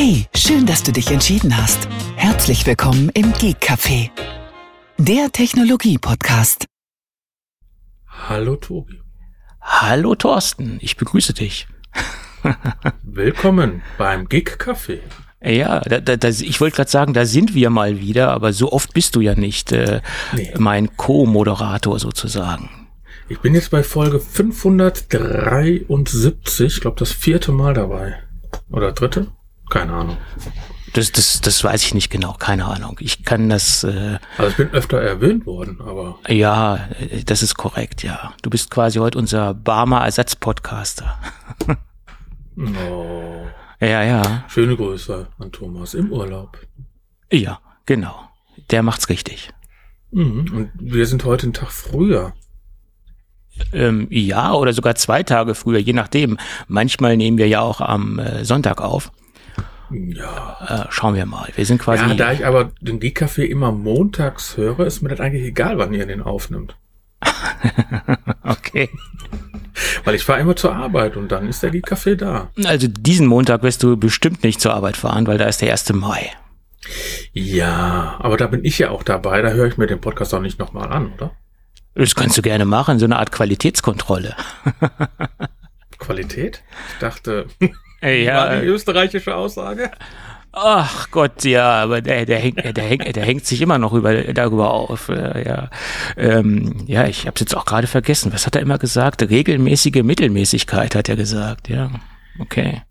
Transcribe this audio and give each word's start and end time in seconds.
Hey, 0.00 0.26
schön, 0.32 0.64
dass 0.64 0.84
du 0.84 0.92
dich 0.92 1.10
entschieden 1.10 1.56
hast. 1.56 1.88
Herzlich 2.14 2.64
willkommen 2.64 3.08
im 3.14 3.32
Geek 3.32 3.56
Café, 3.60 4.10
der 4.96 5.32
Technologie-Podcast. 5.32 6.66
Hallo 8.06 8.54
Tobi. 8.54 9.00
Hallo 9.60 10.14
Thorsten, 10.14 10.78
ich 10.82 10.96
begrüße 10.96 11.34
dich. 11.34 11.66
Willkommen 13.02 13.82
beim 13.98 14.28
Geek 14.28 14.62
Café. 14.64 15.00
Ja, 15.42 15.80
da, 15.80 16.00
da, 16.00 16.16
da, 16.16 16.28
ich 16.28 16.60
wollte 16.60 16.76
gerade 16.76 16.90
sagen, 16.90 17.12
da 17.12 17.26
sind 17.26 17.56
wir 17.56 17.70
mal 17.70 17.98
wieder, 17.98 18.30
aber 18.30 18.52
so 18.52 18.70
oft 18.70 18.94
bist 18.94 19.16
du 19.16 19.20
ja 19.20 19.34
nicht 19.34 19.72
äh, 19.72 20.00
Nee. 20.32 20.54
mein 20.58 20.96
Co-Moderator 20.96 21.98
sozusagen. 21.98 22.70
Ich 23.28 23.40
bin 23.40 23.52
jetzt 23.52 23.72
bei 23.72 23.82
Folge 23.82 24.20
573, 24.20 26.76
ich 26.76 26.80
glaube 26.82 27.00
das 27.00 27.10
vierte 27.10 27.50
Mal 27.50 27.74
dabei. 27.74 28.14
Oder 28.70 28.92
dritte? 28.92 29.26
Keine 29.70 29.92
Ahnung. 29.92 30.16
Das, 30.94 31.12
das, 31.12 31.40
das 31.42 31.62
weiß 31.62 31.84
ich 31.84 31.94
nicht 31.94 32.08
genau, 32.10 32.32
keine 32.32 32.64
Ahnung. 32.64 32.96
Ich 33.00 33.24
kann 33.24 33.48
das, 33.50 33.84
äh, 33.84 34.18
Also 34.38 34.50
ich 34.50 34.56
bin 34.56 34.70
öfter 34.70 35.00
erwähnt 35.00 35.44
worden, 35.46 35.80
aber 35.80 36.18
ja, 36.28 36.88
äh, 36.98 37.22
das 37.24 37.42
ist 37.42 37.56
korrekt, 37.56 38.02
ja. 38.02 38.32
Du 38.42 38.48
bist 38.50 38.70
quasi 38.70 38.98
heute 38.98 39.18
unser 39.18 39.52
Barmer 39.52 40.04
Ersatz-Podcaster. 40.04 41.18
no. 42.56 43.46
Ja, 43.80 44.02
ja, 44.02 44.44
schöne 44.48 44.76
Grüße 44.76 45.28
an 45.38 45.52
Thomas 45.52 45.94
im 45.94 46.10
Urlaub. 46.10 46.58
ja, 47.30 47.60
genau. 47.86 48.28
Der 48.70 48.82
macht's 48.82 49.08
richtig. 49.08 49.50
Mhm. 50.10 50.50
Und 50.52 50.70
wir 50.80 51.06
sind 51.06 51.24
heute 51.24 51.44
einen 51.44 51.52
Tag 51.52 51.70
früher. 51.70 52.32
Ähm, 53.72 54.08
ja, 54.10 54.52
oder 54.52 54.72
sogar 54.72 54.94
zwei 54.96 55.22
Tage 55.22 55.54
früher, 55.54 55.78
je 55.78 55.92
nachdem. 55.92 56.38
Manchmal 56.66 57.16
nehmen 57.16 57.38
wir 57.38 57.46
ja 57.48 57.60
auch 57.60 57.80
am 57.80 58.18
äh, 58.18 58.44
Sonntag 58.44 58.80
auf. 58.80 59.12
Ja. 59.90 60.86
Äh, 60.88 60.92
schauen 60.92 61.14
wir 61.14 61.26
mal. 61.26 61.48
Wir 61.54 61.66
sind 61.66 61.78
quasi. 61.78 62.04
ja, 62.04 62.14
da 62.14 62.32
ich 62.32 62.44
aber 62.46 62.72
den 62.80 63.00
Geek 63.00 63.22
Café 63.22 63.42
immer 63.44 63.72
montags 63.72 64.56
höre, 64.56 64.80
ist 64.80 65.02
mir 65.02 65.08
das 65.08 65.20
eigentlich 65.20 65.44
egal, 65.44 65.78
wann 65.78 65.92
ihr 65.94 66.06
den 66.06 66.22
aufnimmt. 66.22 66.76
okay. 68.44 68.90
Weil 70.04 70.14
ich 70.14 70.24
fahre 70.24 70.40
immer 70.40 70.56
zur 70.56 70.74
Arbeit 70.74 71.16
und 71.16 71.32
dann 71.32 71.48
ist 71.48 71.62
der 71.62 71.70
Geek 71.70 71.90
Café 71.90 72.16
da. 72.16 72.50
Also 72.64 72.88
diesen 72.88 73.26
Montag 73.26 73.62
wirst 73.62 73.82
du 73.82 73.96
bestimmt 73.96 74.42
nicht 74.44 74.60
zur 74.60 74.74
Arbeit 74.74 74.96
fahren, 74.96 75.26
weil 75.26 75.38
da 75.38 75.46
ist 75.46 75.62
der 75.62 75.72
1. 75.72 75.92
Mai. 75.94 76.30
Ja, 77.32 78.16
aber 78.20 78.36
da 78.36 78.46
bin 78.46 78.64
ich 78.64 78.78
ja 78.78 78.90
auch 78.90 79.02
dabei, 79.02 79.42
da 79.42 79.50
höre 79.50 79.66
ich 79.66 79.76
mir 79.76 79.86
den 79.86 80.00
Podcast 80.00 80.32
auch 80.34 80.40
nicht 80.40 80.58
nochmal 80.58 80.92
an, 80.92 81.12
oder? 81.14 81.32
Das 81.94 82.14
kannst 82.14 82.38
du 82.38 82.42
gerne 82.42 82.64
machen, 82.64 82.98
so 82.98 83.04
eine 83.04 83.18
Art 83.18 83.32
Qualitätskontrolle. 83.32 84.36
Qualität? 85.98 86.62
Ich 86.92 86.98
dachte, 87.00 87.46
Ja, 88.02 88.36
war 88.36 88.60
die 88.60 88.66
österreichische 88.66 89.34
Aussage? 89.34 89.90
ach 90.52 91.10
Gott, 91.10 91.44
ja, 91.44 91.82
aber 91.82 92.00
der, 92.00 92.26
der, 92.26 92.38
hängt, 92.38 92.76
der, 92.76 92.84
hängt, 92.84 93.16
der 93.16 93.24
hängt 93.24 93.46
sich 93.46 93.60
immer 93.60 93.78
noch 93.78 93.92
über, 93.92 94.14
darüber 94.32 94.70
auf. 94.72 95.08
äh, 95.08 95.46
Ja, 95.46 95.70
ähm, 96.16 96.84
ja 96.86 97.06
ich 97.06 97.26
habe 97.26 97.34
es 97.34 97.40
jetzt 97.40 97.56
auch 97.56 97.64
gerade 97.64 97.86
vergessen. 97.86 98.32
Was 98.32 98.46
hat 98.46 98.56
er 98.56 98.62
immer 98.62 98.78
gesagt? 98.78 99.22
Regelmäßige 99.22 100.02
Mittelmäßigkeit 100.02 100.94
hat 100.94 101.08
er 101.08 101.16
gesagt. 101.16 101.68
Ja, 101.68 101.90
okay. 102.38 102.82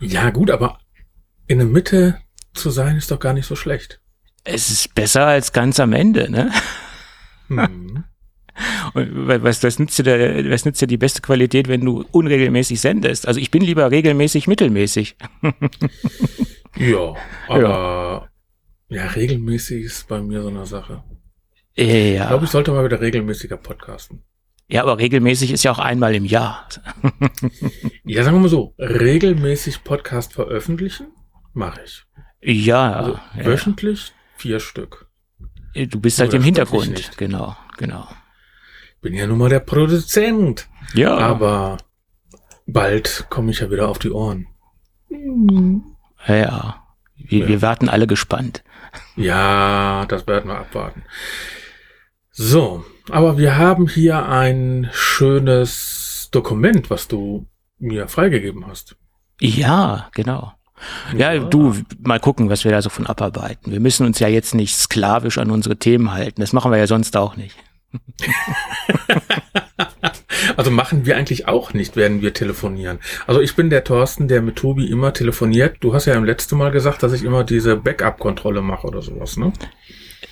Ja, 0.00 0.30
gut, 0.30 0.50
aber 0.50 0.78
in 1.46 1.58
der 1.58 1.66
Mitte 1.66 2.18
zu 2.54 2.70
sein 2.70 2.96
ist 2.96 3.10
doch 3.10 3.20
gar 3.20 3.32
nicht 3.32 3.46
so 3.46 3.56
schlecht. 3.56 4.00
Es 4.44 4.70
ist 4.70 4.94
besser 4.94 5.26
als 5.26 5.52
ganz 5.52 5.80
am 5.80 5.92
Ende, 5.92 6.30
ne? 6.30 6.50
Hm. 7.48 8.04
Und 8.94 9.26
was, 9.28 9.62
was, 9.62 9.78
nützt 9.78 9.98
dir 9.98 10.50
was 10.50 10.64
nützt 10.64 10.80
dir 10.82 10.86
die 10.86 10.96
beste 10.96 11.20
Qualität, 11.22 11.68
wenn 11.68 11.80
du 11.84 12.04
unregelmäßig 12.10 12.80
sendest? 12.80 13.26
Also 13.28 13.40
ich 13.40 13.50
bin 13.50 13.62
lieber 13.62 13.90
regelmäßig 13.90 14.46
mittelmäßig. 14.46 15.16
Ja, 16.76 17.14
aber 17.48 18.28
ja. 18.88 19.06
regelmäßig 19.08 19.84
ist 19.84 20.06
bei 20.08 20.20
mir 20.20 20.42
so 20.42 20.48
eine 20.48 20.64
Sache. 20.64 21.02
Ich 21.74 22.14
Ja. 22.14 22.28
glaube, 22.28 22.44
ich 22.44 22.50
sollte 22.50 22.70
mal 22.70 22.84
wieder 22.84 23.00
regelmäßiger 23.00 23.56
podcasten. 23.56 24.22
ja, 24.68 24.82
aber 24.82 24.98
regelmäßig 24.98 25.50
ist 25.52 25.64
ja 25.64 25.72
auch 25.72 25.78
einmal 25.80 26.14
im 26.14 26.24
Jahr. 26.24 26.68
Ja, 28.04 28.22
sagen 28.22 28.36
wir 28.36 28.40
mal 28.42 28.48
so, 28.48 28.74
regelmäßig 28.78 29.84
Podcast 29.84 30.32
veröffentlichen 30.32 31.08
mache 31.52 31.80
ich. 31.84 32.04
Ja, 32.40 32.92
Also 32.92 33.18
ja, 33.36 33.44
wöchentlich 33.44 34.12
vier 34.36 34.60
Stück. 34.60 35.08
ja. 35.74 35.84
du 35.86 36.00
bist 36.00 36.18
halt 36.20 36.30
Oder 36.30 36.36
im 36.36 36.42
ich 36.42 36.46
Hintergrund. 36.46 37.10
Genau, 37.18 37.56
genau. 37.76 38.06
Bin 39.00 39.14
ja 39.14 39.26
nun 39.26 39.38
mal 39.38 39.48
der 39.48 39.60
Produzent. 39.60 40.68
Ja, 40.94 41.16
Aber 41.16 41.78
bald 42.66 43.26
komme 43.30 43.50
ich 43.50 43.60
ja 43.60 43.70
wieder 43.70 43.88
auf 43.88 43.98
die 43.98 44.10
Ohren. 44.10 44.46
ja, 46.26 46.34
ja. 46.36 46.82
Wir, 47.16 47.40
Ja. 47.40 47.48
wir 47.48 47.62
warten 47.62 47.88
alle 47.88 48.06
gespannt. 48.06 48.62
Ja, 49.16 50.06
das 50.06 50.26
werden 50.26 50.48
wir 50.50 50.58
abwarten. 50.58 51.02
So, 52.30 52.84
aber 53.10 53.36
wir 53.38 53.56
haben 53.56 53.88
hier 53.88 54.26
ein 54.28 54.88
schönes 54.92 56.28
Dokument, 56.30 56.88
was 56.90 57.08
du 57.08 57.46
mir 57.78 58.08
freigegeben 58.08 58.66
hast. 58.66 58.96
Ja, 59.40 60.08
genau. 60.14 60.52
Ja, 61.16 61.36
du, 61.38 61.74
mal 62.02 62.20
gucken, 62.20 62.50
was 62.50 62.62
wir 62.64 62.70
da 62.70 62.80
so 62.82 62.88
von 62.88 63.06
abarbeiten. 63.06 63.72
Wir 63.72 63.80
müssen 63.80 64.06
uns 64.06 64.20
ja 64.20 64.28
jetzt 64.28 64.54
nicht 64.54 64.76
sklavisch 64.76 65.38
an 65.38 65.50
unsere 65.50 65.76
Themen 65.76 66.12
halten. 66.12 66.40
Das 66.40 66.52
machen 66.52 66.70
wir 66.70 66.78
ja 66.78 66.86
sonst 66.86 67.16
auch 67.16 67.34
nicht. 67.36 67.56
Also 70.56 70.70
machen 70.70 71.06
wir 71.06 71.16
eigentlich 71.16 71.46
auch 71.46 71.72
nicht, 71.72 71.96
werden 71.96 72.22
wir 72.22 72.32
telefonieren. 72.32 72.98
Also 73.26 73.40
ich 73.40 73.54
bin 73.54 73.70
der 73.70 73.84
Thorsten, 73.84 74.28
der 74.28 74.42
mit 74.42 74.56
Tobi 74.56 74.86
immer 74.86 75.12
telefoniert. 75.12 75.76
Du 75.80 75.94
hast 75.94 76.06
ja 76.06 76.14
im 76.14 76.24
letzten 76.24 76.56
Mal 76.56 76.70
gesagt, 76.70 77.02
dass 77.02 77.12
ich 77.12 77.22
immer 77.22 77.44
diese 77.44 77.76
Backup-Kontrolle 77.76 78.62
mache 78.62 78.86
oder 78.86 79.02
sowas, 79.02 79.36
ne? 79.36 79.52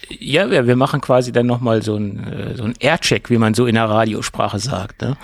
Ja, 0.09 0.51
wir, 0.51 0.67
wir 0.67 0.77
machen 0.77 1.01
quasi 1.01 1.33
dann 1.33 1.47
nochmal 1.47 1.83
so 1.83 1.97
ein, 1.97 2.25
äh, 2.25 2.57
so 2.57 2.65
ein 2.65 2.75
Aircheck, 2.79 3.31
wie 3.31 3.39
man 3.39 3.55
so 3.55 3.67
in 3.67 3.75
der 3.75 3.89
Radiosprache 3.89 4.59
sagt. 4.59 5.03
Ne? 5.03 5.17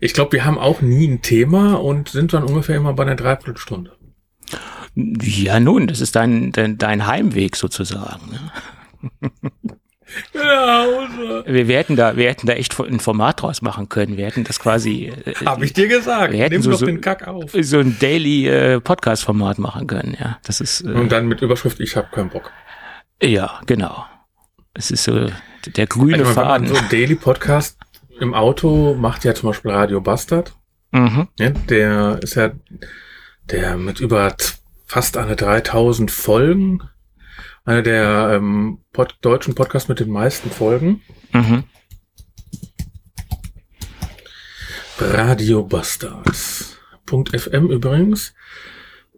Ich 0.00 0.14
glaube, 0.14 0.32
wir 0.32 0.44
haben 0.44 0.58
auch 0.58 0.80
nie 0.80 1.08
ein 1.08 1.22
Thema 1.22 1.74
und 1.74 2.08
sind 2.08 2.32
dann 2.32 2.44
ungefähr 2.44 2.76
immer 2.76 2.92
bei 2.94 3.02
einer 3.02 3.16
Dreiviertelstunde. 3.16 3.92
Ja, 4.94 5.58
nun, 5.60 5.86
das 5.86 6.00
ist 6.00 6.14
dein, 6.14 6.52
dein, 6.52 6.78
dein 6.78 7.06
Heimweg 7.06 7.56
sozusagen. 7.56 8.30
Ne? 8.30 9.20
Wir, 10.32 11.68
wir, 11.68 11.76
hätten 11.78 11.96
da, 11.96 12.16
wir 12.16 12.28
hätten 12.28 12.46
da 12.46 12.54
echt 12.54 12.78
ein 12.80 13.00
Format 13.00 13.42
draus 13.42 13.62
machen 13.62 13.88
können. 13.88 14.16
Wir 14.16 14.26
hätten 14.26 14.44
das 14.44 14.58
quasi 14.60 15.12
äh, 15.24 15.34
Hab 15.44 15.62
ich 15.62 15.72
dir 15.72 15.88
gesagt. 15.88 16.32
Wir 16.32 16.40
hätten 16.44 16.54
Nimm 16.54 16.62
so- 16.62 16.70
doch 16.72 16.82
den 16.82 17.00
Kack 17.00 17.26
auf. 17.26 17.52
so 17.60 17.78
ein 17.78 17.96
Daily 17.98 18.46
äh, 18.48 18.80
Podcast-Format 18.80 19.58
machen 19.58 19.86
können. 19.86 20.16
Ja, 20.18 20.38
das 20.44 20.60
ist 20.60 20.82
äh, 20.82 20.88
Und 20.88 21.12
dann 21.12 21.26
mit 21.26 21.42
Überschrift, 21.42 21.80
ich 21.80 21.96
habe 21.96 22.08
keinen 22.12 22.30
Bock. 22.30 22.50
ja 23.22 23.60
genau. 23.66 24.04
Es 24.74 24.90
ist 24.90 25.04
so 25.04 25.28
der 25.76 25.86
grüne 25.86 26.24
man 26.24 26.34
Faden. 26.34 26.66
so 26.68 26.74
einen 26.76 26.88
Daily 26.88 27.14
Podcast 27.14 27.78
im 28.20 28.34
Auto 28.34 28.94
macht 28.94 29.24
ja 29.24 29.34
zum 29.34 29.50
Beispiel 29.50 29.70
Radio 29.70 30.00
Bastard. 30.00 30.52
Mhm. 30.92 31.28
Ja, 31.38 31.50
der 31.50 32.18
ist 32.22 32.34
ja 32.34 32.50
der 33.50 33.76
mit 33.76 34.00
über 34.00 34.34
fast 34.86 35.16
eine 35.16 35.36
3000 35.36 36.10
Folgen, 36.10 36.80
einer 37.64 37.82
der 37.82 38.32
ähm, 38.34 38.80
Pod 38.92 39.16
deutschen 39.22 39.54
Podcasts 39.54 39.88
mit 39.88 40.00
den 40.00 40.10
meisten 40.10 40.50
Folgen. 40.50 41.00
Mhm. 41.32 41.64
Radio 44.98 45.62
Bastard. 45.64 46.28
.fm 47.06 47.70
übrigens 47.70 48.34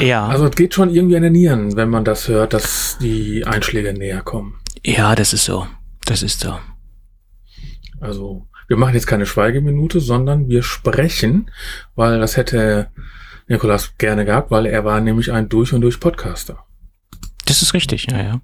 Ja. 0.00 0.26
Also 0.28 0.46
es 0.46 0.56
geht 0.56 0.74
schon 0.74 0.90
irgendwie 0.90 1.16
an 1.16 1.22
den 1.22 1.32
Nieren, 1.32 1.76
wenn 1.76 1.90
man 1.90 2.04
das 2.04 2.28
hört, 2.28 2.52
dass 2.54 2.96
die 3.00 3.44
Einschläge 3.44 3.92
näher 3.92 4.22
kommen. 4.22 4.54
ja, 4.84 5.14
das 5.14 5.32
ist 5.32 5.44
so. 5.44 5.66
Das 6.04 6.22
ist 6.22 6.40
so. 6.40 6.58
Also 8.00 8.46
wir 8.68 8.76
machen 8.76 8.94
jetzt 8.94 9.06
keine 9.06 9.26
Schweigeminute, 9.26 10.00
sondern 10.00 10.48
wir 10.48 10.62
sprechen, 10.62 11.50
weil 11.94 12.18
das 12.20 12.36
hätte 12.36 12.88
Nikolas 13.48 13.96
gerne 13.98 14.24
gehabt, 14.24 14.50
weil 14.50 14.66
er 14.66 14.84
war 14.84 15.00
nämlich 15.00 15.32
ein 15.32 15.48
durch 15.48 15.72
und 15.72 15.80
durch 15.80 15.98
Podcaster. 16.00 16.64
Das 17.46 17.62
ist 17.62 17.72
richtig, 17.72 18.06
ja, 18.10 18.22
ja. 18.22 18.40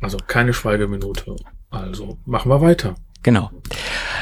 Also 0.00 0.16
keine 0.26 0.54
Schweigeminute. 0.54 1.36
Also 1.70 2.18
machen 2.24 2.50
wir 2.50 2.60
weiter. 2.62 2.94
Genau. 3.22 3.50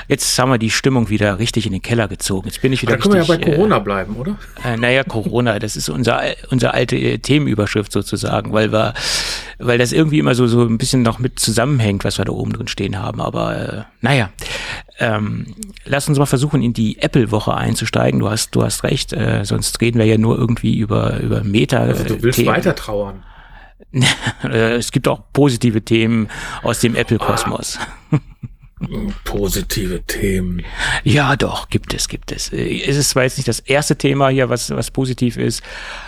Jetzt 0.08 0.38
haben 0.38 0.50
wir 0.50 0.58
die 0.58 0.70
Stimmung 0.70 1.10
wieder 1.10 1.38
richtig 1.38 1.66
in 1.66 1.72
den 1.72 1.82
Keller 1.82 2.08
gezogen. 2.08 2.46
Jetzt 2.46 2.62
bin 2.62 2.72
ich 2.72 2.80
wieder 2.82 2.96
Da 2.96 3.02
können 3.02 3.14
wir 3.14 3.20
ja 3.20 3.26
bei 3.26 3.34
richtig, 3.34 3.54
Corona 3.54 3.78
bleiben, 3.78 4.16
oder? 4.16 4.38
Äh, 4.64 4.74
äh, 4.74 4.76
naja, 4.78 5.04
Corona, 5.04 5.58
das 5.58 5.76
ist 5.76 5.88
unser, 5.88 6.22
unser 6.50 6.72
alte 6.72 6.96
äh, 6.96 7.18
Themenüberschrift 7.18 7.92
sozusagen, 7.92 8.52
weil 8.52 8.72
wir, 8.72 8.94
weil 9.58 9.76
das 9.76 9.92
irgendwie 9.92 10.18
immer 10.18 10.34
so, 10.34 10.46
so 10.46 10.62
ein 10.62 10.78
bisschen 10.78 11.02
noch 11.02 11.18
mit 11.18 11.38
zusammenhängt, 11.38 12.04
was 12.04 12.16
wir 12.16 12.24
da 12.24 12.32
oben 12.32 12.54
drin 12.54 12.66
stehen 12.66 12.98
haben. 12.98 13.20
Aber 13.20 13.56
äh, 13.56 13.82
naja, 14.00 14.30
ähm, 14.98 15.54
lass 15.84 16.08
uns 16.08 16.18
mal 16.18 16.26
versuchen, 16.26 16.62
in 16.62 16.72
die 16.72 17.00
Apple-Woche 17.00 17.54
einzusteigen. 17.54 18.20
Du 18.20 18.30
hast, 18.30 18.54
du 18.54 18.62
hast 18.62 18.84
recht, 18.84 19.12
äh, 19.12 19.44
sonst 19.44 19.80
reden 19.80 19.98
wir 19.98 20.06
ja 20.06 20.18
nur 20.18 20.38
irgendwie 20.38 20.76
über, 20.76 21.18
über 21.20 21.42
Meta. 21.42 21.78
Also 21.78 22.04
du 22.04 22.22
willst 22.22 22.38
Themen. 22.38 22.54
weiter 22.54 22.74
trauern. 22.74 23.22
Äh, 24.42 24.74
es 24.74 24.92
gibt 24.92 25.08
auch 25.08 25.22
positive 25.32 25.82
Themen 25.82 26.28
aus 26.62 26.80
dem 26.80 26.94
Apple-Kosmos. 26.94 27.78
Positive 29.24 30.02
Themen. 30.06 30.62
Ja, 31.02 31.36
doch, 31.36 31.68
gibt 31.68 31.94
es, 31.94 32.08
gibt 32.08 32.32
es. 32.32 32.52
Es 32.52 32.96
ist 32.96 33.10
zwar 33.10 33.24
jetzt 33.24 33.36
nicht 33.38 33.48
das 33.48 33.60
erste 33.60 33.96
Thema 33.96 34.28
hier, 34.28 34.48
was, 34.48 34.70
was 34.70 34.90
positiv 34.90 35.36
ist, 35.36 35.62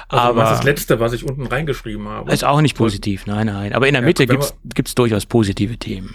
Also 0.09 0.25
aber 0.25 0.43
was 0.43 0.51
das 0.59 0.65
letzte, 0.65 1.01
was 1.01 1.13
ich 1.13 1.25
unten 1.25 1.47
reingeschrieben 1.47 2.09
habe? 2.09 2.33
ist 2.33 2.45
auch 2.45 2.61
nicht 2.61 2.77
positiv, 2.77 3.27
nein, 3.27 3.47
nein. 3.47 3.73
Aber 3.73 3.89
in 3.89 3.95
der 3.95 4.03
Ja, 4.03 4.07
Mitte 4.07 4.27
gibt's 4.27 4.55
gibt's 4.75 4.95
durchaus 4.95 5.27
positive 5.27 5.77
Themen. 5.79 6.15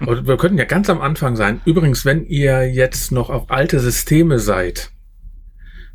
Aber 0.00 0.26
wir 0.26 0.36
könnten 0.36 0.58
ja 0.58 0.64
ganz 0.64 0.88
am 0.90 1.00
Anfang 1.00 1.36
sein. 1.36 1.60
Übrigens, 1.64 2.04
wenn 2.04 2.24
ihr 2.26 2.70
jetzt 2.72 3.12
noch 3.12 3.30
auf 3.30 3.50
alte 3.50 3.80
Systeme 3.80 4.38
seid, 4.38 4.90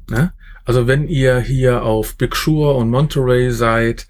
ne? 0.10 0.34
also 0.66 0.88
wenn 0.88 1.08
ihr 1.08 1.40
hier 1.40 1.84
auf 1.84 2.16
Big 2.18 2.36
Sur 2.36 2.76
und 2.76 2.90
Monterey 2.90 3.52
seid 3.52 4.08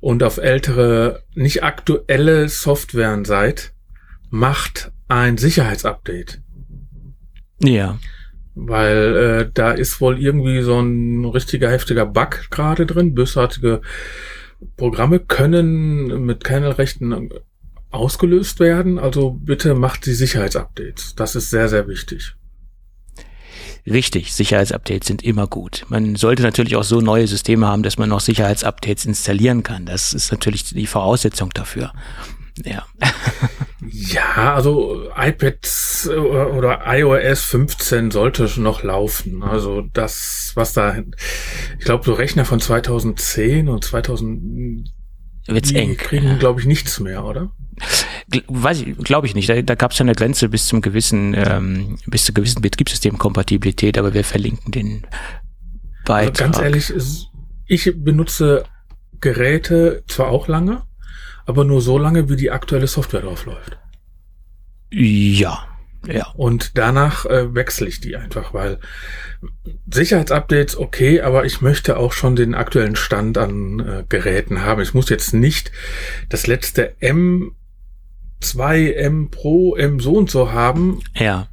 und 0.00 0.22
auf 0.22 0.38
ältere, 0.38 1.22
nicht 1.34 1.62
aktuelle 1.62 2.48
Softwaren 2.48 3.24
seid, 3.24 3.72
macht 4.30 4.92
ein 5.10 5.38
Sicherheitsupdate. 5.38 6.40
Ja, 7.62 7.98
Weil 8.54 9.16
äh, 9.16 9.50
da 9.52 9.72
ist 9.72 10.00
wohl 10.00 10.18
irgendwie 10.18 10.62
so 10.62 10.80
ein 10.80 11.24
richtiger 11.24 11.70
heftiger 11.70 12.06
Bug 12.06 12.48
gerade 12.50 12.86
drin. 12.86 13.14
Bösartige 13.14 13.82
Programme 14.76 15.18
können 15.18 16.24
mit 16.24 16.44
Kernelrechten 16.44 17.30
ausgelöst 17.90 18.60
werden. 18.60 18.98
Also 18.98 19.30
bitte 19.32 19.74
macht 19.74 20.06
die 20.06 20.14
Sicherheitsupdates. 20.14 21.14
Das 21.16 21.34
ist 21.34 21.50
sehr, 21.50 21.68
sehr 21.68 21.88
wichtig. 21.88 22.34
richtig. 23.86 24.32
Sicherheitsupdates 24.32 25.08
sind 25.08 25.22
immer 25.22 25.48
gut. 25.48 25.86
Man 25.88 26.14
sollte 26.16 26.42
natürlich 26.42 26.76
auch 26.76 26.84
so 26.84 27.00
neue 27.00 27.26
Systeme 27.26 27.66
haben, 27.66 27.82
dass 27.82 27.98
man 27.98 28.08
noch 28.08 28.20
Sicherheitsupdates 28.20 29.06
installieren 29.06 29.64
kann. 29.64 29.86
Das 29.86 30.14
ist 30.14 30.30
natürlich 30.30 30.64
die 30.64 30.86
Voraussetzung 30.86 31.50
dafür. 31.50 31.92
Ja. 32.64 32.84
Ja, 33.90 34.54
also 34.54 35.08
iPads 35.16 36.08
äh, 36.12 36.16
oder 36.16 36.82
iOS 36.86 37.42
15 37.44 38.10
sollte 38.10 38.48
schon 38.48 38.62
noch 38.62 38.82
laufen. 38.82 39.42
Also 39.42 39.82
das, 39.92 40.52
was 40.54 40.72
da, 40.74 40.96
ich 41.78 41.84
glaube, 41.84 42.04
so 42.04 42.12
Rechner 42.12 42.44
von 42.44 42.60
2010 42.60 43.68
und 43.68 43.84
2000 43.84 44.84
Wird's 45.46 45.70
die 45.70 45.76
eng. 45.76 45.96
kriegen, 45.96 46.38
glaube 46.38 46.60
ich, 46.60 46.66
nichts 46.66 47.00
mehr, 47.00 47.24
oder? 47.24 47.50
Weiß 48.48 48.82
ich, 48.82 48.96
glaube 48.98 49.26
ich 49.26 49.34
nicht. 49.34 49.48
Da, 49.48 49.60
da 49.62 49.74
gab 49.74 49.92
es 49.92 49.98
ja 49.98 50.04
eine 50.04 50.14
Grenze 50.14 50.48
bis 50.50 50.66
zum 50.66 50.82
gewissen, 50.82 51.34
ähm, 51.36 51.98
bis 52.06 52.26
zur 52.26 52.34
gewissen 52.34 52.60
Betriebssystemkompatibilität, 52.62 53.96
aber 53.98 54.12
wir 54.14 54.22
verlinken 54.24 54.70
den 54.70 55.02
Also 55.04 55.08
Beitrag. 56.04 56.36
ganz 56.36 56.58
ehrlich, 56.58 56.92
ich 57.66 57.92
benutze 57.96 58.64
Geräte 59.20 60.04
zwar 60.06 60.28
auch 60.28 60.46
lange, 60.48 60.82
aber 61.50 61.64
nur 61.64 61.82
so 61.82 61.98
lange, 61.98 62.28
wie 62.30 62.36
die 62.36 62.50
aktuelle 62.50 62.86
Software 62.86 63.20
drauf 63.20 63.44
läuft. 63.44 63.78
Ja, 64.92 65.58
ja. 66.06 66.28
Und 66.34 66.78
danach 66.78 67.26
äh, 67.26 67.54
wechsle 67.54 67.86
ich 67.88 68.00
die 68.00 68.16
einfach, 68.16 68.54
weil 68.54 68.78
Sicherheitsupdates 69.92 70.76
okay, 70.78 71.20
aber 71.20 71.44
ich 71.44 71.60
möchte 71.60 71.98
auch 71.98 72.12
schon 72.12 72.36
den 72.36 72.54
aktuellen 72.54 72.96
Stand 72.96 73.36
an 73.36 73.80
äh, 73.80 74.04
Geräten 74.08 74.62
haben. 74.62 74.80
Ich 74.80 74.94
muss 74.94 75.10
jetzt 75.10 75.34
nicht 75.34 75.70
das 76.30 76.46
letzte 76.46 76.94
M2, 77.00 78.92
M 78.94 79.30
Pro, 79.30 79.76
M 79.76 80.00
so 80.00 80.14
und 80.14 80.30
so 80.30 80.52
haben, 80.52 81.02
Ja. 81.14 81.48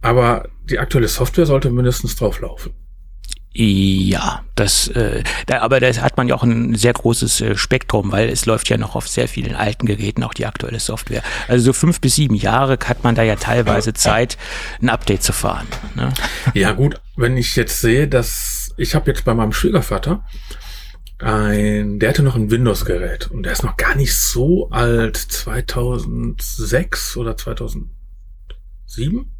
aber 0.00 0.48
die 0.70 0.78
aktuelle 0.78 1.08
Software 1.08 1.46
sollte 1.46 1.70
mindestens 1.70 2.16
drauf 2.16 2.40
laufen. 2.40 2.72
Ja, 3.58 4.42
das, 4.54 4.88
äh, 4.88 5.24
da, 5.46 5.60
aber 5.60 5.80
das 5.80 6.02
hat 6.02 6.18
man 6.18 6.28
ja 6.28 6.34
auch 6.34 6.42
ein 6.42 6.74
sehr 6.74 6.92
großes 6.92 7.40
äh, 7.40 7.56
Spektrum, 7.56 8.12
weil 8.12 8.28
es 8.28 8.44
läuft 8.44 8.68
ja 8.68 8.76
noch 8.76 8.96
auf 8.96 9.08
sehr 9.08 9.28
vielen 9.28 9.56
alten 9.56 9.86
Geräten 9.86 10.22
auch 10.24 10.34
die 10.34 10.44
aktuelle 10.44 10.78
Software. 10.78 11.22
Also 11.48 11.64
so 11.64 11.72
fünf 11.72 12.02
bis 12.02 12.16
sieben 12.16 12.34
Jahre 12.34 12.76
hat 12.84 13.02
man 13.02 13.14
da 13.14 13.22
ja 13.22 13.36
teilweise 13.36 13.94
Zeit, 13.94 14.36
ein 14.82 14.90
Update 14.90 15.22
zu 15.22 15.32
fahren. 15.32 15.66
Ne? 15.94 16.12
Ja 16.52 16.72
gut, 16.72 17.00
wenn 17.16 17.38
ich 17.38 17.56
jetzt 17.56 17.80
sehe, 17.80 18.08
dass 18.08 18.74
ich 18.76 18.94
habe 18.94 19.10
jetzt 19.10 19.24
bei 19.24 19.32
meinem 19.32 19.52
Schwiegervater 19.52 20.22
ein, 21.18 21.98
der 21.98 22.10
hatte 22.10 22.22
noch 22.22 22.36
ein 22.36 22.50
Windows-Gerät 22.50 23.30
und 23.30 23.44
der 23.44 23.52
ist 23.52 23.64
noch 23.64 23.78
gar 23.78 23.96
nicht 23.96 24.14
so 24.14 24.68
alt, 24.68 25.16
2006 25.16 27.16
oder 27.16 27.38
2007? 27.38 29.32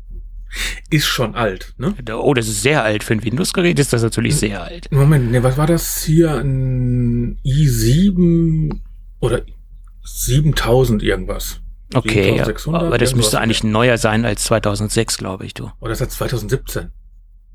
Ist 0.90 1.06
schon 1.06 1.34
alt, 1.34 1.74
ne? 1.78 1.94
Oh, 2.14 2.34
das 2.34 2.48
ist 2.48 2.62
sehr 2.62 2.82
alt. 2.84 3.04
Für 3.04 3.14
ein 3.14 3.24
Windows-Gerät 3.24 3.78
ist 3.78 3.92
das 3.92 4.02
natürlich 4.02 4.36
sehr 4.36 4.62
alt. 4.62 4.90
Moment, 4.90 5.30
ne, 5.30 5.42
was 5.42 5.56
war 5.56 5.66
das 5.66 6.02
hier? 6.02 6.34
Ein 6.34 7.38
i7 7.44 8.80
oder 9.20 9.42
7000 10.04 11.02
irgendwas? 11.02 11.60
Okay, 11.94 12.36
ja, 12.36 12.44
7600, 12.44 12.82
aber 12.82 12.98
das 12.98 13.14
müsste 13.14 13.40
eigentlich 13.40 13.62
neuer 13.62 13.96
sein 13.96 14.24
als 14.24 14.44
2006, 14.44 15.18
glaube 15.18 15.46
ich, 15.46 15.54
du. 15.54 15.70
Oder 15.80 15.92
ist 15.92 16.00
das 16.00 16.10
2017? 16.10 16.90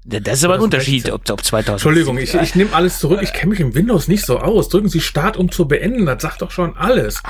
Das 0.03 0.39
ist 0.39 0.43
aber 0.43 0.55
ein 0.55 0.61
2016. 0.61 0.63
Unterschied, 0.63 1.11
ob, 1.11 1.29
ob 1.29 1.43
2000. 1.43 1.69
Entschuldigung, 1.73 2.17
ich, 2.17 2.33
ich 2.33 2.55
nehme 2.55 2.73
alles 2.73 2.99
zurück. 2.99 3.19
Ich 3.21 3.33
kenne 3.33 3.51
mich 3.51 3.59
im 3.59 3.75
Windows 3.75 4.07
nicht 4.07 4.25
so 4.25 4.39
aus. 4.39 4.69
Drücken 4.69 4.89
Sie 4.89 4.99
Start, 4.99 5.37
um 5.37 5.51
zu 5.51 5.67
beenden. 5.67 6.05
Das 6.07 6.21
sagt 6.21 6.41
doch 6.41 6.49
schon 6.49 6.75
alles. 6.75 7.21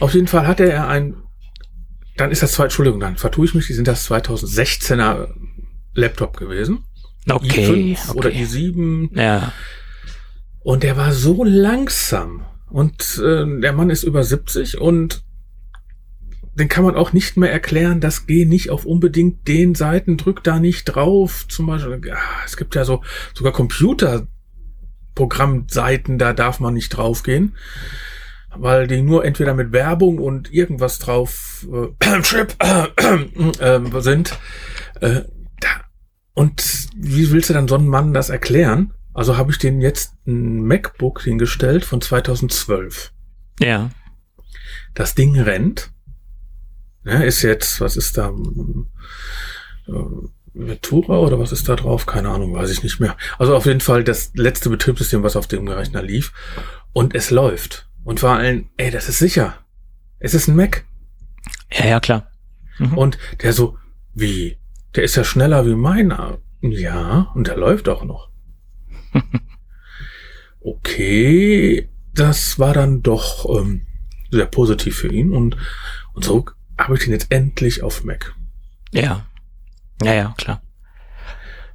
Auf 0.00 0.14
jeden 0.14 0.26
Fall 0.26 0.46
hatte 0.46 0.70
er 0.70 0.88
ein, 0.88 1.14
dann 2.16 2.30
ist 2.30 2.42
das 2.42 2.52
zwei, 2.52 2.64
Entschuldigung, 2.64 3.00
dann 3.00 3.16
vertue 3.16 3.46
ich 3.46 3.54
mich, 3.54 3.66
die 3.66 3.74
sind 3.74 3.88
das 3.88 4.10
2016er 4.10 5.34
Laptop 5.94 6.36
gewesen. 6.36 6.84
Okay, 7.28 7.96
i5 7.96 8.14
oder 8.14 8.28
okay. 8.28 8.44
i7. 8.44 9.20
Ja, 9.20 9.52
Und 10.60 10.82
der 10.82 10.96
war 10.96 11.12
so 11.12 11.44
langsam. 11.44 12.46
Und 12.70 13.20
äh, 13.22 13.60
der 13.60 13.72
Mann 13.72 13.90
ist 13.90 14.02
über 14.02 14.22
70 14.22 14.78
und 14.78 15.22
den 16.54 16.68
kann 16.68 16.84
man 16.84 16.96
auch 16.96 17.12
nicht 17.12 17.36
mehr 17.36 17.52
erklären, 17.52 18.00
das 18.00 18.26
geh 18.26 18.46
nicht 18.46 18.70
auf 18.70 18.86
unbedingt 18.86 19.46
den 19.46 19.74
Seiten, 19.74 20.16
drück 20.16 20.42
da 20.42 20.58
nicht 20.58 20.86
drauf. 20.86 21.44
Zum 21.48 21.66
Beispiel, 21.66 22.00
ah, 22.12 22.42
es 22.46 22.56
gibt 22.56 22.74
ja 22.74 22.86
so 22.86 23.02
sogar 23.34 23.52
Computerprogrammseiten, 23.52 26.18
da 26.18 26.32
darf 26.32 26.60
man 26.60 26.72
nicht 26.72 26.88
draufgehen, 26.88 27.54
weil 28.58 28.86
die 28.86 29.02
nur 29.02 29.24
entweder 29.24 29.54
mit 29.54 29.72
Werbung 29.72 30.18
und 30.18 30.52
irgendwas 30.52 30.98
drauf 30.98 31.66
äh, 31.72 32.22
Chip, 32.22 32.54
äh, 32.62 33.76
äh, 33.76 34.00
sind. 34.00 34.38
Äh, 35.00 35.22
da. 35.60 35.68
Und 36.34 36.88
wie 36.96 37.30
willst 37.30 37.50
du 37.50 37.54
dann 37.54 37.68
so 37.68 37.76
einem 37.76 37.88
Mann 37.88 38.12
das 38.12 38.30
erklären? 38.30 38.92
Also 39.14 39.36
habe 39.36 39.50
ich 39.50 39.58
den 39.58 39.80
jetzt 39.80 40.14
ein 40.26 40.64
MacBook 40.66 41.22
hingestellt 41.22 41.84
von 41.84 42.00
2012. 42.00 43.12
ja. 43.60 43.90
Das 44.94 45.14
Ding 45.14 45.38
rennt. 45.38 45.90
Ja, 47.04 47.20
ist 47.20 47.42
jetzt, 47.42 47.82
was 47.82 47.98
ist 47.98 48.16
da? 48.16 48.32
äh, 49.88 49.92
Ventura 50.56 51.18
oder 51.18 51.38
was 51.38 51.52
ist 51.52 51.68
da 51.68 51.76
drauf? 51.76 52.06
Keine 52.06 52.30
Ahnung, 52.30 52.54
weiß 52.54 52.70
ich 52.70 52.82
nicht 52.82 52.98
mehr. 52.98 53.16
Also 53.38 53.54
auf 53.54 53.66
jeden 53.66 53.80
Fall 53.80 54.04
das 54.04 54.32
letzte 54.34 54.70
Betriebssystem, 54.70 55.22
was 55.22 55.36
auf 55.36 55.46
dem 55.46 55.68
Rechner 55.68 56.02
lief. 56.02 56.32
Und 56.92 57.14
es 57.14 57.30
läuft. 57.30 57.85
Und 58.06 58.20
vor 58.20 58.30
allem, 58.30 58.68
ey, 58.76 58.92
das 58.92 59.08
ist 59.08 59.18
sicher. 59.18 59.58
Es 60.20 60.32
ist 60.32 60.46
ein 60.46 60.54
Mac. 60.54 60.84
Ja, 61.72 61.86
ja, 61.86 61.98
klar. 61.98 62.30
Mhm. 62.78 62.96
Und 62.96 63.18
der 63.42 63.52
so, 63.52 63.78
wie? 64.14 64.58
Der 64.94 65.02
ist 65.02 65.16
ja 65.16 65.24
schneller 65.24 65.66
wie 65.66 65.74
meiner. 65.74 66.38
Ja, 66.60 67.32
und 67.34 67.48
der 67.48 67.56
läuft 67.56 67.88
auch 67.88 68.04
noch. 68.04 68.30
okay, 70.60 71.88
das 72.14 72.60
war 72.60 72.74
dann 72.74 73.02
doch 73.02 73.44
ähm, 73.58 73.86
sehr 74.30 74.46
positiv 74.46 74.98
für 74.98 75.12
ihn 75.12 75.32
und, 75.32 75.56
und 76.14 76.24
so 76.24 76.46
habe 76.78 76.94
ich 76.94 77.08
ihn 77.08 77.12
jetzt 77.12 77.32
endlich 77.32 77.82
auf 77.82 78.04
Mac. 78.04 78.36
Ja. 78.92 79.26
Ja, 80.00 80.14
ja, 80.14 80.34
klar. 80.38 80.62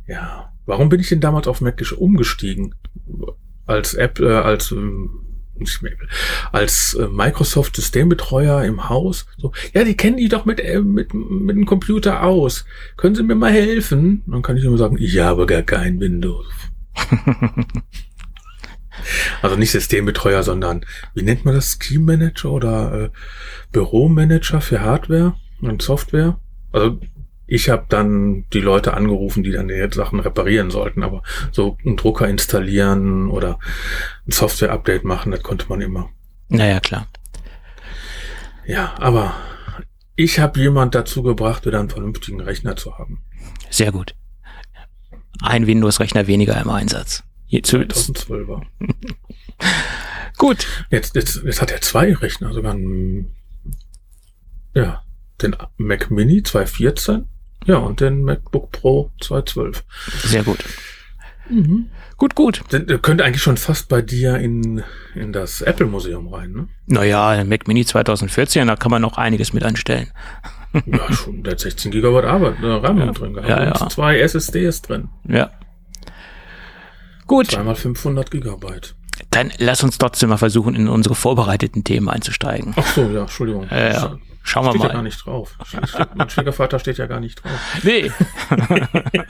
Ja. 0.08 0.54
Warum 0.66 0.88
bin 0.88 1.02
ich 1.02 1.10
denn 1.10 1.20
damals 1.20 1.50
auf 1.50 1.60
Mac 1.60 1.84
umgestiegen? 1.98 2.74
Als 3.66 3.96
Apple, 3.96 4.32
äh, 4.32 4.42
als 4.44 4.72
ähm, 4.72 5.31
nicht 5.55 5.81
mehr, 5.81 5.93
als 6.51 6.93
äh, 6.96 7.08
Microsoft 7.08 7.75
Systembetreuer 7.75 8.63
im 8.63 8.89
Haus. 8.89 9.25
So, 9.38 9.51
ja, 9.74 9.84
die 9.84 9.96
kennen 9.96 10.17
die 10.17 10.29
doch 10.29 10.46
mit, 10.46 10.60
äh, 10.60 10.81
mit, 10.81 11.13
mit 11.13 11.55
dem 11.55 11.65
Computer 11.65 12.24
aus. 12.24 12.65
Können 12.98 13.15
Sie 13.15 13.24
mir 13.24 13.36
mal 13.36 13.51
helfen? 13.51 14.24
Dann 14.27 14.41
kann 14.41 14.58
ich 14.58 14.63
immer 14.63 14.77
sagen, 14.77 14.98
ich 15.00 15.20
habe 15.20 15.46
gar 15.46 15.62
kein 15.62 16.00
Windows. 16.00 16.48
also 19.41 19.55
nicht 19.55 19.72
Systembetreuer, 19.72 20.43
sondern 20.43 20.86
wie 21.13 21.24
nennt 21.24 21.46
man 21.46 21.55
das? 21.55 21.77
Scheme 21.81 22.17
Manager 22.17 22.51
oder 22.51 22.93
äh, 22.93 23.10
Büromanager 23.72 24.62
für 24.62 24.81
Hardware 24.81 25.36
und 25.62 25.81
Software? 25.81 26.39
Also 26.72 27.00
ich 27.51 27.67
habe 27.67 27.86
dann 27.89 28.46
die 28.53 28.62
Leute 28.62 28.93
angerufen, 28.93 29.43
die 29.43 29.51
dann 29.51 29.67
die 29.67 29.86
Sachen 29.91 30.22
reparieren 30.22 30.72
sollten, 30.72 31.03
aber 31.03 31.22
so 31.51 31.77
einen 31.86 31.98
Drucker 31.98 32.25
installieren 32.29 33.29
oder 33.29 33.60
ein 34.25 34.31
Software-Update 34.31 35.03
machen, 35.03 35.34
das 35.34 35.43
konnte 35.43 35.65
man 35.67 35.81
immer. 35.81 36.10
Naja, 36.48 36.79
klar. 36.79 37.10
Ja, 38.65 38.96
aber 39.00 39.36
ich 40.15 40.39
habe 40.39 40.62
jemand 40.62 40.96
dazu 40.96 41.24
gebracht, 41.24 41.65
wieder 41.65 41.81
einen 41.81 41.89
vernünftigen 41.89 42.39
Rechner 42.39 42.77
zu 42.77 42.98
haben. 42.98 43.22
Sehr 43.70 43.91
gut. 43.91 44.15
Ein 45.41 45.67
Windows-Rechner 45.67 46.27
weniger 46.27 46.60
im 46.62 46.70
Einsatz. 46.70 47.22
2012er. 47.51 48.62
gut. 50.38 50.67
Jetzt, 50.89 51.17
jetzt, 51.17 51.43
jetzt 51.43 51.62
hat 51.62 51.72
er 51.72 51.81
zwei 51.81 52.13
Rechner, 52.13 52.53
sogar 52.53 52.75
einen, 52.75 53.36
ja, 54.74 55.03
den 55.41 55.53
Mac 55.75 56.12
Mini 56.12 56.43
214 56.43 57.27
ja, 57.65 57.77
und 57.77 58.00
den 58.01 58.24
MacBook 58.24 58.72
Pro 58.72 59.12
212. 59.22 59.84
Sehr 60.24 60.44
gut. 60.44 60.60
Mhm. 61.50 61.89
Gut, 62.18 62.36
gut. 62.36 62.62
Der 62.72 63.00
könnte 63.00 63.24
eigentlich 63.24 63.41
schon 63.41 63.58
fast 63.58 63.89
bei 63.89 64.01
dir 64.01 64.38
in, 64.38 64.84
in 65.15 65.34
das 65.34 65.62
Apple-Museum 65.62 66.32
rein, 66.32 66.51
ne? 66.51 66.68
Naja, 66.86 67.44
Mac 67.46 67.68
Mini 67.68 67.84
2014, 67.84 68.68
da 68.68 68.75
kann 68.75 68.91
man 68.91 69.01
noch 69.01 69.18
einiges 69.18 69.53
mit 69.53 69.63
anstellen. 69.63 70.12
ja, 70.86 71.12
schon, 71.12 71.44
der 71.44 71.53
hat 71.53 71.60
16 71.60 71.91
Gigabyte 71.91 72.25
Arbeit, 72.25 72.62
äh, 72.62 72.68
RAM 72.68 73.00
ja. 73.00 73.12
drin 73.12 73.34
gehabt. 73.34 73.50
Ja, 73.50 73.63
ja. 73.63 73.75
Und 73.75 73.91
zwei 73.91 74.20
SSDs 74.20 74.84
drin. 74.84 75.10
Ja. 75.27 75.50
Gut. 77.27 77.51
Zweimal 77.51 77.75
500 77.75 78.30
Gigabyte. 78.30 78.96
Dann 79.30 79.51
lass 79.58 79.84
uns 79.84 79.98
trotzdem 79.98 80.30
mal 80.30 80.38
versuchen, 80.38 80.75
in 80.75 80.88
unsere 80.88 81.15
vorbereiteten 81.15 81.84
Themen 81.84 82.10
einzusteigen. 82.10 82.74
Ach 82.75 82.86
so, 82.86 83.10
ja, 83.10 83.22
Entschuldigung. 83.22 83.68
Ja, 83.70 83.94
ja. 83.94 84.20
Schauen 84.44 84.66
wir 84.66 84.72
steht 84.72 84.82
mal. 84.82 84.88
ja 84.88 84.94
gar 84.94 85.04
nicht 85.04 85.26
drauf. 85.26 85.58
Mein 86.16 86.30
Schwiegervater 86.30 86.80
steht 86.80 86.98
ja 86.98 87.08
gar 87.08 87.20
nicht 87.20 87.44
drauf. 87.44 87.52
Nee. 87.84 88.12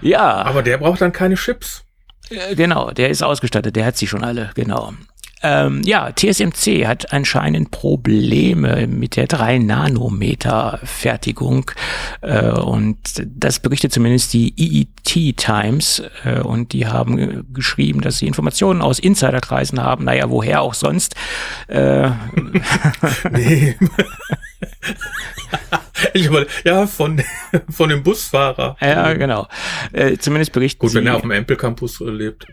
ja. 0.00 0.42
Aber 0.42 0.62
der 0.62 0.78
braucht 0.78 1.00
dann 1.00 1.12
keine 1.12 1.34
Chips. 1.34 1.84
Äh, 2.30 2.54
genau, 2.54 2.90
der 2.90 3.10
ist 3.10 3.22
ausgestattet, 3.22 3.76
der 3.76 3.84
hat 3.86 3.96
sie 3.96 4.06
schon 4.06 4.24
alle, 4.24 4.50
genau. 4.54 4.94
Ähm, 5.42 5.82
ja, 5.84 6.12
TSMC 6.12 6.86
hat 6.86 7.12
anscheinend 7.12 7.70
Probleme 7.70 8.86
mit 8.86 9.16
der 9.16 9.28
3-Nanometer-Fertigung 9.28 11.70
äh, 12.20 12.50
und 12.50 12.98
das 13.26 13.58
berichtet 13.58 13.92
zumindest 13.92 14.32
die 14.32 14.54
EET 14.56 15.36
Times 15.36 16.02
äh, 16.24 16.40
und 16.40 16.72
die 16.72 16.86
haben 16.86 17.18
äh, 17.18 17.42
geschrieben, 17.52 18.00
dass 18.00 18.16
sie 18.18 18.26
Informationen 18.26 18.80
aus 18.82 18.98
Insiderkreisen 18.98 19.80
haben. 19.82 20.04
Naja, 20.04 20.30
woher 20.30 20.62
auch 20.62 20.74
sonst. 20.74 21.14
Äh, 21.68 22.10
nee. 23.30 23.76
Ich 26.14 26.30
wollte, 26.30 26.50
ja, 26.64 26.86
von, 26.86 27.22
von 27.70 27.88
dem 27.88 28.02
Busfahrer. 28.02 28.76
Ja, 28.80 29.12
genau. 29.14 29.48
Äh, 29.92 30.16
zumindest 30.18 30.52
berichten 30.52 30.80
Gut, 30.80 30.94
wenn 30.94 31.06
er 31.06 31.16
auf 31.16 31.22
dem 31.22 31.30
Ampel 31.30 31.56
Campus 31.56 32.00
lebt. 32.00 32.46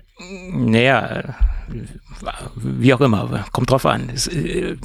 Naja, 0.51 1.35
wie 2.55 2.93
auch 2.93 3.01
immer, 3.01 3.45
kommt 3.51 3.71
drauf 3.71 3.85
an. 3.85 4.09
Es, 4.13 4.27
äh, 4.27 4.75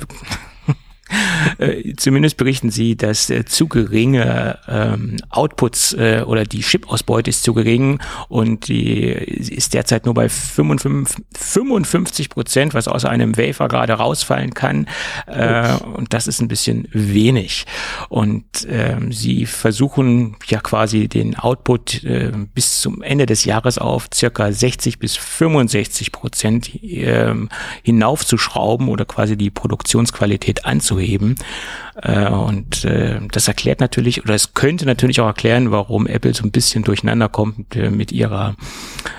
äh, 1.59 1.95
zumindest 1.97 2.37
berichten 2.37 2.71
sie, 2.71 2.97
dass 2.97 3.31
äh, 3.31 3.45
zu 3.45 3.69
geringe 3.69 4.59
ähm, 4.69 5.17
Outputs 5.31 5.93
äh, 5.95 6.23
oder 6.27 6.45
die 6.45 6.61
Chip-Ausbeute 6.61 7.31
ist 7.31 7.43
zu 7.43 7.55
gering 7.55 8.01
und 8.29 8.69
die 8.69 8.99
ist 8.99 9.75
derzeit 9.75 10.05
nur 10.05 10.15
bei 10.15 10.29
55, 10.29 11.25
55 11.37 12.31
Prozent, 12.31 12.75
was 12.75 12.89
aus 12.89 13.05
einem 13.05 13.37
Wafer 13.37 13.69
gerade 13.69 13.95
rausfallen 13.95 14.55
kann. 14.55 14.87
Äh, 15.27 15.75
und 15.75 16.13
das 16.13 16.27
ist 16.27 16.41
ein 16.41 16.49
bisschen 16.49 16.89
wenig. 16.93 17.67
Und 18.09 18.45
ähm, 18.69 19.13
sie 19.13 19.47
versuchen 19.47 20.37
ja 20.47 20.61
quasi 20.61 21.09
den 21.09 21.37
Output 21.37 22.05
äh, 22.05 22.33
bis 22.55 22.81
zum 22.81 23.03
Ende 23.03 23.27
des 23.27 23.45
Jahres 23.45 23.79
auf 23.79 24.09
circa 24.13 24.53
60 24.53 24.99
bis 24.99 25.17
65 25.17 26.13
Prozent 26.13 26.75
äh, 26.83 27.35
hinaufzuschrauben 27.83 28.89
oder 28.89 29.05
quasi 29.05 29.37
die 29.37 29.51
Produktionsqualität 29.51 30.65
anzuheben. 30.65 31.04
Äh, 32.03 32.29
und 32.29 32.85
äh, 32.85 33.21
das 33.31 33.49
erklärt 33.49 33.81
natürlich, 33.81 34.23
oder 34.23 34.35
es 34.35 34.55
könnte 34.55 34.87
natürlich 34.87 35.21
auch 35.21 35.27
erklären, 35.27 35.71
warum 35.71 36.07
Apple 36.07 36.35
so 36.35 36.45
ein 36.45 36.51
bisschen 36.51 36.85
durcheinander 36.85 37.29
kommt 37.29 37.77
äh, 37.77 37.91
mit 37.91 38.13
ihrer, 38.13 38.57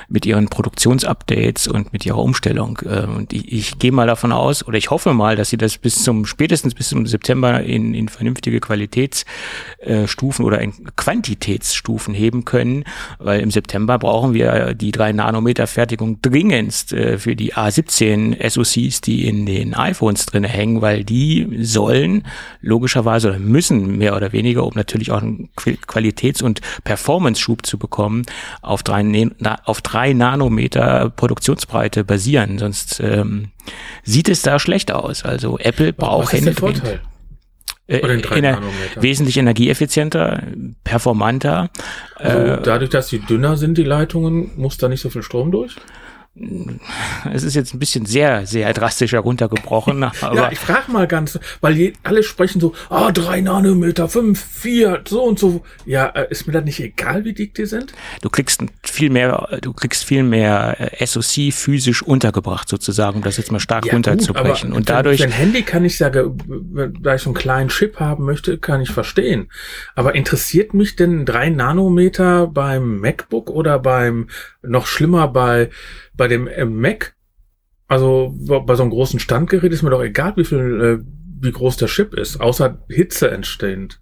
mit 0.10 0.26
ihren 0.26 0.48
Produktionsupdates 0.48 1.68
und 1.68 1.94
mit 1.94 2.06
ihrer 2.06 2.20
Umstellung. 2.20 2.80
Äh, 2.86 3.06
und 3.06 3.34
ich, 3.34 3.52
ich 3.52 3.80
gehe 3.80 3.92
mal 3.92 4.08
davon 4.08 4.32
aus, 4.32 4.66
oder 4.66 4.78
ich 4.78 4.92
hoffe 4.92 5.14
mal, 5.14 5.36
dass 5.36 5.50
sie 5.50 5.58
das 5.58 5.78
bis 5.78 6.04
zum, 6.04 6.26
spätestens 6.26 6.74
bis 6.74 6.90
zum 6.90 7.06
September 7.08 7.62
in, 7.62 7.94
in 7.94 8.10
vernünftige 8.10 8.60
Qualitätsstufen 8.60 10.46
oder 10.46 10.62
in 10.62 10.74
Quantitätsstufen 10.96 12.14
heben 12.14 12.46
können, 12.46 12.84
weil 13.20 13.40
im 13.42 13.52
September 13.52 13.98
brauchen 13.98 14.34
wir 14.34 14.74
die 14.74 14.92
3 14.92 15.14
Nanometer 15.14 15.68
Fertigung 15.68 16.22
dringendst 16.22 16.94
äh, 16.94 17.18
für 17.18 17.36
die 17.36 17.54
A17 17.54 18.48
SoCs, 18.48 19.02
die 19.02 19.28
in 19.28 19.46
den 19.46 19.74
iPhones 19.74 20.26
drinne 20.26 20.48
hängen, 20.48 20.82
weil 20.82 21.04
die 21.04 21.60
sollen 21.62 22.24
logischerweise 22.62 23.30
oder 23.30 23.40
müssen 23.40 23.98
mehr 23.98 24.16
oder 24.16 24.32
weniger, 24.32 24.66
um 24.66 24.74
natürlich 24.76 25.12
auch 25.12 25.22
einen 25.22 25.50
Qualitäts- 25.56 26.42
und 26.42 26.62
Performance-Schub 26.84 27.66
zu 27.66 27.78
bekommen, 27.78 28.26
auf 28.62 28.84
drei, 28.84 29.04
auf 29.64 29.82
drei 29.82 29.95
Nanometer 29.96 31.10
Produktionsbreite 31.10 32.04
basieren. 32.04 32.58
Sonst 32.58 33.00
ähm, 33.00 33.52
sieht 34.04 34.30
es 34.30 34.42
da 34.42 34.60
schlecht 34.60 34.92
aus. 34.92 35.24
Also 35.24 35.58
Apple 35.58 35.94
braucht 35.94 36.34
Was 36.34 36.40
ist 36.40 36.46
der 36.46 36.54
Vorteil? 36.56 37.02
Äh, 37.88 38.00
ener 38.00 38.62
wesentlich 38.96 39.38
energieeffizienter, 39.38 40.42
performanter. 40.84 41.70
Also 42.16 42.38
äh, 42.40 42.62
dadurch, 42.64 42.90
dass 42.90 43.10
sie 43.10 43.20
dünner 43.20 43.58
sind, 43.58 43.78
die 43.78 43.84
Leitungen, 43.84 44.52
muss 44.58 44.78
da 44.78 44.88
nicht 44.90 45.02
so 45.02 45.12
viel 45.12 45.22
Strom 45.22 45.52
durch? 45.52 45.76
Es 47.34 47.44
ist 47.44 47.56
jetzt 47.56 47.74
ein 47.74 47.80
bisschen 47.80 48.06
sehr, 48.06 48.46
sehr 48.46 48.74
drastisch 48.74 49.14
heruntergebrochen. 49.14 50.04
Aber 50.04 50.36
ja, 50.36 50.52
ich 50.52 50.60
frage 50.60 50.92
mal 50.92 51.08
ganz, 51.08 51.40
weil 51.62 51.78
je, 51.78 51.94
alle 52.04 52.24
sprechen 52.24 52.60
so, 52.60 52.74
ah, 52.90 53.14
drei 53.14 53.40
Nanometer, 53.40 54.10
fünf, 54.10 54.44
vier, 54.44 55.02
so 55.08 55.24
und 55.24 55.40
so. 55.40 55.64
Ja, 55.86 56.08
äh, 56.08 56.28
ist 56.30 56.46
mir 56.46 56.52
das 56.52 56.66
nicht 56.66 56.82
egal, 56.82 57.24
wie 57.24 57.32
dick 57.32 57.54
die 57.54 57.66
sind? 57.66 57.94
Du 58.22 58.30
kriegst 58.30 58.62
viel 58.84 59.10
mehr, 59.10 59.60
du 59.62 59.72
kriegst 59.72 60.04
viel 60.04 60.24
mehr 60.24 60.76
äh, 61.00 61.06
SoC 61.06 61.54
physisch 61.54 62.04
untergebracht 62.04 62.68
sozusagen, 62.68 63.18
um 63.18 63.24
das 63.24 63.38
jetzt 63.38 63.54
mal 63.54 63.60
stark 63.60 63.86
ja, 63.86 63.94
runterzubrechen. 63.94 64.72
Gut, 64.72 64.78
und 64.78 64.90
dadurch. 64.90 65.24
Ein 65.24 65.32
Handy 65.32 65.62
kann 65.62 65.86
ich 65.86 65.98
sagen, 65.98 66.38
da 67.00 67.16
ich 67.16 67.22
so 67.22 67.30
einen 67.30 67.36
kleinen 67.36 67.70
Chip 67.70 68.02
haben 68.02 68.26
möchte, 68.26 68.58
kann 68.58 68.82
ich 68.82 68.92
verstehen. 68.92 69.50
Aber 69.96 70.16
interessiert 70.16 70.74
mich 70.74 70.98
denn 70.98 71.26
drei 71.26 71.50
Nanometer 71.50 72.48
beim 72.48 73.00
MacBook 73.00 73.50
oder 73.50 73.80
beim, 73.80 74.28
noch 74.62 74.86
schlimmer 74.86 75.30
bei 75.30 75.70
bei 76.18 76.28
dem 76.28 76.48
äh, 76.48 76.66
Mac, 76.66 77.16
also 77.88 78.34
bei 78.36 78.76
so 78.76 78.84
einem 78.84 78.92
großen 78.92 79.20
Standgerät 79.20 79.72
ist 79.72 79.84
mir 79.84 79.92
doch 79.92 80.04
egal, 80.04 80.34
wie 80.38 80.46
viel, 80.46 80.82
äh, 80.82 81.06
wie 81.42 81.52
groß 81.52 81.78
der 81.78 81.88
Chip 81.88 82.14
ist, 82.14 82.42
außer 82.42 82.84
Hitze 82.90 83.30
entstehend. 83.32 84.00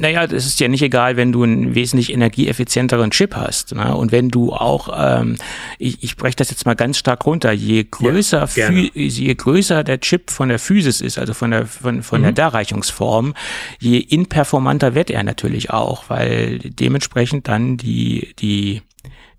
Naja, 0.00 0.26
das 0.26 0.44
ist 0.44 0.58
ja 0.58 0.66
nicht 0.66 0.82
egal, 0.82 1.16
wenn 1.16 1.30
du 1.30 1.44
einen 1.44 1.74
wesentlich 1.76 2.12
energieeffizienteren 2.12 3.12
Chip 3.12 3.36
hast. 3.36 3.74
Ne? 3.74 3.94
Und 3.94 4.10
wenn 4.10 4.28
du 4.28 4.52
auch, 4.52 4.88
ähm, 4.92 5.36
ich, 5.78 6.02
ich 6.02 6.16
breche 6.16 6.34
das 6.34 6.50
jetzt 6.50 6.66
mal 6.66 6.74
ganz 6.74 6.98
stark 6.98 7.24
runter, 7.26 7.52
je 7.52 7.84
größer, 7.88 8.48
ja, 8.56 8.70
je 8.70 9.34
größer 9.34 9.84
der 9.84 10.00
Chip 10.00 10.30
von 10.30 10.48
der 10.48 10.58
Physis 10.58 11.00
ist, 11.00 11.16
also 11.16 11.32
von 11.32 11.52
der, 11.52 11.66
von, 11.66 12.02
von 12.02 12.20
mhm. 12.20 12.24
der 12.24 12.32
Darreichungsform, 12.32 13.34
je 13.78 13.98
inperformanter 13.98 14.96
wird 14.96 15.10
er 15.10 15.22
natürlich 15.22 15.70
auch, 15.70 16.10
weil 16.10 16.58
dementsprechend 16.58 17.46
dann 17.46 17.76
die, 17.76 18.34
die, 18.40 18.82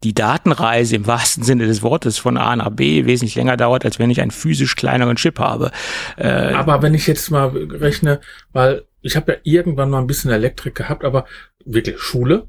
die 0.04 0.14
Datenreise 0.14 0.96
im 0.96 1.08
wahrsten 1.08 1.44
Sinne 1.44 1.68
des 1.68 1.82
Wortes 1.82 2.18
von 2.18 2.38
A 2.38 2.56
nach 2.56 2.70
B 2.70 3.06
wesentlich 3.06 3.36
länger 3.36 3.58
dauert, 3.58 3.86
als 3.86 4.00
wenn 4.00 4.10
ich 4.10 4.22
einen 4.22 4.32
physisch 4.32 4.76
kleineren 4.76 5.18
Chip 5.18 5.40
habe. 5.40 5.72
Äh, 6.18 6.54
aber 6.54 6.82
wenn 6.82 6.94
ich 6.94 7.08
jetzt 7.08 7.30
mal 7.32 7.50
rechne, 7.50 8.22
weil 8.54 8.84
ich 9.02 9.16
habe 9.16 9.34
ja 9.34 9.38
irgendwann 9.44 9.90
mal 9.90 10.00
ein 10.00 10.08
bisschen 10.08 10.32
Elektrik 10.32 10.76
gehabt, 10.76 11.04
aber 11.04 11.26
wirklich 11.66 12.00
Schule. 12.00 12.48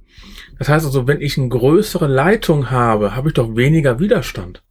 Das 0.59 0.69
heißt 0.69 0.85
also, 0.87 1.07
wenn 1.07 1.21
ich 1.21 1.38
eine 1.38 1.49
größere 1.49 2.07
Leitung 2.07 2.71
habe, 2.71 3.14
habe 3.14 3.28
ich 3.28 3.35
doch 3.35 3.57
weniger 3.57 3.99
Widerstand. 3.99 4.62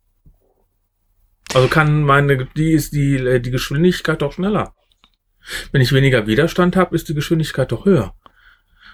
Also 1.53 1.67
kann 1.67 2.03
meine, 2.03 2.47
die 2.55 2.71
ist 2.71 2.93
die, 2.93 3.41
die 3.41 3.51
Geschwindigkeit 3.51 4.21
doch 4.21 4.33
schneller. 4.33 4.75
Wenn 5.71 5.81
ich 5.81 5.91
weniger 5.91 6.27
Widerstand 6.27 6.75
habe, 6.75 6.95
ist 6.95 7.09
die 7.09 7.15
Geschwindigkeit 7.15 7.71
doch 7.71 7.85
höher. 7.85 8.13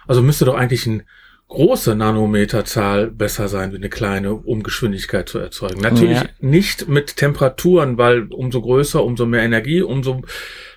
Also 0.07 0.21
müsste 0.21 0.45
doch 0.45 0.55
eigentlich 0.55 0.85
ein 0.85 1.03
große 1.47 1.95
Nanometerzahl 1.95 3.11
besser 3.11 3.47
sein 3.47 3.71
wie 3.71 3.77
eine 3.77 3.89
kleine, 3.89 4.33
um 4.33 4.63
Geschwindigkeit 4.63 5.29
zu 5.29 5.39
erzeugen. 5.39 5.81
Natürlich 5.81 6.21
ja. 6.21 6.29
nicht 6.39 6.87
mit 6.87 7.17
Temperaturen, 7.17 7.97
weil 7.97 8.27
umso 8.31 8.61
größer, 8.61 9.03
umso 9.03 9.25
mehr 9.25 9.43
Energie, 9.43 9.81
umso 9.81 10.21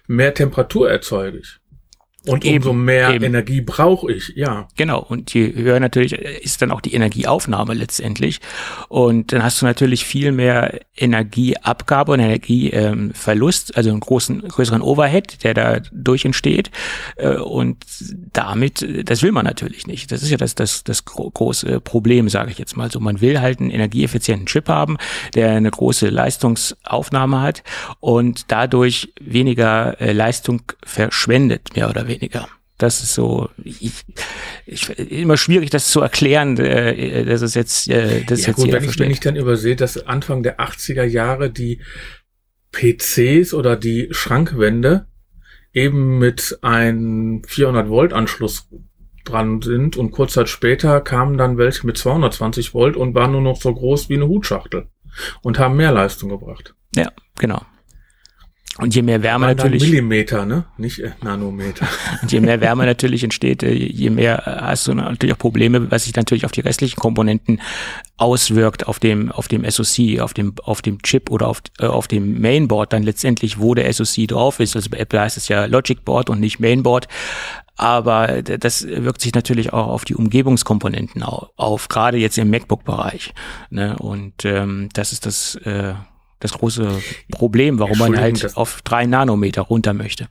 mehr 0.07 0.35
Temperatur 0.35 0.91
erzeuge 0.91 1.39
ich. 1.39 1.59
Und 2.29 2.45
eben, 2.45 2.57
umso 2.57 2.73
mehr 2.73 3.15
eben. 3.15 3.25
Energie 3.25 3.61
brauche 3.61 4.13
ich, 4.13 4.33
ja. 4.37 4.69
Genau, 4.77 5.01
und 5.01 5.33
je 5.33 5.55
höher 5.55 5.81
natürlich 5.81 6.13
ist 6.13 6.61
dann 6.63 6.71
auch 6.71 6.81
die 6.81 6.95
Energieaufnahme 6.95 7.75
letztendlich. 7.75 8.41
Und 8.89 9.33
dann 9.33 9.43
hast 9.43 9.63
du 9.63 9.67
natürlich 9.67 10.05
viel 10.05 10.33
mehr 10.33 10.81
Energieabgabe 10.97 12.13
und 12.13 12.21
Energieverlust, 12.21 13.77
also 13.77 13.91
einen 13.91 14.01
großen, 14.01 14.43
größeren 14.49 14.83
Overhead, 14.83 15.43
der 15.45 15.55
da 15.55 15.81
durch 15.93 16.25
entsteht. 16.25 16.71
Äh, 17.17 17.37
und 17.37 17.85
damit, 18.33 18.87
das 19.09 19.23
will 19.23 19.33
man 19.33 19.45
natürlich 19.45 19.87
nicht. 19.87 20.13
Das 20.13 20.23
ist 20.23 20.31
ja 20.31 20.37
das, 20.37 20.55
das, 20.55 20.85
das 20.85 21.05
große 21.05 21.81
Problem, 21.81 22.29
sage 22.29 22.51
ich 22.51 22.59
jetzt 22.59 22.77
mal 22.77 22.91
so. 22.91 23.01
Man 23.01 23.21
will 23.21 23.41
halt 23.41 23.61
einen 23.61 23.71
energieeffizienten 23.71 24.47
Chip 24.47 24.69
haben, 24.69 24.97
der 25.35 25.53
eine 25.53 25.71
große 25.71 26.09
Leistungsaufnahme 26.09 27.41
hat 27.41 27.63
und 28.01 28.47
dadurch 28.49 29.13
weniger 29.21 30.01
äh, 30.01 30.13
Leistung 30.13 30.63
verschwendet, 30.85 31.75
mehr 31.75 31.89
oder 31.89 32.07
weniger 32.07 32.18
weniger. 32.21 32.49
Das 32.79 33.03
ist 33.03 33.15
so, 33.15 33.49
ich, 33.65 34.05
ich, 34.65 34.89
immer 34.99 35.37
schwierig, 35.37 35.71
das 35.71 35.91
zu 35.91 36.01
erklären, 36.01 36.57
äh, 36.59 37.25
dass 37.25 37.43
es 37.43 37.55
jetzt, 37.55 37.89
äh, 37.89 38.23
das 38.23 38.43
ja, 38.43 38.49
jetzt 38.49 38.57
gut, 38.57 38.71
wenn 38.71 38.85
ich, 38.85 38.99
wenn 39.01 39.11
ich 39.11 39.19
dann 39.19 39.35
übersehe, 39.35 39.75
dass 39.75 40.07
Anfang 40.07 40.45
der 40.45 40.61
80er 40.61 41.03
Jahre 41.03 41.51
die 41.51 41.81
PCs 42.71 43.53
oder 43.53 43.75
die 43.75 44.09
Schrankwände 44.13 45.07
eben 45.73 46.19
mit 46.19 46.59
einem 46.63 47.43
400 47.45 47.89
Volt 47.89 48.13
Anschluss 48.13 48.69
dran 49.25 49.61
sind 49.61 49.97
und 49.97 50.13
kurz 50.13 50.35
Zeit 50.35 50.49
später 50.49 51.01
kamen 51.01 51.37
dann 51.37 51.59
welche 51.59 51.87
mit 51.87 51.99
220 51.99 52.75
Volt 52.75 52.97
und 52.97 53.15
waren 53.15 53.33
nur 53.33 53.43
noch 53.43 53.61
so 53.61 53.75
groß 53.75 54.09
wie 54.09 54.15
eine 54.15 54.29
Hutschachtel 54.29 54.87
und 55.43 55.59
haben 55.59 55.77
mehr 55.77 55.93
Leistung 55.93 56.31
gebracht. 56.31 56.75
Ja, 56.95 57.11
genau. 57.39 57.63
Und 58.79 58.95
je 58.95 59.03
mehr 59.03 59.23
Wärme 59.25 59.49
natürlich. 59.49 59.83
Millimeter, 59.83 60.47
ne? 60.47 60.65
Nicht 60.77 61.01
äh, 61.01 61.11
Nanometer. 61.23 61.87
Und 62.23 62.31
je 62.31 62.41
mehr 62.41 62.61
Wärme 62.61 62.87
natürlich 62.87 63.25
entsteht, 63.25 63.65
äh, 63.65 63.73
je 63.73 64.11
mehr 64.11 64.47
äh, 64.47 64.63
hast 64.63 64.87
du 64.87 64.95
natürlich 64.95 65.35
auch 65.35 65.39
Probleme, 65.39 65.91
was 65.91 66.05
sich 66.05 66.15
natürlich 66.15 66.45
auf 66.45 66.53
die 66.53 66.61
restlichen 66.61 66.97
Komponenten 66.97 67.61
auswirkt, 68.19 68.87
auf 68.87 69.01
dem, 69.01 69.33
auf 69.33 69.49
dem 69.49 69.69
SoC, 69.69 70.21
auf 70.21 70.33
dem, 70.33 70.55
auf 70.63 70.81
dem 70.81 71.03
Chip 71.03 71.29
oder 71.31 71.49
auf, 71.49 71.61
äh, 71.81 71.87
auf 71.87 72.07
dem 72.07 72.41
Mainboard 72.41 72.93
dann 72.93 73.03
letztendlich, 73.03 73.59
wo 73.59 73.75
der 73.75 73.93
SoC 73.93 74.29
drauf 74.29 74.61
ist. 74.61 74.77
Also 74.77 74.91
bei 74.91 74.99
Apple 74.99 75.21
heißt 75.21 75.37
es 75.37 75.49
ja 75.49 75.65
Logic 75.65 76.05
Board 76.05 76.31
und 76.31 76.39
nicht 76.39 76.61
Mainboard. 76.61 77.09
Aber 77.77 78.43
das 78.43 78.87
wirkt 78.89 79.21
sich 79.21 79.35
natürlich 79.35 79.73
auch 79.73 79.87
auf 79.87 80.05
die 80.05 80.17
Umgebungskomponenten 80.17 81.23
auf, 81.23 81.51
auf 81.57 81.89
gerade 81.89 82.19
jetzt 82.19 82.37
im 82.37 82.51
MacBook-Bereich. 82.51 83.35
Ne? 83.71 83.97
Und 83.99 84.45
ähm, 84.45 84.89
das 84.95 85.13
ist 85.13 85.27
das, 85.27 85.55
äh, 85.55 85.95
das 86.41 86.53
große 86.53 87.03
Problem, 87.31 87.79
warum 87.79 87.99
man 87.99 88.17
halt 88.19 88.57
auf 88.57 88.83
drei 88.83 89.07
Nanometer 89.07 89.63
runter 89.63 89.93
möchte. 89.93 90.29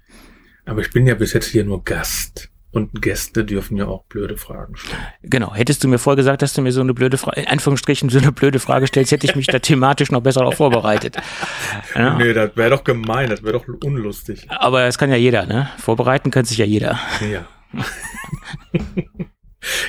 Aber 0.65 0.81
ich 0.81 0.91
bin 0.91 1.07
ja 1.07 1.15
bis 1.15 1.33
jetzt 1.33 1.47
hier 1.47 1.63
nur 1.63 1.83
Gast. 1.83 2.49
Und 2.71 3.01
Gäste 3.01 3.45
dürfen 3.45 3.77
ja 3.77 3.87
auch 3.87 4.03
blöde 4.03 4.37
Fragen 4.37 4.75
stellen. 4.75 5.01
Genau. 5.23 5.55
Hättest 5.55 5.83
du 5.83 5.87
mir 5.87 5.97
vorher 5.97 6.17
gesagt, 6.17 6.41
dass 6.41 6.53
du 6.53 6.61
mir 6.61 6.71
so 6.71 6.81
eine 6.81 6.93
blöde 6.93 7.17
Frage, 7.17 7.41
in 7.41 7.47
Anführungsstrichen 7.47 8.09
so 8.09 8.19
eine 8.19 8.31
blöde 8.33 8.59
Frage 8.59 8.85
stellst, 8.85 9.11
hätte 9.13 9.25
ich 9.25 9.35
mich 9.35 9.47
da 9.47 9.59
thematisch 9.59 10.11
noch 10.11 10.21
besser 10.21 10.41
darauf 10.41 10.55
vorbereitet. 10.55 11.17
Ja. 11.95 12.15
Nee, 12.15 12.33
das 12.33 12.55
wäre 12.55 12.69
doch 12.69 12.83
gemein, 12.83 13.29
das 13.29 13.41
wäre 13.41 13.53
doch 13.53 13.65
unlustig. 13.83 14.45
Aber 14.49 14.85
das 14.85 14.97
kann 14.97 15.09
ja 15.09 15.15
jeder, 15.15 15.47
ne? 15.47 15.69
Vorbereiten 15.79 16.29
kann 16.29 16.45
sich 16.45 16.57
ja 16.57 16.65
jeder. 16.65 16.99
Ja. 17.31 17.47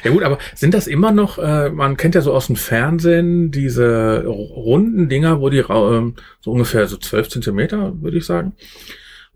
Ja 0.03 0.11
gut, 0.11 0.23
aber 0.23 0.39
sind 0.55 0.75
das 0.75 0.87
immer 0.87 1.13
noch, 1.13 1.39
äh, 1.39 1.71
man 1.71 1.97
kennt 1.97 2.15
ja 2.15 2.21
so 2.21 2.33
aus 2.33 2.47
dem 2.47 2.57
Fernsehen 2.57 3.51
diese 3.51 4.25
runden 4.27 5.09
Dinger, 5.09 5.41
wo 5.41 5.51
die 5.51 5.59
äh, 5.59 6.13
so 6.41 6.51
ungefähr 6.51 6.87
so 6.87 6.97
zwölf 6.97 7.29
Zentimeter, 7.29 7.93
würde 8.01 8.19
ich 8.19 8.25
sagen, 8.25 8.55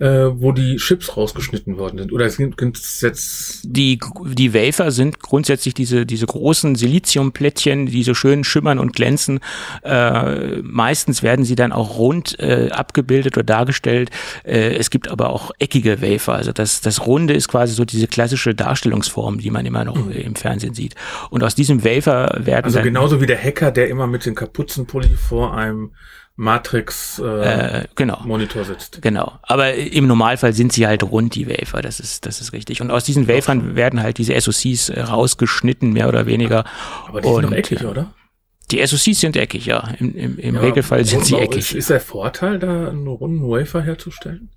äh, 0.03 0.43
wo 0.43 0.51
die 0.51 0.77
Chips 0.79 1.17
rausgeschnitten 1.17 1.79
worden 1.79 1.99
sind? 1.99 2.13
Oder 2.13 2.27
es 2.27 2.37
jetzt 3.01 3.61
die 3.63 4.01
die 4.25 4.53
Wafer 4.53 4.91
sind 4.91 5.21
grundsätzlich 5.21 5.75
diese 5.75 6.05
diese 6.05 6.27
großen 6.27 6.75
Siliziumplättchen, 6.75 7.87
die 7.87 8.03
so 8.03 8.13
schön 8.13 8.43
schimmern 8.43 8.81
und 8.81 8.95
glänzen. 8.95 9.39
Äh, 9.85 10.57
meistens 10.63 11.23
werden 11.23 11.45
sie 11.45 11.55
dann 11.55 11.71
auch 11.71 11.99
rund 11.99 12.37
äh, 12.41 12.71
abgebildet 12.73 13.37
oder 13.37 13.45
dargestellt. 13.45 14.11
Äh, 14.45 14.75
es 14.75 14.91
gibt 14.91 15.09
aber 15.09 15.31
auch 15.31 15.53
eckige 15.61 16.03
Wafer. 16.03 16.35
Also 16.35 16.51
das 16.51 16.81
das 16.81 17.07
Runde 17.07 17.35
ist 17.35 17.47
quasi 17.47 17.75
so 17.75 17.85
diese 17.85 18.09
klassische 18.09 18.57
Darstellungsform, 18.57 19.39
die 19.39 19.51
man 19.51 19.65
immer 19.67 19.85
noch 19.85 20.05
mhm. 20.05 20.11
im 20.11 20.35
Fernsehen 20.35 20.75
sieht. 20.75 20.97
Und 21.31 21.45
aus 21.45 21.55
diesem 21.55 21.85
Wafer 21.85 22.41
werden 22.41 22.65
also 22.65 22.83
genauso 22.83 23.21
wie 23.21 23.27
der 23.27 23.41
Hacker, 23.41 23.71
der 23.71 23.89
immer 23.89 24.09
mit 24.09 24.27
dem 24.27 24.35
Kapuzenpulli 24.35 25.11
vor 25.11 25.57
einem 25.57 25.93
Matrix 26.37 27.21
äh, 27.23 27.81
äh, 27.81 27.85
genau. 27.95 28.21
Monitor 28.25 28.65
sitzt. 28.65 29.03
Genau. 29.03 29.39
Aber 29.43 29.75
im 29.75 30.07
Normalfall 30.07 30.53
sind 30.53 30.73
sie 30.73 30.87
halt 30.87 31.03
rund, 31.03 31.35
die 31.35 31.49
Wafer. 31.49 31.83
Das 31.83 32.01
ist, 32.01 32.27
das 32.27 32.41
ist 32.41 32.53
richtig. 32.53 32.81
Und 32.81 32.91
aus 32.91 33.05
diesen 33.05 33.29
Wafern 33.29 33.77
werden 33.77 34.03
halt 34.03 34.19
diese 34.19 34.39
SoCs 34.41 34.89
äh, 34.89 35.01
rausgeschnitten, 35.03 35.93
mehr 35.93 36.09
oder 36.09 36.27
weniger. 36.27 36.65
Aber 37.07 37.21
die 37.21 37.29
sind 37.29 37.45
doch 37.45 37.53
eckig, 37.53 37.85
oder? 37.85 38.15
Die 38.71 38.85
SoCs 38.85 39.21
sind 39.21 39.37
eckig, 39.37 39.67
ja. 39.67 39.93
Im, 39.99 40.15
im, 40.15 40.39
im 40.39 40.55
ja, 40.55 40.61
Regelfall 40.63 41.05
sind 41.05 41.27
sie 41.27 41.37
eckig. 41.37 41.59
Ist, 41.59 41.73
ist 41.75 41.91
der 41.91 42.01
Vorteil, 42.01 42.59
da 42.59 42.89
einen 42.89 43.07
runden 43.07 43.43
Wafer 43.43 43.83
herzustellen? 43.83 44.51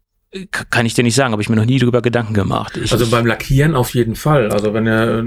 Kann 0.69 0.85
ich 0.85 0.93
dir 0.93 1.03
nicht 1.03 1.15
sagen, 1.15 1.31
habe 1.31 1.41
ich 1.41 1.49
mir 1.49 1.55
noch 1.55 1.65
nie 1.65 1.79
darüber 1.79 2.01
Gedanken 2.01 2.33
gemacht. 2.33 2.77
Ich, 2.77 2.91
also 2.91 3.07
beim 3.07 3.25
Lackieren 3.25 3.75
auf 3.75 3.93
jeden 3.93 4.15
Fall. 4.15 4.51
Also 4.51 4.73
wenn 4.73 4.85
er, 4.85 5.23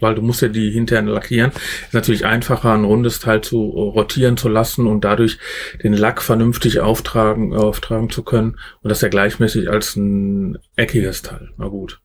weil 0.00 0.14
du 0.14 0.22
musst 0.22 0.42
ja 0.42 0.48
die 0.48 0.70
hinterher 0.70 1.02
lackieren, 1.02 1.50
ist 1.86 1.94
natürlich 1.94 2.26
einfacher, 2.26 2.74
ein 2.74 2.84
rundes 2.84 3.20
Teil 3.20 3.40
zu 3.40 3.58
rotieren 3.58 4.36
zu 4.36 4.48
lassen 4.48 4.86
und 4.86 5.02
dadurch 5.02 5.38
den 5.82 5.94
Lack 5.94 6.20
vernünftig 6.20 6.80
auftragen, 6.80 7.54
auftragen 7.54 8.10
zu 8.10 8.22
können 8.22 8.58
und 8.82 8.90
das 8.90 9.00
ja 9.00 9.08
gleichmäßig 9.08 9.70
als 9.70 9.96
ein 9.96 10.58
eckiges 10.76 11.22
Teil. 11.22 11.50
Na 11.56 11.68
gut. 11.68 12.00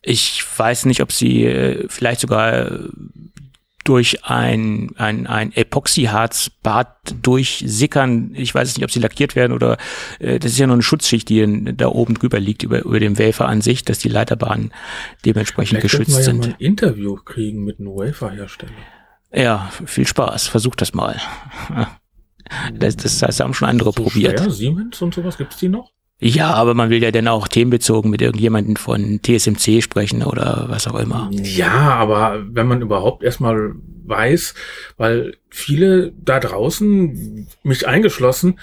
Ich 0.00 0.44
weiß 0.56 0.86
nicht, 0.86 1.02
ob 1.02 1.12
sie 1.12 1.44
äh, 1.44 1.86
vielleicht 1.88 2.20
sogar 2.20 2.70
durch 3.84 4.24
ein, 4.24 4.90
ein, 4.96 5.26
ein 5.26 5.52
Epoxyharzbad 5.52 7.14
durchsickern. 7.22 8.32
Ich 8.34 8.54
weiß 8.54 8.76
nicht, 8.76 8.84
ob 8.84 8.90
sie 8.90 9.00
lackiert 9.00 9.36
werden 9.36 9.52
oder 9.52 9.76
äh, 10.18 10.38
das 10.38 10.52
ist 10.52 10.58
ja 10.58 10.66
nur 10.66 10.74
eine 10.74 10.82
Schutzschicht, 10.82 11.28
die 11.28 11.74
da 11.76 11.88
oben 11.88 12.14
drüber 12.14 12.40
liegt, 12.40 12.62
über, 12.62 12.82
über 12.82 12.98
dem 12.98 13.18
Wafer 13.18 13.46
an 13.46 13.60
sich, 13.60 13.84
dass 13.84 13.98
die 13.98 14.08
Leiterbahnen 14.08 14.72
dementsprechend 15.24 15.80
Vielleicht 15.80 15.82
geschützt 15.82 16.12
wir 16.12 16.18
ja 16.18 16.24
sind. 16.24 16.38
Mal 16.40 16.48
ein 16.48 16.56
Interview 16.58 17.16
kriegen 17.16 17.64
mit 17.64 17.78
einem 17.78 17.88
Waferhersteller. 17.88 18.72
Ja, 19.32 19.70
viel 19.84 20.06
Spaß. 20.06 20.48
Versuch 20.48 20.74
das 20.74 20.94
mal. 20.94 21.20
Das, 22.74 22.94
das, 22.96 23.20
das 23.20 23.40
haben 23.40 23.54
schon 23.54 23.68
andere 23.68 23.92
so 23.92 24.02
probiert. 24.02 24.38
Schwer, 24.38 24.50
Siemens 24.50 25.00
und 25.00 25.14
sowas, 25.14 25.38
gibt's 25.38 25.56
die 25.56 25.70
noch? 25.70 25.92
Ja, 26.20 26.54
aber 26.54 26.74
man 26.74 26.90
will 26.90 27.02
ja 27.02 27.10
dann 27.10 27.28
auch 27.28 27.48
themenbezogen 27.48 28.10
mit 28.10 28.22
irgendjemandem 28.22 28.76
von 28.76 29.20
TSMC 29.22 29.82
sprechen 29.82 30.22
oder 30.22 30.66
was 30.68 30.86
auch 30.86 30.98
immer. 30.98 31.28
Ja, 31.32 31.94
aber 31.94 32.44
wenn 32.48 32.66
man 32.66 32.82
überhaupt 32.82 33.24
erstmal 33.24 33.74
weiß, 34.06 34.54
weil 34.96 35.36
viele 35.50 36.12
da 36.12 36.40
draußen, 36.40 37.48
mich 37.62 37.88
eingeschlossen, 37.88 38.58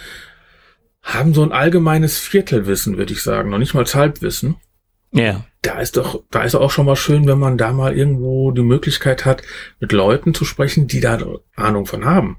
haben 1.03 1.33
so 1.33 1.43
ein 1.43 1.51
allgemeines 1.51 2.19
Viertelwissen, 2.19 2.97
würde 2.97 3.13
ich 3.13 3.21
sagen, 3.21 3.49
noch 3.49 3.57
nicht 3.57 3.73
mal 3.73 3.85
Halbwissen. 3.85 4.55
Ja. 5.11 5.43
Da 5.61 5.79
ist 5.79 5.97
doch, 5.97 6.23
da 6.31 6.43
ist 6.43 6.55
auch 6.55 6.71
schon 6.71 6.85
mal 6.85 6.95
schön, 6.95 7.27
wenn 7.27 7.39
man 7.39 7.57
da 7.57 7.73
mal 7.73 7.95
irgendwo 7.95 8.51
die 8.51 8.61
Möglichkeit 8.61 9.25
hat, 9.25 9.43
mit 9.79 9.91
Leuten 9.91 10.33
zu 10.33 10.45
sprechen, 10.45 10.87
die 10.87 11.01
da 11.01 11.19
Ahnung 11.55 11.85
von 11.85 12.05
haben. 12.05 12.37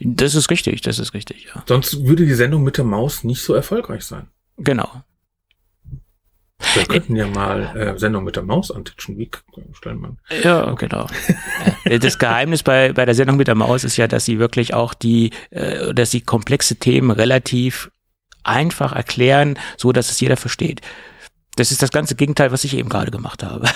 Das 0.00 0.34
ist 0.34 0.50
richtig, 0.50 0.82
das 0.82 0.98
ist 0.98 1.14
richtig, 1.14 1.46
ja. 1.54 1.64
Sonst 1.66 2.04
würde 2.04 2.26
die 2.26 2.34
Sendung 2.34 2.62
mit 2.62 2.76
der 2.76 2.84
Maus 2.84 3.24
nicht 3.24 3.42
so 3.42 3.54
erfolgreich 3.54 4.04
sein. 4.04 4.28
Genau. 4.58 5.04
Wir 6.74 6.84
könnten 6.86 7.16
ja 7.16 7.26
mal 7.26 7.76
äh, 7.76 7.98
Sendung 7.98 8.24
mit 8.24 8.36
der 8.36 8.42
Maus 8.42 8.70
antitschen. 8.70 9.18
Wie 9.18 9.30
stellen 9.72 10.00
man? 10.00 10.18
Ja, 10.42 10.72
genau. 10.72 11.06
Äh, 11.84 11.98
das 11.98 12.18
Geheimnis 12.18 12.62
bei, 12.62 12.94
bei 12.94 13.04
der 13.04 13.14
Sendung 13.14 13.36
mit 13.36 13.46
der 13.46 13.54
Maus 13.54 13.84
ist 13.84 13.98
ja, 13.98 14.08
dass 14.08 14.24
sie 14.24 14.38
wirklich 14.38 14.72
auch 14.72 14.94
die, 14.94 15.32
äh, 15.50 15.92
dass 15.92 16.10
sie 16.10 16.22
komplexe 16.22 16.76
Themen 16.76 17.10
relativ 17.10 17.90
einfach 18.42 18.92
erklären, 18.92 19.58
so 19.76 19.92
dass 19.92 20.10
es 20.10 20.18
jeder 20.18 20.38
versteht. 20.38 20.80
Das 21.56 21.70
ist 21.70 21.82
das 21.82 21.90
ganze 21.90 22.14
Gegenteil, 22.14 22.52
was 22.52 22.64
ich 22.64 22.74
eben 22.76 22.88
gerade 22.88 23.10
gemacht 23.10 23.42
habe. 23.42 23.68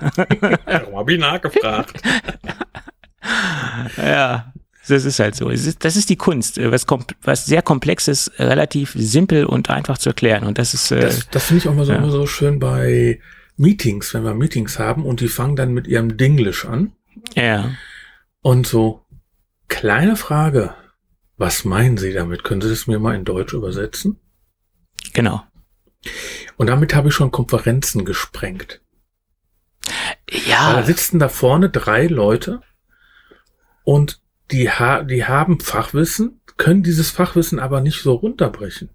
Warum 0.66 0.96
habe 0.96 1.12
ich 1.12 1.18
nachgefragt? 1.18 2.00
ja, 3.96 4.52
das 4.90 5.04
ist 5.04 5.18
halt 5.18 5.34
so. 5.34 5.48
Ist, 5.48 5.84
das 5.84 5.96
ist 5.96 6.10
die 6.10 6.16
Kunst, 6.16 6.58
äh, 6.58 6.70
was, 6.70 6.86
was 7.22 7.46
sehr 7.46 7.62
komplexes, 7.62 8.30
relativ 8.38 8.92
simpel 8.96 9.44
und 9.44 9.70
einfach 9.70 9.98
zu 9.98 10.10
erklären. 10.10 10.44
Und 10.44 10.58
das 10.58 10.74
ist. 10.74 10.90
Äh, 10.90 11.00
das, 11.00 11.28
das 11.30 11.44
finde 11.46 11.58
ich 11.62 11.68
auch 11.68 11.74
mal 11.74 11.84
so, 11.84 11.92
ja. 11.92 11.98
immer 11.98 12.10
so 12.10 12.26
schön 12.26 12.58
bei 12.58 13.20
Meetings, 13.56 14.14
wenn 14.14 14.24
wir 14.24 14.34
Meetings 14.34 14.78
haben 14.78 15.04
und 15.04 15.20
die 15.20 15.28
fangen 15.28 15.56
dann 15.56 15.72
mit 15.72 15.86
ihrem 15.86 16.16
Dinglish 16.16 16.64
an. 16.64 16.92
Ja. 17.34 17.72
Und 18.40 18.66
so, 18.66 19.04
kleine 19.68 20.16
Frage. 20.16 20.74
Was 21.36 21.64
meinen 21.64 21.96
Sie 21.96 22.12
damit? 22.12 22.42
Können 22.42 22.60
Sie 22.60 22.68
das 22.68 22.88
mir 22.88 22.98
mal 22.98 23.14
in 23.14 23.24
Deutsch 23.24 23.52
übersetzen? 23.52 24.18
Genau. 25.12 25.42
Und 26.56 26.66
damit 26.66 26.94
habe 26.94 27.08
ich 27.08 27.14
schon 27.14 27.30
Konferenzen 27.30 28.04
gesprengt. 28.04 28.80
Ja. 30.30 30.74
da 30.74 30.82
sitzen 30.82 31.18
da 31.18 31.28
vorne 31.28 31.70
drei 31.70 32.06
Leute 32.06 32.60
und 33.84 34.20
die, 34.50 34.70
ha 34.70 35.02
die 35.02 35.24
haben 35.24 35.60
Fachwissen, 35.60 36.40
können 36.56 36.82
dieses 36.82 37.10
Fachwissen 37.10 37.58
aber 37.58 37.80
nicht 37.80 38.02
so 38.02 38.14
runterbrechen. 38.14 38.90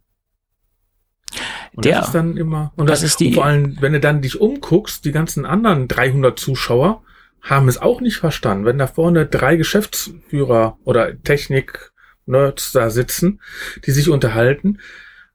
Und 1.76 1.86
Der, 1.86 1.98
das 1.98 2.08
ist 2.08 2.13
dann 2.13 2.38
immer, 2.38 2.72
und 2.76 2.89
das, 2.89 3.02
das 3.02 3.12
ist 3.12 3.20
die, 3.20 3.34
vor 3.34 3.46
allem, 3.46 3.78
wenn 3.82 3.94
du 3.94 4.00
dann 4.00 4.22
dich 4.22 4.39
umguckst, 4.39 5.06
die 5.06 5.12
ganzen 5.12 5.46
anderen 5.46 5.88
300 5.88 6.38
Zuschauer 6.38 7.04
haben 7.42 7.68
es 7.68 7.82
auch 7.82 8.00
nicht 8.00 8.18
verstanden. 8.18 8.66
Wenn 8.66 8.78
da 8.78 8.88
vorne 8.88 9.26
drei 9.26 9.58
Geschäftsführer 9.58 10.78
oder 10.84 11.22
Technik-Nerds 11.22 12.72
da 12.72 12.89
sitzen, 12.89 13.42
die 13.86 13.92
sich 13.92 14.10
unterhalten, 14.10 14.80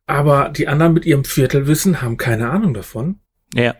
aber 0.07 0.49
die 0.49 0.69
anderen 0.69 0.95
mit 0.95 1.05
ihrem 1.05 1.25
Viertelwissen 1.25 2.01
haben 2.01 2.17
keine 2.17 2.51
Ahnung 2.51 2.73
davon. 2.73 3.21
Ja. 3.53 3.75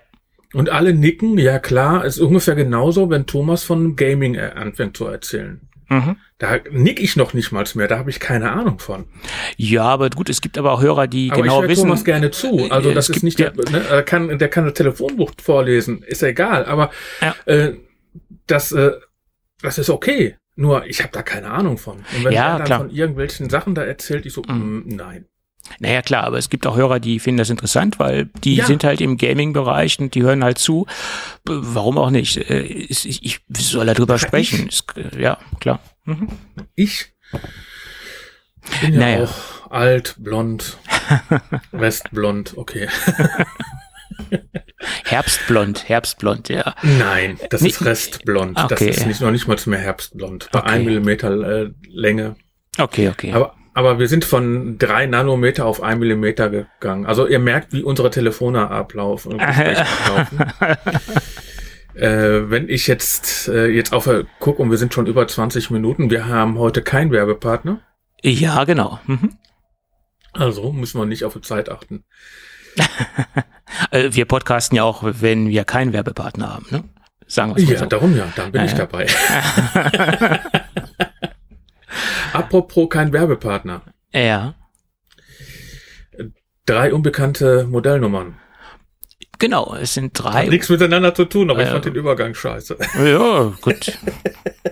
Und 0.53 0.69
alle 0.69 0.95
nicken, 0.95 1.39
ja 1.39 1.59
klar, 1.59 2.05
ist 2.05 2.19
ungefähr 2.19 2.55
genauso, 2.55 3.09
wenn 3.09 3.27
Thomas 3.27 3.65
von 3.65 3.97
Gaming 3.97 4.35
äh, 4.35 4.53
anfängt 4.55 4.97
zu 4.97 5.07
erzählen. 5.07 5.61
Mhm. 5.89 6.17
Da 6.39 6.59
nick 6.71 7.01
ich 7.01 7.17
noch 7.17 7.35
nicht 7.35 7.51
mal 7.51 7.65
mehr, 7.75 7.89
da 7.89 7.99
habe 7.99 8.11
ich 8.11 8.21
keine 8.21 8.53
Ahnung 8.53 8.79
von. 8.79 9.07
Ja, 9.57 9.85
aber 9.85 10.11
gut, 10.11 10.29
es 10.29 10.41
gibt 10.41 10.59
aber 10.59 10.73
auch 10.73 10.83
Hörer, 10.83 11.07
die 11.07 11.31
aber 11.33 11.43
genau 11.43 11.63
ich 11.63 11.71
wissen. 11.71 11.85
Thomas 11.85 12.05
gerne 12.05 12.31
zu. 12.31 12.71
Also 12.71 12.93
das 12.93 13.09
ist 13.09 13.23
nicht, 13.23 13.39
der, 13.39 13.55
ne, 13.55 13.85
er 13.89 14.03
kann, 14.03 14.39
der 14.39 14.49
kann 14.49 14.67
ein 14.67 14.75
Telefonbuch 14.75 15.33
vorlesen, 15.43 16.03
ist 16.03 16.23
egal. 16.23 16.67
Aber 16.67 16.91
ja. 17.21 17.35
äh, 17.47 17.75
das, 18.47 18.73
äh, 18.73 18.93
das 19.63 19.79
ist 19.79 19.91
okay. 19.91 20.37
Nur 20.57 20.87
ich 20.87 21.01
habe 21.03 21.13
da 21.13 21.23
keine 21.23 21.51
Ahnung 21.51 21.79
von. 21.79 21.99
Und 21.99 22.25
wenn 22.25 22.33
ja, 22.33 22.53
er 22.53 22.59
dann 22.59 22.67
klar. 22.67 22.79
von 22.81 22.91
irgendwelchen 22.91 23.49
Sachen 23.49 23.75
da 23.75 23.85
erzählt, 23.85 24.27
ich 24.27 24.33
so, 24.33 24.43
mhm. 24.43 24.85
mh, 24.87 24.95
nein. 24.97 25.25
Naja, 25.79 26.03
klar, 26.03 26.25
aber 26.25 26.39
es 26.39 26.51
gibt 26.51 26.67
auch 26.67 26.77
Hörer, 26.77 27.01
die 27.01 27.19
finden 27.19 27.39
das 27.39 27.51
interessant, 27.51 27.99
weil 27.99 28.27
die 28.45 28.57
ja. 28.57 28.67
sind 28.67 28.85
halt 28.85 29.01
im 29.01 29.17
Gaming-Bereich 29.17 29.99
und 29.99 30.15
die 30.15 30.23
hören 30.23 30.45
halt 30.45 30.59
zu. 30.59 30.87
Warum 31.45 31.99
auch 31.99 32.11
nicht? 32.11 32.37
Äh, 32.37 32.63
ich, 32.63 33.41
soll 33.57 33.87
darüber 33.87 34.19
sprechen. 34.19 34.69
Ich? 34.69 34.83
Ja, 35.19 35.39
klar. 35.61 35.81
Mhm. 36.05 36.29
Ich 36.75 37.13
bin 38.81 38.95
ja 38.95 39.01
naja. 39.01 39.25
auch 39.25 39.71
alt, 39.71 40.17
blond, 40.19 40.79
westblond, 41.73 42.57
okay. 42.57 42.89
Herbstblond, 45.05 45.89
Herbstblond, 45.89 46.49
ja. 46.49 46.75
Nein, 46.83 47.39
das 47.51 47.63
ist 47.63 47.85
Restblond. 47.85 48.59
Okay. 48.59 48.89
Das 48.89 48.99
ist 48.99 49.07
nicht, 49.07 49.21
noch 49.21 49.31
nicht 49.31 49.49
mal 49.49 49.57
mehr 49.67 49.79
Herbstblond. 49.79 50.51
Bei 50.53 50.61
okay. 50.61 50.71
1 50.71 50.85
Millimeter 50.85 51.31
äh, 51.31 51.71
Länge. 51.89 52.37
Okay, 52.79 53.09
okay. 53.09 53.33
Aber 53.33 53.55
aber 53.79 54.01
wir 54.01 54.09
sind 54.09 54.25
von 54.25 54.77
drei 54.77 55.07
Nanometer 55.07 55.65
auf 55.65 55.85
ein 55.85 56.01
Millimeter 56.01 56.51
gegangen. 56.51 57.07
Also 57.07 57.29
ihr 57.29 57.39
merkt, 57.39 57.73
wie 57.73 57.85
unsere 57.85 58.11
Telefone 58.11 58.73
ablaufen. 58.73 59.39
ablaufen. 59.41 60.41
äh, 61.95 62.51
wenn 62.51 62.69
ich 62.69 62.89
jetzt, 62.89 63.47
äh, 63.47 63.69
jetzt 63.69 63.93
auf 63.93 64.11
gucke 64.41 64.61
und 64.63 64.73
wir 64.73 64.79
sind 64.79 64.95
schon 64.95 65.07
über 65.07 65.29
20 65.29 65.71
Minuten, 65.71 66.11
wir 66.11 66.27
haben 66.27 66.59
heute 66.59 66.83
keinen 66.83 67.13
Werbepartner. 67.13 67.79
Ja, 68.21 68.65
genau. 68.65 68.99
Mhm. 69.07 69.37
Also 70.33 70.73
müssen 70.73 71.01
wir 71.01 71.07
nicht 71.07 71.23
auf 71.23 71.35
die 71.35 71.43
Zeit 71.43 71.71
achten. 71.71 72.03
Äh, 73.91 74.09
wir 74.13 74.25
podcasten 74.25 74.77
ja 74.77 74.83
auch, 74.83 75.03
wenn 75.05 75.51
wir 75.51 75.63
keinen 75.65 75.93
Werbepartner 75.93 76.55
haben, 76.55 76.67
ne? 76.71 76.85
Sagen 77.27 77.55
wir 77.55 77.63
Ja, 77.63 77.79
so. 77.79 77.85
darum 77.85 78.17
ja, 78.17 78.27
dann 78.35 78.51
bin 78.51 78.63
ja, 78.63 78.67
ich 78.67 78.73
dabei. 78.73 79.07
Apropos 82.39 82.89
kein 82.89 83.13
Werbepartner. 83.13 83.83
Ja. 84.13 84.55
Drei 86.67 86.93
unbekannte 86.93 87.65
Modellnummern. 87.65 88.37
Genau, 89.39 89.75
es 89.81 89.95
sind 89.95 90.13
drei. 90.15 90.45
Hat 90.45 90.49
nichts 90.49 90.69
miteinander 90.69 91.15
zu 91.15 91.25
tun, 91.25 91.51
aber 91.51 91.61
äh, 91.61 91.65
ich 91.65 91.71
fand 91.71 91.85
den 91.85 91.95
Übergang 91.95 92.35
scheiße. 92.35 92.77
Ja, 93.05 93.53
gut. 93.61 93.97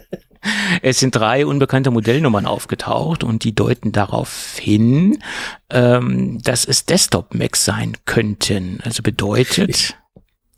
es 0.83 0.99
sind 0.99 1.15
drei 1.15 1.47
unbekannte 1.47 1.91
Modellnummern 1.91 2.47
aufgetaucht 2.47 3.23
und 3.23 3.45
die 3.45 3.55
deuten 3.55 3.93
darauf 3.93 4.57
hin, 4.59 5.23
ähm, 5.71 6.41
dass 6.43 6.65
es 6.65 6.85
Desktop-Macs 6.85 7.65
sein 7.65 7.97
könnten. 8.07 8.81
Also 8.83 9.03
bedeutet, 9.03 9.71
ich, 9.71 9.95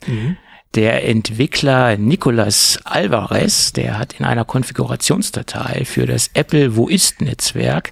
mhm. 0.07 0.38
Der 0.74 1.09
Entwickler 1.09 1.96
Nicolas 1.96 2.78
Alvarez, 2.85 3.72
der 3.72 3.98
hat 3.98 4.14
in 4.18 4.24
einer 4.24 4.44
Konfigurationsdatei 4.44 5.85
für 5.85 6.07
das 6.07 6.31
Apple 6.35 6.76
Wo 6.76 6.88
ist 6.88 7.20
Netzwerk 7.22 7.90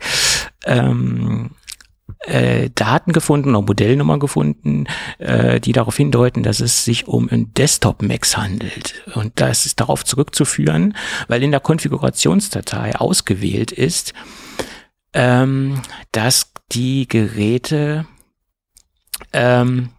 ähm, 0.67 1.51
äh, 2.21 2.71
Daten 2.75 3.12
gefunden 3.12 3.51
oder 3.51 3.62
Modellnummern 3.62 4.21
gefunden, 4.21 4.87
äh, 5.19 5.61
die 5.61 5.73
darauf 5.73 5.97
hindeuten, 5.97 6.43
dass 6.43 6.61
es 6.61 6.85
sich 6.85 7.09
um 7.09 7.29
ein 7.31 7.53
Desktop-Max 7.55 8.37
handelt. 8.37 8.95
Und 9.15 9.33
das 9.37 9.67
ist 9.67 9.81
darauf 9.81 10.05
zurückzuführen, 10.05 10.97
weil 11.29 11.43
in 11.43 11.51
der 11.51 11.61
Konfigurationsdatei 11.61 12.97
ausgewählt 12.97 13.73
ist, 13.73 14.12
ähm, 15.12 15.83
dass 16.12 16.53
die 16.73 17.09
Geräte 17.09 18.07
ähm, 19.33 19.91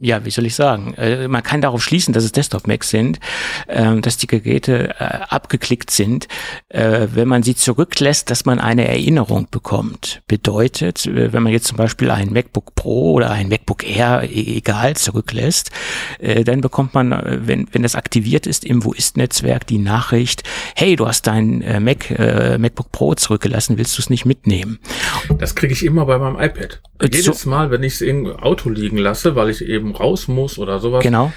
ja, 0.00 0.24
wie 0.24 0.30
soll 0.30 0.46
ich 0.46 0.54
sagen, 0.54 0.94
äh, 0.94 1.28
man 1.28 1.42
kann 1.42 1.60
darauf 1.60 1.82
schließen, 1.82 2.14
dass 2.14 2.24
es 2.24 2.32
Desktop-Macs 2.32 2.90
sind, 2.90 3.20
äh, 3.66 4.00
dass 4.00 4.16
die 4.16 4.26
Geräte 4.26 4.94
äh, 4.98 5.04
abgeklickt 5.28 5.90
sind, 5.90 6.28
äh, 6.68 7.08
wenn 7.12 7.28
man 7.28 7.42
sie 7.42 7.54
zurücklässt, 7.54 8.30
dass 8.30 8.44
man 8.44 8.58
eine 8.58 8.88
Erinnerung 8.88 9.48
bekommt. 9.50 10.22
Bedeutet, 10.26 11.06
äh, 11.06 11.32
wenn 11.32 11.42
man 11.42 11.52
jetzt 11.52 11.66
zum 11.66 11.76
Beispiel 11.76 12.10
ein 12.10 12.32
MacBook 12.32 12.74
Pro 12.74 13.12
oder 13.12 13.30
ein 13.30 13.48
MacBook 13.48 13.84
Air, 13.84 14.22
e 14.24 14.56
egal, 14.56 14.96
zurücklässt, 14.96 15.70
äh, 16.18 16.44
dann 16.44 16.60
bekommt 16.60 16.94
man, 16.94 17.10
wenn, 17.46 17.68
wenn 17.72 17.82
das 17.82 17.94
aktiviert 17.94 18.46
ist 18.46 18.64
im 18.64 18.84
Wo 18.84 18.92
ist-Netzwerk, 18.92 19.66
die 19.66 19.78
Nachricht, 19.78 20.42
hey, 20.74 20.96
du 20.96 21.06
hast 21.06 21.26
dein 21.26 21.64
Mac, 21.82 22.10
äh, 22.10 22.58
MacBook 22.58 22.92
Pro 22.92 23.14
zurückgelassen, 23.14 23.78
willst 23.78 23.98
du 23.98 24.02
es 24.02 24.10
nicht 24.10 24.24
mitnehmen? 24.24 24.78
Das 25.38 25.54
kriege 25.54 25.72
ich 25.72 25.84
immer 25.84 26.06
bei 26.06 26.18
meinem 26.18 26.36
iPad. 26.36 26.80
Jedes 27.02 27.46
Mal, 27.46 27.70
wenn 27.70 27.82
ich 27.82 27.94
es 27.94 28.00
im 28.00 28.26
Auto 28.26 28.70
liegen 28.70 28.96
lasse, 28.96 29.34
weil 29.34 29.50
ich 29.50 29.62
eben 29.62 29.81
raus 29.90 30.28
muss 30.28 30.58
oder 30.58 30.78
sowas. 30.78 31.02
Genau. 31.02 31.32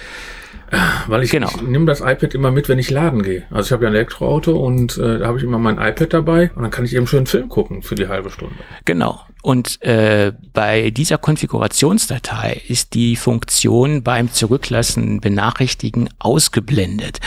Weil 1.06 1.22
ich, 1.22 1.30
genau. 1.30 1.48
ich 1.48 1.62
nehme 1.62 1.86
das 1.86 2.00
iPad 2.00 2.34
immer 2.34 2.50
mit, 2.50 2.68
wenn 2.68 2.78
ich 2.78 2.90
laden 2.90 3.22
gehe. 3.22 3.44
Also 3.50 3.66
ich 3.68 3.72
habe 3.72 3.84
ja 3.84 3.90
ein 3.90 3.94
Elektroauto 3.94 4.56
und 4.56 4.98
äh, 4.98 5.18
da 5.18 5.26
habe 5.26 5.38
ich 5.38 5.44
immer 5.44 5.58
mein 5.58 5.78
iPad 5.78 6.12
dabei 6.12 6.50
und 6.54 6.62
dann 6.62 6.70
kann 6.70 6.84
ich 6.84 6.94
eben 6.94 7.06
schön 7.06 7.18
einen 7.18 7.26
Film 7.26 7.48
gucken 7.48 7.82
für 7.82 7.94
die 7.94 8.08
halbe 8.08 8.30
Stunde. 8.30 8.56
Genau. 8.84 9.20
Und 9.46 9.80
äh, 9.82 10.32
bei 10.54 10.90
dieser 10.90 11.18
Konfigurationsdatei 11.18 12.62
ist 12.66 12.94
die 12.94 13.14
Funktion 13.14 14.02
beim 14.02 14.32
Zurücklassen 14.32 15.20
benachrichtigen 15.20 16.08
ausgeblendet. 16.18 17.20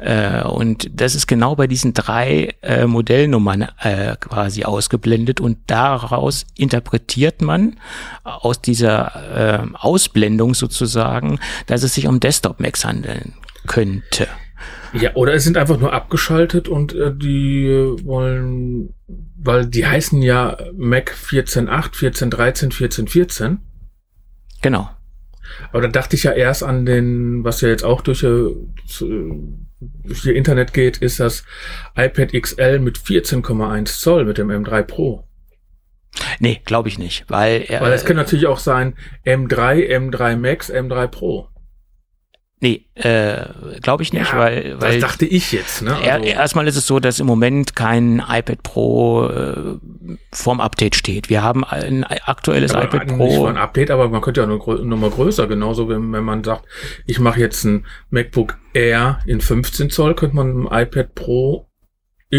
Äh, 0.00 0.42
und 0.44 0.88
das 0.90 1.14
ist 1.14 1.26
genau 1.26 1.54
bei 1.54 1.66
diesen 1.66 1.92
drei 1.92 2.54
äh, 2.62 2.86
Modellnummern 2.86 3.68
äh, 3.82 4.16
quasi 4.18 4.64
ausgeblendet 4.64 5.38
und 5.38 5.58
daraus 5.66 6.46
interpretiert 6.56 7.42
man 7.42 7.76
aus 8.24 8.62
dieser 8.62 9.62
äh, 9.62 9.66
Ausblendung 9.74 10.54
sozusagen, 10.54 11.38
dass 11.66 11.82
es 11.82 11.92
sich 11.92 12.06
um 12.06 12.20
Desktop-Macs 12.76 12.84
handeln 12.84 13.34
könnte. 13.66 14.28
Ja, 14.92 15.14
oder 15.14 15.34
es 15.34 15.44
sind 15.44 15.56
einfach 15.56 15.78
nur 15.78 15.92
abgeschaltet 15.92 16.68
und 16.68 16.94
äh, 16.94 17.12
die 17.14 17.68
wollen, 18.04 18.94
weil 19.36 19.66
die 19.66 19.86
heißen 19.86 20.22
ja 20.22 20.56
Mac 20.74 21.12
14.8, 21.12 21.94
14.13, 21.94 22.72
14.14. 22.72 23.58
Genau. 24.62 24.88
Aber 25.72 25.82
da 25.82 25.88
dachte 25.88 26.16
ich 26.16 26.24
ja 26.24 26.32
erst 26.32 26.62
an 26.62 26.86
den, 26.86 27.44
was 27.44 27.60
ja 27.60 27.68
jetzt 27.68 27.84
auch 27.84 28.00
durch, 28.00 28.22
äh, 28.22 28.48
durch 28.98 30.24
ihr 30.24 30.34
Internet 30.34 30.72
geht, 30.72 30.98
ist 30.98 31.20
das 31.20 31.44
iPad 31.96 32.32
XL 32.32 32.78
mit 32.78 32.98
14,1 32.98 34.00
Zoll 34.00 34.24
mit 34.24 34.38
dem 34.38 34.48
M3 34.48 34.82
Pro. 34.82 35.24
Nee, 36.38 36.62
glaube 36.64 36.88
ich 36.88 36.98
nicht, 36.98 37.26
weil 37.28 37.64
er. 37.68 37.82
Weil 37.82 37.92
es 37.92 38.06
kann 38.06 38.16
natürlich 38.16 38.46
auch 38.46 38.58
sein 38.58 38.94
M3, 39.26 39.86
M3 39.94 40.36
Max, 40.36 40.72
M3 40.72 41.06
Pro. 41.08 41.50
Nee, 42.58 42.86
äh, 42.94 43.44
glaube 43.82 44.02
ich 44.02 44.14
nicht, 44.14 44.32
Ja, 44.32 44.38
weil, 44.38 44.80
weil 44.80 44.98
das 44.98 45.10
dachte 45.10 45.26
ich 45.26 45.52
jetzt. 45.52 45.82
Ne? 45.82 45.94
Also, 45.94 46.24
erstmal 46.26 46.66
ist 46.66 46.76
es 46.76 46.86
so, 46.86 47.00
dass 47.00 47.20
im 47.20 47.26
Moment 47.26 47.76
kein 47.76 48.22
iPad 48.26 48.62
Pro 48.62 49.26
äh, 49.28 49.76
vorm 50.32 50.60
Update 50.62 50.94
steht. 50.96 51.28
Wir 51.28 51.42
haben 51.42 51.64
ein 51.64 52.02
aktuelles 52.04 52.74
aber 52.74 52.84
iPad 52.84 53.08
Nicht 53.08 53.16
Pro. 53.18 53.42
mal 53.44 53.50
ein 53.50 53.56
Update, 53.58 53.90
aber 53.90 54.08
man 54.08 54.22
könnte 54.22 54.40
ja 54.40 54.46
eine 54.46 54.56
grö- 54.56 54.82
Nummer 54.82 55.10
größer, 55.10 55.46
genauso 55.48 55.90
wenn, 55.90 56.10
wenn 56.14 56.24
man 56.24 56.42
sagt, 56.44 56.64
ich 57.04 57.18
mache 57.20 57.40
jetzt 57.40 57.64
ein 57.64 57.84
MacBook 58.08 58.56
Air 58.72 59.18
in 59.26 59.42
15 59.42 59.90
Zoll, 59.90 60.14
könnte 60.14 60.36
man 60.36 60.66
ein 60.66 60.82
iPad 60.82 61.14
Pro 61.14 61.65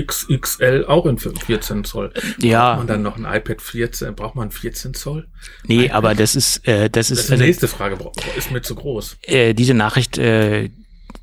XXL 0.06 0.86
auch 0.88 1.06
in 1.06 1.18
14 1.18 1.84
Zoll. 1.84 2.10
Braucht 2.10 2.44
Ja, 2.44 2.76
man 2.78 2.88
dann 2.88 3.02
noch 3.02 3.18
ein 3.18 3.26
iPad 3.26 3.62
14, 3.62 4.16
braucht 4.16 4.36
man 4.36 4.52
14 4.52 4.94
Zoll? 4.94 5.28
nee, 5.66 5.90
aber 5.90 6.16
das 6.16 6.36
ist, 6.36 6.68
äh, 6.68 6.90
das 6.90 7.08
Das 7.08 7.12
ist, 7.12 7.20
ist 7.20 7.28
die 7.30 7.32
also, 7.34 7.44
nächste 7.46 7.68
Frage, 7.68 7.98
ist 8.38 8.52
mir 8.52 8.62
zu 8.62 8.76
groß. 8.76 9.18
äh, 9.24 9.54
diese 9.54 9.74
Nachricht, 9.74 10.18
äh, 10.18 10.70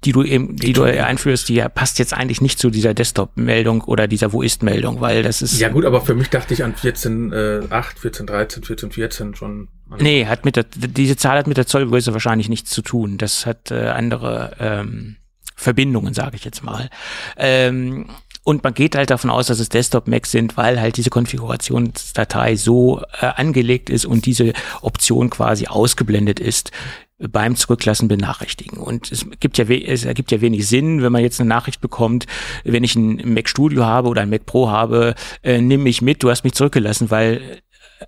die 0.05 0.13
du 0.13 0.23
eben, 0.23 0.57
die 0.57 0.75
du 0.75 0.83
einführst, 0.83 1.49
die 1.49 1.55
ja 1.55 1.69
passt 1.71 1.99
jetzt 1.99 2.13
eigentlich 2.13 2.43
nicht 2.43 2.59
zu 2.59 2.69
dieser 2.69 2.93
Desktop-Meldung 2.93 3.81
oder 3.83 4.07
dieser 4.07 4.33
Wo 4.33 4.43
ist-Meldung, 4.43 5.01
weil 5.01 5.23
das 5.23 5.41
ist. 5.41 5.59
Ja 5.59 5.71
gut, 5.71 5.87
aber 5.87 6.03
für 6.03 6.15
mich 6.15 6.29
dachte 6.29 6.53
ich 6.53 6.63
an 6.63 6.75
14, 6.75 7.33
äh, 7.33 7.61
8, 7.71 7.99
14, 7.99 8.27
13, 8.27 8.65
14, 8.65 8.93
14 8.93 9.35
schon. 9.35 9.69
Nee, 9.99 10.27
hat 10.27 10.45
mit 10.45 10.57
der, 10.57 10.65
diese 10.75 11.17
Zahl 11.17 11.39
hat 11.39 11.47
mit 11.47 11.57
der 11.57 11.67
Zollgröße 11.67 12.13
wahrscheinlich 12.13 12.49
nichts 12.51 12.71
zu 12.71 12.83
tun. 12.83 13.17
Das 13.17 13.47
hat 13.47 13.71
äh, 13.71 13.89
andere 13.89 14.57
ähm, 14.59 15.17
Verbindungen, 15.57 16.13
sage 16.13 16.37
ich 16.37 16.45
jetzt 16.45 16.63
mal. 16.63 16.91
Ähm, 17.39 18.09
und 18.45 18.63
man 18.63 18.75
geht 18.75 18.95
halt 18.95 19.11
davon 19.11 19.31
aus, 19.31 19.47
dass 19.47 19.59
es 19.59 19.71
Desktop-Macs 19.71 20.31
sind, 20.31 20.57
weil 20.57 20.81
halt 20.81 20.99
diese 20.99 21.11
Konfigurationsdatei 21.11 22.57
so 22.57 23.01
äh, 23.21 23.27
angelegt 23.27 23.91
ist 23.91 24.05
und 24.05 24.27
diese 24.27 24.53
Option 24.83 25.31
quasi 25.31 25.67
ausgeblendet 25.67 26.41
ist 26.41 26.71
beim 27.19 27.57
Zurücklassen 27.57 28.09
benachrichtigen. 28.09 28.79
Und 28.79 29.11
es 29.13 29.27
gibt 29.41 29.57
ja, 29.57 29.65
es 29.65 30.05
ergibt 30.05 30.31
ja 30.31 30.41
wenig 30.41 30.69
Sinn, 30.69 31.03
wenn 31.03 31.13
man 31.13 31.23
jetzt 31.23 31.41
eine 31.41 31.49
Nachricht 31.49 31.81
bekommt, 31.81 32.27
wenn 32.65 32.85
ich 32.85 32.97
ein 32.97 33.33
Mac 33.33 33.49
Studio 33.49 33.85
habe 33.85 34.09
oder 34.09 34.23
ein 34.23 34.31
Mac 34.31 34.47
Pro 34.47 34.69
habe, 34.69 35.15
äh, 35.43 35.61
nimm 35.61 35.85
mich 35.85 36.03
mit, 36.03 36.23
du 36.23 36.31
hast 36.31 36.45
mich 36.45 36.55
zurückgelassen, 36.55 37.11
weil 37.11 37.63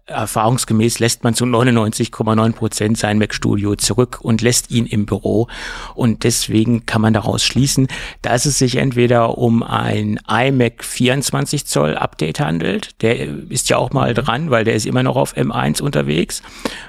erfahrungsgemäß 0.06 0.98
lässt 0.98 1.24
man 1.24 1.34
zu 1.34 1.44
99,9 1.44 2.52
Prozent 2.52 2.98
sein 2.98 3.18
Mac 3.18 3.34
Studio 3.34 3.74
zurück 3.76 4.18
und 4.20 4.42
lässt 4.42 4.70
ihn 4.70 4.86
im 4.86 5.06
Büro. 5.06 5.48
Und 5.94 6.24
deswegen 6.24 6.86
kann 6.86 7.02
man 7.02 7.12
daraus 7.12 7.44
schließen, 7.44 7.88
dass 8.22 8.46
es 8.46 8.58
sich 8.58 8.76
entweder 8.76 9.38
um 9.38 9.62
ein 9.62 10.20
iMac 10.28 10.84
24 10.84 11.66
Zoll 11.66 11.96
Update 11.96 12.40
handelt. 12.40 13.02
Der 13.02 13.18
ist 13.50 13.68
ja 13.68 13.78
auch 13.78 13.92
mal 13.92 14.14
dran, 14.14 14.50
weil 14.50 14.64
der 14.64 14.74
ist 14.74 14.86
immer 14.86 15.02
noch 15.02 15.16
auf 15.16 15.36
M1 15.36 15.82
unterwegs. 15.82 16.42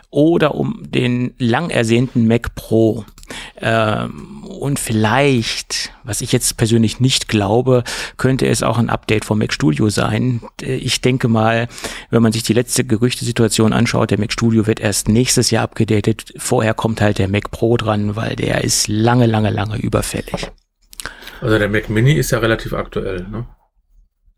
Oder 0.10 0.56
um 0.56 0.84
den 0.89 1.34
lang 1.38 1.70
ersehnten 1.70 2.28
Mac 2.28 2.56
Pro. 2.56 3.06
Ähm, 3.60 4.43
und 4.43 4.80
vielleicht, 4.80 5.91
was 6.04 6.22
ich 6.22 6.32
jetzt 6.32 6.58
persönlich 6.58 7.00
nicht 7.00 7.28
glaube, 7.28 7.84
könnte 8.17 8.48
es 8.48 8.63
auch 8.63 8.78
ein 8.78 8.89
Update 8.89 9.26
vom 9.26 9.39
Mac 9.39 9.54
Studio 9.54 9.89
sein. 9.89 10.41
Ich 10.62 11.02
denke 11.02 11.28
mal, 11.28 11.67
wenn 12.10 12.24
man 12.24 12.32
sich 12.32 12.43
die 12.43 12.54
letzte 12.54 12.84
Gerüchtesituation 12.98 13.74
anschaut, 13.74 14.12
der 14.12 14.20
Mac 14.20 14.32
Studio 14.32 14.68
wird 14.68 14.80
erst 14.80 15.08
nächstes 15.08 15.52
Jahr 15.52 15.64
abgedatet. 15.64 16.34
Vorher 16.38 16.74
kommt 16.74 17.02
halt 17.02 17.18
der 17.20 17.28
Mac 17.28 17.52
Pro 17.52 17.78
dran, 17.78 18.16
weil 18.16 18.36
der 18.36 18.64
ist 18.64 18.88
lange, 18.88 19.26
lange, 19.26 19.50
lange 19.50 19.78
überfällig. 19.78 20.52
Also 21.42 21.58
der 21.60 21.70
Mac 21.70 21.90
Mini 21.90 22.14
ist 22.14 22.32
ja 22.32 22.40
relativ 22.40 22.74
aktuell, 22.74 23.28
ne? 23.30 23.48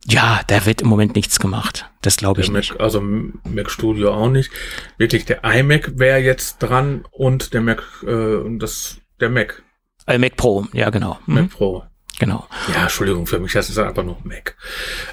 Ja, 0.06 0.42
da 0.48 0.66
wird 0.66 0.82
im 0.82 0.88
Moment 0.88 1.16
nichts 1.16 1.40
gemacht. 1.40 1.90
Das 2.02 2.16
glaube 2.18 2.42
ich 2.42 2.48
Der 2.48 2.56
nicht. 2.58 2.72
Mac, 2.72 2.82
also 2.82 3.02
Mac 3.02 3.70
Studio 3.70 4.14
auch 4.14 4.30
nicht. 4.30 4.50
Wirklich, 4.98 5.26
der 5.26 5.44
iMac 5.44 6.00
wäre 6.00 6.20
jetzt 6.20 6.60
dran 6.60 7.06
und 7.12 7.54
der 7.54 7.62
Mac, 7.62 7.84
äh, 8.08 8.38
das, 8.58 8.98
der 9.20 9.30
Mac, 9.30 9.62
Äh, 10.08 10.18
Mac 10.18 10.38
Pro, 10.38 10.66
ja 10.74 10.90
genau. 10.90 11.20
Mhm, 11.26 11.36
Mac 11.36 11.50
Pro. 11.50 11.84
Genau. 12.18 12.48
Ja, 12.74 12.84
Entschuldigung, 12.84 13.28
für 13.28 13.40
mich 13.40 13.54
das 13.54 13.70
ist 13.70 13.78
einfach 13.78 14.04
nur 14.04 14.18
Mac. 14.24 14.56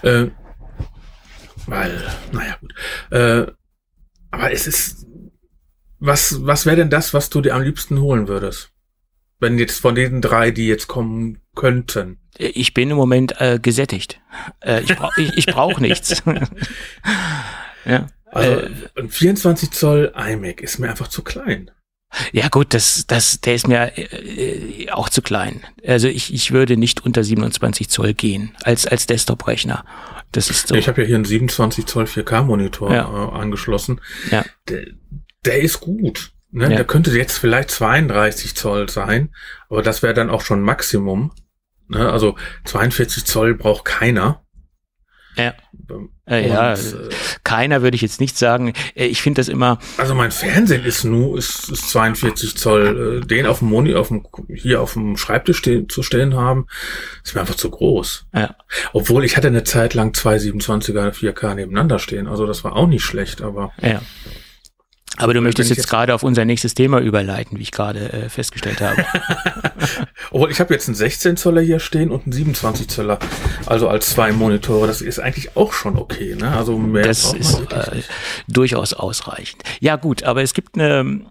Äh, 0.02 0.26
weil, 1.66 2.02
naja, 2.32 2.56
gut. 2.60 2.74
Äh, 3.10 3.46
aber 4.30 4.52
es 4.52 4.66
ist, 4.66 5.06
was, 5.98 6.44
was 6.44 6.66
wäre 6.66 6.76
denn 6.76 6.90
das, 6.90 7.14
was 7.14 7.30
du 7.30 7.40
dir 7.40 7.54
am 7.54 7.62
liebsten 7.62 8.00
holen 8.00 8.28
würdest? 8.28 8.70
Wenn 9.38 9.58
jetzt 9.58 9.80
von 9.80 9.94
den 9.94 10.22
drei, 10.22 10.50
die 10.50 10.66
jetzt 10.66 10.86
kommen 10.86 11.40
könnten. 11.54 12.18
Ich 12.38 12.74
bin 12.74 12.90
im 12.90 12.96
Moment 12.96 13.40
äh, 13.40 13.58
gesättigt. 13.60 14.20
Äh, 14.60 14.82
ich 14.82 14.94
brauche 14.96 15.20
ich, 15.20 15.36
ich 15.36 15.46
brauch 15.46 15.78
nichts. 15.80 16.22
ja. 17.84 18.06
Also 18.30 18.60
Äh, 18.60 18.70
ein 18.96 19.08
24 19.10 19.70
Zoll 19.70 20.12
iMac 20.14 20.60
ist 20.60 20.78
mir 20.78 20.90
einfach 20.90 21.08
zu 21.08 21.22
klein. 21.22 21.70
Ja 22.32 22.48
gut, 22.48 22.72
das, 22.72 23.06
das, 23.06 23.40
der 23.40 23.54
ist 23.54 23.68
mir 23.68 23.92
äh, 23.98 24.90
auch 24.90 25.08
zu 25.08 25.22
klein. 25.22 25.62
Also 25.86 26.08
ich, 26.08 26.32
ich 26.32 26.52
würde 26.52 26.76
nicht 26.76 27.04
unter 27.04 27.24
27 27.24 27.88
Zoll 27.88 28.14
gehen 28.14 28.54
als 28.62 28.86
als 28.86 29.06
Desktop-Rechner. 29.06 29.84
Das 30.32 30.50
ist 30.50 30.68
so. 30.68 30.74
Ich 30.74 30.88
habe 30.88 31.00
ja 31.02 31.06
hier 31.06 31.16
einen 31.16 31.24
27 31.24 31.86
Zoll 31.86 32.04
4K 32.04 32.42
Monitor 32.42 32.92
Ja. 32.92 33.04
äh, 33.08 33.38
angeschlossen. 33.38 34.00
Ja. 34.30 34.44
Der, 34.68 34.86
der 35.44 35.60
ist 35.60 35.80
gut. 35.80 36.32
Ne? 36.50 36.64
Ja. 36.64 36.76
Der 36.76 36.84
könnte 36.84 37.10
jetzt 37.16 37.38
vielleicht 37.38 37.70
32 37.70 38.54
Zoll 38.54 38.88
sein, 38.88 39.34
aber 39.68 39.82
das 39.82 40.02
wäre 40.02 40.14
dann 40.14 40.30
auch 40.30 40.40
schon 40.42 40.60
Maximum. 40.62 41.32
Ne? 41.88 42.10
Also 42.10 42.36
42 42.64 43.24
Zoll 43.24 43.54
braucht 43.54 43.84
keiner. 43.84 44.44
Ja. 45.36 45.54
Äh, 46.28 46.48
ja, 46.48 46.74
äh, 46.74 46.78
keiner 47.44 47.82
würde 47.82 47.94
ich 47.94 48.02
jetzt 48.02 48.20
nicht 48.20 48.36
sagen. 48.36 48.72
Äh, 48.94 49.06
Ich 49.06 49.22
finde 49.22 49.40
das 49.40 49.48
immer, 49.48 49.78
also 49.96 50.14
mein 50.14 50.32
Fernsehen 50.32 50.84
ist 50.84 51.04
nur 51.04 51.38
ist, 51.38 51.70
ist 51.70 51.90
42 51.90 52.56
Zoll. 52.56 53.20
Äh, 53.22 53.26
Den 53.26 53.46
auf 53.46 53.60
dem 53.60 53.68
Moni, 53.68 53.94
auf 53.94 54.08
dem 54.08 54.24
hier 54.54 54.80
auf 54.80 54.94
dem 54.94 55.16
Schreibtisch 55.16 55.58
stehen, 55.58 55.88
zu 55.88 56.02
stehen 56.02 56.34
haben, 56.34 56.66
ist 57.24 57.34
mir 57.34 57.40
einfach 57.42 57.54
zu 57.54 57.70
groß. 57.70 58.26
ja, 58.34 58.56
Obwohl 58.92 59.24
ich 59.24 59.36
hatte 59.36 59.48
eine 59.48 59.64
Zeit 59.64 59.94
lang 59.94 60.14
zwei 60.14 60.36
27er 60.36 61.12
4K 61.12 61.54
nebeneinander 61.54 61.98
stehen. 61.98 62.26
Also 62.26 62.46
das 62.46 62.64
war 62.64 62.74
auch 62.74 62.86
nicht 62.88 63.04
schlecht, 63.04 63.40
aber 63.42 63.72
ja. 63.80 64.00
Aber 65.18 65.34
du 65.34 65.40
möchtest 65.40 65.68
Wenn 65.68 65.72
ich 65.72 65.76
jetzt 65.78 65.84
jetzt- 65.84 65.90
gerade 65.90 66.14
auf 66.14 66.22
unser 66.22 66.44
nächstes 66.44 66.74
Thema 66.74 67.00
überleiten, 67.00 67.58
wie 67.58 67.62
ich 67.62 67.72
gerade 67.72 68.12
äh, 68.12 68.28
festgestellt 68.28 68.80
habe. 68.80 69.04
Obwohl, 70.30 70.50
ich 70.50 70.60
habe 70.60 70.74
jetzt 70.74 70.88
einen 70.88 70.94
16 70.94 71.36
Zoller 71.36 71.60
hier 71.62 71.78
stehen 71.80 72.10
und 72.10 72.24
einen 72.24 72.32
27 72.32 72.88
Zoller. 72.88 73.18
Also 73.66 73.88
als 73.88 74.10
zwei 74.10 74.32
Monitore. 74.32 74.86
Das 74.86 75.00
ist 75.00 75.18
eigentlich 75.18 75.56
auch 75.56 75.72
schon 75.72 75.96
okay. 75.96 76.34
Ne? 76.38 76.50
Also 76.50 76.76
mehr 76.78 77.04
Das 77.04 77.32
ist 77.32 77.60
äh, 77.72 78.02
durchaus 78.48 78.92
ausreichend. 78.94 79.62
Ja 79.80 79.96
gut, 79.96 80.22
aber 80.24 80.42
es 80.42 80.52
gibt 80.54 80.74
eine, 80.74 81.00
ein- 81.00 81.06
ein- 81.08 81.26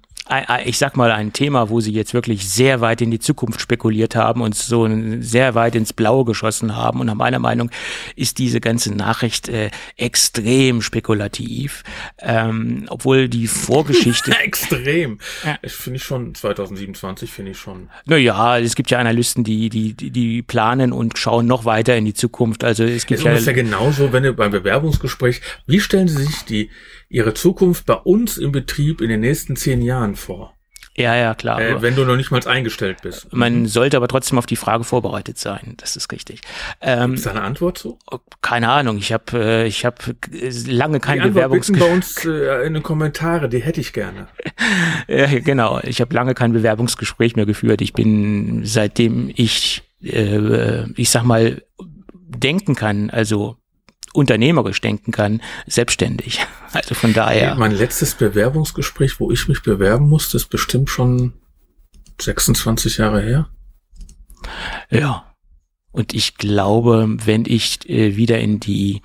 ich 0.66 0.80
sag 0.80 0.98
mal, 0.98 1.12
ein 1.12 1.34
Thema, 1.34 1.70
wo 1.70 1.80
sie 1.82 1.92
jetzt 1.92 2.16
wirklich 2.16 2.50
sehr 2.50 2.82
weit 2.82 3.02
in 3.02 3.12
die 3.12 3.20
Zukunft 3.20 3.62
spekuliert 3.62 4.16
haben 4.16 4.42
und 4.42 4.56
so 4.56 4.90
sehr 5.20 5.54
weit 5.54 5.76
ins 5.76 5.94
Blaue 5.94 6.26
geschossen 6.26 6.76
haben. 6.76 7.00
Und 7.00 7.08
nach 7.08 7.14
meiner 7.16 7.38
Meinung 7.38 7.70
ist 8.16 8.40
diese 8.40 8.60
ganze 8.60 8.94
Nachricht 8.96 9.50
äh, 9.50 9.70
extrem 9.98 10.82
spekulativ, 10.82 11.84
ähm, 12.20 12.86
obwohl 12.90 13.30
die 13.30 13.48
Vorgeschichte 13.48 14.32
Extrem. 14.44 15.20
Ja. 15.44 15.58
Ich 15.62 15.74
finde 15.74 15.98
ich 15.98 16.04
schon, 16.04 16.34
2027 16.34 17.32
finde 17.32 17.52
ich 17.52 17.60
schon. 17.60 17.90
Naja, 18.06 18.58
es 18.58 18.76
gibt 18.76 18.90
ja 18.90 19.00
Analysten, 19.00 19.44
die, 19.44 19.70
die, 19.70 19.94
die, 19.94 20.42
planen 20.42 20.92
und 20.92 21.18
schauen 21.18 21.46
noch 21.46 21.66
weiter 21.66 21.96
in 21.96 22.06
die 22.06 22.14
Zukunft. 22.14 22.64
Also 22.64 22.84
es 22.84 22.94
Das 22.94 23.06
gibt 23.06 23.20
ist 23.20 23.26
ja, 23.26 23.32
ungefähr 23.32 23.54
genauso, 23.54 24.12
wenn 24.12 24.24
ihr 24.24 24.36
beim 24.36 24.52
Bewerbungsgespräch, 24.52 25.42
wie 25.68 25.80
stellen 25.80 26.08
Sie 26.08 26.24
sich 26.24 26.46
die, 26.46 26.70
Ihre 27.16 27.34
Zukunft 27.34 27.86
bei 27.86 27.94
uns 27.94 28.38
im 28.38 28.52
Betrieb 28.52 29.00
in 29.00 29.08
den 29.08 29.22
nächsten 29.22 29.56
zehn 29.56 29.82
Jahren 29.82 30.18
vor? 30.18 30.54
ja, 30.98 31.16
ja, 31.16 31.34
klar. 31.34 31.62
Äh, 31.62 31.82
wenn 31.82 31.96
du 31.96 32.04
noch 32.04 32.18
nicht 32.18 32.30
mal 32.30 32.46
eingestellt 32.46 32.98
bist. 33.04 33.34
Man 33.34 33.68
sollte 33.68 33.96
aber 33.96 34.10
trotzdem 34.10 34.38
auf 34.38 34.46
die 34.46 34.58
Frage 34.58 34.84
vorbereitet 34.84 35.38
sein. 35.38 35.76
Das 35.78 35.96
ist 35.96 36.12
richtig. 36.12 36.42
Ähm, 36.82 37.14
Ist 37.14 37.26
da 37.26 37.32
eine 37.32 37.42
Antwort 37.42 37.78
zu? 37.78 37.98
keine 38.42 38.70
Ahnung. 38.70 38.98
Ich 38.98 39.14
habe 39.14 39.24
äh, 39.34 39.68
ich 39.68 39.86
habe 39.86 39.96
lange 40.68 41.00
kein 41.00 41.20
bitten 41.20 41.34
bei 41.34 41.42
Bewerbungsgespräch. 41.42 41.92
uns 41.92 42.26
äh, 42.26 42.66
in 42.66 42.74
den 42.74 42.84
Kommentare, 42.84 43.48
die 43.48 43.60
hätte 43.60 43.80
ich 43.82 43.94
gerne. 43.94 44.28
Äh, 45.08 45.42
genau. 45.42 45.80
Ich 45.84 46.02
habe 46.02 46.16
lange 46.16 46.34
kein 46.34 46.52
Bewerbungsgespräch 46.52 47.36
mehr 47.36 47.46
geführt. 47.46 47.82
Ich 47.82 47.94
bin 47.94 48.66
seitdem 48.66 49.32
ich 49.36 49.84
äh, 50.02 50.90
ich 50.96 51.10
sag 51.10 51.24
mal 51.24 51.62
denken 52.28 52.76
kann, 52.76 53.10
also 53.10 53.58
unternehmerisch 54.16 54.82
denken 54.82 55.12
kann, 55.12 55.42
selbstständig. 55.68 56.46
Also 56.72 56.96
von 56.96 57.14
daher. 57.14 57.56
Mein 57.56 57.72
letztes 57.72 58.16
Bewerbungsgespräch, 58.16 59.20
wo 59.20 59.32
ich 59.32 59.48
mich 59.48 59.62
bewerben 59.62 60.10
musste, 60.10 60.38
ist 60.38 60.50
bestimmt 60.50 60.90
schon 60.90 61.34
26 62.22 62.98
Jahre 62.98 63.22
her. 63.22 63.50
Ja. 64.90 65.32
Und 65.92 66.14
ich 66.14 66.36
glaube, 66.36 67.08
wenn 67.26 67.46
ich 67.46 67.90
äh, 67.90 68.16
wieder 68.18 68.40
in 68.40 68.60
die 68.60 69.02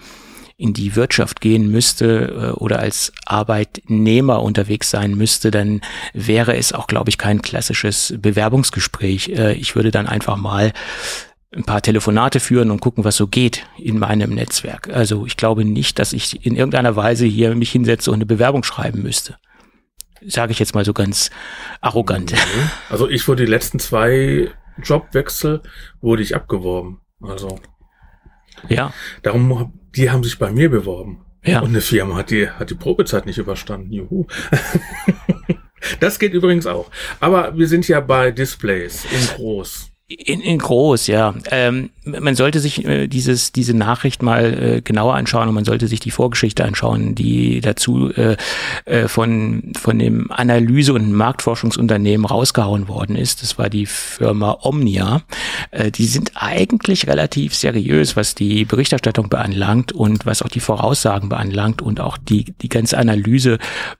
in 0.60 0.74
die 0.74 0.94
Wirtschaft 0.94 1.40
gehen 1.40 1.70
müsste 1.70 2.52
äh, 2.54 2.58
oder 2.58 2.80
als 2.80 3.14
Arbeitnehmer 3.24 4.42
unterwegs 4.42 4.90
sein 4.90 5.14
müsste, 5.14 5.50
dann 5.50 5.80
wäre 6.12 6.54
es 6.54 6.74
auch, 6.74 6.86
glaube 6.86 7.08
ich, 7.08 7.16
kein 7.16 7.40
klassisches 7.40 8.12
Bewerbungsgespräch. 8.18 9.30
Äh, 9.30 9.54
ich 9.54 9.74
würde 9.74 9.90
dann 9.90 10.06
einfach 10.06 10.36
mal 10.36 10.74
ein 11.52 11.64
paar 11.64 11.82
Telefonate 11.82 12.38
führen 12.38 12.70
und 12.70 12.80
gucken, 12.80 13.04
was 13.04 13.16
so 13.16 13.26
geht 13.26 13.66
in 13.76 13.98
meinem 13.98 14.34
Netzwerk. 14.34 14.88
Also 14.90 15.26
ich 15.26 15.36
glaube 15.36 15.64
nicht, 15.64 15.98
dass 15.98 16.12
ich 16.12 16.46
in 16.46 16.54
irgendeiner 16.54 16.94
Weise 16.94 17.26
hier 17.26 17.54
mich 17.56 17.72
hinsetze 17.72 18.10
und 18.10 18.16
eine 18.16 18.26
Bewerbung 18.26 18.62
schreiben 18.62 19.02
müsste. 19.02 19.36
Sage 20.24 20.52
ich 20.52 20.58
jetzt 20.58 20.74
mal 20.74 20.84
so 20.84 20.92
ganz 20.92 21.30
arrogant. 21.80 22.32
Mhm. 22.32 22.70
Also 22.88 23.08
ich 23.08 23.26
wurde 23.26 23.44
die 23.44 23.50
letzten 23.50 23.78
zwei 23.78 24.50
Jobwechsel 24.82 25.62
wurde 26.00 26.22
ich 26.22 26.36
abgeworben. 26.36 27.00
Also 27.20 27.58
ja. 28.68 28.92
Darum, 29.22 29.72
die 29.96 30.10
haben 30.10 30.22
sich 30.22 30.38
bei 30.38 30.52
mir 30.52 30.70
beworben. 30.70 31.24
Ja. 31.44 31.60
Und 31.60 31.70
eine 31.70 31.80
Firma 31.80 32.16
hat 32.16 32.30
die, 32.30 32.48
hat 32.48 32.70
die 32.70 32.74
Probezeit 32.74 33.26
nicht 33.26 33.38
überstanden. 33.38 33.92
Juhu. 33.92 34.26
das 36.00 36.18
geht 36.18 36.34
übrigens 36.34 36.66
auch. 36.66 36.90
Aber 37.18 37.56
wir 37.56 37.66
sind 37.66 37.88
ja 37.88 38.00
bei 38.00 38.30
Displays 38.30 39.04
in 39.04 39.36
groß. 39.36 39.89
In, 40.10 40.40
in 40.40 40.58
groß, 40.58 41.06
ja. 41.06 41.34
Ähm, 41.52 41.90
man 42.04 42.34
sollte 42.34 42.58
sich 42.58 42.84
äh, 42.84 43.06
dieses, 43.06 43.52
diese 43.52 43.74
Nachricht 43.74 44.22
mal 44.22 44.78
äh, 44.78 44.80
genauer 44.80 45.14
anschauen 45.14 45.48
und 45.48 45.54
man 45.54 45.64
sollte 45.64 45.86
sich 45.86 46.00
die 46.00 46.10
Vorgeschichte 46.10 46.64
anschauen, 46.64 47.14
die 47.14 47.60
dazu 47.60 48.12
äh, 48.14 48.36
äh, 48.86 49.06
von, 49.06 49.72
von 49.78 50.00
dem 50.00 50.30
Analyse- 50.32 50.94
und 50.94 51.12
Marktforschungsunternehmen 51.12 52.26
rausgehauen 52.26 52.88
worden 52.88 53.14
ist. 53.14 53.42
Das 53.42 53.56
war 53.56 53.70
die 53.70 53.86
Firma 53.86 54.58
Omnia. 54.62 55.22
Äh, 55.70 55.92
die 55.92 56.06
sind 56.06 56.32
eigentlich 56.34 57.06
relativ 57.06 57.54
seriös, 57.54 58.16
was 58.16 58.34
die 58.34 58.64
Berichterstattung 58.64 59.28
beanlangt 59.28 59.92
und 59.92 60.26
was 60.26 60.42
auch 60.42 60.48
die 60.48 60.60
Voraussagen 60.60 61.28
beanlangt 61.28 61.82
und 61.82 62.00
auch 62.00 62.18
die, 62.18 62.46
die 62.62 62.68
ganze 62.68 62.98
Analyse, 62.98 63.58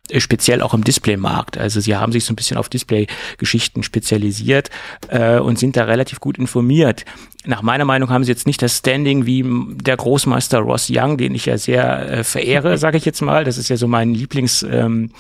äh, 0.09 0.19
speziell 0.19 0.63
auch 0.63 0.75
im 0.75 0.83
Displaymarkt. 0.83 1.57
Also 1.57 1.79
sie 1.81 1.95
haben 1.95 2.11
sich 2.11 2.25
so 2.25 2.33
ein 2.33 2.37
bisschen 2.37 2.57
auf 2.57 2.69
Display-Geschichten 2.69 3.85
spezialisiert 3.85 4.71
äh, 5.09 5.39
und 5.39 5.59
sind 5.59 5.77
da 5.77 5.85
relativ 5.85 6.00
relativ 6.01 6.21
gut 6.21 6.39
informiert. 6.39 7.05
Nach 7.45 7.63
meiner 7.63 7.85
Meinung 7.85 8.09
haben 8.09 8.25
sie 8.25 8.33
jetzt 8.33 8.47
nicht 8.47 8.63
das 8.63 8.79
Standing 8.79 9.27
wie 9.27 9.45
der 9.77 9.97
Großmeister 9.97 10.59
Ross 10.59 10.91
Young, 10.91 11.19
den 11.19 11.35
ich 11.35 11.47
ja 11.47 11.59
sehr 11.59 12.11
äh, 12.11 12.25
verehre, 12.25 12.79
sage 12.79 12.97
ich 12.97 13.05
jetzt 13.05 13.21
mal. 13.21 13.45
Das 13.45 13.59
ist 13.59 13.69
ja 13.69 13.77
so 13.77 13.87
mein 13.87 14.15
Lieblings. 14.15 14.63
Ähm, 14.63 15.11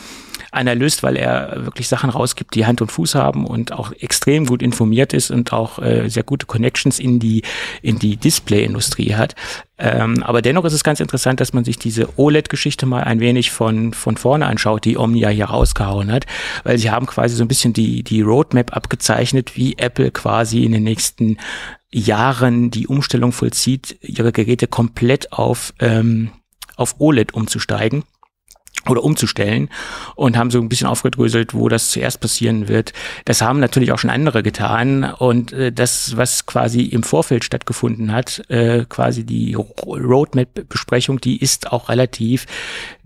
weil 0.52 1.16
er 1.16 1.64
wirklich 1.64 1.86
Sachen 1.86 2.10
rausgibt, 2.10 2.56
die 2.56 2.66
Hand 2.66 2.80
und 2.80 2.90
Fuß 2.90 3.14
haben 3.14 3.46
und 3.46 3.70
auch 3.70 3.92
extrem 3.92 4.46
gut 4.46 4.62
informiert 4.62 5.12
ist 5.12 5.30
und 5.30 5.52
auch 5.52 5.78
äh, 5.78 6.08
sehr 6.08 6.24
gute 6.24 6.46
Connections 6.46 6.98
in 6.98 7.20
die 7.20 7.42
in 7.82 8.00
die 8.00 8.16
Display-Industrie 8.16 9.14
hat. 9.14 9.36
Ähm, 9.80 10.22
aber 10.22 10.42
dennoch 10.42 10.64
ist 10.66 10.74
es 10.74 10.84
ganz 10.84 11.00
interessant, 11.00 11.40
dass 11.40 11.54
man 11.54 11.64
sich 11.64 11.78
diese 11.78 12.18
OLED-Geschichte 12.18 12.84
mal 12.84 13.02
ein 13.04 13.18
wenig 13.18 13.50
von 13.50 13.94
von 13.94 14.16
vorne 14.16 14.46
anschaut, 14.46 14.84
die 14.84 14.98
Omnia 14.98 15.30
hier 15.30 15.46
rausgehauen 15.46 16.12
hat, 16.12 16.26
weil 16.64 16.76
sie 16.78 16.90
haben 16.90 17.06
quasi 17.06 17.34
so 17.34 17.42
ein 17.42 17.48
bisschen 17.48 17.72
die 17.72 18.02
die 18.02 18.20
Roadmap 18.20 18.76
abgezeichnet, 18.76 19.56
wie 19.56 19.78
Apple 19.78 20.10
quasi 20.10 20.64
in 20.64 20.72
den 20.72 20.82
nächsten 20.82 21.38
Jahren 21.90 22.70
die 22.70 22.86
Umstellung 22.86 23.32
vollzieht, 23.32 23.98
ihre 24.02 24.32
Geräte 24.32 24.66
komplett 24.66 25.32
auf 25.32 25.72
ähm, 25.80 26.30
auf 26.76 26.96
OLED 26.98 27.32
umzusteigen 27.32 28.04
oder 28.88 29.02
umzustellen 29.02 29.68
und 30.14 30.36
haben 30.36 30.50
so 30.50 30.60
ein 30.60 30.68
bisschen 30.68 30.86
aufgedröselt, 30.86 31.54
wo 31.54 31.68
das 31.68 31.90
zuerst 31.90 32.20
passieren 32.20 32.68
wird. 32.68 32.92
Das 33.24 33.42
haben 33.42 33.60
natürlich 33.60 33.92
auch 33.92 33.98
schon 33.98 34.10
andere 34.10 34.42
getan 34.42 35.04
und 35.04 35.52
äh, 35.52 35.72
das, 35.72 36.16
was 36.16 36.46
quasi 36.46 36.82
im 36.82 37.02
Vorfeld 37.02 37.44
stattgefunden 37.44 38.12
hat, 38.12 38.42
äh, 38.48 38.84
quasi 38.88 39.24
die 39.24 39.54
Roadmap-Besprechung, 39.54 41.20
die 41.20 41.40
ist 41.40 41.72
auch 41.72 41.88
relativ 41.88 42.46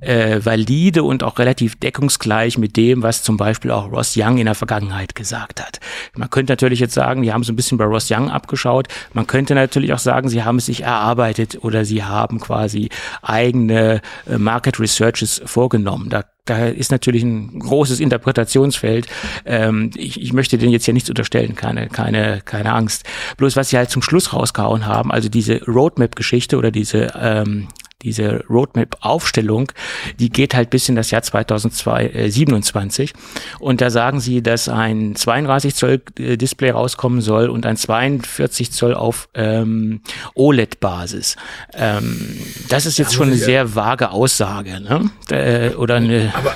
äh, 0.04 0.44
valide 0.44 1.02
und 1.02 1.22
auch 1.22 1.38
relativ 1.38 1.76
deckungsgleich 1.76 2.58
mit 2.58 2.76
dem, 2.76 3.02
was 3.02 3.22
zum 3.22 3.36
Beispiel 3.36 3.70
auch 3.70 3.90
Ross 3.90 4.14
Young 4.16 4.38
in 4.38 4.46
der 4.46 4.54
Vergangenheit 4.54 5.14
gesagt 5.14 5.60
hat. 5.60 5.80
Man 6.14 6.30
könnte 6.30 6.52
natürlich 6.52 6.80
jetzt 6.80 6.94
sagen, 6.94 7.22
die 7.22 7.32
haben 7.32 7.42
so 7.42 7.52
ein 7.52 7.56
bisschen 7.56 7.78
bei 7.78 7.84
Ross 7.84 8.10
Young 8.10 8.30
abgeschaut. 8.30 8.88
Man 9.12 9.26
könnte 9.26 9.54
natürlich 9.54 9.92
auch 9.92 9.98
sagen, 9.98 10.28
sie 10.28 10.44
haben 10.44 10.56
es 10.58 10.66
sich 10.66 10.82
erarbeitet 10.82 11.58
oder 11.62 11.84
sie 11.84 12.04
haben 12.04 12.40
quasi 12.40 12.90
eigene 13.22 14.02
äh, 14.26 14.38
Market 14.38 14.78
Researches 14.78 15.42
vorgenommen. 15.64 16.10
Da 16.10 16.24
da 16.46 16.66
ist 16.66 16.90
natürlich 16.90 17.22
ein 17.22 17.58
großes 17.58 18.00
Interpretationsfeld. 18.00 19.06
Ähm, 19.46 19.90
ich, 19.96 20.20
ich 20.20 20.34
möchte 20.34 20.58
denen 20.58 20.72
jetzt 20.72 20.86
ja 20.86 20.92
nichts 20.92 21.08
unterstellen, 21.08 21.54
keine, 21.54 21.88
keine, 21.88 22.42
keine 22.44 22.74
Angst. 22.74 23.06
Bloß 23.38 23.56
was 23.56 23.70
sie 23.70 23.78
halt 23.78 23.88
zum 23.88 24.02
Schluss 24.02 24.34
rausgehauen 24.34 24.84
haben, 24.84 25.10
also 25.10 25.30
diese 25.30 25.64
Roadmap-Geschichte 25.64 26.58
oder 26.58 26.70
diese 26.70 27.14
ähm, 27.18 27.68
diese 28.02 28.44
Roadmap-Aufstellung, 28.48 29.72
die 30.18 30.28
geht 30.28 30.54
halt 30.54 30.70
bis 30.70 30.88
in 30.88 30.96
das 30.96 31.10
Jahr 31.10 31.22
2027. 31.22 33.10
Äh, 33.10 33.14
und 33.60 33.80
da 33.80 33.90
sagen 33.90 34.20
sie, 34.20 34.42
dass 34.42 34.68
ein 34.68 35.16
32 35.16 35.74
Zoll 35.74 36.02
äh, 36.18 36.36
Display 36.36 36.70
rauskommen 36.70 37.20
soll 37.20 37.48
und 37.48 37.66
ein 37.66 37.76
42 37.76 38.72
Zoll 38.72 38.94
auf 38.94 39.28
ähm, 39.34 40.02
OLED-Basis. 40.34 41.36
Ähm, 41.72 42.38
das 42.68 42.86
ist 42.86 42.98
jetzt 42.98 43.12
ja, 43.12 43.18
schon 43.18 43.28
eine 43.28 43.36
sehr 43.36 43.74
vage 43.74 44.10
Aussage, 44.10 44.80
ne? 44.80 45.10
Äh, 45.30 45.74
oder 45.74 45.96
eine. 45.96 46.32
Aber 46.34 46.54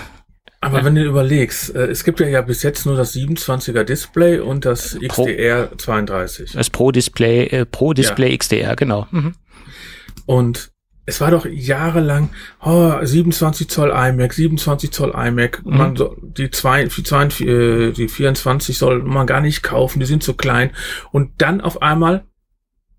aber 0.60 0.78
ja. 0.78 0.84
wenn 0.84 0.96
du 0.96 1.04
überlegst, 1.04 1.74
äh, 1.74 1.86
es 1.86 2.02
gibt 2.02 2.18
ja, 2.18 2.26
ja 2.26 2.42
bis 2.42 2.62
jetzt 2.64 2.84
nur 2.84 2.96
das 2.96 3.14
27er 3.14 3.84
Display 3.84 4.40
und 4.40 4.64
das 4.64 4.98
XDR 5.00 5.66
Pro, 5.66 5.76
32. 5.76 6.52
Das 6.52 6.68
Pro 6.68 6.90
Display, 6.90 7.46
äh, 7.46 7.64
Pro 7.64 7.92
Display 7.92 8.30
ja. 8.30 8.36
XDR, 8.36 8.76
genau. 8.76 9.06
Mhm. 9.12 9.34
Und 10.26 10.72
es 11.08 11.22
war 11.22 11.30
doch 11.30 11.46
jahrelang, 11.46 12.28
oh, 12.62 12.92
27 13.02 13.70
Zoll 13.70 13.90
iMac, 13.90 14.34
27 14.34 14.90
Zoll 14.90 15.14
iMac, 15.16 15.64
mhm. 15.64 15.76
man 15.76 15.96
so, 15.96 16.14
die, 16.20 16.50
zwei, 16.50 16.84
die, 16.84 17.02
zwei, 17.02 17.24
äh, 17.24 17.92
die 17.92 18.08
24 18.08 18.76
soll 18.76 19.02
man 19.02 19.26
gar 19.26 19.40
nicht 19.40 19.62
kaufen, 19.62 20.00
die 20.00 20.06
sind 20.06 20.22
zu 20.22 20.34
klein. 20.34 20.70
Und 21.10 21.40
dann 21.40 21.62
auf 21.62 21.80
einmal 21.80 22.26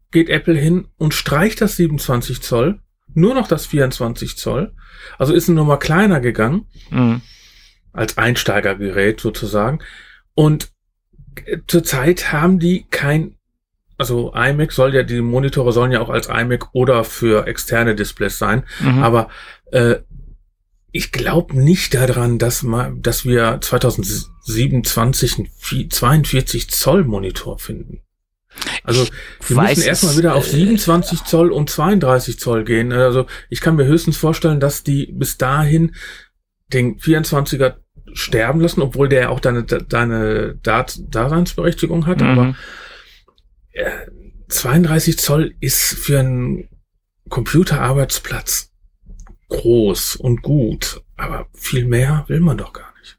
geht 0.09 0.27
Apple 0.27 0.57
hin 0.57 0.87
und 0.97 1.13
streicht 1.13 1.61
das 1.61 1.75
27 1.75 2.41
Zoll, 2.41 2.79
nur 3.13 3.35
noch 3.35 3.47
das 3.47 3.67
24 3.67 4.37
Zoll. 4.37 4.73
Also 5.19 5.33
ist 5.33 5.47
eine 5.47 5.57
Nummer 5.57 5.77
kleiner 5.77 6.19
gegangen, 6.19 6.65
mhm. 6.89 7.21
als 7.93 8.17
Einsteigergerät 8.17 9.21
sozusagen. 9.21 9.83
Und 10.33 10.71
äh, 11.45 11.59
zurzeit 11.67 12.31
haben 12.31 12.57
die 12.57 12.87
kein 12.89 13.35
also 13.99 14.33
iMac 14.33 14.71
soll 14.71 14.95
ja, 14.95 15.03
die 15.03 15.21
Monitore 15.21 15.71
sollen 15.73 15.91
ja 15.91 15.99
auch 16.01 16.09
als 16.09 16.27
iMac 16.27 16.73
oder 16.73 17.03
für 17.03 17.45
externe 17.47 17.95
Displays 17.95 18.39
sein, 18.39 18.63
mhm. 18.79 19.03
aber 19.03 19.29
äh, 19.71 19.97
ich 20.91 21.11
glaube 21.11 21.59
nicht 21.59 21.93
daran, 21.93 22.39
dass, 22.39 22.63
mal, 22.63 22.93
dass 22.97 23.25
wir 23.25 23.59
2027 23.61 25.37
einen 25.37 25.89
42 25.91 26.69
Zoll 26.69 27.03
Monitor 27.03 27.59
finden. 27.59 28.01
Also 28.83 29.07
wir 29.47 29.57
weiß, 29.57 29.77
müssen 29.77 29.87
erstmal 29.87 30.17
wieder 30.17 30.35
auf 30.35 30.47
27 30.47 31.19
äh, 31.19 31.23
Zoll 31.23 31.51
und 31.51 31.69
32 31.69 32.39
Zoll 32.39 32.63
gehen. 32.63 32.91
Also 32.91 33.27
ich 33.49 33.61
kann 33.61 33.75
mir 33.75 33.85
höchstens 33.85 34.17
vorstellen, 34.17 34.59
dass 34.59 34.83
die 34.83 35.11
bis 35.11 35.37
dahin 35.37 35.93
den 36.73 36.99
24er 36.99 37.75
sterben 38.13 38.61
lassen, 38.61 38.81
obwohl 38.81 39.07
der 39.07 39.29
auch 39.29 39.39
deine, 39.39 39.63
deine 39.63 40.55
Daseinsberechtigung 40.63 42.07
hat. 42.07 42.21
Mhm. 42.21 42.27
Aber 42.27 42.55
32 44.49 45.17
Zoll 45.19 45.53
ist 45.59 45.93
für 45.95 46.19
einen 46.19 46.69
Computerarbeitsplatz 47.29 48.71
groß 49.49 50.15
und 50.15 50.41
gut, 50.41 51.01
aber 51.17 51.47
viel 51.53 51.85
mehr 51.85 52.25
will 52.27 52.39
man 52.39 52.57
doch 52.57 52.73
gar 52.73 52.93
nicht. 52.99 53.17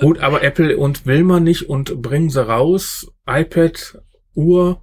Gut, 0.00 0.18
aber 0.18 0.42
Apple 0.42 0.76
und 0.76 1.06
will 1.06 1.24
man 1.24 1.44
nicht 1.44 1.68
und 1.68 2.02
bringen 2.02 2.30
sie 2.30 2.46
raus. 2.46 3.10
iPad, 3.26 3.98
Uhr 4.34 4.82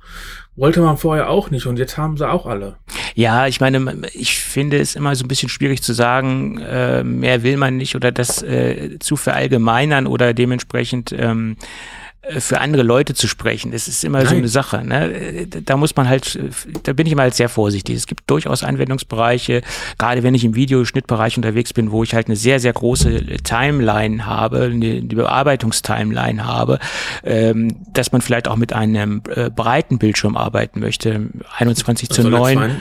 wollte 0.56 0.82
man 0.82 0.98
vorher 0.98 1.30
auch 1.30 1.50
nicht 1.52 1.66
und 1.66 1.78
jetzt 1.78 1.98
haben 1.98 2.18
sie 2.18 2.30
auch 2.30 2.46
alle. 2.46 2.78
Ja, 3.16 3.48
ich 3.48 3.60
meine, 3.60 4.08
ich 4.14 4.40
finde 4.40 4.80
es 4.80 4.96
immer 4.96 5.16
so 5.16 5.26
ein 5.26 5.28
bisschen 5.28 5.50
schwierig 5.50 5.82
zu 5.84 5.94
sagen, 5.94 6.60
äh, 6.60 7.04
mehr 7.04 7.44
will 7.44 7.58
man 7.58 7.78
nicht 7.78 7.96
oder 7.96 8.12
das 8.12 8.42
äh, 8.42 8.98
zu 9.00 9.18
verallgemeinern 9.18 10.08
oder 10.08 10.34
dementsprechend 10.34 11.14
ähm, 11.18 11.58
äh, 11.60 12.01
für 12.38 12.62
andere 12.62 12.84
Leute 12.84 13.16
zu 13.16 13.28
sprechen. 13.28 13.72
Das 13.72 13.88
ist 13.88 14.04
immer 14.04 14.20
Nein. 14.20 14.28
so 14.28 14.36
eine 14.36 14.48
Sache. 14.48 14.86
Ne? 14.86 15.48
Da 15.48 15.76
muss 15.76 15.96
man 15.96 16.08
halt, 16.08 16.40
da 16.84 16.94
bin 16.94 17.08
ich 17.08 17.14
immer 17.14 17.24
halt 17.24 17.34
sehr 17.34 17.50
vorsichtig. 17.50 17.96
Es 17.96 18.06
gibt 18.06 18.30
durchaus 18.30 18.64
Anwendungsbereiche, 18.64 19.64
gerade 19.98 20.22
wenn 20.22 20.36
ich 20.36 20.46
im 20.46 20.54
Videoschnittbereich 20.54 21.38
unterwegs 21.38 21.74
bin, 21.74 21.92
wo 21.92 22.04
ich 22.04 22.14
halt 22.14 22.28
eine 22.28 22.36
sehr, 22.36 22.60
sehr 22.60 22.74
große 22.74 23.38
Timeline 23.44 24.28
habe, 24.28 24.70
eine 24.72 25.02
Bearbeitungstimeline 25.02 26.46
habe, 26.46 26.78
ähm, 27.24 27.78
dass 27.92 28.12
man 28.12 28.22
vielleicht 28.22 28.48
auch 28.48 28.56
mit 28.56 28.72
einem 28.72 29.24
äh, 29.34 29.50
breiten 29.50 29.98
Bildschirm 29.98 30.38
arbeiten 30.38 30.80
möchte. 30.80 31.28
21 31.58 32.10
zu 32.10 32.30
9. 32.30 32.58
aber, 32.58 32.72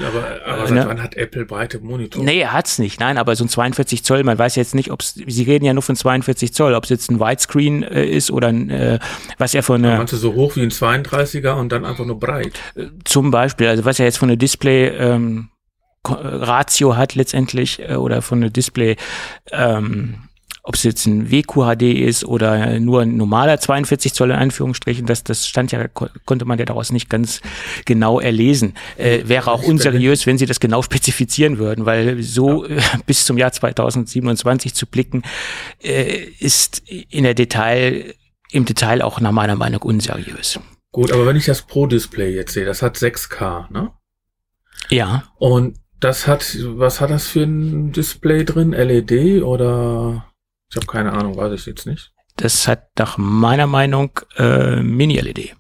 aber 0.46 0.66
seit 0.66 0.76
ne? 0.76 0.84
wann 0.86 1.02
hat 1.02 1.14
Apple 1.14 1.46
breite 1.46 1.80
Monitore? 1.80 2.24
Nee, 2.24 2.40
er 2.40 2.52
hat's 2.52 2.78
nicht. 2.78 3.00
Nein, 3.00 3.16
aber 3.16 3.34
so 3.36 3.44
ein 3.44 3.48
42 3.48 4.04
Zoll, 4.04 4.22
man 4.22 4.38
weiß 4.38 4.56
jetzt 4.56 4.74
nicht, 4.74 4.90
ob 4.90 5.02
Sie 5.02 5.42
reden 5.44 5.64
ja 5.64 5.72
nur 5.72 5.82
von 5.82 5.96
42 5.96 6.52
Zoll, 6.52 6.74
ob 6.74 6.84
es 6.84 6.90
jetzt 6.90 7.10
ein 7.10 7.20
Widescreen 7.20 7.82
äh, 7.82 8.04
ist 8.04 8.30
oder 8.30 8.48
ein 8.48 8.68
äh, 8.68 8.98
was 9.38 9.54
er 9.54 9.62
von 9.62 9.82
du 9.82 10.16
so 10.16 10.34
hoch 10.34 10.56
wie 10.56 10.62
ein 10.62 10.70
32er 10.70 11.52
und 11.52 11.70
dann 11.72 11.84
einfach 11.84 12.04
nur 12.04 12.18
breit? 12.18 12.58
Zum 13.04 13.30
Beispiel, 13.30 13.68
also 13.68 13.84
was 13.84 13.98
er 13.98 14.06
jetzt 14.06 14.18
von 14.18 14.28
der 14.28 14.36
Display 14.36 14.88
ähm, 14.88 15.48
Ratio 16.06 16.96
hat 16.96 17.14
letztendlich 17.14 17.80
äh, 17.80 17.94
oder 17.94 18.22
von 18.22 18.40
der 18.40 18.50
Display 18.50 18.96
ähm, 19.52 20.16
ob 20.62 20.74
es 20.74 20.82
jetzt 20.82 21.06
ein 21.06 21.30
WQHD 21.30 21.82
ist 21.82 22.24
oder 22.24 22.78
nur 22.78 23.02
ein 23.02 23.16
normaler 23.16 23.58
42 23.58 24.12
Zoll 24.12 24.30
in 24.30 24.36
Anführungsstrichen, 24.36 25.06
das, 25.06 25.24
das 25.24 25.48
stand 25.48 25.72
ja, 25.72 25.88
konnte 25.88 26.44
man 26.44 26.58
ja 26.58 26.64
daraus 26.64 26.92
nicht 26.92 27.08
ganz 27.08 27.40
genau 27.86 28.20
erlesen. 28.20 28.74
Äh, 28.98 29.22
wäre 29.24 29.50
auch 29.50 29.62
unseriös, 29.62 30.26
wenn 30.26 30.38
sie 30.38 30.46
das 30.46 30.60
genau 30.60 30.82
spezifizieren 30.90 31.58
würden, 31.58 31.86
weil 31.86 32.22
so 32.22 32.66
ja. 32.66 32.76
bis 33.06 33.24
zum 33.24 33.38
Jahr 33.38 33.52
2027 33.52 34.74
zu 34.74 34.86
blicken, 34.86 35.22
äh, 35.82 36.24
ist 36.38 36.82
in 36.88 37.24
der 37.24 37.34
Detail, 37.34 38.14
im 38.52 38.64
Detail 38.64 39.02
auch 39.02 39.20
nach 39.20 39.32
meiner 39.32 39.56
Meinung 39.56 39.82
unseriös. 39.82 40.58
Gut, 40.92 41.12
aber 41.12 41.26
wenn 41.26 41.36
ich 41.36 41.46
das 41.46 41.62
Pro-Display 41.62 42.34
jetzt 42.34 42.52
sehe, 42.52 42.64
das 42.64 42.82
hat 42.82 42.96
6K, 42.96 43.70
ne? 43.70 43.92
Ja. 44.88 45.24
Und 45.36 45.78
das 46.00 46.26
hat, 46.26 46.56
was 46.60 47.00
hat 47.00 47.10
das 47.10 47.28
für 47.28 47.42
ein 47.42 47.92
Display 47.92 48.44
drin? 48.44 48.72
LED 48.72 49.42
oder? 49.42 50.26
Ich 50.70 50.76
habe 50.76 50.86
keine 50.86 51.12
Ahnung, 51.12 51.36
weiß 51.36 51.52
ich 51.52 51.66
jetzt 51.66 51.86
nicht. 51.86 52.12
Das 52.36 52.66
hat 52.66 52.88
nach 52.98 53.18
meiner 53.18 53.66
Meinung 53.66 54.18
äh, 54.36 54.82
Mini-LED. 54.82 55.54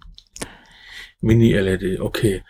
Mini-LED, 1.20 2.00
okay. 2.00 2.42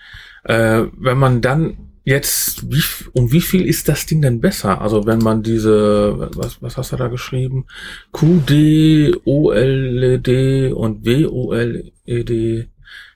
Äh, 0.45 0.85
wenn 0.93 1.19
man 1.19 1.41
dann 1.41 1.90
jetzt, 2.05 2.71
wie, 2.71 2.83
um 3.13 3.33
wie 3.33 3.41
viel 3.41 3.67
ist 3.67 3.89
das 3.89 4.07
Ding 4.07 4.23
denn 4.23 4.41
besser? 4.41 4.81
Also 4.81 5.07
wenn 5.07 5.19
man 5.19 5.43
diese, 5.43 6.31
was, 6.35 6.63
was 6.63 6.77
hast 6.77 6.93
du 6.93 6.97
da 6.97 7.09
geschrieben? 7.09 7.67
QD, 8.13 9.21
OLED 9.25 10.73
und 10.73 11.05
WOLED 11.05 12.69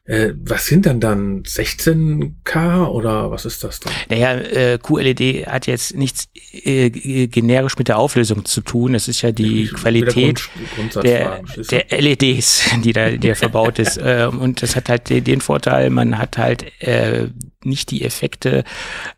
äh, 0.07 0.35
was 0.37 0.67
sind 0.67 0.85
denn 0.85 1.01
dann 1.01 1.43
16K 1.45 2.87
oder 2.89 3.31
was 3.31 3.47
ist 3.47 3.65
das 3.65 3.81
dann? 3.81 3.93
Naja, 4.11 4.35
äh, 4.35 4.79
QLED 4.79 5.47
hat 5.47 5.67
jetzt 5.67 5.97
nichts 5.97 6.29
äh, 6.53 6.91
generisch 7.29 7.79
mit 7.79 7.89
der 7.89 7.97
Auflösung 7.97 8.45
zu 8.45 8.61
tun. 8.61 8.95
Es 8.95 9.09
ist 9.09 9.23
ja 9.23 9.33
die 9.33 9.63
ich 9.63 9.73
Qualität 9.73 10.43
Grund, 10.77 11.03
der, 11.03 11.41
der 11.71 11.87
LEDs, 11.89 12.65
die 12.85 12.93
da 12.93 13.13
der 13.13 13.35
verbaut 13.35 13.79
ist. 13.79 13.97
äh, 13.99 14.29
und 14.31 14.61
das 14.61 14.77
hat 14.77 14.91
halt 14.91 15.09
den, 15.09 15.41
Vorteil, 15.41 15.89
man 15.89 16.19
hat 16.19 16.37
halt 16.37 16.65
äh, 16.83 17.29
nicht 17.65 17.91
die 17.91 18.05
Effekte, 18.05 18.65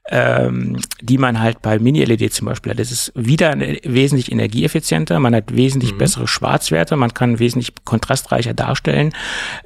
ähm, 0.08 0.76
die 1.00 1.18
man 1.18 1.40
halt 1.40 1.62
bei 1.62 1.78
Mini-LED 1.80 2.32
zum 2.32 2.46
Beispiel 2.46 2.70
hat. 2.70 2.78
Das 2.78 2.92
ist 2.92 3.12
wieder 3.16 3.56
wesentlich 3.82 4.30
energieeffizienter, 4.30 5.18
man 5.18 5.34
hat 5.34 5.54
wesentlich 5.54 5.94
mhm. 5.94 5.98
bessere 5.98 6.28
Schwarzwerte, 6.28 6.96
man 6.96 7.12
kann 7.12 7.38
wesentlich 7.40 7.72
kontrastreicher 7.84 8.54
darstellen, 8.54 9.12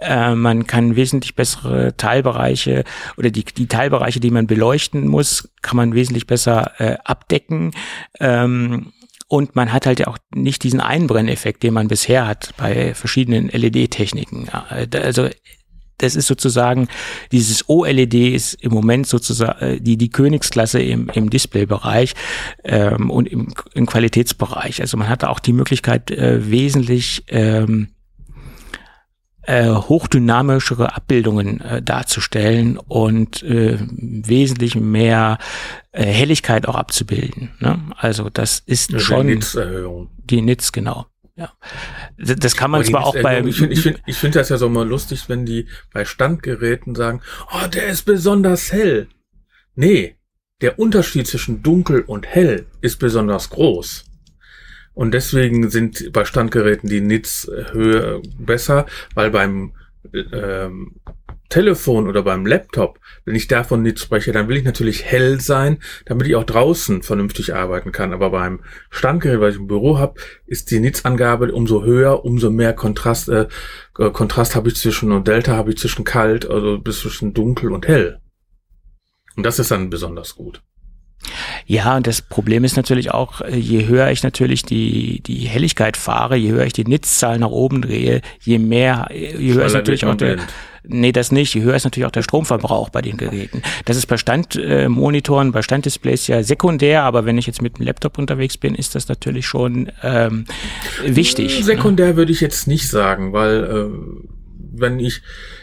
äh, 0.01 0.35
man 0.35 0.66
kann 0.66 0.97
wesentlich 0.97 1.10
bessere 1.35 1.97
Teilbereiche 1.97 2.85
oder 3.17 3.31
die, 3.31 3.45
die 3.45 3.67
Teilbereiche, 3.67 4.21
die 4.21 4.31
man 4.31 4.47
beleuchten 4.47 5.09
muss, 5.09 5.51
kann 5.63 5.77
man 5.77 5.95
wesentlich 5.95 6.27
besser 6.27 6.73
äh, 6.79 6.97
abdecken. 7.05 7.73
Ähm, 8.19 8.93
und 9.29 9.55
man 9.55 9.73
hat 9.73 9.87
halt 9.87 10.01
ja 10.01 10.09
auch 10.09 10.19
nicht 10.35 10.65
diesen 10.65 10.81
Einbrenneffekt, 10.81 11.63
den 11.63 11.75
man 11.75 11.87
bisher 11.89 12.27
hat 12.27 12.53
bei 12.57 12.95
verschiedenen 12.95 13.49
LED-Techniken. 13.49 14.49
Also 14.49 15.29
das 15.99 16.17
ist 16.17 16.27
sozusagen, 16.27 16.89
dieses 17.31 17.69
OLED 17.69 18.15
ist 18.15 18.55
im 18.55 18.73
Moment 18.73 19.07
sozusagen 19.07 19.61
äh, 19.61 19.81
die, 19.81 19.97
die 19.97 20.11
Königsklasse 20.11 20.81
im, 20.81 21.09
im 21.11 21.31
Displaybereich 21.31 22.15
ähm, 22.65 23.11
und 23.11 23.29
im, 23.29 23.53
im 23.75 23.87
Qualitätsbereich. 23.87 24.81
Also 24.81 24.97
man 24.97 25.09
hat 25.09 25.25
auch 25.25 25.41
die 25.41 25.53
Möglichkeit, 25.53 26.11
äh, 26.11 26.51
wesentlich 26.51 27.25
ähm, 27.29 27.89
äh, 29.43 29.68
hochdynamischere 29.68 30.95
Abbildungen 30.95 31.61
äh, 31.61 31.82
darzustellen 31.82 32.76
und 32.76 33.43
äh, 33.43 33.78
wesentlich 33.80 34.74
mehr 34.74 35.38
äh, 35.93 36.05
Helligkeit 36.05 36.68
auch 36.68 36.74
abzubilden. 36.74 37.51
Ne? 37.59 37.78
Also 37.97 38.30
das 38.30 38.62
ist 38.66 38.93
das 38.93 39.03
schon 39.03 39.26
die 39.26 39.34
Nitzerhöhung. 39.34 40.11
Die 40.18 40.43
Nitz, 40.43 40.72
genau. 40.72 41.07
Ja. 41.36 41.53
Das 42.18 42.55
kann 42.55 42.70
man 42.70 42.84
zwar 42.84 43.07
auch 43.07 43.16
bei. 43.22 43.41
Ich 43.41 43.57
finde 43.57 43.72
ich 43.72 43.80
find, 43.80 44.03
ich 44.05 44.16
find 44.16 44.36
das 44.36 44.51
ja 44.51 44.59
so 44.59 44.68
mal 44.68 44.86
lustig, 44.86 45.28
wenn 45.28 45.47
die 45.47 45.66
bei 45.93 46.05
Standgeräten 46.05 46.95
sagen, 46.95 47.22
oh, 47.51 47.66
der 47.66 47.86
ist 47.86 48.03
besonders 48.03 48.72
hell. 48.72 49.09
Nee, 49.74 50.16
der 50.61 50.78
Unterschied 50.78 51.26
zwischen 51.26 51.62
dunkel 51.62 52.03
und 52.03 52.26
hell 52.26 52.66
ist 52.82 52.99
besonders 52.99 53.49
groß. 53.49 54.05
Und 54.95 55.12
deswegen 55.12 55.70
sind 55.70 56.12
bei 56.12 56.24
Standgeräten 56.24 56.88
die 56.88 57.01
Nitzhöhe 57.01 58.20
besser, 58.38 58.86
weil 59.14 59.30
beim 59.30 59.72
ähm, 60.12 60.97
Telefon 61.51 62.09
oder 62.09 62.22
beim 62.22 62.47
Laptop, 62.47 63.01
wenn 63.24 63.34
ich 63.34 63.49
davon 63.49 63.82
nicht 63.82 63.99
spreche, 63.99 64.32
dann 64.32 64.49
will 64.49 64.57
ich 64.57 64.64
natürlich 64.64 65.05
hell 65.05 65.41
sein, 65.41 65.78
damit 66.07 66.28
ich 66.28 66.36
auch 66.36 66.45
draußen 66.45 67.03
vernünftig 67.03 67.55
arbeiten 67.55 67.93
kann. 67.93 68.12
Aber 68.12 68.30
beim 68.30 68.61
Standgerät, 68.88 69.41
was 69.41 69.55
ich 69.55 69.61
im 69.61 69.66
Büro 69.66 69.99
habe, 69.99 70.14
ist 70.47 70.70
die 70.70 70.80
Nitzangabe 70.80 71.53
umso 71.53 71.82
höher, 71.82 72.24
umso 72.24 72.51
mehr 72.51 72.72
Kontrast, 72.72 73.28
äh, 73.28 73.49
Kontrast 73.93 74.55
habe 74.55 74.68
ich 74.68 74.76
zwischen 74.76 75.12
und 75.12 75.26
Delta 75.28 75.57
habe 75.57 75.70
ich 75.70 75.78
zwischen 75.78 76.05
kalt, 76.05 76.49
also 76.49 76.78
bis 76.78 77.01
zwischen 77.01 77.34
dunkel 77.34 77.72
und 77.72 77.86
hell. 77.86 78.20
Und 79.36 79.45
das 79.45 79.59
ist 79.59 79.70
dann 79.72 79.91
besonders 79.91 80.36
gut. 80.36 80.62
Ja, 81.66 81.97
und 81.97 82.07
das 82.07 82.23
Problem 82.23 82.64
ist 82.64 82.77
natürlich 82.77 83.12
auch, 83.12 83.41
äh, 83.41 83.57
je 83.57 83.87
höher 83.87 84.11
ich 84.11 84.23
natürlich 84.23 84.64
die, 84.64 85.21
die 85.21 85.47
Helligkeit 85.47 85.97
fahre, 85.97 86.37
je 86.37 86.51
höher 86.51 86.66
ich 86.66 86.73
die 86.73 86.85
Nitzzahl 86.85 87.39
nach 87.39 87.51
oben 87.51 87.83
drehe, 87.83 88.23
je 88.41 88.59
mehr, 88.59 89.09
je 89.12 89.55
höher 89.55 89.66
ist 89.66 89.75
natürlich 89.75 90.05
auch 90.05 90.14
der, 90.14 90.39
nee, 90.83 91.12
das 91.12 91.31
nicht, 91.31 91.55
je 91.55 91.62
höher 91.62 91.77
ist 91.77 91.85
natürlich 91.85 92.07
auch 92.07 92.12
der 92.12 92.23
Stromverbrauch 92.23 92.89
bei 92.89 93.03
den 93.03 93.16
Geräten. 93.16 93.62
Das 93.85 93.97
ist 93.97 94.07
bei 94.07 94.16
Standmonitoren, 94.16 95.53
bei 95.53 95.62
Standdisplays 95.62 96.27
ja 96.27 96.43
sekundär, 96.43 97.03
aber 97.03 97.27
wenn 97.27 97.39
ich 97.39 97.47
jetzt 97.47 97.62
mit 97.62 97.77
einem 97.77 97.87
Laptop 97.87 98.18
unterwegs 98.18 98.57
bin, 98.57 98.75
ist 98.75 98.95
das 98.95 99.09
natürlich 99.09 99.47
schon 99.47 99.93
ähm, 100.03 100.47
wichtig. 101.05 101.64
Sekundär 101.64 102.09
ne? 102.09 102.16
würde 102.16 102.33
ich 102.33 102.41
jetzt 102.41 102.66
nicht 102.66 102.89
sagen, 102.89 103.33
weil 103.33 103.64
äh, 103.64 104.31
wenn 104.73 104.99
ich 104.99 105.23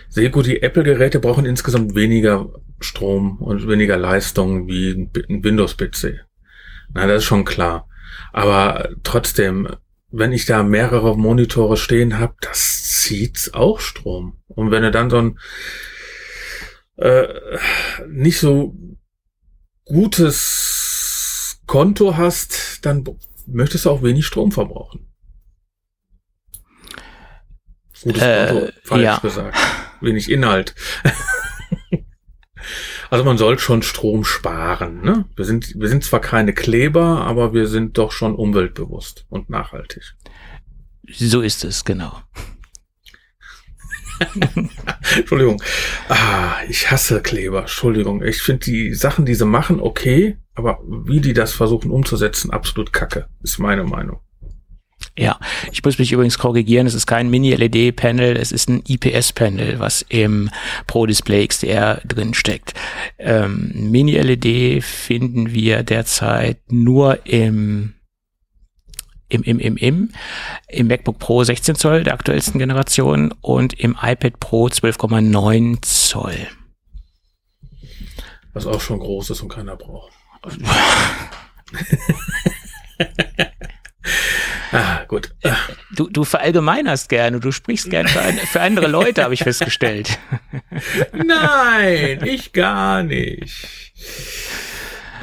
sehe, 0.10 0.30
gut, 0.30 0.45
die 0.45 0.62
Apple-Geräte 0.62 1.20
brauchen 1.20 1.45
insgesamt 1.45 1.95
weniger 1.95 2.49
Strom 2.80 3.38
und 3.38 3.68
weniger 3.68 3.97
Leistung 3.97 4.68
wie 4.68 4.91
ein 4.91 5.43
Windows-PC. 5.43 6.26
Na, 6.93 7.08
das 7.08 7.24
ist 7.24 7.26
schon 7.26 7.45
klar. 7.45 7.88
Aber 8.34 8.89
trotzdem, 9.03 9.68
wenn 10.12 10.32
ich 10.32 10.45
da 10.45 10.64
mehrere 10.64 11.18
Monitore 11.18 11.78
stehen 11.78 12.20
habe, 12.20 12.36
das 12.41 13.01
zieht 13.01 13.51
auch 13.53 13.80
Strom. 13.80 14.39
Und 14.47 14.72
wenn 14.72 14.84
du 14.84 14.91
dann 14.91 15.10
so 15.10 15.18
ein 15.18 15.39
äh, 16.97 17.28
nicht 18.08 18.39
so 18.39 18.76
gutes 19.86 21.62
Konto 21.66 22.18
hast, 22.18 22.86
dann 22.86 23.03
möchtest 23.45 23.86
du 23.86 23.91
auch 23.91 24.03
wenig 24.03 24.26
Strom 24.26 24.51
verbrauchen. 24.51 25.08
Gutes 28.03 28.22
äh, 28.22 28.47
Konto, 28.47 28.72
falsch 28.84 29.03
ja. 29.03 29.18
gesagt. 29.20 29.58
Wenig 30.02 30.30
Inhalt. 30.30 30.76
Also 33.10 33.24
man 33.24 33.38
soll 33.38 33.58
schon 33.60 33.84
Strom 33.84 34.26
sparen. 34.26 35.02
Ne? 35.02 35.26
Wir, 35.36 35.45
sind, 35.45 35.74
wir 35.80 35.88
sind 35.88 36.04
zwar 36.04 36.20
keine 36.20 36.54
Kleber, 36.54 37.22
aber 37.22 37.54
wir 37.54 37.68
sind 37.68 37.98
doch 37.98 38.12
schon 38.12 38.36
umweltbewusst 38.36 39.26
und 39.30 39.50
nachhaltig. 39.50 40.16
So 41.10 41.41
ist 41.41 41.64
es, 41.64 41.86
genau. 41.86 42.22
Entschuldigung. 45.16 45.62
Ah, 46.10 46.56
ich 46.68 46.91
hasse 46.91 47.22
Kleber. 47.22 47.62
Entschuldigung. 47.62 48.24
Ich 48.24 48.41
finde 48.41 48.66
die 48.66 48.93
Sachen, 48.93 49.26
die 49.26 49.36
sie 49.36 49.45
machen, 49.45 49.80
okay, 49.80 50.38
aber 50.54 50.80
wie 50.86 51.22
die 51.22 51.34
das 51.34 51.54
versuchen 51.54 51.91
umzusetzen, 51.91 52.52
absolut 52.52 52.91
kacke, 52.91 53.30
ist 53.41 53.60
meine 53.60 53.84
Meinung. 53.84 54.20
Ja, 55.18 55.39
ich 55.72 55.84
muss 55.84 55.97
mich 55.97 56.11
übrigens 56.11 56.38
korrigieren, 56.38 56.86
es 56.86 56.93
ist 56.93 57.07
kein 57.07 57.30
Mini-LED-Panel, 57.30 58.38
es 58.38 58.51
ist 58.51 58.70
ein 58.70 58.84
IPS-Panel, 58.88 59.80
was 59.80 60.05
im 60.09 60.51
Pro 60.86 61.07
Display 61.07 61.47
XDR 61.47 62.01
drin 62.05 62.36
steckt. 62.36 62.76
Ähm, 63.18 63.72
Mini-LED 63.74 64.84
finden 64.84 65.53
wir 65.53 65.82
derzeit 65.82 66.59
nur 66.72 67.26
im 67.26 67.95
im, 69.30 69.43
im, 69.43 69.59
im, 69.59 69.76
im, 69.76 70.11
im 70.70 70.88
MacBook 70.88 71.20
Pro 71.20 71.43
16 71.43 71.76
Zoll 71.76 72.03
der 72.03 72.13
aktuellsten 72.13 72.59
Generation 72.59 73.34
und 73.41 73.74
im 73.74 73.97
iPad 74.01 74.39
Pro 74.39 74.68
12,9 74.68 75.82
Zoll. 75.82 76.47
Was 78.53 78.68
auch 78.68 78.80
schon 78.80 78.99
groß 78.99 79.32
ist 79.32 79.41
und 79.41 79.49
keiner 79.49 79.76
braucht. 79.76 80.13
Ah, 84.72 85.03
gut. 85.07 85.34
Äh, 85.41 85.51
du, 85.95 86.09
du 86.09 86.24
verallgemeinerst 86.24 87.09
gerne, 87.09 87.39
du 87.39 87.51
sprichst 87.51 87.89
gerne 87.89 88.09
für, 88.09 88.22
für 88.47 88.61
andere 88.61 88.88
Leute, 88.88 89.24
habe 89.24 89.34
ich 89.34 89.43
festgestellt. 89.43 90.20
Nein, 91.13 92.24
ich 92.26 92.53
gar 92.53 93.03
nicht. 93.03 93.53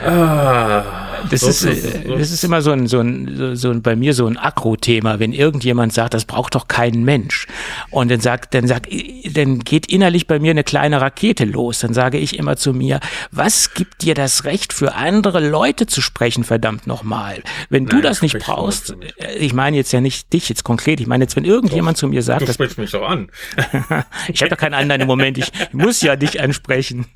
Ah. 0.02 0.84
das, 1.30 1.42
ist, 1.42 1.60
so, 1.60 1.68
äh, 1.68 1.74
so. 2.06 2.16
das 2.18 2.30
ist 2.30 2.44
immer 2.44 2.62
so 2.62 2.72
ein, 2.72 2.86
so 2.86 3.00
ein, 3.00 3.34
so- 3.36 3.54
so 3.54 3.70
ein, 3.70 3.82
bei 3.82 3.96
mir 3.96 4.12
so 4.14 4.26
ein 4.26 4.36
Akro-Thema, 4.36 5.18
wenn 5.20 5.32
irgendjemand 5.32 5.92
sagt, 5.92 6.14
das 6.14 6.24
braucht 6.24 6.54
doch 6.54 6.68
kein 6.68 7.04
Mensch. 7.04 7.46
Und 7.90 8.10
dann 8.10 8.20
sagt, 8.20 8.54
dann 8.54 8.66
sagt, 8.66 8.88
dann 9.32 9.60
geht 9.60 9.86
innerlich 9.90 10.26
bei 10.26 10.38
mir 10.38 10.50
eine 10.50 10.64
kleine 10.64 11.00
Rakete 11.00 11.44
los. 11.44 11.78
Dann 11.80 11.94
sage 11.94 12.18
ich 12.18 12.38
immer 12.38 12.56
zu 12.56 12.72
mir, 12.72 13.00
was 13.30 13.74
gibt 13.74 14.02
dir 14.02 14.14
das 14.14 14.44
Recht 14.44 14.72
für 14.72 14.94
andere 14.94 15.46
Leute 15.48 15.86
zu 15.86 16.00
sprechen, 16.00 16.44
verdammt 16.44 16.86
nochmal? 16.86 17.42
Wenn 17.70 17.86
du 17.86 17.96
Nein, 17.96 18.02
das 18.02 18.22
nicht 18.22 18.38
brauchst, 18.38 18.96
äh, 19.18 19.34
ich 19.38 19.52
meine 19.54 19.76
jetzt 19.76 19.92
ja 19.92 20.00
nicht 20.00 20.32
dich 20.32 20.48
jetzt 20.48 20.64
konkret, 20.64 21.00
ich 21.00 21.06
meine 21.06 21.24
jetzt, 21.24 21.36
wenn 21.36 21.44
irgendjemand 21.44 21.96
zu 21.96 22.08
mir 22.08 22.22
sagt, 22.22 22.42
Du 22.42 22.46
das 22.46 22.54
sprichst 22.56 22.78
mich 22.78 22.90
doch 22.90 23.08
an. 23.08 23.28
ich 24.28 24.42
habe 24.42 24.50
doch 24.50 24.58
keinen 24.58 24.74
anderen 24.74 25.02
im 25.02 25.06
Moment, 25.06 25.38
ich 25.38 25.50
muss 25.72 26.02
ja 26.02 26.16
dich 26.16 26.40
ansprechen. 26.40 27.06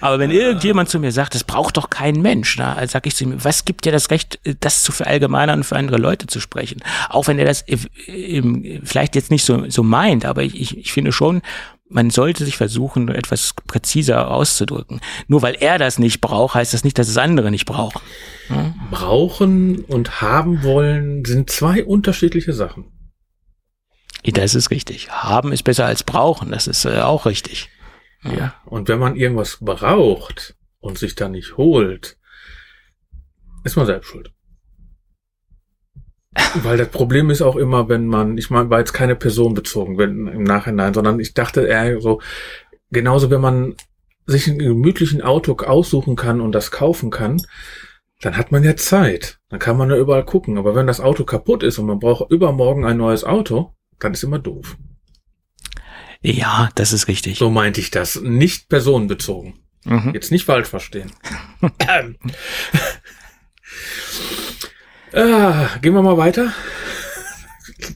Aber 0.00 0.18
wenn 0.18 0.30
irgendjemand 0.30 0.88
zu 0.88 0.98
mir 1.00 1.12
sagt, 1.12 1.34
das 1.34 1.44
braucht 1.44 1.76
doch 1.76 1.90
kein 1.90 2.09
Mensch, 2.16 2.56
na, 2.58 2.74
also 2.74 2.92
sag 2.92 3.06
ich 3.06 3.14
zu 3.14 3.24
ihm, 3.24 3.44
was 3.44 3.64
gibt 3.64 3.84
dir 3.84 3.92
das 3.92 4.10
Recht, 4.10 4.38
das 4.60 4.82
zu 4.82 4.92
verallgemeinern 4.92 5.60
und 5.60 5.64
für 5.64 5.76
andere 5.76 5.98
Leute 5.98 6.26
zu 6.26 6.40
sprechen? 6.40 6.82
Auch 7.08 7.26
wenn 7.26 7.38
er 7.38 7.44
das 7.44 7.62
äh, 7.62 7.76
ähm, 8.06 8.80
vielleicht 8.84 9.14
jetzt 9.14 9.30
nicht 9.30 9.44
so, 9.44 9.68
so 9.68 9.82
meint, 9.82 10.24
aber 10.24 10.42
ich, 10.42 10.60
ich, 10.60 10.78
ich 10.78 10.92
finde 10.92 11.12
schon, 11.12 11.42
man 11.90 12.10
sollte 12.10 12.44
sich 12.44 12.56
versuchen, 12.56 13.08
etwas 13.08 13.52
präziser 13.66 14.30
auszudrücken. 14.30 15.00
Nur 15.26 15.42
weil 15.42 15.56
er 15.58 15.78
das 15.78 15.98
nicht 15.98 16.20
braucht, 16.20 16.54
heißt 16.54 16.72
das 16.72 16.84
nicht, 16.84 16.98
dass 16.98 17.08
es 17.08 17.16
andere 17.16 17.50
nicht 17.50 17.66
brauchen. 17.66 18.00
Brauchen 18.90 19.84
und 19.84 20.20
haben 20.20 20.62
wollen 20.62 21.24
sind 21.24 21.50
zwei 21.50 21.84
unterschiedliche 21.84 22.52
Sachen. 22.52 22.86
Das 24.24 24.54
ist 24.54 24.70
richtig. 24.70 25.10
Haben 25.10 25.52
ist 25.52 25.64
besser 25.64 25.86
als 25.86 26.04
brauchen, 26.04 26.50
das 26.50 26.66
ist 26.66 26.84
äh, 26.84 27.00
auch 27.00 27.26
richtig. 27.26 27.68
Ja. 28.22 28.54
Und 28.66 28.88
wenn 28.88 28.98
man 28.98 29.16
irgendwas 29.16 29.58
braucht 29.60 30.54
und 30.80 30.98
sich 30.98 31.14
dann 31.14 31.32
nicht 31.32 31.56
holt, 31.56 32.18
ist 33.64 33.76
man 33.76 33.86
selbst 33.86 34.08
schuld. 34.08 34.32
Weil 36.62 36.78
das 36.78 36.88
Problem 36.88 37.30
ist 37.30 37.42
auch 37.42 37.56
immer, 37.56 37.88
wenn 37.88 38.06
man, 38.06 38.38
ich 38.38 38.50
meine, 38.50 38.70
war 38.70 38.78
jetzt 38.78 38.92
keine 38.92 39.16
Person 39.16 39.54
bezogen 39.54 39.98
wenn, 39.98 40.26
im 40.26 40.44
Nachhinein, 40.44 40.94
sondern 40.94 41.20
ich 41.20 41.34
dachte 41.34 41.62
eher 41.62 42.00
so, 42.00 42.20
genauso 42.90 43.30
wenn 43.30 43.40
man 43.40 43.76
sich 44.26 44.48
einen 44.48 44.58
gemütlichen 44.58 45.22
Auto 45.22 45.56
aussuchen 45.56 46.16
kann 46.16 46.40
und 46.40 46.52
das 46.52 46.70
kaufen 46.70 47.10
kann, 47.10 47.42
dann 48.20 48.36
hat 48.36 48.52
man 48.52 48.62
ja 48.62 48.76
Zeit. 48.76 49.40
Dann 49.48 49.58
kann 49.58 49.76
man 49.76 49.90
ja 49.90 49.96
überall 49.96 50.24
gucken. 50.24 50.58
Aber 50.58 50.74
wenn 50.74 50.86
das 50.86 51.00
Auto 51.00 51.24
kaputt 51.24 51.62
ist 51.62 51.78
und 51.78 51.86
man 51.86 51.98
braucht 51.98 52.30
übermorgen 52.30 52.84
ein 52.84 52.98
neues 52.98 53.24
Auto, 53.24 53.74
dann 53.98 54.12
ist 54.12 54.22
immer 54.22 54.38
doof. 54.38 54.76
Ja, 56.22 56.68
das 56.74 56.92
ist 56.92 57.08
richtig. 57.08 57.38
So 57.38 57.50
meinte 57.50 57.80
ich 57.80 57.90
das. 57.90 58.20
Nicht 58.20 58.68
personenbezogen. 58.68 59.54
Mhm. 59.84 60.12
Jetzt 60.14 60.30
nicht 60.30 60.44
falsch 60.44 60.68
verstehen. 60.68 61.12
ähm. 61.88 62.16
ah, 65.12 65.68
gehen 65.80 65.94
wir 65.94 66.02
mal 66.02 66.16
weiter. 66.16 66.52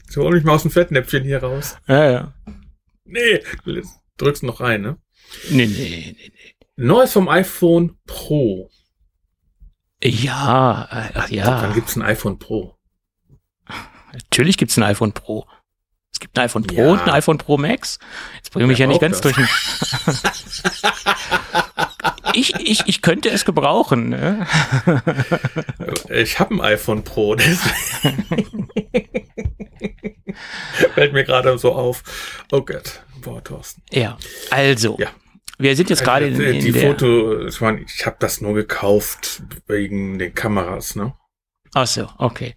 Ich 0.09 0.17
hol 0.17 0.33
mich 0.33 0.43
mal 0.43 0.53
aus 0.53 0.63
dem 0.63 0.71
Fettnäpfchen 0.71 1.23
hier 1.23 1.43
raus. 1.43 1.77
Ja, 1.87 2.09
ja. 2.09 2.33
Nee, 3.03 3.41
drückst 4.17 4.41
noch 4.43 4.61
rein, 4.61 4.81
ne? 4.81 4.97
Nee, 5.51 5.67
nee, 5.67 6.15
nee. 6.17 6.31
Neues 6.75 7.11
vom 7.11 7.27
iPhone 7.27 7.97
Pro. 8.07 8.71
Ja, 10.01 10.87
äh, 10.89 11.11
ach 11.13 11.29
Wann 11.29 11.33
ja, 11.33 11.71
gibt's 11.73 11.95
ein 11.95 12.01
iPhone 12.01 12.39
Pro? 12.39 12.75
natürlich 14.13 14.57
gibt's 14.57 14.77
ein 14.77 14.83
iPhone 14.83 15.13
Pro. 15.13 15.47
Es 16.15 16.19
gibt 16.21 16.39
ein 16.39 16.45
iPhone 16.45 16.63
Pro 16.63 16.75
Ja. 16.77 16.91
und 16.91 17.01
ein 17.01 17.09
iPhone 17.09 17.37
Pro 17.37 17.57
Max. 17.57 17.99
Jetzt 18.37 18.51
bringe 18.53 18.67
mich 18.67 18.79
Wer 18.79 18.85
ja 18.85 18.89
nicht 18.89 19.01
ganz 19.01 19.19
das? 19.19 19.33
durch 19.33 19.45
ich, 22.33 22.55
ich, 22.55 22.83
ich 22.85 23.01
könnte 23.01 23.29
es 23.31 23.43
gebrauchen. 23.43 24.07
Ne? 24.11 24.47
Ich 26.09 26.39
habe 26.39 26.55
ein 26.55 26.61
iPhone 26.61 27.03
Pro. 27.03 27.35
Fällt 30.93 31.11
mir 31.11 31.25
gerade 31.25 31.57
so 31.57 31.73
auf. 31.73 32.01
Oh 32.49 32.61
Gott. 32.61 33.03
Boah, 33.21 33.43
Thorsten. 33.43 33.81
Ja, 33.91 34.17
also, 34.51 34.95
Ja. 34.97 35.09
wir 35.57 35.75
sind 35.75 35.89
jetzt 35.89 36.05
gerade 36.05 36.27
in, 36.27 36.39
in 36.39 36.61
die. 36.61 36.71
Foto, 36.71 37.45
ich 37.45 37.59
meine, 37.59 37.81
ich 37.81 38.05
habe 38.05 38.15
das 38.19 38.39
nur 38.39 38.53
gekauft 38.53 39.41
wegen 39.67 40.17
den 40.17 40.33
Kameras, 40.33 40.95
ne? 40.95 41.13
Ach 41.77 41.85
so, 41.85 42.07
okay. 42.19 42.55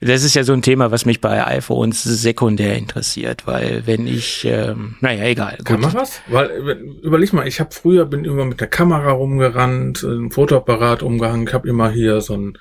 Das 0.00 0.24
ist 0.24 0.34
ja 0.34 0.42
so 0.42 0.52
ein 0.52 0.62
Thema, 0.62 0.90
was 0.90 1.06
mich 1.06 1.20
bei 1.20 1.46
iPhones 1.46 2.02
sekundär 2.02 2.74
interessiert, 2.76 3.46
weil 3.46 3.86
wenn 3.86 4.08
ich, 4.08 4.44
ähm, 4.44 4.96
naja, 5.00 5.22
egal. 5.26 5.58
Gut. 5.58 5.66
Kameras? 5.66 6.20
Weil 6.26 6.66
wenn- 6.66 6.98
überleg 7.02 7.32
mal, 7.32 7.46
ich 7.46 7.60
habe 7.60 7.70
früher 7.72 8.04
bin 8.04 8.24
immer 8.24 8.44
mit 8.44 8.60
der 8.60 8.66
Kamera 8.66 9.12
rumgerannt, 9.12 10.02
ein 10.02 10.32
Fotoapparat 10.32 11.04
umgehangen, 11.04 11.46
ich 11.46 11.54
habe 11.54 11.68
immer 11.68 11.88
hier 11.92 12.20
so 12.20 12.34
ein 12.36 12.58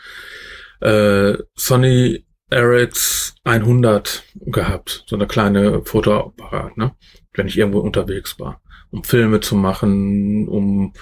äh, 0.82 1.34
Sony 1.56 2.28
RX 2.54 3.34
100 3.44 4.24
gehabt, 4.36 5.04
so 5.08 5.16
eine 5.16 5.26
kleine 5.26 5.82
Fotoapparat, 5.84 6.78
ne? 6.78 6.94
Wenn 7.34 7.48
ich 7.48 7.58
irgendwo 7.58 7.80
unterwegs 7.80 8.40
war, 8.40 8.62
um 8.92 9.04
Filme 9.04 9.40
zu 9.40 9.56
machen, 9.56 10.48
um 10.48 10.94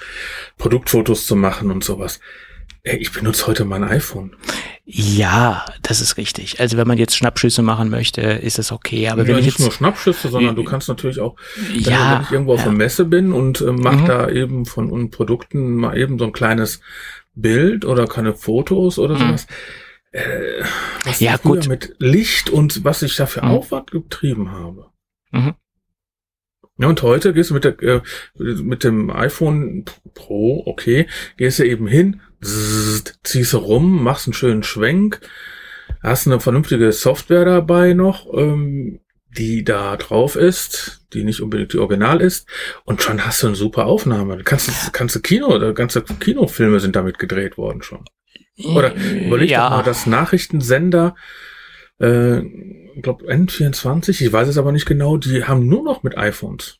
Produktfotos 0.57 1.27
zu 1.27 1.35
machen 1.35 1.69
und 1.69 1.83
sowas. 1.83 2.21
Ich 2.88 3.11
benutze 3.11 3.47
heute 3.47 3.65
mein 3.65 3.83
iPhone. 3.83 4.36
Ja, 4.86 5.65
das 5.81 6.01
ist 6.01 6.17
richtig. 6.17 6.59
Also 6.59 6.77
wenn 6.77 6.88
man 6.88 6.99
jetzt 6.99 7.15
Schnappschüsse 7.17 7.63
machen 7.63 7.89
möchte, 7.89 8.21
ist 8.21 8.59
das 8.59 8.71
okay. 8.71 9.07
Aber 9.09 9.23
ja, 9.23 9.29
wenn 9.29 9.38
ich 9.39 9.45
nicht 9.45 9.53
jetzt, 9.57 9.63
nur 9.63 9.71
Schnappschüsse, 9.71 10.29
sondern 10.29 10.55
du 10.55 10.63
kannst 10.63 10.88
natürlich 10.88 11.19
auch 11.19 11.36
Wenn, 11.55 11.79
ja, 11.81 12.15
wenn 12.17 12.21
ich 12.25 12.31
irgendwo 12.31 12.53
auf 12.53 12.59
ja. 12.59 12.65
der 12.65 12.73
Messe 12.73 13.05
bin 13.05 13.33
und 13.33 13.61
äh, 13.61 13.71
mach 13.71 14.01
Mhm. 14.01 14.05
da 14.05 14.29
eben 14.29 14.65
von 14.67 14.91
un 14.91 15.09
Produkten 15.09 15.73
mal 15.75 15.97
eben 15.97 16.19
so 16.19 16.25
ein 16.25 16.31
kleines 16.33 16.79
Bild 17.33 17.86
oder 17.86 18.05
keine 18.05 18.36
Fotos 18.36 18.99
oder 18.99 19.15
Mhm. 19.15 19.19
sowas. 19.19 19.47
Äh, 20.11 20.63
was 21.05 21.19
Ja, 21.19 21.36
ich 21.36 21.41
gut. 21.41 21.67
mit 21.67 21.95
Licht 21.97 22.51
und 22.51 22.83
was 22.83 23.01
ich 23.01 23.15
da 23.15 23.25
für 23.25 23.41
Mhm. 23.43 23.49
Aufwand 23.49 23.89
getrieben 23.89 24.51
habe. 24.51 24.91
Mhm. 25.31 25.55
Ja, 26.77 26.88
und 26.89 27.01
heute 27.01 27.33
gehst 27.33 27.49
du 27.49 27.53
mit, 27.55 27.63
der, 27.63 27.81
äh, 27.81 28.01
mit 28.38 28.83
dem 28.83 29.09
iPhone 29.09 29.86
Pro, 30.13 30.61
okay, 30.67 31.07
gehst 31.38 31.59
du 31.59 31.63
eben 31.65 31.88
hin, 31.88 32.21
zzzt, 32.43 33.19
ziehst 33.23 33.53
du 33.53 33.57
rum, 33.57 34.03
machst 34.03 34.27
einen 34.27 34.33
schönen 34.33 34.63
Schwenk, 34.63 35.21
hast 36.01 36.27
eine 36.27 36.39
vernünftige 36.39 36.91
Software 36.91 37.45
dabei 37.45 37.93
noch, 37.93 38.31
ähm, 38.33 38.99
die 39.38 39.63
da 39.63 39.97
drauf 39.97 40.36
ist, 40.36 41.01
die 41.13 41.23
nicht 41.23 41.41
unbedingt 41.41 41.73
die 41.73 41.77
Original 41.77 42.21
ist, 42.21 42.47
und 42.86 43.01
schon 43.01 43.25
hast 43.25 43.43
du 43.43 43.47
eine 43.47 43.55
super 43.55 43.86
Aufnahme. 43.86 44.43
Kannst, 44.43 44.93
kannst 44.93 45.15
du 45.15 45.19
Kino, 45.19 45.47
oder 45.47 45.73
ganze 45.73 46.01
Kinofilme 46.01 46.79
sind 46.79 46.95
damit 46.95 47.19
gedreht 47.19 47.57
worden 47.57 47.81
schon. 47.81 48.05
Oder 48.63 48.95
überleg 48.95 49.49
ja. 49.49 49.69
doch 49.69 49.77
mal, 49.77 49.83
dass 49.83 50.05
Nachrichtensender, 50.05 51.15
äh, 51.99 52.39
ich 52.39 53.01
glaube 53.01 53.25
N24, 53.25 54.21
ich 54.21 54.31
weiß 54.31 54.47
es 54.47 54.57
aber 54.57 54.71
nicht 54.71 54.86
genau, 54.86 55.17
die 55.17 55.43
haben 55.43 55.67
nur 55.67 55.83
noch 55.83 56.03
mit 56.03 56.17
iPhones. 56.17 56.79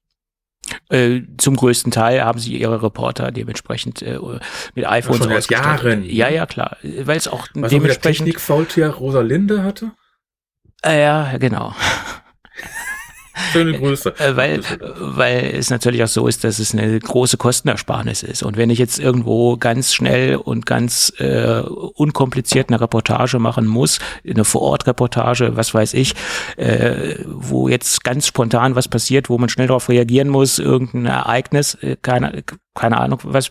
Äh, 0.90 1.22
zum 1.38 1.56
größten 1.56 1.92
Teil 1.92 2.24
haben 2.24 2.40
sie 2.40 2.58
ihre 2.58 2.82
Reporter 2.82 3.32
dementsprechend 3.32 4.02
äh, 4.02 4.20
mit 4.74 4.86
iPhones 4.86 5.24
schon 5.24 5.30
seit. 5.30 5.50
Jahren. 5.50 6.04
Ja, 6.06 6.30
ja, 6.30 6.46
klar. 6.46 6.78
Weil 6.82 7.18
es 7.18 7.28
auch 7.28 7.48
Was 7.54 7.70
dementsprechend. 7.72 8.26
Technik-Faultier 8.28 8.90
Rosalinde 8.90 9.64
hatte? 9.64 9.92
Äh, 10.84 11.02
ja, 11.02 11.38
genau. 11.38 11.74
Schöne 13.52 13.78
Grüße. 13.78 14.14
Äh, 14.20 14.36
weil, 14.36 14.62
weil 14.98 15.54
es 15.58 15.70
natürlich 15.70 16.04
auch 16.04 16.08
so 16.08 16.28
ist, 16.28 16.44
dass 16.44 16.60
es 16.60 16.74
eine 16.74 17.00
große 17.00 17.38
Kostenersparnis 17.38 18.24
ist. 18.24 18.44
Und 18.44 18.58
wenn 18.58 18.70
ich 18.70 18.80
jetzt 18.80 19.00
irgendwo 19.00 19.58
ganz 19.58 19.94
schnell 19.94 20.36
und 20.38 20.66
ganz 20.66 21.14
äh, 21.18 21.62
unkompliziert 21.62 22.70
eine 22.70 22.80
Reportage 22.80 23.40
machen 23.40 23.68
muss, 23.68 24.00
eine 24.28 24.46
Vorortreportage, 24.46 25.56
was 25.56 25.74
weiß 25.74 25.94
ich, 25.94 26.14
äh, 26.58 27.16
wo 27.26 27.68
jetzt 27.68 28.04
ganz 28.04 28.28
spontan 28.28 28.76
was 28.76 28.88
passiert, 28.88 29.30
wo 29.30 29.38
man 29.38 29.50
schnell 29.50 29.68
darauf 29.68 29.90
reagieren 29.90 30.30
muss, 30.30 30.60
irgendein 30.60 31.06
Ereignis, 31.06 31.76
äh, 31.76 31.98
keine, 32.02 32.44
keine 32.74 32.98
Ahnung, 33.00 33.20
was 33.24 33.50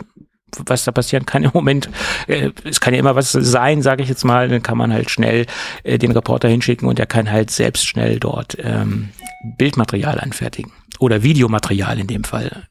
was 0.66 0.84
da 0.84 0.92
passieren 0.92 1.26
kann 1.26 1.44
im 1.44 1.50
Moment. 1.54 1.88
Äh, 2.26 2.50
es 2.64 2.80
kann 2.80 2.94
ja 2.94 3.00
immer 3.00 3.16
was 3.16 3.32
sein, 3.32 3.82
sage 3.82 4.02
ich 4.02 4.08
jetzt 4.08 4.24
mal. 4.24 4.48
Dann 4.48 4.62
kann 4.62 4.78
man 4.78 4.92
halt 4.92 5.10
schnell 5.10 5.46
äh, 5.82 5.98
den 5.98 6.12
Reporter 6.12 6.48
hinschicken 6.48 6.88
und 6.88 6.98
der 6.98 7.06
kann 7.06 7.30
halt 7.30 7.50
selbst 7.50 7.86
schnell 7.86 8.18
dort 8.18 8.56
ähm, 8.60 9.10
Bildmaterial 9.58 10.20
anfertigen. 10.20 10.72
Oder 10.98 11.22
Videomaterial 11.22 11.98
in 11.98 12.06
dem 12.06 12.24
Fall. 12.24 12.68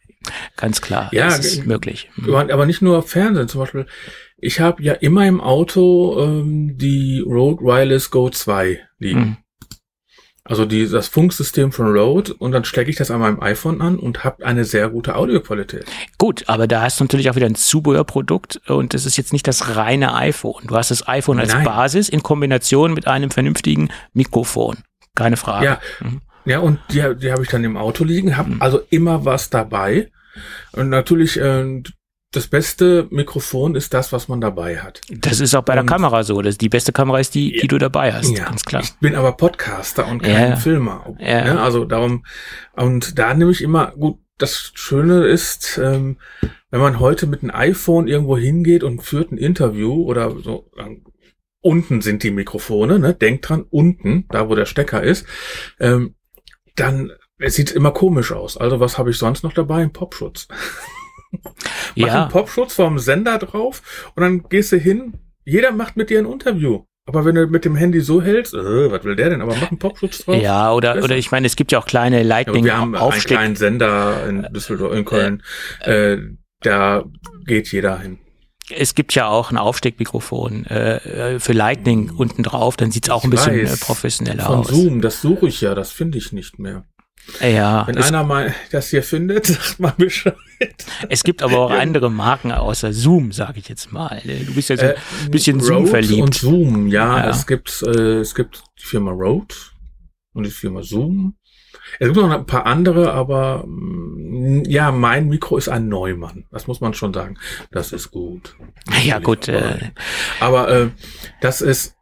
Ganz 0.56 0.82
klar. 0.82 1.10
Ja, 1.12 1.28
das 1.28 1.46
ist 1.46 1.66
möglich. 1.66 2.10
Mhm. 2.16 2.34
Aber 2.34 2.54
aber 2.54 2.66
nicht 2.66 2.82
nur 2.82 3.04
Fernsehen, 3.04 3.48
zum 3.48 3.62
Beispiel. 3.62 3.86
Ich 4.38 4.60
habe 4.60 4.84
ja 4.84 4.94
immer 4.94 5.26
im 5.26 5.42
Auto 5.42 6.20
ähm, 6.20 6.78
die 6.78 7.24
Rode 7.26 7.64
Wireless 7.64 8.12
Go 8.12 8.30
2 8.30 8.80
liegen. 9.00 9.20
Mhm. 9.20 9.38
Also 10.46 10.66
die, 10.66 10.90
das 10.90 11.08
Funksystem 11.08 11.72
von 11.72 11.96
Rode 11.98 12.34
und 12.34 12.52
dann 12.52 12.66
stecke 12.66 12.90
ich 12.90 12.98
das 12.98 13.10
an 13.12 13.22
meinem 13.22 13.42
iPhone 13.42 13.80
an 13.82 13.98
und 13.98 14.26
habe 14.26 14.46
eine 14.46 14.66
sehr 14.66 14.90
gute 14.90 15.16
Audioqualität. 15.16 15.86
Gut, 16.18 16.44
aber 16.48 16.68
da 16.68 16.82
hast 16.82 17.00
du 17.00 17.06
natürlich 17.06 17.30
auch 17.30 17.36
wieder 17.36 17.46
ein 17.46 17.56
Zubehörprodukt 17.56 18.60
und 18.68 18.94
das 18.94 19.06
ist 19.06 19.16
jetzt 19.16 19.32
nicht 19.32 19.48
das 19.48 19.76
reine 19.78 20.14
iPhone. 20.16 20.64
Du 20.68 20.76
hast 20.76 20.92
das 20.92 21.08
iPhone 21.08 21.40
als 21.40 21.54
Nein. 21.54 21.64
Basis 21.64 22.10
in 22.10 22.24
Kombination 22.24 22.94
mit 22.94 23.08
einem 23.08 23.32
vernünftigen 23.32 23.90
Mikrofon. 24.12 24.80
Keine 25.16 25.38
Frage. 25.38 25.66
Ja, 25.66 25.80
Mhm. 26.02 26.22
ja 26.44 26.60
und 26.60 26.80
die, 26.92 27.02
die 27.16 27.32
habe 27.32 27.44
ich 27.44 27.50
dann 27.50 27.64
im 27.64 27.78
Auto 27.78 28.04
liegen, 28.04 28.36
habe 28.36 28.52
Mhm. 28.56 28.62
also 28.62 28.82
immer 28.90 29.24
was 29.24 29.50
dabei. 29.50 30.12
Und 30.74 30.90
natürlich, 30.90 31.40
äh, 31.40 31.82
das 32.36 32.48
beste 32.48 33.08
Mikrofon 33.12 33.76
ist 33.76 33.94
das, 33.94 34.12
was 34.12 34.28
man 34.28 34.42
dabei 34.42 34.80
hat. 34.80 35.02
Das 35.10 35.40
ist 35.40 35.56
auch 35.56 35.64
bei 35.64 35.74
und, 35.74 35.78
der 35.78 35.86
Kamera 35.86 36.24
so. 36.24 36.42
Das, 36.42 36.58
die 36.58 36.70
beste 36.70 36.92
Kamera 36.92 37.20
ist 37.20 37.36
die, 37.36 37.60
die 37.62 37.68
du 37.68 37.78
dabei 37.78 38.14
hast, 38.14 38.36
ja, 38.36 38.46
ganz 38.46 38.64
klar. 38.64 38.82
Ich 38.84 38.94
bin 38.96 39.16
aber 39.16 39.34
Podcaster 39.34 40.08
und 40.08 40.24
kein 40.24 40.52
ja, 40.52 40.56
Filmer. 40.56 41.16
Ja. 41.20 41.54
Ne? 41.54 41.62
Also 41.62 41.86
darum, 41.86 42.26
und 42.74 43.18
da 43.20 43.34
nehme 43.34 43.52
ich 43.52 43.62
immer, 43.62 43.92
gut, 43.92 44.20
das 44.38 44.72
Schöne 44.74 45.26
ist, 45.26 45.80
ähm, 45.82 46.18
wenn 46.72 46.82
man 46.82 47.00
heute 47.00 47.28
mit 47.28 47.44
einem 47.44 47.52
iPhone 47.54 48.08
irgendwo 48.08 48.38
hingeht 48.38 48.84
und 48.84 49.04
führt 49.04 49.32
ein 49.32 49.38
Interview 49.38 50.04
oder 50.04 50.36
so, 50.42 50.72
unten 51.62 52.02
sind 52.02 52.24
die 52.24 52.32
Mikrofone, 52.32 53.00
ne? 53.00 53.14
Denkt 53.14 53.48
dran, 53.48 53.66
unten, 53.70 54.26
da 54.30 54.50
wo 54.50 54.56
der 54.56 54.66
Stecker 54.66 55.04
ist, 55.04 55.26
ähm, 55.80 56.16
dann 56.76 57.12
es 57.38 57.56
sieht 57.56 57.72
immer 57.72 57.92
komisch 57.92 58.32
aus. 58.32 58.58
Also 58.58 58.80
was 58.80 58.98
habe 58.98 59.12
ich 59.12 59.18
sonst 59.18 59.44
noch 59.44 59.54
dabei? 59.54 59.82
Ein 59.82 59.94
Popschutz. 59.94 60.48
Mach 61.96 62.08
ja. 62.08 62.22
einen 62.24 62.32
Popschutz 62.32 62.76
vom 62.76 63.00
Sender 63.00 63.38
drauf 63.38 63.82
und 64.16 64.22
dann 64.22 64.44
gehst 64.50 64.72
du 64.72 64.78
hin. 64.78 65.14
Jeder 65.46 65.72
macht 65.72 65.98
mit 65.98 66.10
dir 66.10 66.20
ein 66.20 66.26
Interview. 66.26 66.86
Aber 67.06 67.26
wenn 67.26 67.36
du 67.36 67.48
mit 67.48 67.66
dem 67.66 67.76
Handy 67.76 68.00
so 68.00 68.22
hältst, 68.22 68.54
äh, 68.54 68.92
was 68.92 69.04
will 69.04 69.16
der 69.18 69.30
denn? 69.30 69.42
Aber 69.42 69.56
mach 69.56 69.70
einen 69.70 69.80
Popschutz 69.80 70.20
drauf. 70.20 70.42
Ja, 70.42 70.72
oder, 70.72 71.04
oder 71.04 71.18
ich 71.18 71.32
meine, 71.32 71.48
es 71.48 71.58
gibt 71.58 71.74
ja 71.74 71.80
auch 71.80 71.86
kleine 71.86 72.24
Lightning 72.24 72.66
ja, 72.66 72.76
Wir 72.76 72.78
haben 72.78 72.96
einen 72.96 73.22
kleinen 73.22 73.56
Sender 73.58 74.26
in 74.28 74.48
Düsseldorf, 74.54 74.94
in 74.94 75.04
Köln. 75.04 75.44
Äh, 75.86 76.14
äh, 76.14 76.22
da 76.62 77.04
geht 77.46 77.72
jeder 77.74 78.00
hin. 78.00 78.20
Es 78.70 78.96
gibt 78.96 79.14
ja 79.14 79.28
auch 79.28 79.52
ein 79.52 79.58
Aufsteckmikrofon 79.58 80.66
äh, 80.68 81.40
für 81.42 81.52
Lightning 81.52 82.10
unten 82.12 82.44
drauf, 82.44 82.78
dann 82.78 82.92
sieht's 82.92 83.10
auch 83.10 83.26
ein 83.26 83.30
bisschen 83.30 83.62
weiß, 83.62 83.82
professioneller 83.82 84.46
von 84.46 84.60
aus. 84.60 84.70
Von 84.70 84.76
Zoom, 84.78 85.02
das 85.02 85.22
suche 85.22 85.50
ich 85.50 85.60
ja, 85.60 85.76
das 85.76 85.92
finde 85.92 86.18
ich 86.18 86.32
nicht 86.32 86.60
mehr. 86.60 86.86
Ja. 87.42 87.88
Wenn 87.88 87.98
einer 87.98 88.24
mal 88.24 88.54
das 88.72 88.90
hier 88.90 89.04
findet, 89.04 89.46
sagt 89.48 89.80
mal 89.80 89.94
Bescheid. 89.98 90.36
Es 91.10 91.24
gibt 91.24 91.42
aber 91.42 91.60
auch 91.60 91.72
ja. 91.72 91.80
andere 91.80 92.10
Marken 92.12 92.52
außer 92.52 92.94
Zoom, 92.94 93.32
sage 93.32 93.60
ich 93.60 93.70
jetzt 93.70 93.92
mal. 93.92 94.22
Du 94.24 94.54
bist 94.54 94.70
ja 94.70 94.78
so 94.78 94.86
ein 94.86 94.92
äh, 94.92 95.30
bisschen 95.30 95.60
Zoom 95.60 95.88
verliebt. 95.88 96.22
und 96.22 96.36
Zoom, 96.36 96.88
ja, 96.88 97.20
ja. 97.20 97.30
Es 97.30 97.48
gibt 97.48 97.84
äh, 97.84 98.20
es 98.20 98.36
gibt 98.36 98.64
die 98.80 98.86
Firma 98.86 99.12
Rode 99.12 99.56
und 100.34 100.46
die 100.46 100.52
Firma 100.52 100.84
Zoom. 100.84 101.36
Es 102.00 102.08
gibt 102.08 102.16
noch 102.16 102.30
ein 102.30 102.46
paar 102.46 102.66
andere, 102.66 103.14
aber 103.14 103.66
mm, 103.68 104.64
ja, 104.66 104.92
mein 104.92 105.28
Mikro 105.28 105.58
ist 105.58 105.70
ein 105.70 105.88
Neumann. 105.88 106.46
Das 106.52 106.68
muss 106.68 106.82
man 106.82 106.94
schon 106.94 107.14
sagen. 107.14 107.38
Das 107.72 107.92
ist 107.92 108.12
gut. 108.12 108.56
Ja, 109.04 109.20
gut. 109.20 109.48
Äh. 109.48 109.92
Aber 110.40 110.70
äh, 110.70 110.90
das 111.42 111.62
ist, 111.62 111.96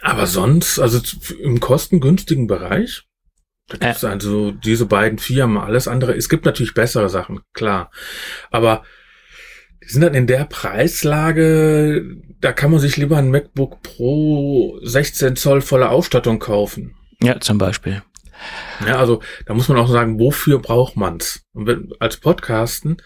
aber 0.00 0.26
sonst, 0.26 0.78
also 0.78 1.00
im 1.40 1.60
kostengünstigen 1.60 2.46
Bereich, 2.46 3.04
da 3.68 3.78
gibt's 3.78 4.02
äh. 4.02 4.08
also 4.08 4.50
diese 4.50 4.86
beiden 4.86 5.18
Firmen, 5.18 5.58
alles 5.58 5.88
andere. 5.88 6.14
Es 6.14 6.28
gibt 6.28 6.44
natürlich 6.44 6.74
bessere 6.74 7.08
Sachen, 7.08 7.40
klar. 7.52 7.90
Aber 8.50 8.82
die 9.82 9.88
sind 9.88 10.02
dann 10.02 10.14
in 10.14 10.26
der 10.26 10.44
Preislage, 10.44 12.04
da 12.40 12.52
kann 12.52 12.70
man 12.70 12.80
sich 12.80 12.96
lieber 12.96 13.16
ein 13.16 13.30
MacBook 13.30 13.82
Pro 13.82 14.78
16 14.82 15.36
Zoll 15.36 15.60
volle 15.60 15.88
Ausstattung 15.88 16.38
kaufen. 16.38 16.94
Ja, 17.20 17.40
zum 17.40 17.58
Beispiel. 17.58 18.02
Ja, 18.86 18.98
also 18.98 19.22
da 19.46 19.54
muss 19.54 19.68
man 19.68 19.78
auch 19.78 19.88
sagen, 19.88 20.18
wofür 20.18 20.58
braucht 20.58 20.96
man's? 20.96 21.44
Und 21.52 21.66
wenn, 21.66 21.92
als 22.00 22.16
Podcasten, 22.16 22.96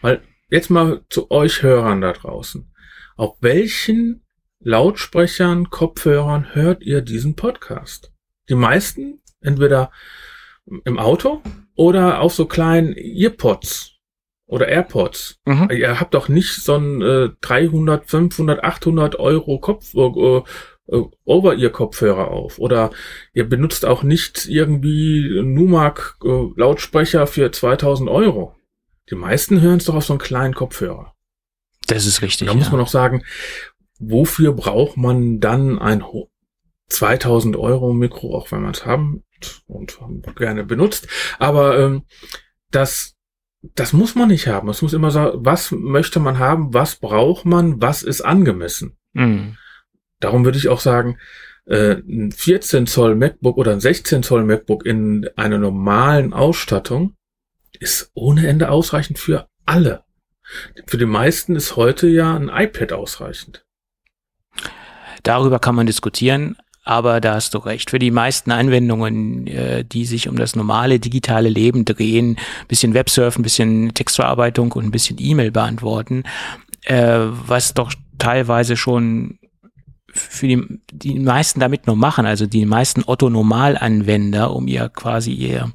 weil 0.00 0.22
jetzt 0.48 0.70
mal 0.70 1.02
zu 1.10 1.30
euch 1.30 1.62
Hörern 1.62 2.00
da 2.00 2.12
draußen. 2.12 2.72
Auf 3.16 3.36
welchen 3.40 4.24
Lautsprechern, 4.60 5.70
Kopfhörern 5.70 6.54
hört 6.54 6.82
ihr 6.82 7.02
diesen 7.02 7.36
Podcast? 7.36 8.12
Die 8.48 8.54
meisten 8.54 9.20
entweder 9.46 9.90
im 10.84 10.98
Auto 10.98 11.42
oder 11.74 12.20
auf 12.20 12.34
so 12.34 12.46
kleinen 12.46 12.94
Earpods 12.96 13.96
oder 14.46 14.68
AirPods. 14.68 15.40
Mhm. 15.44 15.70
Ihr 15.70 16.00
habt 16.00 16.14
doch 16.14 16.28
nicht 16.28 16.54
so 16.54 16.76
ein 16.76 17.02
äh, 17.02 17.30
300, 17.40 18.08
500, 18.08 18.62
800 18.62 19.16
Euro 19.18 19.58
Kopf, 19.58 19.94
äh, 19.94 20.42
äh, 20.88 21.02
Over-Ear-Kopfhörer 21.24 22.28
auf. 22.28 22.58
Oder 22.58 22.90
ihr 23.32 23.48
benutzt 23.48 23.84
auch 23.84 24.02
nicht 24.02 24.46
irgendwie 24.46 25.40
Numark 25.42 26.16
äh, 26.24 26.48
Lautsprecher 26.56 27.26
für 27.26 27.50
2000 27.50 28.08
Euro. 28.08 28.54
Die 29.10 29.16
meisten 29.16 29.60
hören 29.60 29.78
es 29.78 29.84
doch 29.84 29.94
auf 29.94 30.04
so 30.04 30.12
einen 30.12 30.20
kleinen 30.20 30.54
Kopfhörer. 30.54 31.12
Das 31.88 32.06
ist 32.06 32.22
richtig. 32.22 32.48
da 32.48 32.54
muss 32.54 32.72
man 32.72 32.80
auch 32.80 32.88
sagen, 32.88 33.24
wofür 34.00 34.52
braucht 34.52 34.96
man 34.96 35.38
dann 35.38 35.78
ein 35.78 36.02
2000 36.88 37.56
Euro 37.56 37.92
Mikro, 37.92 38.36
auch 38.36 38.50
wenn 38.50 38.62
man 38.62 38.72
es 38.72 38.86
haben 38.86 39.24
und 39.66 39.98
gerne 40.36 40.64
benutzt. 40.64 41.08
Aber 41.38 41.78
ähm, 41.78 42.02
das 42.70 43.16
das 43.74 43.92
muss 43.92 44.14
man 44.14 44.28
nicht 44.28 44.46
haben. 44.46 44.68
Es 44.68 44.82
muss 44.82 44.92
immer 44.92 45.10
sagen, 45.10 45.38
was 45.44 45.72
möchte 45.72 46.20
man 46.20 46.38
haben, 46.38 46.72
was 46.74 46.96
braucht 46.96 47.44
man, 47.44 47.80
was 47.80 48.02
ist 48.02 48.20
angemessen. 48.20 48.96
Mhm. 49.12 49.56
Darum 50.20 50.44
würde 50.44 50.58
ich 50.58 50.68
auch 50.68 50.80
sagen, 50.80 51.18
äh, 51.66 51.96
ein 51.96 52.32
14 52.32 52.86
Zoll 52.86 53.16
MacBook 53.16 53.56
oder 53.56 53.72
ein 53.72 53.80
16 53.80 54.22
Zoll 54.22 54.44
MacBook 54.44 54.86
in 54.86 55.28
einer 55.36 55.58
normalen 55.58 56.32
Ausstattung 56.32 57.16
ist 57.78 58.10
ohne 58.14 58.46
Ende 58.46 58.70
ausreichend 58.70 59.18
für 59.18 59.48
alle. 59.64 60.04
Für 60.86 60.96
die 60.96 61.06
meisten 61.06 61.56
ist 61.56 61.76
heute 61.76 62.06
ja 62.06 62.36
ein 62.36 62.48
iPad 62.48 62.92
ausreichend. 62.92 63.64
Darüber 65.24 65.58
kann 65.58 65.74
man 65.74 65.88
diskutieren, 65.88 66.56
aber 66.86 67.20
da 67.20 67.34
hast 67.34 67.52
du 67.52 67.58
recht. 67.58 67.90
Für 67.90 67.98
die 67.98 68.12
meisten 68.12 68.52
Anwendungen, 68.52 69.48
äh, 69.48 69.84
die 69.84 70.06
sich 70.06 70.28
um 70.28 70.36
das 70.36 70.54
normale 70.54 71.00
digitale 71.00 71.48
Leben 71.48 71.84
drehen, 71.84 72.38
bisschen 72.68 72.94
Websurfen, 72.94 73.42
bisschen 73.42 73.92
Textverarbeitung 73.92 74.70
und 74.72 74.84
ein 74.84 74.90
bisschen 74.92 75.16
E-Mail 75.18 75.50
beantworten, 75.50 76.22
äh, 76.84 77.18
was 77.18 77.74
doch 77.74 77.92
teilweise 78.18 78.76
schon 78.76 79.40
für 80.08 80.46
die, 80.46 80.62
die 80.92 81.18
meisten 81.18 81.58
damit 81.58 81.88
nur 81.88 81.96
machen, 81.96 82.24
also 82.24 82.46
die 82.46 82.64
meisten 82.64 83.02
Otto-Normal-Anwender, 83.04 84.54
um 84.54 84.68
ihr 84.68 84.88
quasi 84.88 85.32
ihr 85.32 85.72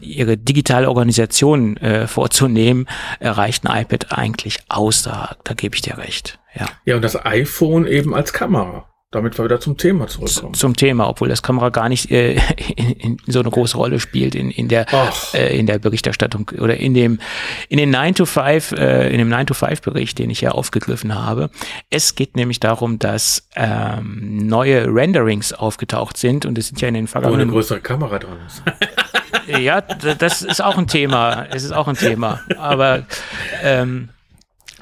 ihre 0.00 0.36
digitale 0.36 0.88
Organisation 0.88 1.78
äh, 1.78 2.06
vorzunehmen, 2.06 2.86
erreicht 3.20 3.66
ein 3.66 3.82
iPad 3.82 4.12
eigentlich 4.12 4.58
aus. 4.68 5.02
Da, 5.02 5.36
da 5.44 5.54
gebe 5.54 5.76
ich 5.76 5.82
dir 5.82 5.96
recht. 5.96 6.38
Ja. 6.54 6.66
ja, 6.84 6.96
und 6.96 7.02
das 7.02 7.24
iPhone 7.24 7.86
eben 7.86 8.14
als 8.14 8.34
Kamera 8.34 8.84
damit 9.14 9.38
wir 9.38 9.44
wieder 9.44 9.60
zum 9.60 9.76
Thema 9.76 10.06
zurückkommen. 10.06 10.54
Zum 10.54 10.74
Thema, 10.74 11.08
obwohl 11.08 11.28
das 11.28 11.42
Kamera 11.42 11.68
gar 11.68 11.88
nicht 11.88 12.10
äh, 12.10 12.34
in, 12.76 12.90
in 12.98 13.18
so 13.26 13.40
eine 13.40 13.50
große 13.50 13.76
Rolle 13.76 14.00
spielt 14.00 14.34
in, 14.34 14.50
in 14.50 14.68
der 14.68 14.86
äh, 15.34 15.58
in 15.58 15.66
der 15.66 15.78
Berichterstattung 15.78 16.50
oder 16.58 16.76
in 16.76 16.94
dem 16.94 17.20
in 17.68 17.78
den 17.78 17.90
9 17.90 18.14
to 18.16 18.26
5 18.26 18.72
äh, 18.72 19.10
in 19.10 19.18
dem 19.18 19.28
9 19.28 19.46
to 19.46 19.54
5 19.54 19.82
Bericht, 19.82 20.18
den 20.18 20.30
ich 20.30 20.40
ja 20.40 20.50
aufgegriffen 20.50 21.14
habe. 21.14 21.50
Es 21.90 22.14
geht 22.14 22.36
nämlich 22.36 22.60
darum, 22.60 22.98
dass 22.98 23.48
ähm, 23.54 24.46
neue 24.46 24.86
Renderings 24.86 25.52
aufgetaucht 25.52 26.16
sind 26.16 26.46
und 26.46 26.58
es 26.58 26.68
sind 26.68 26.80
ja 26.80 26.88
in 26.88 26.94
den 26.94 27.06
vergangenen 27.06 27.40
Wo 27.40 27.42
eine 27.42 27.52
größere 27.52 27.80
Kamera 27.80 28.18
dran 28.18 28.38
ist. 28.46 28.62
ja, 29.60 29.80
das 29.80 30.42
ist 30.42 30.62
auch 30.62 30.76
ein 30.76 30.86
Thema. 30.86 31.46
Es 31.50 31.62
ist 31.62 31.72
auch 31.72 31.86
ein 31.86 31.96
Thema, 31.96 32.40
aber 32.58 33.04
ähm, 33.62 34.08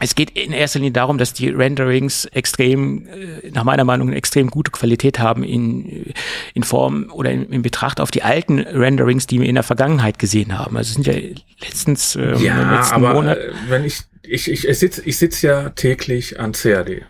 es 0.03 0.15
geht 0.15 0.31
in 0.31 0.53
erster 0.53 0.81
Linie 0.81 0.93
darum, 0.93 1.17
dass 1.17 1.33
die 1.33 1.49
Renderings 1.49 2.25
extrem, 2.27 3.07
äh, 3.07 3.51
nach 3.53 3.65
meiner 3.65 3.85
Meinung, 3.85 4.09
eine 4.09 4.17
extrem 4.17 4.51
gute 4.51 4.73
Qualität 4.73 5.19
haben 5.19 5.45
in, 5.45 6.13
in 6.55 6.63
Form 6.65 7.11
oder 7.13 7.31
in, 7.31 7.51
in, 7.51 7.63
Betracht 7.63 8.01
auf 8.01 8.11
die 8.11 8.23
alten 8.23 8.59
Renderings, 8.59 9.27
die 9.27 9.41
wir 9.41 9.49
in 9.49 9.55
der 9.55 9.63
Vergangenheit 9.63 10.19
gesehen 10.19 10.59
haben. 10.59 10.77
Also 10.77 10.89
es 10.89 10.95
sind 10.95 11.07
ja 11.07 11.15
letztens 11.61 12.17
äh, 12.17 12.37
ja, 12.37 12.79
letzten 12.79 12.95
aber 12.95 13.15
Monat. 13.15 13.39
Äh, 13.39 13.53
wenn 13.69 13.85
ich 13.85 14.01
ich 14.23 14.51
ich, 14.51 14.67
ich 14.67 14.79
sitze 14.79 15.03
ich 15.05 15.19
sitz 15.19 15.43
ja 15.43 15.71
täglich 15.71 16.41
an 16.41 16.53
CAD. 16.53 17.03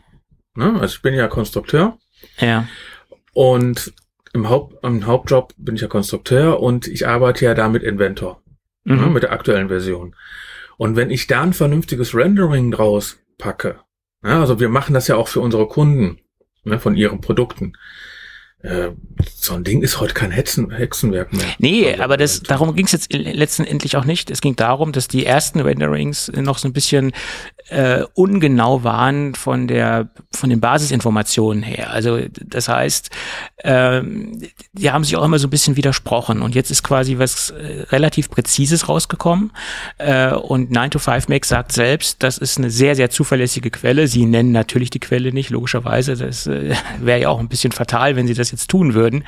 Ne? 0.55 0.75
Also 0.81 0.97
ich 0.97 1.03
bin 1.03 1.15
ja 1.15 1.29
Konstrukteur. 1.29 1.99
Ja. 2.39 2.69
Und 3.33 3.95
im, 4.35 4.49
Haupt, 4.51 4.85
im 4.85 5.07
Hauptjob 5.07 5.55
bin 5.57 5.77
ich 5.77 5.81
ja 5.81 5.89
Konstrukteur 5.89 6.61
und 6.61 6.87
ich 6.87 7.07
arbeite 7.07 7.47
ja 7.47 7.55
da 7.55 7.69
mit 7.69 7.83
Inventor. 7.83 8.43
Ne? 8.85 8.97
Mhm. 8.97 9.01
Ne? 9.01 9.11
Mit 9.11 9.23
der 9.23 9.33
aktuellen 9.33 9.69
Version. 9.69 10.15
Und 10.77 10.97
wenn 10.97 11.11
ich 11.11 11.27
da 11.27 11.43
ein 11.43 11.53
vernünftiges 11.53 12.15
Rendering 12.15 12.71
draus 12.71 13.19
packe, 13.39 13.81
ja, 14.25 14.41
also 14.41 14.61
wir 14.61 14.69
machen 14.69 14.95
das 14.95 15.09
ja 15.09 15.17
auch 15.17 15.29
für 15.29 15.41
unsere 15.41 15.67
Kunden 15.67 16.21
ne, 16.65 16.79
von 16.79 16.95
ihren 16.95 17.21
Produkten. 17.21 17.73
Äh, 18.63 18.91
so 19.35 19.55
ein 19.55 19.65
Ding 19.65 19.83
ist 19.83 19.99
heute 19.99 20.15
kein 20.15 20.31
Hexen, 20.31 20.71
Hexenwerk 20.71 21.33
mehr. 21.33 21.47
Nee, 21.59 21.91
also, 21.91 22.03
aber 22.05 22.17
das, 22.17 22.43
darum 22.43 22.77
ging 22.77 22.87
es 22.87 22.93
jetzt 22.93 23.13
letztendlich 23.13 23.97
auch 23.97 24.05
nicht. 24.05 24.31
Es 24.31 24.41
ging 24.41 24.55
darum, 24.55 24.93
dass 24.93 25.09
die 25.09 25.27
ersten 25.27 25.59
Renderings 25.61 26.31
noch 26.35 26.59
so 26.59 26.69
ein 26.69 26.73
bisschen 26.73 27.13
äh, 27.69 28.05
ungenau 28.15 28.85
waren 28.85 29.35
von 29.35 29.69
der 29.69 30.09
von 30.35 30.51
den 30.51 30.61
Basisinformationen 30.61 31.63
her. 31.63 31.91
Also 31.91 32.19
das 32.41 32.69
heißt, 32.69 33.11
ähm, 33.65 34.41
die 34.73 34.91
haben 34.91 35.05
sich 35.05 35.17
auch 35.17 35.25
immer 35.25 35.39
so 35.39 35.47
ein 35.47 35.51
bisschen 35.51 35.77
widersprochen 35.77 36.43
und 36.43 36.55
jetzt 36.55 36.71
ist 36.71 36.83
quasi 36.83 37.19
was 37.19 37.51
äh, 37.51 37.83
relativ 37.91 38.31
Präzises 38.31 38.89
rausgekommen 38.89 39.53
äh, 39.99 40.33
und 40.33 40.71
9 40.71 40.91
to 40.91 40.99
5 40.99 41.29
Mac 41.29 41.45
sagt 41.45 41.73
selbst, 41.73 42.23
das 42.23 42.39
ist 42.39 42.59
eine 42.59 42.71
sehr, 42.71 42.97
sehr 42.97 43.11
zuverlässige 43.11 43.71
Quelle. 43.71 44.09
Sie 44.09 44.27
nennen 44.27 44.53
natürlich 44.53 44.91
die 44.91 45.01
Quelle 45.01 45.33
nicht, 45.33 45.51
logischerweise. 45.51 46.17
Das 46.17 46.47
äh, 46.47 46.75
wäre 47.01 47.21
ja 47.21 47.29
auch 47.29 47.41
ein 47.41 47.49
bisschen 47.49 47.73
fatal, 47.73 48.17
wenn 48.17 48.27
sie 48.27 48.35
das 48.35 48.51
jetzt 48.51 48.69
tun 48.69 48.95
würden. 48.95 49.25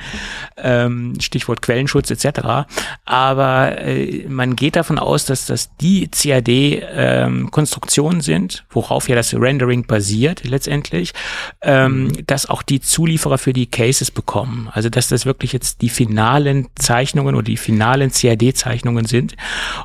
Ähm, 0.57 1.13
Stichwort 1.19 1.61
Quellenschutz 1.61 2.11
etc. 2.11 2.65
Aber 3.05 3.77
äh, 3.79 4.25
man 4.27 4.55
geht 4.55 4.75
davon 4.75 4.99
aus, 4.99 5.25
dass 5.25 5.45
das 5.45 5.75
die 5.77 6.07
CAD-Konstruktionen 6.07 8.17
ähm, 8.17 8.21
sind, 8.25 8.65
worauf 8.69 9.07
ja 9.07 9.15
das 9.15 9.33
Rendering 9.33 9.87
basiert 9.87 10.43
letztendlich, 10.43 11.13
ähm, 11.61 12.11
dass 12.27 12.49
auch 12.49 12.63
die 12.63 12.81
Zulieferer 12.81 13.37
für 13.37 13.53
die 13.53 13.67
Cases 13.67 14.11
bekommen. 14.11 14.69
Also 14.71 14.89
dass 14.89 15.07
das 15.07 15.25
wirklich 15.25 15.53
jetzt 15.53 15.81
die 15.81 15.89
finalen 15.89 16.67
Zeichnungen 16.75 17.35
oder 17.35 17.45
die 17.45 17.57
finalen 17.57 18.11
CAD-Zeichnungen 18.11 19.05
sind. 19.05 19.35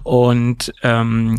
Und 0.03 0.73
ähm, 0.83 1.39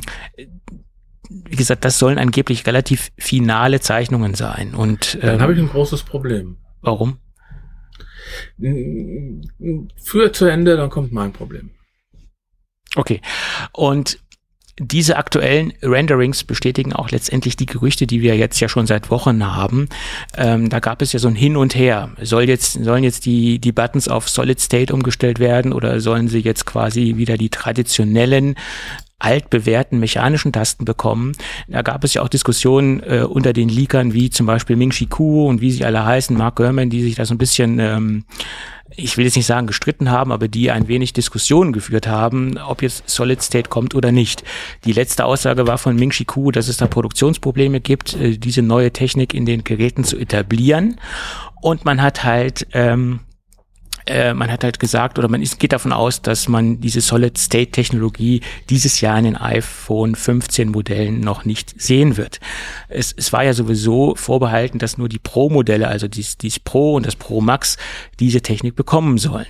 wie 1.29 1.55
gesagt, 1.55 1.85
das 1.85 1.97
sollen 1.97 2.17
angeblich 2.17 2.65
relativ 2.65 3.11
finale 3.17 3.79
Zeichnungen 3.79 4.35
sein. 4.35 4.75
Und 4.75 5.15
ähm, 5.15 5.21
dann 5.21 5.41
habe 5.41 5.53
ich 5.53 5.59
ein 5.59 5.69
großes 5.69 6.03
Problem. 6.03 6.57
Warum? 6.81 7.19
Für 10.03 10.31
zu 10.31 10.45
Ende, 10.45 10.77
dann 10.77 10.89
kommt 10.89 11.11
mein 11.11 11.33
Problem. 11.33 11.71
Okay. 12.95 13.21
Und 13.73 14.19
diese 14.79 15.17
aktuellen 15.17 15.73
Renderings 15.81 16.43
bestätigen 16.43 16.93
auch 16.93 17.11
letztendlich 17.11 17.55
die 17.55 17.65
Gerüchte, 17.65 18.07
die 18.07 18.21
wir 18.21 18.35
jetzt 18.35 18.59
ja 18.59 18.69
schon 18.69 18.87
seit 18.87 19.11
Wochen 19.11 19.45
haben. 19.45 19.89
Ähm, 20.35 20.69
da 20.69 20.79
gab 20.79 21.01
es 21.01 21.13
ja 21.13 21.19
so 21.19 21.27
ein 21.27 21.35
Hin 21.35 21.57
und 21.57 21.75
Her. 21.75 22.09
Soll 22.21 22.47
jetzt, 22.49 22.83
sollen 22.83 23.03
jetzt 23.03 23.25
die, 23.25 23.59
die 23.59 23.71
Buttons 23.71 24.07
auf 24.07 24.29
Solid 24.29 24.59
State 24.59 24.93
umgestellt 24.93 25.39
werden 25.39 25.73
oder 25.73 25.99
sollen 25.99 26.27
sie 26.27 26.39
jetzt 26.39 26.65
quasi 26.65 27.13
wieder 27.17 27.37
die 27.37 27.49
traditionellen 27.49 28.55
altbewährten 29.21 29.99
mechanischen 29.99 30.51
Tasten 30.51 30.85
bekommen. 30.85 31.33
Da 31.67 31.83
gab 31.83 32.03
es 32.03 32.13
ja 32.15 32.21
auch 32.21 32.27
Diskussionen 32.27 33.01
äh, 33.03 33.23
unter 33.23 33.53
den 33.53 33.69
Leakern, 33.69 34.13
wie 34.13 34.29
zum 34.29 34.47
Beispiel 34.47 34.75
Ming 34.75 34.89
Chi 34.89 35.05
Kuo 35.05 35.47
und 35.47 35.61
wie 35.61 35.71
sie 35.71 35.85
alle 35.85 36.03
heißen, 36.03 36.35
Mark 36.35 36.55
Gurman, 36.55 36.89
die 36.89 37.03
sich 37.03 37.15
da 37.15 37.25
so 37.25 37.33
ein 37.33 37.37
bisschen 37.37 37.79
ähm, 37.79 38.25
ich 38.95 39.17
will 39.17 39.25
jetzt 39.25 39.35
nicht 39.35 39.45
sagen 39.45 39.67
gestritten 39.67 40.11
haben, 40.11 40.31
aber 40.31 40.47
die 40.47 40.71
ein 40.71 40.87
wenig 40.87 41.13
Diskussionen 41.13 41.73
geführt 41.73 42.07
haben, 42.07 42.57
ob 42.57 42.81
jetzt 42.81 43.09
Solid 43.09 43.41
State 43.41 43.69
kommt 43.69 43.95
oder 43.95 44.11
nicht. 44.11 44.43
Die 44.85 44.93
letzte 44.93 45.25
Aussage 45.25 45.67
war 45.67 45.77
von 45.77 45.95
Ming 45.95 46.11
Chi 46.11 46.25
Kuo, 46.25 46.51
dass 46.51 46.67
es 46.67 46.77
da 46.77 46.87
Produktionsprobleme 46.87 47.79
gibt, 47.79 48.15
äh, 48.15 48.37
diese 48.37 48.61
neue 48.61 48.91
Technik 48.91 49.33
in 49.33 49.45
den 49.45 49.63
Geräten 49.63 50.03
zu 50.03 50.17
etablieren. 50.17 50.99
Und 51.61 51.85
man 51.85 52.01
hat 52.01 52.23
halt 52.23 52.67
ähm, 52.73 53.21
äh, 54.05 54.33
man 54.33 54.51
hat 54.51 54.63
halt 54.63 54.79
gesagt 54.79 55.19
oder 55.19 55.27
man 55.27 55.41
ist, 55.41 55.59
geht 55.59 55.73
davon 55.73 55.93
aus, 55.93 56.21
dass 56.21 56.47
man 56.47 56.79
diese 56.79 57.01
Solid-State-Technologie 57.01 58.41
dieses 58.69 59.01
Jahr 59.01 59.17
in 59.17 59.25
den 59.25 59.37
iPhone 59.37 60.15
15 60.15 60.69
Modellen 60.69 61.19
noch 61.19 61.45
nicht 61.45 61.79
sehen 61.81 62.17
wird. 62.17 62.39
Es, 62.89 63.13
es 63.15 63.31
war 63.33 63.43
ja 63.43 63.53
sowieso 63.53 64.15
vorbehalten, 64.15 64.79
dass 64.79 64.97
nur 64.97 65.09
die 65.09 65.19
Pro-Modelle, 65.19 65.87
also 65.87 66.07
dies, 66.07 66.37
dies 66.37 66.59
Pro 66.59 66.95
und 66.95 67.05
das 67.05 67.15
Pro 67.15 67.41
Max, 67.41 67.77
diese 68.19 68.41
Technik 68.41 68.75
bekommen 68.75 69.17
sollen. 69.17 69.47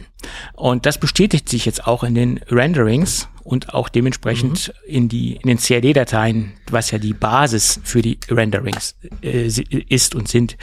Und 0.54 0.86
das 0.86 0.98
bestätigt 1.00 1.50
sich 1.50 1.66
jetzt 1.66 1.88
auch 1.88 2.04
in 2.04 2.16
den 2.16 2.40
Renderings 2.50 3.28
und 3.44 3.74
auch 3.74 3.90
dementsprechend 3.90 4.74
mhm. 4.86 4.94
in 4.94 5.10
die 5.10 5.36
in 5.36 5.48
den 5.48 5.58
CAD-Dateien, 5.58 6.54
was 6.70 6.92
ja 6.92 6.98
die 6.98 7.14
Basis 7.14 7.80
für 7.84 8.02
die 8.02 8.20
Renderings 8.30 8.96
äh, 9.22 9.48
ist 9.90 10.16
und 10.16 10.28
sind, 10.28 10.58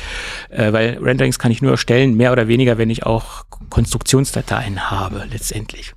äh, 0.50 0.72
weil 0.72 0.98
Renderings 0.98 1.38
kann 1.38 1.50
ich 1.50 1.62
nur 1.62 1.72
erstellen, 1.72 2.16
mehr 2.16 2.32
oder 2.32 2.48
weniger, 2.48 2.78
wenn 2.78 2.90
ich 2.90 3.04
auch 3.04 3.44
Konstruktionsdateien 3.70 4.90
habe 4.90 5.26
letztendlich. 5.30 5.92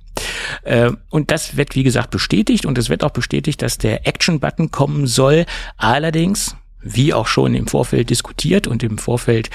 Äh, 0.62 0.92
und 1.10 1.30
das 1.30 1.56
wird 1.56 1.74
wie 1.74 1.82
gesagt 1.82 2.10
bestätigt 2.10 2.66
und 2.66 2.78
es 2.78 2.88
wird 2.88 3.04
auch 3.04 3.10
bestätigt, 3.10 3.62
dass 3.62 3.78
der 3.78 4.06
Action-Button 4.06 4.70
kommen 4.70 5.06
soll. 5.06 5.46
Allerdings 5.76 6.56
wie 6.82 7.14
auch 7.14 7.26
schon 7.26 7.54
im 7.54 7.66
Vorfeld 7.66 8.10
diskutiert 8.10 8.66
und 8.66 8.82
im 8.82 8.98
Vorfeld 8.98 9.50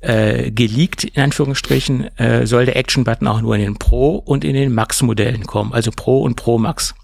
äh, 0.00 0.50
geleakt, 0.50 1.04
in 1.04 1.22
Anführungsstrichen, 1.22 2.16
äh, 2.18 2.46
soll 2.46 2.66
der 2.66 2.76
Action-Button 2.76 3.28
auch 3.28 3.40
nur 3.40 3.54
in 3.56 3.62
den 3.62 3.76
Pro 3.76 4.16
und 4.16 4.44
in 4.44 4.54
den 4.54 4.72
Max-Modellen 4.74 5.46
kommen, 5.46 5.72
also 5.72 5.90
Pro 5.94 6.22
und 6.22 6.36
Pro 6.36 6.58
Max. 6.58 6.94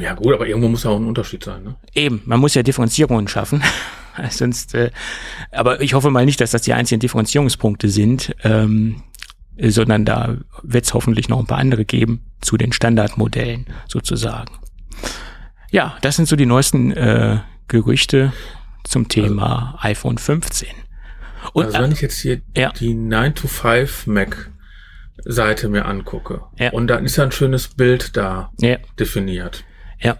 Ja 0.00 0.14
gut, 0.14 0.34
aber 0.34 0.46
irgendwo 0.46 0.68
muss 0.68 0.84
ja 0.84 0.90
auch 0.90 0.96
ein 0.96 1.06
Unterschied 1.06 1.42
sein. 1.44 1.62
Ne? 1.62 1.74
Eben, 1.94 2.22
man 2.26 2.40
muss 2.40 2.54
ja 2.54 2.62
Differenzierungen 2.62 3.28
schaffen. 3.28 3.62
Sonst, 4.30 4.74
äh, 4.74 4.90
aber 5.52 5.80
ich 5.80 5.94
hoffe 5.94 6.10
mal 6.10 6.24
nicht, 6.24 6.40
dass 6.40 6.50
das 6.50 6.62
die 6.62 6.72
einzigen 6.72 7.00
Differenzierungspunkte 7.00 7.88
sind, 7.88 8.34
ähm, 8.44 9.02
sondern 9.58 10.04
da 10.04 10.36
wird 10.62 10.84
es 10.84 10.94
hoffentlich 10.94 11.28
noch 11.28 11.38
ein 11.38 11.46
paar 11.46 11.58
andere 11.58 11.84
geben 11.84 12.24
zu 12.40 12.56
den 12.56 12.72
Standardmodellen 12.72 13.66
sozusagen. 13.88 14.52
Ja, 15.70 15.96
das 16.00 16.16
sind 16.16 16.28
so 16.28 16.36
die 16.36 16.46
neuesten 16.46 16.92
äh, 16.92 17.40
Gerüchte 17.68 18.32
zum 18.88 19.08
Thema 19.08 19.74
also, 19.76 19.88
iPhone 19.88 20.18
15. 20.18 20.68
Und 21.52 21.66
also 21.66 21.78
wenn 21.80 21.92
ich 21.92 22.00
jetzt 22.00 22.18
hier 22.18 22.40
ja. 22.56 22.72
die 22.72 22.94
9 22.94 23.34
to 23.34 23.48
5 23.48 24.06
Mac 24.06 24.50
Seite 25.24 25.68
mir 25.68 25.86
angucke 25.86 26.42
ja. 26.58 26.72
und 26.72 26.88
dann 26.88 27.04
ist 27.04 27.16
ja 27.16 27.24
ein 27.24 27.32
schönes 27.32 27.68
Bild 27.68 28.16
da 28.16 28.52
ja. 28.60 28.76
definiert. 28.98 29.64
Ja. 29.98 30.18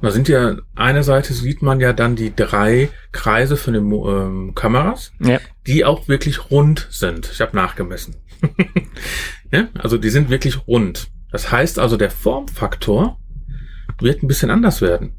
Und 0.00 0.06
da 0.06 0.10
sind 0.10 0.28
ja, 0.28 0.56
eine 0.74 1.04
Seite 1.04 1.32
sieht 1.34 1.62
man 1.62 1.80
ja 1.80 1.92
dann 1.92 2.16
die 2.16 2.34
drei 2.34 2.88
Kreise 3.12 3.56
von 3.56 3.74
den 3.74 3.92
ähm, 3.92 4.54
Kameras, 4.54 5.12
ja. 5.20 5.38
die 5.66 5.84
auch 5.84 6.08
wirklich 6.08 6.50
rund 6.50 6.88
sind. 6.90 7.30
Ich 7.32 7.40
habe 7.40 7.56
nachgemessen. 7.56 8.16
ja? 9.52 9.68
Also 9.78 9.98
die 9.98 10.10
sind 10.10 10.30
wirklich 10.30 10.66
rund. 10.66 11.08
Das 11.30 11.52
heißt 11.52 11.78
also, 11.78 11.96
der 11.96 12.10
Formfaktor 12.10 13.18
wird 14.00 14.22
ein 14.22 14.28
bisschen 14.28 14.50
anders 14.50 14.80
werden. 14.80 15.12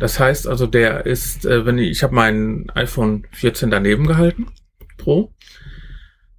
Das 0.00 0.18
heißt 0.18 0.48
also, 0.48 0.66
der 0.66 1.04
ist, 1.04 1.44
äh, 1.44 1.66
wenn 1.66 1.78
ich, 1.78 1.90
ich 1.90 2.02
habe 2.02 2.14
mein 2.14 2.70
iPhone 2.70 3.26
14 3.32 3.70
daneben 3.70 4.06
gehalten, 4.06 4.46
Pro. 4.96 5.32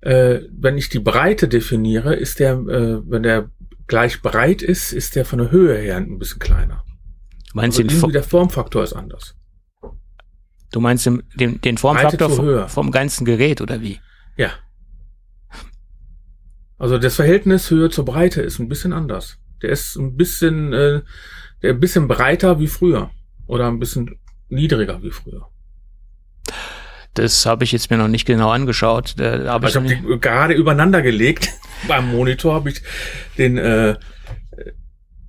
Äh, 0.02 0.42
wenn 0.52 0.78
ich 0.80 0.90
die 0.90 1.00
Breite 1.00 1.48
definiere, 1.48 2.16
ist 2.16 2.40
der, 2.40 2.54
äh, 2.54 3.02
wenn 3.08 3.22
der 3.22 3.52
gleich 3.86 4.22
breit 4.24 4.64
ist, 4.64 4.94
ist 4.94 5.16
der 5.16 5.26
von 5.26 5.40
der 5.40 5.52
Höhe 5.52 5.78
her 5.78 5.98
ein 5.98 6.18
bisschen 6.18 6.40
kleiner. 6.40 6.84
Meinst 7.54 7.80
also 7.80 8.08
du, 8.08 8.12
der 8.12 8.24
Formfaktor 8.24 8.84
ist 8.84 8.94
anders. 8.94 9.36
Du 10.72 10.80
meinst 10.80 11.06
den, 11.06 11.22
den, 11.36 11.62
den 11.62 11.78
Formfaktor 11.78 12.30
vom, 12.30 12.68
vom 12.68 12.92
ganzen 12.92 13.26
Gerät 13.26 13.62
oder 13.62 13.82
wie? 13.82 14.00
Ja. 14.38 14.52
Also 16.80 16.98
das 16.98 17.16
Verhältnis 17.16 17.70
Höhe 17.70 17.92
zur 17.92 18.06
Breite 18.06 18.42
ist 18.42 18.58
ein 18.58 18.70
bisschen 18.70 18.94
anders. 18.94 19.38
Der 19.62 19.70
ist 19.70 19.98
ein 19.98 20.16
bisschen, 20.16 20.74
äh, 20.74 21.02
der 21.62 21.74
ein 21.74 21.80
bisschen 21.80 22.08
breiter 22.08 22.60
wie 22.60 22.68
früher. 22.68 23.12
Oder 23.52 23.68
ein 23.68 23.80
bisschen 23.80 24.18
niedriger 24.48 25.04
wie 25.04 25.12
früher? 25.12 25.48
Das 27.16 27.46
habe 27.46 27.66
ich 27.66 27.74
jetzt 27.74 27.92
mir 27.92 27.98
noch 27.98 28.08
nicht 28.08 28.26
genau 28.26 28.50
angeschaut. 28.50 29.16
Da 29.18 29.44
hab 29.52 29.64
ich, 29.64 29.72
ich 29.72 29.76
habe 29.76 29.88
die 29.88 30.20
gerade 30.22 30.54
übereinander 30.54 31.02
gelegt. 31.02 31.50
Beim 31.90 32.10
Monitor 32.14 32.54
habe 32.54 32.70
ich 32.70 32.82
den, 33.38 33.58
äh, 33.58 33.98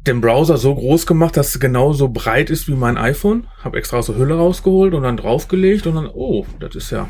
den 0.07 0.21
Browser 0.21 0.57
so 0.57 0.73
groß 0.73 1.05
gemacht, 1.05 1.37
dass 1.37 1.49
es 1.49 1.59
genauso 1.59 2.11
breit 2.11 2.49
ist 2.49 2.69
wie 2.69 2.75
mein 2.75 2.97
iPhone. 2.97 3.49
Habe 3.65 3.79
extra 3.79 3.97
aus 3.99 4.07
der 4.07 4.17
Hülle 4.17 4.37
rausgeholt 4.37 4.95
und 4.95 5.03
dann 5.03 5.17
draufgelegt 5.17 5.89
und 5.89 5.97
dann, 5.97 6.07
oh, 6.07 6.47
das 6.61 6.77
ist 6.77 6.93
ja. 6.93 7.09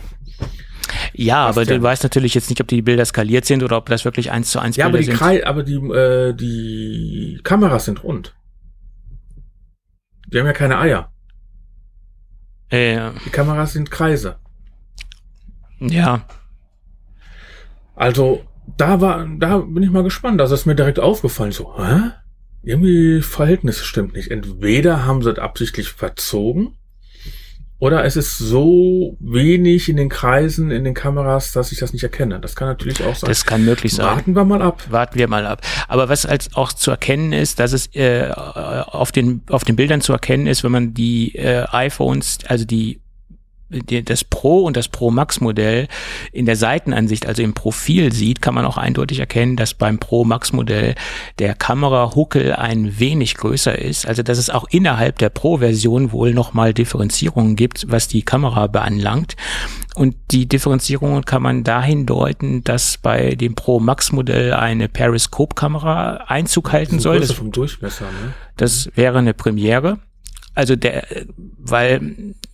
Ja, 1.13 1.45
aber 1.45 1.65
ja. 1.65 1.77
du 1.77 1.83
weißt 1.83 2.05
natürlich 2.05 2.33
jetzt 2.33 2.49
nicht, 2.49 2.63
ob 2.63 2.69
die 2.69 2.81
Bilder 2.81 3.05
skaliert 3.05 3.45
sind 3.45 3.63
oder 3.63 3.77
ob 3.77 3.85
das 3.91 4.07
wirklich 4.07 4.31
eins 4.31 4.51
zu 4.51 4.61
eins 4.61 4.77
ja, 4.77 4.89
Bilder 4.89 4.97
aber 4.97 5.03
die 5.03 5.19
sind. 5.19 5.43
Ja, 5.43 5.47
aber 5.47 5.63
die, 5.63 5.75
äh, 5.75 6.33
die 6.33 7.41
Kameras 7.43 7.85
sind 7.85 8.03
rund. 8.03 8.35
Die 10.33 10.39
haben 10.39 10.47
ja 10.47 10.53
keine 10.53 10.79
Eier. 10.79 11.13
Ja. 12.71 13.13
Die 13.25 13.31
Kameras 13.31 13.73
sind 13.75 13.91
Kreise. 13.91 14.37
Ja. 15.79 16.27
Also, 17.95 18.45
da 18.77 19.01
war, 19.01 19.27
da 19.27 19.59
bin 19.59 19.83
ich 19.83 19.91
mal 19.91 20.03
gespannt. 20.03 20.41
Das 20.41 20.51
ist 20.51 20.65
mir 20.65 20.75
direkt 20.75 20.99
aufgefallen. 20.99 21.53
So, 21.53 21.77
hä? 21.77 22.13
Irgendwie 22.63 23.21
Verhältnis 23.21 23.85
stimmt 23.85 24.15
nicht. 24.15 24.31
Entweder 24.31 25.05
haben 25.05 25.23
sie 25.23 25.31
es 25.31 25.39
absichtlich 25.39 25.91
verzogen 25.91 26.79
oder 27.83 28.05
es 28.05 28.15
ist 28.15 28.39
so 28.39 29.17
wenig 29.19 29.89
in 29.89 29.97
den 29.97 30.09
Kreisen, 30.09 30.71
in 30.71 30.85
den 30.85 30.95
Kameras, 30.95 31.51
dass 31.51 31.73
ich 31.73 31.81
das 31.81 31.93
nicht 31.93 32.05
erkenne. 32.05 32.39
Das 32.39 32.55
kann 32.55 32.69
natürlich 32.69 33.03
auch 33.03 33.17
sein. 33.17 33.27
Das 33.27 33.45
kann 33.45 33.65
möglich 33.65 33.93
sein. 33.93 34.07
Warten 34.07 34.37
wir 34.37 34.45
mal 34.45 34.63
ab. 34.63 34.85
Warten 34.89 35.19
wir 35.19 35.27
mal 35.27 35.45
ab. 35.47 35.63
Aber 35.89 36.09
was 36.09 36.25
als 36.25 36.55
auch 36.55 36.73
zu 36.73 36.93
erkennen 36.93 37.33
ist, 37.33 37.59
dass 37.59 37.73
es 37.73 37.93
äh, 37.97 38.31
auf 38.31 39.11
den 39.11 39.43
auf 39.49 39.65
den 39.65 39.75
Bildern 39.75 40.01
zu 40.01 40.13
erkennen 40.13 40.47
ist, 40.47 40.63
wenn 40.63 40.71
man 40.71 40.95
die 40.95 41.35
äh, 41.35 41.65
iPhones, 41.73 42.39
also 42.47 42.65
die 42.65 43.02
das 44.05 44.25
Pro 44.25 44.65
und 44.65 44.77
das 44.77 44.89
Pro 44.89 45.11
Max 45.11 45.41
Modell 45.41 45.89
in 46.33 46.47
der 46.47 46.57
Seitenansicht, 46.57 47.27
also 47.27 47.43
im 47.43 47.55
Profil 47.55 48.13
sieht, 48.13 48.43
kann 48.43 48.55
man 48.55 48.65
auch 48.65 48.77
eindeutig 48.77 49.19
erkennen, 49.19 49.57
dass 49.57 49.75
beim 49.75 49.99
Pro 49.99 50.25
Max 50.25 50.53
Modell 50.53 50.95
der 51.39 51.55
Kamerahuckel 51.55 52.53
ein 52.53 52.99
wenig 52.99 53.35
größer 53.37 53.79
ist. 53.79 54.07
Also 54.07 54.23
dass 54.23 54.39
es 54.39 54.51
auch 54.51 54.67
innerhalb 54.71 55.19
der 55.19 55.31
Pro 55.31 55.59
Version 55.59 56.13
wohl 56.13 56.33
nochmal 56.35 56.75
Differenzierungen 56.75 57.57
gibt, 57.57 57.87
was 57.91 58.09
die 58.09 58.23
Kamera 58.23 58.67
beanlangt. 58.67 59.37
Und 59.95 60.17
die 60.31 60.49
Differenzierungen 60.49 61.25
kann 61.25 61.43
man 61.43 61.65
dahin 61.65 62.07
deuten, 62.07 62.65
dass 62.65 62.97
bei 62.97 63.35
dem 63.35 63.55
Pro 63.55 63.79
Max 63.79 64.13
Modell 64.13 64.55
eine 64.55 64.89
Periscope-Kamera 64.89 66.25
Einzug 66.29 66.73
halten 66.73 66.99
soll. 66.99 67.21
Das 67.21 67.33
vom 67.33 67.53
Durchmesser, 67.53 68.07
ne? 68.07 68.33
Das 68.57 68.91
wäre 68.95 69.19
eine 69.19 69.35
Premiere. 69.35 69.99
Also 70.55 70.77
der, 70.77 71.07
weil 71.59 72.01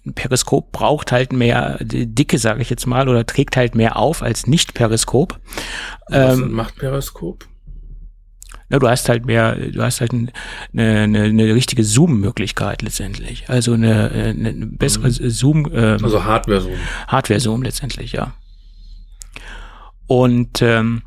ein 0.07 0.15
Periskop 0.15 0.73
braucht 0.73 1.13
halt 1.13 1.33
mehr 1.33 1.79
Dicke, 1.81 2.39
sage 2.39 2.63
ich 2.63 2.71
jetzt 2.71 2.87
mal, 2.87 3.09
oder 3.09 3.27
trägt 3.27 3.57
halt 3.57 3.75
mehr 3.75 3.97
auf 3.97 4.23
als 4.23 4.47
nicht 4.47 4.75
Periskop. 4.75 5.41
Was 6.09 6.39
ähm, 6.39 6.53
macht 6.53 6.77
Periskop? 6.77 7.47
Na, 8.71 8.79
du 8.79 8.89
hast 8.89 9.09
halt 9.09 9.25
mehr, 9.25 9.55
du 9.57 9.83
hast 9.83 10.01
halt 10.01 10.13
eine, 10.13 10.31
eine, 10.75 11.23
eine 11.23 11.55
richtige 11.55 11.85
Zoom-Möglichkeit 11.85 12.83
letztendlich. 12.83 13.49
Also 13.49 13.73
eine, 13.73 14.11
eine 14.11 14.67
bessere 14.67 15.09
mhm. 15.09 15.31
Zoom. 15.31 15.71
Ähm, 15.73 16.05
also 16.05 16.25
Hardware-Zoom. 16.25 16.75
Hardware-Zoom 17.07 17.63
letztendlich, 17.63 18.13
ja. 18.13 18.35
Und 20.07 20.61
ähm, 20.63 21.03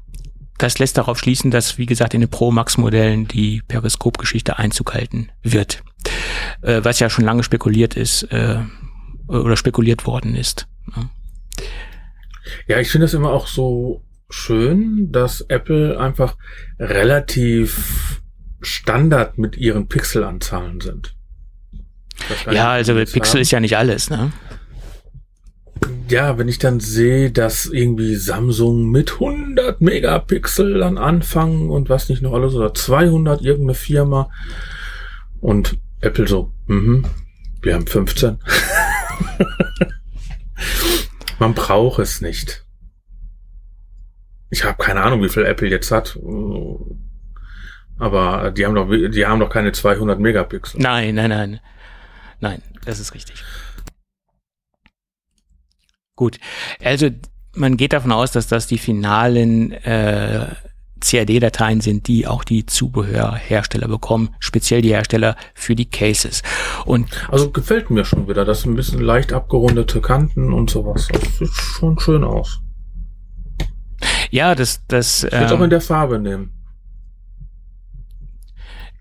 das 0.57 0.79
lässt 0.79 0.97
darauf 0.97 1.19
schließen, 1.19 1.51
dass, 1.51 1.77
wie 1.77 1.85
gesagt, 1.85 2.13
in 2.13 2.21
den 2.21 2.29
Pro-Max-Modellen 2.29 3.27
die 3.27 3.61
Periskop-Geschichte 3.67 4.57
Einzug 4.59 4.93
halten 4.93 5.29
wird. 5.43 5.83
Äh, 6.62 6.82
was 6.84 6.99
ja 6.99 7.10
schon 7.10 7.26
lange 7.26 7.43
spekuliert 7.43 7.95
ist 7.95 8.24
äh, 8.32 8.60
oder 9.28 9.56
spekuliert 9.58 10.06
worden 10.06 10.36
ist. 10.36 10.68
Ne? 10.95 11.10
Ja, 12.68 12.80
ich 12.80 12.89
finde 12.89 13.06
es 13.06 13.14
immer 13.14 13.32
auch 13.32 13.47
so 13.47 14.04
schön, 14.30 15.12
dass 15.12 15.41
Apple 15.41 15.99
einfach 15.99 16.38
relativ 16.80 18.22
Standard 18.62 19.38
mit 19.38 19.58
ihren 19.58 19.88
Pixelanzahlen 19.88 20.82
sind. 20.82 21.16
Ja, 22.52 22.72
also 22.72 22.93
Pixel 22.93 23.34
haben. 23.34 23.41
ist 23.41 23.52
ja 23.52 23.60
nicht 23.60 23.78
alles, 23.78 24.10
ne? 24.10 24.32
ja, 26.12 26.38
wenn 26.38 26.47
ich 26.47 26.60
dann 26.60 26.80
sehe, 26.80 27.32
dass 27.32 27.66
irgendwie 27.66 28.16
Samsung 28.16 28.91
mit 28.91 29.14
100 29.14 29.82
Megapixel 29.82 30.80
dann 30.80 30.97
anfangen 30.97 31.70
und 31.70 31.89
was 31.89 32.10
nicht 32.10 32.22
noch 32.22 32.34
alles 32.34 32.54
oder 32.54 32.74
200 32.74 33.41
irgendeine 33.41 33.76
Firma 33.76 34.30
und 35.39 35.78
Apple 36.02 36.28
so, 36.28 36.52
mhm, 36.68 37.06
wir 37.62 37.76
haben 37.76 37.88
15. 37.88 38.39
Man 41.39 41.54
braucht 41.54 41.99
es 41.99 42.22
nicht. 42.22 42.66
Ich 44.49 44.64
habe 44.64 44.84
keine 44.84 45.02
Ahnung, 45.02 45.24
wie 45.24 45.30
viel 45.30 45.45
Apple 45.45 45.70
jetzt 45.70 45.91
hat. 45.91 46.20
Aber 47.97 48.52
die 48.52 48.66
haben 48.66 48.76
doch, 48.76 48.89
die 48.89 49.26
haben 49.26 49.39
doch 49.39 49.49
keine 49.49 49.72
200 49.72 50.20
Megapixel. 50.20 50.82
Nein, 50.82 51.16
nein, 51.16 51.30
nein. 51.30 51.60
Nein, 52.39 52.62
das 52.84 52.99
ist 52.99 53.14
richtig. 53.14 53.43
Gut, 56.16 56.39
also 56.84 57.10
man 57.56 57.78
geht 57.78 57.93
davon 57.93 58.12
aus, 58.12 58.32
dass 58.32 58.47
das 58.47 58.68
die 58.68 58.78
finalen 58.78 59.72
äh, 59.72 60.47
CAD-Dateien 61.02 61.82
sind, 61.82 62.08
die 62.08 62.28
auch 62.28 62.43
die 62.43 62.66
Zubehörhersteller 62.66 63.88
bekommen, 63.88 64.30
speziell 64.39 64.82
die 64.82 64.93
Hersteller 64.93 65.36
für 65.54 65.76
die 65.76 65.89
Cases. 65.89 66.43
Und 66.86 67.10
also 67.30 67.52
gefällt 67.52 67.89
mir 67.89 68.06
schon 68.06 68.28
wieder, 68.28 68.45
das 68.45 68.66
ein 68.66 68.76
bisschen 68.76 69.02
leicht 69.02 69.34
abgerundete 69.34 70.02
Kanten 70.02 70.54
und 70.54 70.70
sowas. 70.70 71.08
Das 71.12 71.38
sieht 71.38 71.54
schon 71.54 71.99
schön 71.99 72.24
aus. 72.24 72.62
Ja, 74.30 74.56
das 74.56 74.82
das. 74.88 75.24
Ich 75.26 75.34
ähm, 75.34 75.47
auch 75.47 75.62
in 75.62 75.70
der 75.70 75.82
Farbe 75.82 76.20
nehmen. 76.20 76.54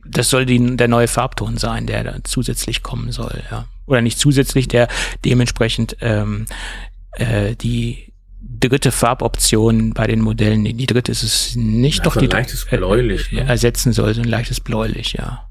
Das 0.05 0.29
soll 0.29 0.45
die, 0.45 0.77
der 0.77 0.89
neue 0.89 1.07
Farbton 1.07 1.57
sein, 1.57 1.87
der 1.87 2.03
da 2.03 2.17
zusätzlich 2.25 2.83
kommen 2.83 3.13
soll, 3.13 3.43
ja. 3.51 3.67
Oder 3.87 4.03
nicht 4.03 4.19
zusätzlich, 4.19 4.67
der 4.67 4.89
dementsprechend 5.25 5.97
ähm, 6.01 6.47
äh, 7.13 7.55
die 7.55 8.10
dritte 8.61 8.93
Farboption 8.93 9.93
bei 9.93 10.07
den 10.07 10.21
Modellen, 10.21 10.65
die 10.65 10.87
dritte 10.87 11.13
ist 11.13 11.23
es 11.23 11.57
nicht, 11.57 11.99
ja, 11.99 12.05
doch 12.05 12.15
so 12.15 12.21
die 12.21 12.27
leichtes 12.27 12.67
bläulich, 12.67 13.33
äh, 13.33 13.37
ne? 13.37 13.49
ersetzen 13.49 13.93
soll, 13.93 14.15
so 14.15 14.23
ein 14.23 14.29
leichtes 14.29 14.61
bläulich, 14.61 15.15
ja. 15.15 15.49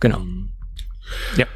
Genau. 0.00 0.20
Mhm. 0.20 0.50
Ja. 1.36 1.46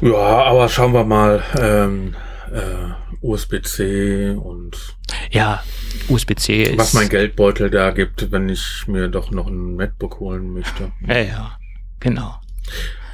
Ja, 0.00 0.44
aber 0.44 0.68
schauen 0.68 0.92
wir 0.92 1.04
mal. 1.04 1.42
Ähm, 1.58 2.14
äh, 2.52 2.94
USB-C 3.20 4.30
und 4.30 4.96
ja, 5.30 5.62
USB-C 6.08 6.62
ist 6.62 6.78
was 6.78 6.94
mein 6.94 7.08
Geldbeutel 7.08 7.70
da 7.70 7.90
gibt, 7.90 8.30
wenn 8.30 8.48
ich 8.48 8.84
mir 8.86 9.08
doch 9.08 9.30
noch 9.30 9.48
ein 9.48 9.74
MacBook 9.74 10.20
holen 10.20 10.52
möchte. 10.52 10.92
Ja, 11.06 11.18
ja, 11.18 11.58
genau. 11.98 12.36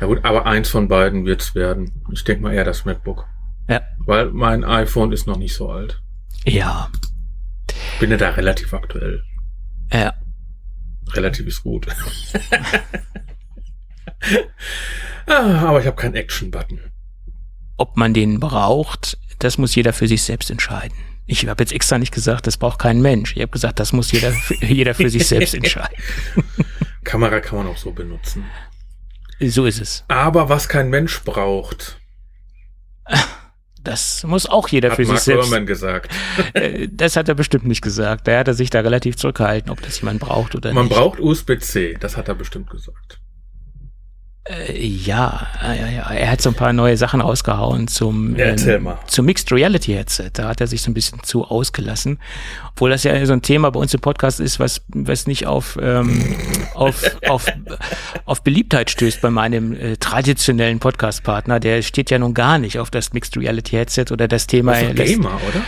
Ja 0.00 0.06
gut, 0.06 0.24
aber 0.24 0.46
eins 0.46 0.68
von 0.68 0.88
beiden 0.88 1.24
wird's 1.24 1.54
werden. 1.54 2.02
Ich 2.12 2.24
denke 2.24 2.42
mal 2.42 2.52
eher 2.52 2.64
das 2.64 2.84
MacBook. 2.84 3.24
Ja. 3.68 3.80
Weil 4.04 4.30
mein 4.30 4.64
iPhone 4.64 5.12
ist 5.12 5.26
noch 5.26 5.38
nicht 5.38 5.54
so 5.54 5.70
alt. 5.70 6.02
Ja. 6.44 6.90
Bin 8.00 8.10
ja 8.10 8.16
da 8.16 8.30
relativ 8.30 8.72
aktuell. 8.74 9.22
Ja. 9.92 10.14
Relativ 11.12 11.46
ist 11.46 11.62
gut. 11.62 11.86
ah, 15.26 15.68
aber 15.68 15.80
ich 15.80 15.86
habe 15.86 15.96
keinen 15.96 16.14
Action-Button. 16.14 16.80
Ob 17.76 17.96
man 17.96 18.14
den 18.14 18.40
braucht, 18.40 19.18
das 19.38 19.58
muss 19.58 19.74
jeder 19.74 19.92
für 19.92 20.08
sich 20.08 20.22
selbst 20.22 20.50
entscheiden. 20.50 20.96
Ich 21.26 21.46
habe 21.46 21.62
jetzt 21.62 21.72
extra 21.72 21.98
nicht 21.98 22.12
gesagt, 22.12 22.46
das 22.46 22.56
braucht 22.56 22.78
kein 22.78 23.00
Mensch. 23.00 23.34
Ich 23.34 23.42
habe 23.42 23.52
gesagt, 23.52 23.80
das 23.80 23.92
muss 23.92 24.12
jeder, 24.12 24.32
jeder 24.60 24.94
für 24.94 25.08
sich 25.10 25.26
selbst 25.26 25.54
entscheiden. 25.54 25.96
Kamera 27.04 27.40
kann 27.40 27.58
man 27.58 27.66
auch 27.66 27.76
so 27.76 27.92
benutzen. 27.92 28.44
So 29.40 29.66
ist 29.66 29.80
es. 29.80 30.04
Aber 30.08 30.48
was 30.48 30.68
kein 30.68 30.90
Mensch 30.90 31.22
braucht. 31.22 31.98
Das 33.84 34.24
muss 34.24 34.46
auch 34.46 34.68
jeder 34.68 34.90
hat 34.90 34.96
für 34.96 35.04
Mark 35.04 35.18
sich 35.18 35.24
selbst. 35.24 35.50
Berman 35.50 35.66
gesagt. 35.66 36.12
Äh, 36.54 36.88
das 36.90 37.16
hat 37.16 37.28
er 37.28 37.34
bestimmt 37.34 37.64
nicht 37.64 37.82
gesagt. 37.82 38.28
Da 38.28 38.38
hat 38.38 38.48
er 38.48 38.54
sich 38.54 38.70
da 38.70 38.80
relativ 38.80 39.16
zurückgehalten, 39.16 39.70
ob 39.70 39.82
das 39.82 40.00
jemand 40.00 40.20
braucht 40.20 40.54
oder 40.54 40.72
Man 40.72 40.84
nicht. 40.84 40.96
Man 40.96 41.02
braucht 41.02 41.20
USB-C, 41.20 41.96
das 41.98 42.16
hat 42.16 42.28
er 42.28 42.34
bestimmt 42.34 42.70
gesagt. 42.70 43.18
Äh, 44.46 44.78
ja, 44.78 45.46
er 45.62 46.30
hat 46.30 46.42
so 46.42 46.50
ein 46.50 46.54
paar 46.54 46.74
neue 46.74 46.98
Sachen 46.98 47.22
rausgehauen 47.22 47.88
zum, 47.88 48.36
ja, 48.36 48.48
ähm, 48.48 48.90
zum 49.06 49.24
Mixed 49.24 49.50
Reality 49.50 49.92
Headset. 49.94 50.30
Da 50.34 50.48
hat 50.48 50.60
er 50.60 50.66
sich 50.66 50.82
so 50.82 50.90
ein 50.90 50.94
bisschen 50.94 51.22
zu 51.22 51.46
ausgelassen. 51.46 52.18
Obwohl 52.72 52.90
das 52.90 53.04
ja 53.04 53.24
so 53.24 53.32
ein 53.32 53.40
Thema 53.40 53.70
bei 53.70 53.80
uns 53.80 53.94
im 53.94 54.00
Podcast 54.00 54.40
ist, 54.40 54.60
was, 54.60 54.82
was 54.88 55.26
nicht 55.26 55.46
auf, 55.46 55.78
ähm, 55.80 56.36
auf, 56.74 57.02
auf, 57.28 57.46
auf 58.26 58.42
Beliebtheit 58.42 58.90
stößt 58.90 59.22
bei 59.22 59.30
meinem 59.30 59.72
äh, 59.72 59.96
traditionellen 59.96 60.78
Podcast-Partner. 60.78 61.58
Der 61.58 61.80
steht 61.80 62.10
ja 62.10 62.18
nun 62.18 62.34
gar 62.34 62.58
nicht 62.58 62.78
auf 62.78 62.90
das 62.90 63.14
Mixed 63.14 63.38
Reality 63.38 63.76
Headset 63.76 64.06
oder 64.10 64.28
das 64.28 64.46
Thema. 64.46 64.74
Er 64.74 64.90
ist 64.90 64.96
Gamer, 64.96 65.40
oder? 65.48 65.62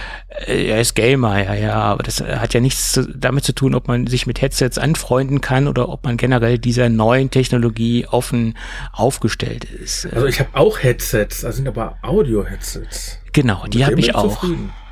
Äh, 0.44 0.66
er 0.66 0.80
ist 0.80 0.94
Gamer, 0.94 1.42
ja, 1.42 1.54
ja, 1.54 1.74
aber 1.74 2.02
das 2.02 2.20
hat 2.20 2.54
ja 2.54 2.60
nichts 2.60 2.92
zu, 2.92 3.06
damit 3.06 3.44
zu 3.44 3.54
tun, 3.54 3.74
ob 3.74 3.88
man 3.88 4.06
sich 4.06 4.26
mit 4.26 4.40
Headsets 4.42 4.78
anfreunden 4.78 5.40
kann 5.40 5.68
oder 5.68 5.88
ob 5.88 6.04
man 6.04 6.16
generell 6.16 6.58
dieser 6.58 6.88
neuen 6.88 7.30
Technologie 7.30 8.06
offen 8.06 8.56
aufgestellt 8.92 9.64
ist. 9.64 10.06
Also 10.12 10.26
ich 10.26 10.40
habe 10.40 10.50
auch 10.54 10.82
Headsets, 10.82 11.40
das 11.40 11.56
sind 11.56 11.68
aber 11.68 11.98
Audio-Headsets. 12.02 13.18
Genau, 13.32 13.66
die 13.66 13.84
habe 13.84 13.98
ich 14.00 14.14
auch. 14.14 14.42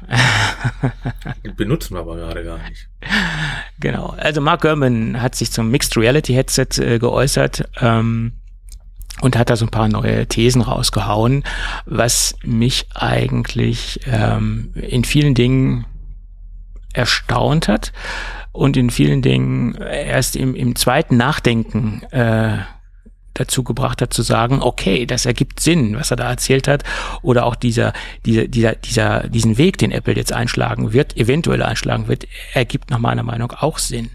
die 1.44 1.50
benutzen 1.50 1.94
wir 1.94 2.00
aber 2.00 2.16
gerade 2.16 2.44
gar 2.44 2.58
nicht. 2.68 2.88
Genau, 3.80 4.14
also 4.18 4.40
Mark 4.40 4.62
Gurman 4.62 5.20
hat 5.20 5.34
sich 5.34 5.50
zum 5.50 5.70
Mixed 5.70 5.96
Reality 5.96 6.34
Headset 6.34 6.78
äh, 6.78 6.98
geäußert. 6.98 7.68
Ähm, 7.80 8.32
und 9.20 9.36
hat 9.36 9.50
da 9.50 9.56
so 9.56 9.66
ein 9.66 9.70
paar 9.70 9.88
neue 9.88 10.26
Thesen 10.26 10.62
rausgehauen, 10.62 11.44
was 11.86 12.34
mich 12.42 12.86
eigentlich 12.94 14.00
ähm, 14.06 14.72
in 14.74 15.04
vielen 15.04 15.34
Dingen 15.34 15.86
erstaunt 16.92 17.68
hat 17.68 17.92
und 18.52 18.76
in 18.76 18.90
vielen 18.90 19.22
Dingen 19.22 19.74
erst 19.76 20.36
im, 20.36 20.54
im 20.54 20.76
zweiten 20.76 21.16
Nachdenken 21.16 22.02
äh, 22.10 22.58
dazu 23.34 23.64
gebracht 23.64 24.00
hat 24.00 24.12
zu 24.12 24.22
sagen, 24.22 24.62
okay, 24.62 25.06
das 25.06 25.26
ergibt 25.26 25.60
Sinn, 25.60 25.96
was 25.96 26.10
er 26.10 26.16
da 26.16 26.30
erzählt 26.30 26.68
hat, 26.68 26.84
oder 27.20 27.44
auch 27.44 27.56
dieser, 27.56 27.92
dieser, 28.24 28.46
dieser, 28.46 28.76
dieser, 28.76 29.28
diesen 29.28 29.58
Weg, 29.58 29.78
den 29.78 29.90
Apple 29.90 30.14
jetzt 30.14 30.32
einschlagen 30.32 30.92
wird, 30.92 31.16
eventuell 31.16 31.62
einschlagen 31.62 32.08
wird, 32.08 32.26
ergibt 32.52 32.90
nach 32.90 33.00
meiner 33.00 33.24
Meinung 33.24 33.50
auch 33.52 33.78
Sinn. 33.78 34.10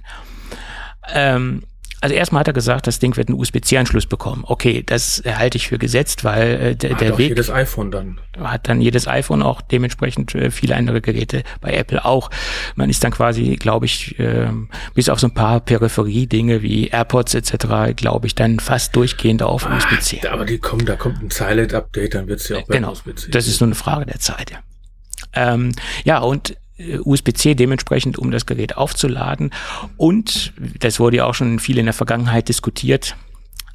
Ähm, 1.13 1.63
also 2.01 2.15
erstmal 2.15 2.41
hat 2.41 2.47
er 2.47 2.53
gesagt, 2.53 2.87
das 2.87 2.99
Ding 2.99 3.17
wird 3.17 3.27
einen 3.29 3.37
USB-C-Anschluss 3.39 4.05
bekommen. 4.05 4.43
Okay, 4.47 4.83
das 4.85 5.21
halte 5.25 5.57
ich 5.57 5.67
für 5.67 5.77
gesetzt, 5.77 6.23
weil 6.23 6.47
äh, 6.61 6.75
der, 6.75 6.91
Hat 6.91 7.01
der 7.01 7.17
Weg 7.17 7.29
jedes 7.29 7.49
iPhone 7.49 7.91
dann. 7.91 8.19
hat 8.39 8.67
dann 8.69 8.79
jedes 8.81 9.07
iPhone 9.07 9.41
auch 9.41 9.61
dementsprechend 9.61 10.33
äh, 10.35 10.49
viele 10.51 10.75
andere 10.75 11.01
Geräte 11.01 11.43
bei 11.61 11.73
Apple 11.73 12.05
auch. 12.05 12.29
Man 12.75 12.89
ist 12.89 13.03
dann 13.03 13.11
quasi, 13.11 13.57
glaube 13.57 13.85
ich, 13.85 14.15
ähm, 14.19 14.69
bis 14.93 15.09
auf 15.09 15.19
so 15.19 15.27
ein 15.27 15.33
paar 15.33 15.59
Peripherie-Dinge 15.59 16.61
wie 16.61 16.87
AirPods 16.87 17.33
etc., 17.35 17.95
glaube 17.95 18.27
ich, 18.27 18.35
dann 18.35 18.59
fast 18.59 18.95
durchgehend 18.95 19.43
auf 19.43 19.69
USB-C. 19.69 20.27
Aber 20.27 20.45
die 20.45 20.57
kommen, 20.57 20.85
da 20.85 20.95
kommt 20.95 21.21
ein 21.21 21.29
Silent-Update, 21.29 22.15
dann 22.15 22.27
wird 22.27 22.39
sie 22.39 22.55
auch 22.55 22.67
Genau, 22.67 22.91
USB-C. 22.91 23.31
das 23.31 23.47
ist 23.47 23.59
nur 23.59 23.67
eine 23.67 23.75
Frage 23.75 24.05
der 24.05 24.19
Zeit. 24.19 24.51
Ja, 24.51 24.59
ähm, 25.33 25.73
ja 26.05 26.19
und 26.19 26.51
äh, 26.51 26.55
USB-C 27.03 27.55
dementsprechend, 27.55 28.17
um 28.17 28.31
das 28.31 28.45
Gerät 28.45 28.77
aufzuladen. 28.77 29.51
Und, 29.97 30.53
das 30.79 30.99
wurde 30.99 31.17
ja 31.17 31.25
auch 31.25 31.33
schon 31.33 31.59
viel 31.59 31.77
in 31.77 31.85
der 31.85 31.93
Vergangenheit 31.93 32.47
diskutiert, 32.49 33.15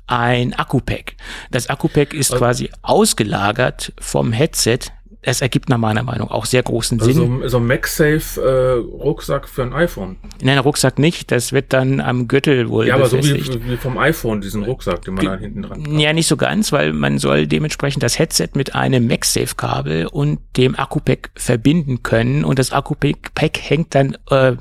ein 0.06 0.52
Akku-Pack. 0.54 1.16
Das 1.50 1.68
Akku-Pack 1.68 2.14
ist 2.14 2.32
Also- 2.32 2.44
quasi 2.44 2.70
ausgelagert 2.82 3.92
vom 3.98 4.32
Headset. 4.32 4.78
Es 5.26 5.40
ergibt 5.40 5.68
nach 5.68 5.78
meiner 5.78 6.02
Meinung 6.02 6.30
auch 6.30 6.44
sehr 6.44 6.62
großen 6.62 6.98
Sinn. 7.00 7.08
Also 7.08 7.26
so, 7.42 7.48
so 7.48 7.56
ein 7.58 7.66
MagSafe 7.66 8.40
äh, 8.40 8.72
Rucksack 9.02 9.48
für 9.48 9.62
ein 9.62 9.72
iPhone. 9.72 10.16
Nein, 10.42 10.58
Rucksack 10.58 10.98
nicht, 10.98 11.30
das 11.30 11.52
wird 11.52 11.72
dann 11.72 12.00
am 12.00 12.28
Gürtel 12.28 12.68
wohl 12.68 12.86
Ja, 12.86 12.96
aber 12.96 13.06
so 13.08 13.16
befestigt. 13.16 13.64
wie, 13.64 13.72
wie 13.72 13.76
vom 13.76 13.96
iPhone, 13.98 14.40
diesen 14.40 14.62
Rucksack, 14.64 15.02
den 15.02 15.14
man 15.14 15.24
da 15.24 15.36
hinten 15.36 15.62
dran 15.62 15.82
hat. 15.84 16.00
Ja, 16.00 16.12
nicht 16.12 16.26
so 16.26 16.36
ganz, 16.36 16.72
weil 16.72 16.92
man 16.92 17.18
soll 17.18 17.46
dementsprechend 17.46 18.02
das 18.02 18.18
Headset 18.18 18.50
mit 18.54 18.74
einem 18.74 19.06
MagSafe-Kabel 19.06 20.06
und 20.06 20.40
dem 20.56 20.74
Akku-Pack 20.78 21.30
verbinden 21.34 22.02
können 22.02 22.44
und 22.44 22.58
das 22.58 22.72
Akku-Pack 22.72 23.58
hängt 23.60 23.94
dann 23.94 24.18
äh, 24.30 24.52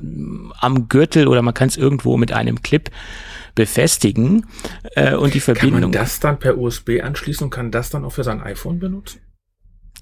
am 0.59 0.87
Gürtel 0.87 1.27
oder 1.27 1.41
man 1.41 1.53
kann 1.53 1.67
es 1.67 1.77
irgendwo 1.77 2.17
mit 2.17 2.31
einem 2.31 2.61
Clip 2.63 2.89
befestigen 3.55 4.45
äh, 4.95 5.13
und 5.15 5.33
die 5.33 5.39
Kann 5.39 5.53
man 5.55 5.61
Verbindung. 5.61 5.91
das 5.91 6.19
dann 6.19 6.39
per 6.39 6.57
USB 6.57 7.01
anschließen 7.03 7.45
und 7.45 7.49
kann 7.51 7.71
das 7.71 7.89
dann 7.89 8.03
auch 8.05 8.11
für 8.11 8.23
sein 8.23 8.41
iPhone 8.41 8.79
benutzen? 8.79 9.19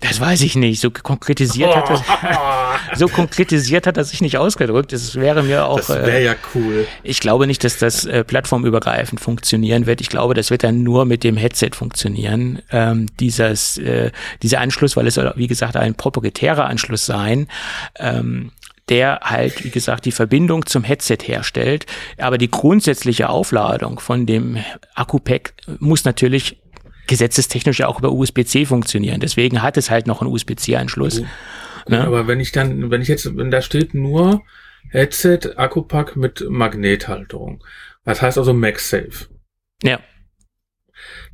Das 0.02 0.20
weiß 0.20 0.42
ich 0.42 0.56
nicht. 0.56 0.82
So 0.82 0.90
konkretisiert 0.90 1.76
hat 1.76 1.90
das, 1.90 2.02
so 3.00 3.08
konkretisiert 3.08 3.86
hat 3.88 3.98
er 3.98 4.04
sich 4.04 4.22
nicht 4.22 4.38
ausgedrückt. 4.38 4.94
Es 4.94 5.16
wäre 5.16 5.44
mir 5.44 5.66
auch. 5.66 5.78
Das 5.78 5.90
wäre 5.90 6.12
äh, 6.12 6.26
ja 6.26 6.36
cool. 6.56 6.88
Ich 7.04 7.20
glaube 7.20 7.48
nicht, 7.48 7.64
dass 7.64 7.78
das 7.78 8.06
äh, 8.06 8.24
plattformübergreifend 8.24 9.22
funktionieren 9.22 9.86
wird. 9.86 10.02
Ich 10.02 10.10
glaube, 10.10 10.34
das 10.34 10.50
wird 10.50 10.64
dann 10.64 10.84
nur 10.84 11.06
mit 11.06 11.24
dem 11.24 11.38
Headset 11.38 11.72
funktionieren. 11.74 12.62
Ähm, 12.72 13.08
dieses, 13.20 13.78
äh, 13.78 14.12
dieser 14.42 14.60
Anschluss, 14.60 14.98
weil 14.98 15.08
es 15.08 15.14
soll, 15.14 15.32
wie 15.36 15.48
gesagt, 15.48 15.78
ein 15.78 15.94
proprietärer 15.94 16.66
Anschluss 16.66 17.06
sein. 17.06 17.48
Ähm, 17.98 18.52
der 18.90 19.22
halt, 19.24 19.64
wie 19.64 19.70
gesagt, 19.70 20.04
die 20.04 20.12
Verbindung 20.12 20.66
zum 20.66 20.84
Headset 20.84 21.20
herstellt. 21.24 21.86
Aber 22.18 22.38
die 22.38 22.52
grundsätzliche 22.52 23.30
Aufladung 23.30 24.00
von 24.00 24.26
dem 24.26 24.58
Akku-Pack 24.96 25.54
muss 25.80 26.04
natürlich 26.04 26.61
gesetzestechnisch 27.12 27.80
ja 27.80 27.88
auch 27.88 28.00
über 28.00 28.12
USB-C 28.12 28.66
funktionieren. 28.66 29.20
Deswegen 29.20 29.62
hat 29.62 29.76
es 29.78 29.90
halt 29.92 30.08
noch 30.08 30.22
einen 30.22 30.32
USB-C-Anschluss. 30.32 31.18
Gut, 31.18 31.28
Ne? 31.88 32.06
Aber 32.06 32.28
wenn 32.28 32.40
ich 32.40 32.52
dann, 32.52 32.92
wenn 32.92 33.02
ich 33.02 33.08
jetzt, 33.08 33.36
wenn 33.38 33.50
da 33.50 33.62
steht 33.62 33.94
nur 33.96 34.44
Headset, 34.92 35.40
Akkupack 35.58 36.16
mit 36.16 36.46
Magnethalterung. 36.48 37.64
Das 38.06 38.22
heißt 38.22 38.38
also 38.38 38.54
MagSafe. 38.54 39.28
Ja, 39.84 40.00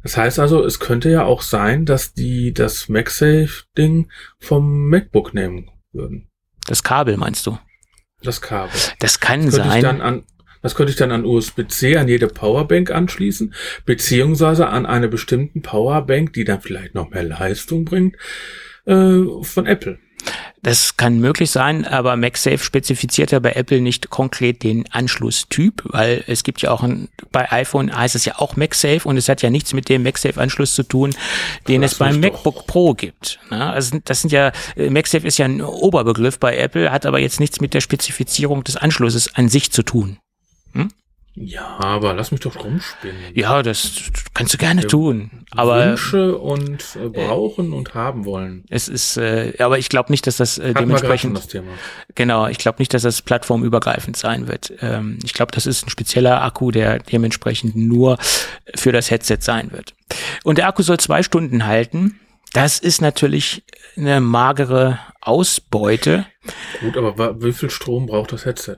Das 0.04 0.16
heißt 0.16 0.40
also, 0.40 0.64
es 0.64 0.80
könnte 0.80 1.10
ja 1.10 1.26
auch 1.26 1.42
sein, 1.42 1.86
dass 1.86 2.14
die 2.14 2.54
das 2.54 2.88
MagSafe-Ding 2.88 4.10
vom 4.40 4.88
MacBook 4.90 5.34
nehmen 5.34 5.70
würden. 5.92 6.30
das 6.66 6.82
Kabel 6.82 7.18
meinst 7.18 7.46
du? 7.46 7.60
Das 8.24 8.40
Kabel. 8.42 8.72
Das 9.00 9.20
kann 9.20 9.46
Das 9.48 9.56
sein. 9.56 10.24
Das 10.62 10.76
könnte 10.76 10.92
ich 10.92 10.98
dann 10.98 11.12
an 11.12 11.26
USB-C 11.26 11.98
an 11.98 12.08
jede 12.08 12.28
Powerbank 12.28 12.92
anschließen, 12.92 13.54
beziehungsweise 13.86 14.68
an 14.68 14.86
eine 14.86 15.08
bestimmten 15.08 15.62
Powerbank, 15.62 16.34
die 16.34 16.44
dann 16.44 16.62
vielleicht 16.62 16.96
noch 16.96 17.10
mehr 17.10 17.24
Leistung 17.24 17.86
bringt, 17.86 18.16
äh, 18.86 19.22
von 19.42 19.66
Apple. 19.66 20.00
Das 20.62 20.98
kann 20.98 21.20
möglich 21.20 21.52
sein, 21.52 21.86
aber 21.86 22.18
MagSafe 22.18 22.58
spezifiziert 22.58 23.32
ja 23.32 23.40
bei 23.40 23.52
Apple 23.54 23.80
nicht 23.80 24.10
konkret 24.10 24.64
den 24.64 24.84
Anschlusstyp, 24.92 25.84
weil 25.86 26.24
es 26.28 26.44
gibt 26.44 26.62
ja 26.62 26.72
auch 26.72 26.84
ein, 26.84 27.08
bei 27.32 27.50
iPhone 27.52 27.96
heißt 27.96 28.16
es 28.16 28.26
ja 28.26 28.34
auch 28.40 28.58
MagSafe 28.58 29.08
und 29.08 29.16
es 29.16 29.30
hat 29.30 29.42
ja 29.42 29.50
nichts 29.50 29.74
mit 29.74 29.88
dem 29.88 30.04
MagSafe-Anschluss 30.04 30.74
zu 30.76 30.84
tun, 30.84 31.14
den 31.70 31.82
Das 31.82 31.94
es 31.94 31.98
beim 32.00 32.16
ist 32.16 32.16
doch- 32.26 32.32
MacBook 32.34 32.68
Pro 32.68 32.94
gibt. 32.94 33.40
Ja, 33.52 33.72
also 33.72 34.00
das 34.04 34.22
sind 34.22 34.32
ja, 34.32 34.52
MagSafe 34.76 35.26
ist 35.28 35.38
ja 35.38 35.46
ein 35.46 35.62
Oberbegriff 35.62 36.40
bei 36.40 36.58
Apple, 36.58 36.92
hat 36.92 37.06
aber 37.06 37.20
jetzt 37.20 37.40
nichts 37.40 37.62
mit 37.62 37.74
der 37.74 37.82
Spezifizierung 37.82 38.64
des 38.66 38.76
Anschlusses 38.76 39.34
an 39.36 39.48
sich 39.48 39.72
zu 39.72 39.84
tun. 39.84 40.18
Ja, 41.40 41.78
aber 41.80 42.16
lass 42.16 42.32
mich 42.32 42.40
doch 42.42 42.64
rumspinnen. 42.64 43.16
Ja, 43.36 43.62
das 43.62 44.10
kannst 44.34 44.56
du 44.56 44.58
gerne 44.58 44.88
tun, 44.88 45.46
aber 45.52 45.90
Wünsche 45.90 46.36
und 46.36 46.84
äh, 46.96 47.10
brauchen 47.10 47.74
und 47.74 47.94
haben 47.94 48.26
wollen. 48.26 48.66
es 48.70 48.88
ist, 48.88 49.18
äh, 49.18 49.54
aber 49.60 49.78
ich 49.78 49.90
glaube 49.90 50.12
nicht, 50.12 50.26
dass 50.26 50.38
das 50.38 50.58
äh, 50.58 50.74
dementsprechend 50.74 51.38
das 51.38 51.48
Thema. 51.48 51.68
Genau, 52.16 52.48
ich 52.48 52.58
glaube 52.58 52.80
nicht, 52.80 52.92
dass 52.92 53.04
das 53.04 53.22
plattformübergreifend 53.22 54.18
sein 54.18 54.48
wird. 54.48 54.74
Ähm, 54.82 55.20
ich 55.24 55.34
glaube, 55.34 55.52
das 55.52 55.68
ist 55.68 55.86
ein 55.86 55.92
spezieller 55.92 56.42
Akku, 56.42 56.72
der 56.72 56.98
dementsprechend 56.98 57.76
nur 57.76 58.18
für 58.74 58.92
das 58.92 59.12
Headset 59.12 59.38
sein 59.42 59.72
wird. 59.72 59.94
Und 60.44 60.58
der 60.58 60.68
Akku 60.68 60.82
soll 60.82 60.98
zwei 60.98 61.22
Stunden 61.22 61.68
halten. 61.68 62.20
Das 62.54 62.80
ist 62.80 63.00
natürlich 63.00 63.64
eine 63.96 64.22
magere 64.22 64.98
Ausbeute. 65.22 66.26
Gut, 66.80 66.98
aber 66.98 67.44
wie 67.44 67.54
viel 67.54 67.70
Strom 67.70 68.08
braucht 68.08 68.32
das 68.32 68.46
Headset? 68.46 68.78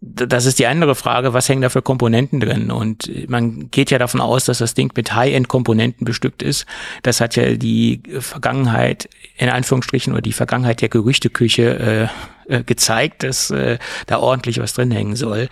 Das 0.00 0.46
ist 0.46 0.60
die 0.60 0.66
andere 0.68 0.94
Frage, 0.94 1.34
was 1.34 1.48
hängen 1.48 1.62
da 1.62 1.70
für 1.70 1.82
Komponenten 1.82 2.38
drin? 2.38 2.70
Und 2.70 3.10
man 3.28 3.68
geht 3.70 3.90
ja 3.90 3.98
davon 3.98 4.20
aus, 4.20 4.44
dass 4.44 4.58
das 4.58 4.74
Ding 4.74 4.92
mit 4.94 5.12
High-End-Komponenten 5.12 6.04
bestückt 6.04 6.40
ist. 6.42 6.66
Das 7.02 7.20
hat 7.20 7.34
ja 7.34 7.54
die 7.54 8.02
Vergangenheit, 8.20 9.08
in 9.36 9.48
Anführungsstrichen, 9.48 10.12
oder 10.12 10.22
die 10.22 10.32
Vergangenheit 10.32 10.82
der 10.82 10.88
Gerüchteküche 10.88 12.10
äh, 12.48 12.54
äh, 12.54 12.62
gezeigt, 12.62 13.24
dass 13.24 13.50
äh, 13.50 13.78
da 14.06 14.20
ordentlich 14.20 14.60
was 14.60 14.72
drin 14.72 14.92
hängen 14.92 15.16
soll. 15.16 15.48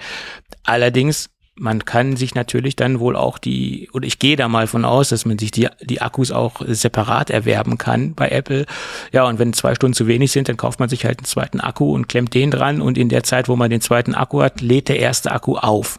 Allerdings, 0.63 1.29
man 1.59 1.85
kann 1.85 2.17
sich 2.17 2.35
natürlich 2.35 2.77
dann 2.77 3.01
wohl 3.01 3.17
auch 3.17 3.39
die, 3.39 3.89
oder 3.93 4.07
ich 4.07 4.19
gehe 4.19 4.37
da 4.37 4.49
mal 4.49 4.67
von 4.67 4.85
aus, 4.85 5.09
dass 5.09 5.25
man 5.25 5.39
sich 5.39 5.51
die, 5.51 5.69
die 5.81 6.03
Akkus 6.03 6.31
auch 6.31 6.61
separat 6.67 7.31
erwerben 7.31 7.79
kann 7.79 8.15
bei 8.15 8.29
Apple. 8.29 8.67
Ja, 9.13 9.25
und 9.25 9.39
wenn 9.39 9.53
zwei 9.55 9.75
Stunden 9.75 9.95
zu 9.95 10.07
wenig 10.07 10.33
sind, 10.33 10.49
dann 10.49 10.59
kauft 10.59 10.81
man 10.81 10.89
sich 10.89 11.05
halt 11.05 11.19
einen 11.19 11.27
zweiten 11.27 11.61
Akku 11.61 11.95
und 11.95 12.09
klemmt 12.09 12.35
den 12.35 12.51
dran 12.51 12.81
und 12.83 12.99
in 12.99 13.09
der 13.09 13.23
Zeit, 13.23 13.49
wo 13.49 13.57
man 13.57 13.71
den 13.71 13.81
zweiten 13.81 14.15
Akku 14.15 14.43
hat, 14.43 14.61
lädt 14.61 14.89
der 14.89 14.99
erste 14.99 15.33
Akku 15.33 15.57
auf. 15.57 15.99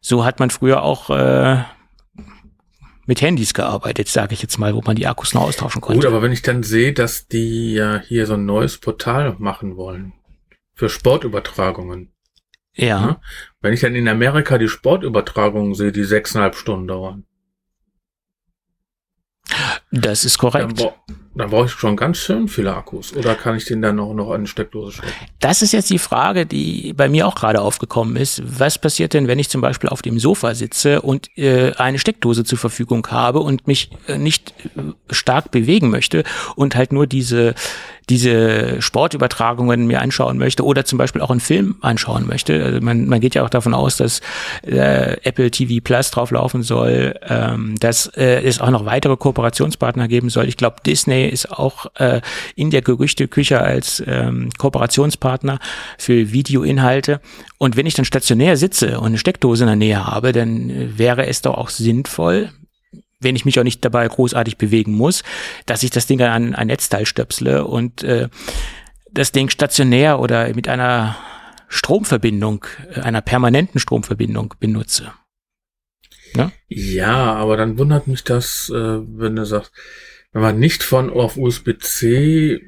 So 0.00 0.24
hat 0.24 0.38
man 0.38 0.50
früher 0.50 0.82
auch 0.82 1.10
äh, 1.10 1.58
mit 3.06 3.20
Handys 3.20 3.54
gearbeitet, 3.54 4.08
sage 4.08 4.34
ich 4.34 4.42
jetzt 4.42 4.58
mal, 4.58 4.74
wo 4.74 4.82
man 4.82 4.94
die 4.94 5.06
Akkus 5.06 5.34
noch 5.34 5.42
austauschen 5.42 5.80
Gut, 5.80 5.94
konnte. 5.94 6.06
aber 6.06 6.22
wenn 6.22 6.30
ich 6.30 6.42
dann 6.42 6.62
sehe, 6.62 6.92
dass 6.92 7.26
die 7.26 7.72
ja 7.72 8.00
hier 8.06 8.26
so 8.26 8.34
ein 8.34 8.44
neues 8.44 8.78
Portal 8.78 9.34
machen 9.38 9.76
wollen 9.76 10.12
für 10.74 10.88
Sportübertragungen. 10.88 12.12
Ja. 12.78 13.00
ne? 13.00 13.16
Wenn 13.60 13.72
ich 13.72 13.80
dann 13.80 13.94
in 13.94 14.08
Amerika 14.08 14.58
die 14.58 14.68
Sportübertragungen 14.68 15.74
sehe, 15.74 15.92
die 15.92 16.04
sechseinhalb 16.04 16.54
Stunden 16.54 16.88
dauern, 16.88 17.24
das 19.90 20.24
ist 20.24 20.42
dann, 20.42 20.50
korrekt. 20.52 20.76
bra 20.76 20.94
dann 21.38 21.50
brauche 21.50 21.66
ich 21.66 21.70
schon 21.70 21.94
ganz 21.94 22.18
schön 22.18 22.48
viele 22.48 22.74
Akkus. 22.74 23.14
Oder 23.14 23.36
kann 23.36 23.56
ich 23.56 23.64
den 23.64 23.80
dann 23.80 23.94
noch, 23.94 24.12
noch 24.12 24.32
an 24.32 24.44
die 24.44 24.50
Steckdose 24.50 24.96
stecken? 24.96 25.12
Das 25.38 25.62
ist 25.62 25.72
jetzt 25.72 25.88
die 25.88 26.00
Frage, 26.00 26.46
die 26.46 26.92
bei 26.94 27.08
mir 27.08 27.28
auch 27.28 27.36
gerade 27.36 27.60
aufgekommen 27.60 28.16
ist. 28.16 28.42
Was 28.44 28.76
passiert 28.76 29.14
denn, 29.14 29.28
wenn 29.28 29.38
ich 29.38 29.48
zum 29.48 29.60
Beispiel 29.60 29.88
auf 29.88 30.02
dem 30.02 30.18
Sofa 30.18 30.56
sitze 30.56 31.00
und 31.00 31.28
äh, 31.38 31.74
eine 31.74 32.00
Steckdose 32.00 32.42
zur 32.42 32.58
Verfügung 32.58 33.06
habe 33.06 33.38
und 33.38 33.68
mich 33.68 33.90
äh, 34.08 34.18
nicht 34.18 34.52
äh, 34.76 35.14
stark 35.14 35.52
bewegen 35.52 35.90
möchte 35.90 36.24
und 36.56 36.74
halt 36.74 36.92
nur 36.92 37.06
diese 37.06 37.54
diese 38.08 38.80
Sportübertragungen 38.80 39.86
mir 39.86 40.00
anschauen 40.00 40.38
möchte 40.38 40.64
oder 40.64 40.84
zum 40.84 40.98
Beispiel 40.98 41.20
auch 41.20 41.30
einen 41.30 41.40
Film 41.40 41.76
anschauen 41.80 42.26
möchte. 42.26 42.64
Also 42.64 42.80
man, 42.80 43.06
man 43.06 43.20
geht 43.20 43.34
ja 43.34 43.44
auch 43.44 43.50
davon 43.50 43.74
aus, 43.74 43.96
dass 43.96 44.20
äh, 44.62 45.16
Apple 45.22 45.50
TV 45.50 45.82
Plus 45.82 46.10
drauflaufen 46.10 46.62
soll, 46.62 47.14
ähm, 47.28 47.76
dass 47.78 48.06
äh, 48.16 48.42
es 48.42 48.60
auch 48.60 48.70
noch 48.70 48.86
weitere 48.86 49.16
Kooperationspartner 49.16 50.08
geben 50.08 50.30
soll. 50.30 50.46
Ich 50.46 50.56
glaube, 50.56 50.76
Disney 50.84 51.28
ist 51.28 51.50
auch 51.50 51.86
äh, 51.96 52.20
in 52.54 52.70
der 52.70 52.82
Gerüchteküche 52.82 53.60
als 53.60 54.02
ähm, 54.06 54.48
Kooperationspartner 54.56 55.58
für 55.98 56.32
Videoinhalte. 56.32 57.20
Und 57.58 57.76
wenn 57.76 57.86
ich 57.86 57.94
dann 57.94 58.04
stationär 58.04 58.56
sitze 58.56 59.00
und 59.00 59.06
eine 59.06 59.18
Steckdose 59.18 59.64
in 59.64 59.68
der 59.68 59.76
Nähe 59.76 60.06
habe, 60.06 60.32
dann 60.32 60.70
äh, 60.70 60.98
wäre 60.98 61.26
es 61.26 61.42
doch 61.42 61.56
auch 61.56 61.70
sinnvoll, 61.70 62.50
wenn 63.20 63.36
ich 63.36 63.44
mich 63.44 63.58
auch 63.58 63.64
nicht 63.64 63.84
dabei 63.84 64.06
großartig 64.06 64.58
bewegen 64.58 64.92
muss, 64.92 65.22
dass 65.66 65.82
ich 65.82 65.90
das 65.90 66.06
Ding 66.06 66.20
an 66.22 66.54
ein 66.54 66.66
Netzteil 66.68 67.06
stöpsle 67.06 67.64
und 67.64 68.02
äh, 68.02 68.28
das 69.10 69.32
Ding 69.32 69.48
stationär 69.50 70.20
oder 70.20 70.54
mit 70.54 70.68
einer 70.68 71.16
Stromverbindung, 71.68 72.64
äh, 72.94 73.00
einer 73.00 73.20
permanenten 73.20 73.80
Stromverbindung 73.80 74.54
benutze. 74.60 75.12
Ja, 76.68 77.34
aber 77.34 77.56
dann 77.56 77.78
wundert 77.78 78.06
mich 78.06 78.22
das, 78.22 78.70
äh, 78.70 78.76
wenn 78.76 79.36
du 79.36 79.44
sagst, 79.44 79.72
wenn 80.32 80.42
man 80.42 80.58
nicht 80.58 80.82
von 80.82 81.10
auf 81.10 81.36
USB-C 81.36 82.60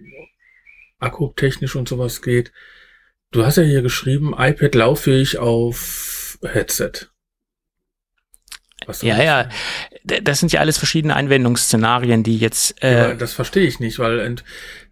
akkutechnisch 0.99 1.77
und 1.77 1.89
sowas 1.89 2.23
geht. 2.23 2.53
Du 3.31 3.45
hast 3.45 3.57
ja 3.57 3.63
hier 3.63 3.83
geschrieben, 3.83 4.35
iPad 4.37 4.75
lauffähig 4.75 5.39
auf 5.39 6.39
Headset. 6.43 7.10
Ja, 9.03 9.23
ja, 9.23 9.49
das 10.05 10.41
sind 10.41 10.53
ja 10.53 10.61
alles 10.61 10.79
verschiedene 10.79 11.15
Anwendungsszenarien, 11.15 12.23
die 12.23 12.39
jetzt. 12.39 12.83
Äh, 12.83 12.95
ja, 12.95 13.15
das 13.15 13.33
verstehe 13.33 13.67
ich 13.67 13.79
nicht, 13.79 13.99
weil 13.99 14.37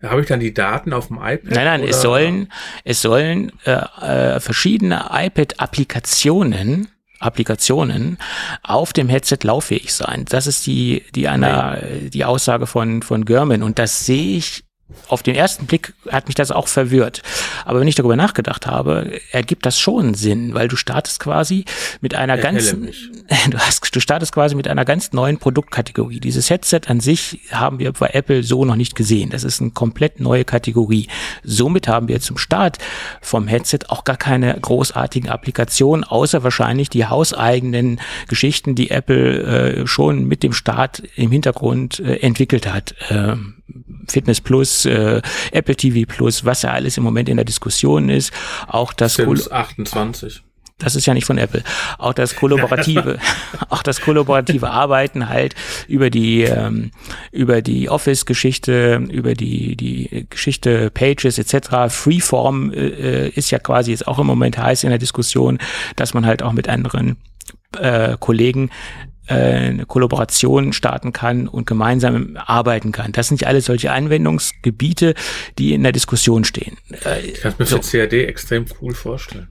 habe 0.03 0.21
ich 0.21 0.27
dann 0.27 0.41
die 0.41 0.55
Daten 0.55 0.93
auf 0.93 1.09
dem 1.09 1.17
iPad? 1.17 1.45
Nein, 1.45 1.65
nein, 1.65 1.81
oder? 1.81 1.91
es 1.91 2.03
sollen, 2.03 2.53
es 2.85 3.03
sollen 3.03 3.53
äh, 3.65 3.73
äh, 3.73 4.41
verschiedene 4.41 5.07
iPad-Applikationen 5.11 6.89
Applikationen 7.21 8.17
auf 8.63 8.93
dem 8.93 9.09
Headset 9.09 9.39
lauffähig 9.43 9.93
sein. 9.93 10.25
Das 10.29 10.47
ist 10.47 10.65
die, 10.69 11.05
die 11.17 11.27
einer, 11.27 11.83
die 12.13 12.25
Aussage 12.25 12.69
von, 12.69 13.03
von 13.03 13.25
German. 13.25 13.65
Und 13.65 13.81
das 13.81 14.07
sehe 14.07 14.37
ich 14.37 14.68
auf 15.09 15.23
den 15.23 15.35
ersten 15.35 15.67
Blick 15.67 15.95
hat 16.11 16.27
mich 16.29 16.35
das 16.35 16.51
auch 16.51 16.69
verwirrt. 16.69 17.23
Aber 17.65 17.81
wenn 17.81 17.89
ich 17.89 17.95
darüber 17.95 18.17
nachgedacht 18.17 18.67
habe, 18.67 19.21
ergibt 19.33 19.67
das 19.67 19.79
schon 19.79 20.15
Sinn, 20.15 20.55
weil 20.55 20.69
du 20.69 20.77
startest 20.77 21.21
quasi 21.21 21.65
mit 22.01 22.15
einer 22.15 22.39
ganzen, 22.39 22.91
du 23.51 23.59
hast, 23.59 23.95
du 23.95 24.01
startest 24.01 24.33
quasi 24.33 24.55
mit 24.55 24.67
einer 24.67 24.85
ganz 24.85 25.13
neuen 25.13 25.39
Produktkategorie. 25.39 26.21
Dieses 26.21 26.49
Headset 26.49 26.81
an 26.87 27.01
sich 27.01 27.41
haben 27.51 27.79
wir 27.79 27.93
bei 27.93 28.09
Apple 28.13 28.43
so 28.43 28.65
noch 28.65 28.77
nicht 28.77 28.95
gesehen. 28.95 29.31
Das 29.31 29.45
ist 29.45 29.61
eine 29.61 29.71
komplett 29.71 30.21
neue 30.21 30.45
Kategorie. 30.45 31.09
Somit 31.43 31.87
haben 31.87 32.09
wir 32.09 32.21
zum 32.21 32.39
Start 32.39 32.79
vom 33.21 33.47
Headset 33.47 33.81
auch 33.89 34.05
gar 34.05 34.17
keine 34.17 34.59
großartigen 34.59 35.29
Applikationen, 35.29 36.05
außer 36.05 36.43
wahrscheinlich 36.43 36.89
die 36.89 37.07
hauseigenen 37.07 38.01
Geschichten, 38.29 38.75
die 38.75 38.91
Apple 38.91 39.83
äh, 39.83 39.87
schon 39.87 40.25
mit 40.25 40.43
dem 40.43 40.53
Start 40.53 41.03
im 41.17 41.31
Hintergrund 41.31 42.01
äh, 42.01 42.17
entwickelt 42.17 42.73
hat. 42.73 42.95
Ähm, 43.11 43.57
Fitness 44.13 44.41
Plus, 44.41 44.85
äh, 44.85 45.21
Apple 45.53 45.77
TV 45.77 46.07
Plus, 46.07 46.45
was 46.45 46.63
ja 46.63 46.73
alles 46.73 46.97
im 46.97 47.05
Moment 47.05 47.29
in 47.29 47.37
der 47.37 47.45
Diskussion 47.45 48.09
ist. 48.09 48.33
Auch 48.67 48.93
das 48.93 49.15
Sims 49.15 49.51
28. 49.51 50.43
Das 50.79 50.95
ist 50.95 51.07
ja 51.07 51.15
nicht 51.15 51.27
von 51.27 51.39
Apple. 51.39 51.65
Auch 51.99 52.13
das 52.13 52.37
kollaborative, 52.37 53.19
auch 53.69 53.83
das 53.83 54.01
kollaborative 54.01 54.71
Arbeiten 54.71 55.29
halt 55.29 55.57
über 55.89 56.09
die 56.09 56.43
ähm, 56.43 56.93
über 57.33 57.63
die 57.63 57.91
Office-Geschichte, 57.91 59.03
über 59.11 59.35
die 59.35 59.75
die 59.75 60.27
Geschichte 60.31 60.91
Pages 60.91 61.39
etc. 61.39 61.89
Freeform 61.93 62.73
äh, 62.73 63.29
ist 63.31 63.51
ja 63.51 63.59
quasi 63.59 63.91
jetzt 63.91 64.07
auch 64.07 64.21
im 64.21 64.29
Moment 64.29 64.57
heiß 64.57 64.85
in 64.85 64.91
der 64.91 65.01
Diskussion, 65.01 65.59
dass 65.97 66.15
man 66.15 66.25
halt 66.25 66.45
auch 66.45 66.53
mit 66.53 66.69
anderen 66.69 67.17
äh, 67.77 68.17
Kollegen 68.19 68.69
äh, 68.69 69.08
eine 69.29 69.87
Kollaboration 69.87 70.73
starten 70.73 71.13
kann 71.13 71.49
und 71.49 71.67
gemeinsam 71.67 72.37
arbeiten 72.37 72.93
kann. 72.93 73.13
Das 73.13 73.29
sind 73.29 73.41
nicht 73.41 73.47
alles 73.47 73.67
solche 73.67 73.93
Anwendungsgebiete, 73.93 75.15
die 75.59 75.75
in 75.75 75.83
der 75.83 75.93
Diskussion 75.93 76.45
stehen. 76.45 76.77
Äh, 77.05 77.21
ich 77.27 77.41
kann 77.41 77.55
mir 77.59 77.67
so. 77.67 77.81
für 77.83 78.07
CAD 78.07 78.13
extrem 78.25 78.67
cool 78.81 78.95
vorstellen. 78.95 79.49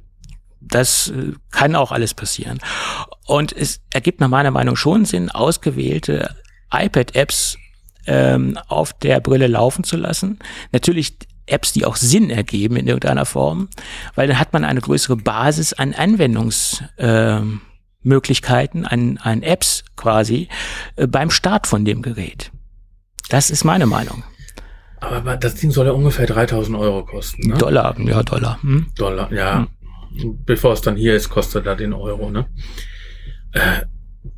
Das 0.59 1.09
äh, 1.09 1.34
kann 1.51 1.75
auch 1.75 1.91
alles 1.91 2.13
passieren. 2.13 2.59
Und 3.25 3.55
es 3.55 3.82
ergibt 3.91 4.19
nach 4.19 4.30
meiner 4.30 4.51
Meinung 4.51 4.75
schon 4.75 5.05
Sinn, 5.05 5.30
ausgewählte 5.30 6.36
iPad-Apps 6.71 7.57
ähm, 8.07 8.57
auf 8.67 8.93
der 8.93 9.19
Brille 9.19 9.47
laufen 9.47 9.84
zu 9.84 9.97
lassen. 9.97 10.39
Natürlich 10.71 11.17
Apps, 11.45 11.71
die 11.71 11.86
auch 11.86 11.95
Sinn 11.95 12.30
ergeben 12.30 12.75
in 12.75 12.88
irgendeiner 12.88 13.25
Form, 13.25 13.69
weil 14.15 14.28
dann 14.28 14.39
hat 14.39 14.53
man 14.53 14.65
eine 14.65 14.82
größere 14.82 15.15
Basis 15.15 15.73
an 15.73 15.93
Anwendungs, 15.93 16.84
ähm, 16.97 17.61
Möglichkeiten, 18.08 18.86
an, 18.86 19.18
an 19.18 19.43
Apps 19.43 19.84
quasi, 19.95 20.47
äh, 20.95 21.08
beim 21.08 21.30
Start 21.30 21.68
von 21.68 21.86
dem 21.86 22.01
Gerät. 22.01 22.51
Das 23.30 23.49
ist 23.49 23.64
meine 23.64 23.86
Meinung. 23.86 24.24
Aber 24.99 25.38
das 25.38 25.55
Ding 25.55 25.72
soll 25.72 25.86
ja 25.86 25.91
ungefähr 25.91 26.26
3000 26.26 26.78
Euro 26.78 27.05
kosten. 27.05 27.49
Ne? 27.49 27.58
Dollar, 27.58 27.99
ja, 27.99 28.24
Dollar. 28.24 28.62
Hm? 28.64 28.88
Dollar, 28.95 29.32
ja. 29.32 29.68
Hm. 30.16 30.43
Bevor 30.45 30.74
es 30.74 30.82
dann 30.82 30.95
hier 30.95 31.16
ist, 31.16 31.30
kostet 31.30 31.68
er 31.68 31.76
den 31.76 31.93
Euro, 31.93 32.32
ne? 32.32 32.47
Äh, 33.51 33.82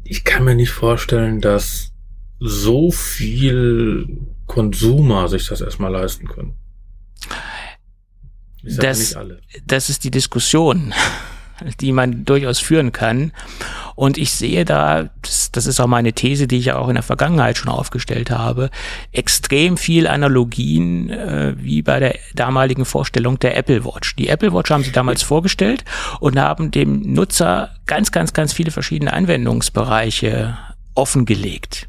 ich 0.03 0.25
kann 0.25 0.43
mir 0.43 0.55
nicht 0.55 0.71
vorstellen, 0.71 1.39
dass 1.39 1.91
so 2.39 2.91
viel 2.91 4.19
Konsumer 4.47 5.27
sich 5.29 5.47
das 5.47 5.61
erstmal 5.61 5.91
leisten 5.91 6.27
können. 6.27 6.55
Das, 8.63 9.15
das 9.65 9.89
ist 9.89 10.03
die 10.03 10.11
Diskussion 10.11 10.93
die 11.79 11.91
man 11.91 12.25
durchaus 12.25 12.59
führen 12.59 12.91
kann. 12.91 13.31
Und 13.95 14.17
ich 14.17 14.31
sehe 14.31 14.65
da, 14.65 15.09
das, 15.21 15.51
das 15.51 15.65
ist 15.65 15.79
auch 15.79 15.87
meine 15.87 16.13
These, 16.13 16.47
die 16.47 16.57
ich 16.57 16.65
ja 16.65 16.77
auch 16.77 16.87
in 16.87 16.95
der 16.95 17.03
Vergangenheit 17.03 17.57
schon 17.57 17.69
aufgestellt 17.69 18.31
habe, 18.31 18.69
extrem 19.11 19.77
viel 19.77 20.07
Analogien 20.07 21.09
äh, 21.09 21.55
wie 21.57 21.81
bei 21.81 21.99
der 21.99 22.15
damaligen 22.33 22.85
Vorstellung 22.85 23.39
der 23.39 23.57
Apple 23.57 23.83
Watch. 23.83 24.15
Die 24.15 24.29
Apple 24.29 24.53
Watch 24.53 24.71
haben 24.71 24.83
sie 24.83 24.91
damals 24.91 25.21
vorgestellt 25.21 25.83
und 26.19 26.39
haben 26.39 26.71
dem 26.71 27.01
Nutzer 27.13 27.71
ganz, 27.85 28.11
ganz, 28.11 28.33
ganz 28.33 28.53
viele 28.53 28.71
verschiedene 28.71 29.11
Anwendungsbereiche 29.13 30.57
offengelegt. 30.95 31.88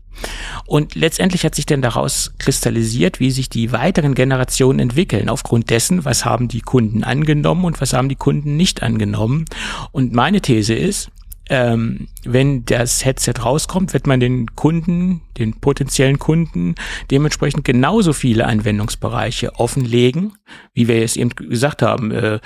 Und 0.67 0.95
letztendlich 0.95 1.45
hat 1.45 1.55
sich 1.55 1.67
dann 1.67 1.83
daraus 1.83 2.33
kristallisiert, 2.39 3.21
wie 3.21 3.31
sich 3.31 3.49
die 3.49 3.73
weiteren 3.73 4.15
Generationen 4.15 4.79
entwickeln, 4.79 5.29
aufgrund 5.29 5.71
dessen, 5.71 6.05
was 6.05 6.25
haben 6.25 6.49
die 6.49 6.61
Kunden 6.61 7.05
angenommen 7.05 7.65
und 7.65 7.81
was 7.81 7.93
haben 7.93 8.09
die 8.09 8.17
Kunden 8.17 8.57
nicht 8.57 8.83
angenommen. 8.83 9.47
Und 9.93 10.13
meine 10.13 10.41
These 10.41 10.75
ist, 10.75 11.11
ähm, 11.51 12.07
wenn 12.25 12.65
das 12.65 13.05
Headset 13.05 13.35
rauskommt, 13.43 13.93
wird 13.93 14.07
man 14.07 14.21
den 14.21 14.55
Kunden, 14.55 15.23
den 15.37 15.59
potenziellen 15.61 16.21
Kunden 16.21 16.77
dementsprechend 17.11 17.65
genauso 17.65 18.13
viele 18.13 18.47
Anwendungsbereiche 18.47 19.57
offenlegen, 19.57 20.35
wie 20.75 20.87
wir 20.87 21.03
es 21.03 21.17
eben 21.17 21.31
gesagt 21.31 21.83
haben. 21.83 22.13
Äh, 22.13 22.39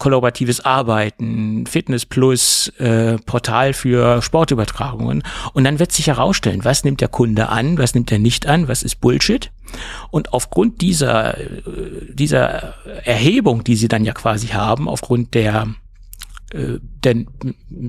kollaboratives 0.00 0.64
Arbeiten, 0.64 1.66
Fitness 1.66 2.04
Plus, 2.04 2.68
äh, 2.78 3.18
Portal 3.18 3.72
für 3.74 4.20
Sportübertragungen. 4.22 5.22
Und 5.52 5.62
dann 5.62 5.78
wird 5.78 5.92
sich 5.92 6.08
herausstellen, 6.08 6.64
was 6.64 6.82
nimmt 6.82 7.00
der 7.00 7.08
Kunde 7.08 7.50
an, 7.50 7.78
was 7.78 7.94
nimmt 7.94 8.10
er 8.10 8.18
nicht 8.18 8.48
an, 8.48 8.66
was 8.66 8.82
ist 8.82 9.00
Bullshit. 9.00 9.52
Und 10.10 10.32
aufgrund 10.32 10.80
dieser, 10.80 11.38
äh, 11.38 11.62
dieser 12.12 12.74
Erhebung, 13.04 13.62
die 13.62 13.76
sie 13.76 13.86
dann 13.86 14.04
ja 14.04 14.12
quasi 14.12 14.48
haben, 14.48 14.88
aufgrund 14.88 15.34
der 15.34 15.68
denn 16.52 17.26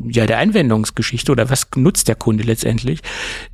ja 0.07 0.25
der 0.25 0.39
Anwendungsgeschichte 0.39 1.31
oder 1.31 1.49
was 1.49 1.67
nutzt 1.75 2.07
der 2.07 2.15
Kunde 2.15 2.43
letztendlich, 2.43 2.99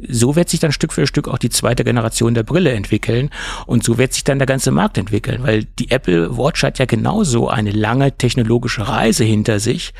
so 0.07 0.35
wird 0.35 0.49
sich 0.49 0.59
dann 0.59 0.71
Stück 0.71 0.93
für 0.93 1.07
Stück 1.07 1.27
auch 1.27 1.37
die 1.37 1.49
zweite 1.49 1.83
Generation 1.83 2.33
der 2.33 2.43
Brille 2.43 2.71
entwickeln 2.71 3.29
und 3.65 3.83
so 3.83 3.97
wird 3.97 4.13
sich 4.13 4.23
dann 4.23 4.39
der 4.39 4.45
ganze 4.45 4.71
Markt 4.71 4.97
entwickeln, 4.97 5.43
weil 5.43 5.63
die 5.63 5.91
Apple 5.91 6.37
Watch 6.37 6.63
hat 6.63 6.79
ja 6.79 6.85
genauso 6.85 7.47
eine 7.49 7.71
lange 7.71 8.17
technologische 8.17 8.87
Reise 8.87 9.23
hinter 9.23 9.59
sich, 9.59 9.93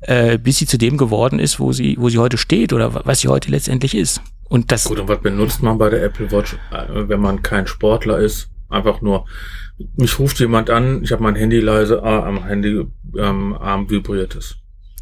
äh, 0.00 0.38
bis 0.38 0.58
sie 0.58 0.66
zu 0.66 0.78
dem 0.78 0.96
geworden 0.96 1.38
ist, 1.38 1.58
wo 1.58 1.72
sie 1.72 1.96
wo 1.98 2.08
sie 2.08 2.18
heute 2.18 2.38
steht 2.38 2.72
oder 2.72 3.04
was 3.04 3.20
sie 3.20 3.28
heute 3.28 3.50
letztendlich 3.50 3.94
ist. 3.94 4.20
Und 4.48 4.70
das 4.70 4.84
Gut, 4.84 5.00
und 5.00 5.08
was 5.08 5.20
benutzt 5.20 5.62
man 5.62 5.78
bei 5.78 5.88
der 5.88 6.04
Apple 6.04 6.30
Watch, 6.30 6.54
äh, 6.70 7.08
wenn 7.08 7.20
man 7.20 7.42
kein 7.42 7.66
Sportler 7.66 8.18
ist? 8.18 8.48
Einfach 8.68 9.00
nur 9.00 9.26
mich 9.96 10.18
ruft 10.18 10.40
jemand 10.40 10.70
an, 10.70 11.02
ich 11.02 11.12
habe 11.12 11.22
mein 11.22 11.36
Handy 11.36 11.60
leise, 11.60 12.02
ah, 12.02 12.26
am 12.26 12.44
Handy 12.44 12.86
ähm, 13.18 13.54
Arm 13.54 13.90
vibriert 13.90 14.34
es. 14.34 14.56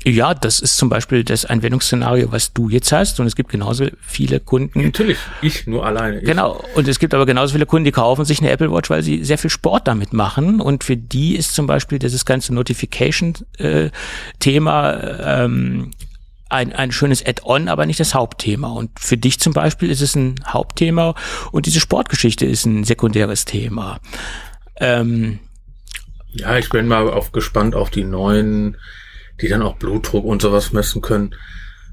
Ja, 0.05 0.33
das 0.33 0.61
ist 0.61 0.79
zum 0.79 0.89
Beispiel 0.89 1.25
das 1.25 1.45
Anwendungsszenario, 1.45 2.33
was 2.33 2.55
du 2.55 2.71
jetzt 2.71 2.91
hast. 2.91 3.21
Und 3.21 3.27
es 3.27 3.37
gibt 3.37 3.51
genauso 3.51 3.89
viele 4.01 4.41
Kunden. 4.41 4.83
Natürlich, 4.83 5.19
ich 5.43 5.67
nur 5.67 5.85
alleine. 5.85 6.21
Ich. 6.21 6.25
Genau. 6.25 6.65
Und 6.75 6.89
es 6.89 6.99
gibt 6.99 7.13
aber 7.13 7.27
genauso 7.27 7.53
viele 7.53 7.67
Kunden, 7.67 7.85
die 7.85 7.93
kaufen 7.93 8.25
sich 8.25 8.41
eine 8.41 8.49
Apple 8.51 8.73
Watch, 8.73 8.89
weil 8.89 9.03
sie 9.03 9.23
sehr 9.25 9.37
viel 9.37 9.51
Sport 9.51 9.89
damit 9.89 10.15
machen. 10.15 10.63
Und 10.63 10.85
für 10.85 10.97
die 10.97 11.37
ist 11.37 11.55
zum 11.55 11.67
Beispiel 11.67 11.99
dieses 11.99 12.25
ganze 12.25 12.55
Notification-Thema 12.55 14.91
äh, 14.91 15.45
ähm, 15.45 15.91
ein, 16.49 16.73
ein 16.73 16.93
schönes 16.93 17.23
Add-on, 17.25 17.69
aber 17.69 17.85
nicht 17.85 18.01
das 18.01 18.15
Hauptthema. 18.15 18.69
Und 18.69 18.99
für 18.99 19.19
dich 19.19 19.39
zum 19.39 19.53
Beispiel 19.53 19.91
ist 19.91 20.01
es 20.01 20.17
ein 20.17 20.37
Hauptthema 20.47 21.15
und 21.53 21.67
diese 21.67 21.81
Sportgeschichte 21.81 22.47
ist 22.47 22.65
ein 22.65 22.85
sekundäres 22.85 23.45
Thema. 23.45 24.01
Ähm, 24.81 25.39
ja, 26.33 26.59
ich 26.59 26.71
bin 26.71 26.89
mal 26.89 27.09
auf, 27.09 27.33
gespannt 27.33 27.75
auf 27.75 27.91
die 27.91 28.05
neuen 28.05 28.77
die 29.41 29.49
dann 29.49 29.63
auch 29.63 29.77
Blutdruck 29.77 30.25
und 30.25 30.43
sowas 30.43 30.73
messen 30.73 31.03
können, 31.03 31.35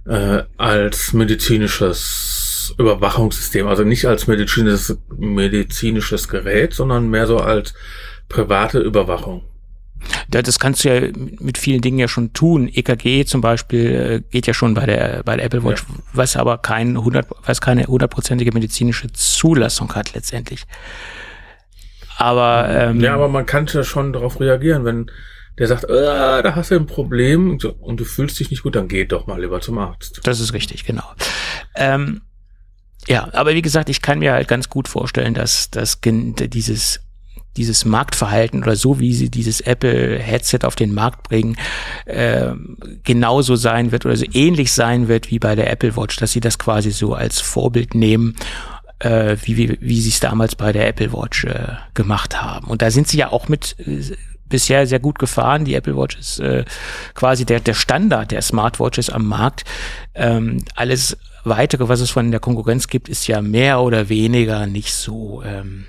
äh, 0.06 0.44
als 0.58 1.14
medizinisches 1.14 2.74
Überwachungssystem. 2.78 3.68
Also 3.68 3.84
nicht 3.84 4.06
als 4.06 4.28
medizinisches, 4.28 4.98
medizinisches 5.18 6.28
Gerät, 6.28 6.74
sondern 6.74 7.10
mehr 7.10 7.28
so 7.28 7.38
als 7.38 7.74
private 8.30 8.80
Überwachung. 8.80 9.44
Ja, 10.34 10.42
das 10.42 10.60
kannst 10.60 10.84
du 10.84 10.94
ja 10.94 11.10
mit 11.40 11.58
vielen 11.58 11.82
Dingen 11.82 11.98
ja 11.98 12.08
schon 12.08 12.32
tun. 12.32 12.70
EKG 12.72 13.26
zum 13.26 13.42
Beispiel 13.42 13.86
äh, 13.86 14.22
geht 14.32 14.46
ja 14.46 14.54
schon 14.54 14.74
bei 14.74 14.86
der 14.86 15.24
bei 15.24 15.36
der 15.36 15.46
Apple 15.46 15.64
Watch, 15.64 15.84
ja. 15.90 15.96
was 16.14 16.38
aber 16.38 16.60
kein 16.60 16.90
100, 16.90 17.28
was 17.46 17.62
keine 17.62 17.86
hundertprozentige 17.86 18.52
medizinische 18.52 19.12
Zulassung 19.12 19.94
hat 19.96 20.14
letztendlich. 20.14 20.66
Aber 22.18 22.68
ähm, 22.70 23.00
ja, 23.00 23.14
aber 23.14 23.28
man 23.28 23.46
kann 23.46 23.68
ja 23.68 23.84
schon 23.84 24.12
darauf 24.12 24.40
reagieren, 24.40 24.86
wenn 24.86 25.12
der 25.60 25.68
sagt, 25.68 25.86
äh, 25.86 26.44
da 26.44 26.54
hast 26.56 26.72
du 26.72 26.76
ein 26.76 26.86
Problem 26.86 27.60
und 27.80 28.00
du 28.00 28.06
fühlst 28.06 28.40
dich 28.40 28.52
nicht 28.52 28.64
gut, 28.64 28.76
dann 28.76 28.88
geh 28.88 29.06
doch 29.06 29.28
mal 29.28 29.42
lieber 29.42 29.60
zum 29.62 29.78
Arzt. 29.78 30.22
Das 30.24 30.40
ist 30.40 30.54
richtig, 30.54 30.86
genau. 30.86 31.06
Ähm, 31.76 32.22
ja, 33.08 33.30
aber 33.34 33.54
wie 33.54 33.62
gesagt, 33.62 33.90
ich 33.90 34.02
kann 34.02 34.20
mir 34.20 34.34
halt 34.34 34.48
ganz 34.48 34.70
gut 34.70 34.88
vorstellen, 34.88 35.34
dass, 35.34 35.72
dass 35.72 36.00
dieses 36.02 37.00
dieses 37.58 37.86
Marktverhalten 37.86 38.62
oder 38.62 38.76
so, 38.76 39.00
wie 39.00 39.14
sie 39.14 39.30
dieses 39.30 39.62
Apple-Headset 39.62 40.60
auf 40.64 40.76
den 40.76 40.94
Markt 40.94 41.28
bringen, 41.28 41.58
äh, 42.06 42.52
genauso 43.04 43.56
sein 43.56 43.92
wird 43.92 44.06
oder 44.06 44.16
so 44.16 44.26
ähnlich 44.32 44.72
sein 44.72 45.08
wird 45.08 45.32
wie 45.32 45.40
bei 45.40 45.56
der 45.56 45.72
Apple 45.72 45.98
Watch, 45.98 46.18
dass 46.18 46.32
sie 46.32 46.40
das 46.40 46.60
quasi 46.60 46.92
so 46.92 47.16
als 47.16 47.42
Vorbild 47.42 47.96
nehmen 47.96 48.36
äh, 49.00 49.38
wie, 49.44 49.58
wie, 49.58 49.78
wie 49.80 50.02
sie 50.02 50.10
es 50.10 50.20
damals 50.20 50.56
bei 50.56 50.72
der 50.72 50.88
Apple 50.88 51.14
Watch 51.14 51.46
äh, 51.46 51.76
gemacht 51.94 52.42
haben. 52.42 52.68
Und 52.68 52.82
da 52.82 52.92
sind 52.92 53.08
sie 53.08 53.18
ja 53.18 53.32
auch 53.32 53.48
mit 53.48 53.76
äh, 53.80 54.16
bisher 54.50 54.88
sehr 54.88 55.00
gut 55.00 55.20
gefahren. 55.20 55.66
Die 55.66 55.76
Apple 55.76 55.96
Watch 55.96 56.18
ist 56.18 56.40
äh, 56.40 56.66
quasi 57.14 57.46
der, 57.46 57.60
der 57.60 57.74
Standard 57.74 58.32
der 58.32 58.42
Smartwatches 58.42 59.10
am 59.10 59.26
Markt. 59.26 59.66
Ähm, 60.14 60.64
alles 60.76 61.18
weitere, 61.44 61.88
was 61.90 62.00
es 62.00 62.10
von 62.10 62.32
der 62.32 62.40
Konkurrenz 62.40 62.88
gibt, 62.88 63.10
ist 63.10 63.28
ja 63.28 63.42
mehr 63.42 63.82
oder 63.82 64.10
weniger 64.10 64.68
nicht 64.68 64.94
so 64.94 65.42
ähm, 65.44 65.86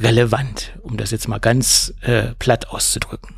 relevant, 0.00 0.78
um 0.82 0.96
das 0.96 1.10
jetzt 1.10 1.28
mal 1.28 1.38
ganz 1.38 1.94
äh, 2.02 2.34
platt 2.38 2.68
auszudrücken. 2.68 3.36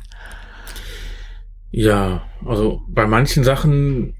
Ja, 1.71 2.23
also 2.45 2.81
bei 2.89 3.07
manchen 3.07 3.43
Sachen 3.43 4.13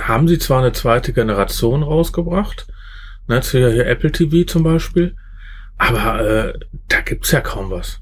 haben 0.00 0.28
sie 0.28 0.38
zwar 0.38 0.60
eine 0.60 0.72
zweite 0.72 1.12
Generation 1.12 1.82
rausgebracht, 1.82 2.68
ne, 3.28 3.40
zu 3.40 3.58
hier 3.58 3.86
Apple 3.86 4.12
TV 4.12 4.44
zum 4.46 4.62
Beispiel, 4.62 5.14
aber 5.76 6.20
äh, 6.20 6.58
da 6.88 7.00
gibt's 7.00 7.30
ja 7.30 7.40
kaum 7.40 7.70
was. 7.70 8.00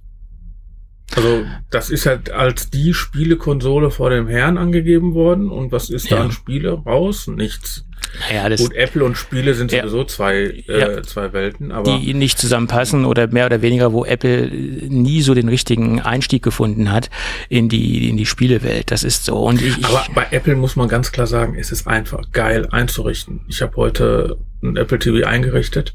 Also 1.14 1.44
das 1.70 1.88
ist 1.90 2.04
halt 2.06 2.30
als 2.30 2.68
die 2.70 2.92
Spielekonsole 2.92 3.90
vor 3.90 4.10
dem 4.10 4.26
Herrn 4.26 4.58
angegeben 4.58 5.14
worden 5.14 5.50
und 5.50 5.70
was 5.72 5.88
ist 5.88 6.10
da 6.10 6.22
an 6.22 6.32
Spiele 6.32 6.72
raus? 6.72 7.28
Nichts. 7.28 7.84
Ja, 8.32 8.48
das, 8.48 8.60
Gut, 8.60 8.72
Apple 8.74 9.04
und 9.04 9.16
Spiele 9.16 9.54
sind 9.54 9.72
Ja. 9.72 9.82
sowieso 9.82 10.04
zwei, 10.04 10.34
äh, 10.68 10.78
Ja. 10.80 11.02
zwei 11.02 11.32
Welten, 11.32 11.70
aber 11.70 11.98
die 11.98 12.12
nicht 12.14 12.38
zusammenpassen 12.38 13.04
oder 13.04 13.28
mehr 13.28 13.46
oder 13.46 13.62
weniger, 13.62 13.92
wo 13.92 14.04
Apple 14.04 14.48
nie 14.50 15.22
so 15.22 15.34
den 15.34 15.48
richtigen 15.48 16.00
Einstieg 16.00 16.42
gefunden 16.42 16.90
hat 16.90 17.08
in 17.48 17.68
die 17.68 18.08
in 18.08 18.16
die 18.16 18.26
Spielewelt. 18.26 18.90
Das 18.90 19.04
ist 19.04 19.24
so. 19.24 19.36
Und 19.44 19.62
ich, 19.62 19.78
ich 19.78 19.86
Aber 19.86 20.06
bei 20.14 20.26
Apple 20.30 20.56
muss 20.56 20.76
man 20.76 20.88
ganz 20.88 21.12
klar 21.12 21.26
sagen, 21.26 21.56
es 21.58 21.72
ist 21.72 21.86
einfach 21.86 22.30
geil 22.32 22.66
einzurichten. 22.70 23.40
Ich 23.48 23.62
habe 23.62 23.76
heute 23.76 24.38
ein 24.62 24.76
Apple 24.76 24.98
TV 24.98 25.26
eingerichtet. 25.26 25.94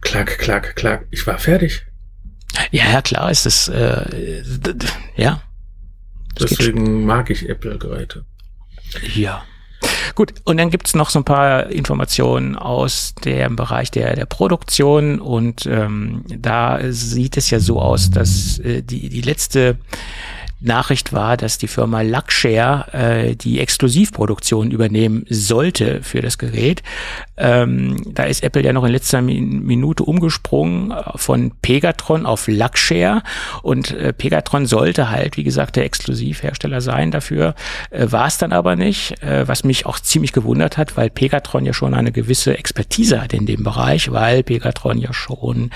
Klack, 0.00 0.38
klack, 0.38 0.76
klack. 0.76 1.06
Ich 1.10 1.26
war 1.26 1.38
fertig. 1.38 1.86
Ja, 2.70 2.90
ja 2.92 3.02
klar, 3.02 3.30
ist 3.30 3.46
das 3.46 3.68
äh, 3.68 4.42
ja. 5.16 5.42
Das 6.34 6.50
Deswegen 6.50 7.04
mag 7.04 7.30
ich 7.30 7.48
Apple-Geräte. 7.48 8.24
Ja. 9.14 9.42
Gut, 10.14 10.34
und 10.44 10.58
dann 10.58 10.70
gibt's 10.70 10.94
noch 10.94 11.10
so 11.10 11.20
ein 11.20 11.24
paar 11.24 11.70
Informationen 11.70 12.56
aus 12.56 13.14
dem 13.24 13.56
Bereich 13.56 13.90
der, 13.90 14.14
der 14.14 14.26
Produktion 14.26 15.20
und 15.20 15.66
ähm, 15.66 16.24
da 16.28 16.78
sieht 16.90 17.36
es 17.36 17.50
ja 17.50 17.58
so 17.58 17.80
aus, 17.80 18.10
dass 18.10 18.58
äh, 18.58 18.82
die, 18.82 19.08
die 19.08 19.22
letzte 19.22 19.78
Nachricht 20.62 21.12
war, 21.12 21.36
dass 21.36 21.58
die 21.58 21.68
Firma 21.68 22.02
Luxshare 22.02 22.92
äh, 22.92 23.36
die 23.36 23.60
Exklusivproduktion 23.60 24.70
übernehmen 24.70 25.24
sollte 25.28 26.02
für 26.02 26.22
das 26.22 26.38
Gerät. 26.38 26.82
Ähm, 27.36 27.96
da 28.14 28.24
ist 28.24 28.42
Apple 28.42 28.62
ja 28.62 28.72
noch 28.72 28.84
in 28.84 28.92
letzter 28.92 29.22
Min 29.22 29.62
Minute 29.62 30.04
umgesprungen 30.04 30.94
von 31.16 31.52
Pegatron 31.62 32.26
auf 32.26 32.46
Luxshare 32.48 33.22
und 33.62 33.92
äh, 33.92 34.12
Pegatron 34.12 34.66
sollte 34.66 35.10
halt, 35.10 35.36
wie 35.36 35.44
gesagt, 35.44 35.76
der 35.76 35.84
Exklusivhersteller 35.84 36.80
sein 36.80 37.10
dafür, 37.10 37.54
äh, 37.90 38.06
war 38.10 38.26
es 38.26 38.38
dann 38.38 38.52
aber 38.52 38.76
nicht, 38.76 39.22
äh, 39.22 39.46
was 39.46 39.64
mich 39.64 39.86
auch 39.86 39.98
ziemlich 39.98 40.32
gewundert 40.32 40.78
hat, 40.78 40.96
weil 40.96 41.10
Pegatron 41.10 41.64
ja 41.64 41.72
schon 41.72 41.94
eine 41.94 42.12
gewisse 42.12 42.56
Expertise 42.56 43.20
hat 43.20 43.32
in 43.32 43.46
dem 43.46 43.62
Bereich, 43.62 44.10
weil 44.12 44.42
Pegatron 44.42 44.98
ja 44.98 45.12
schon 45.12 45.70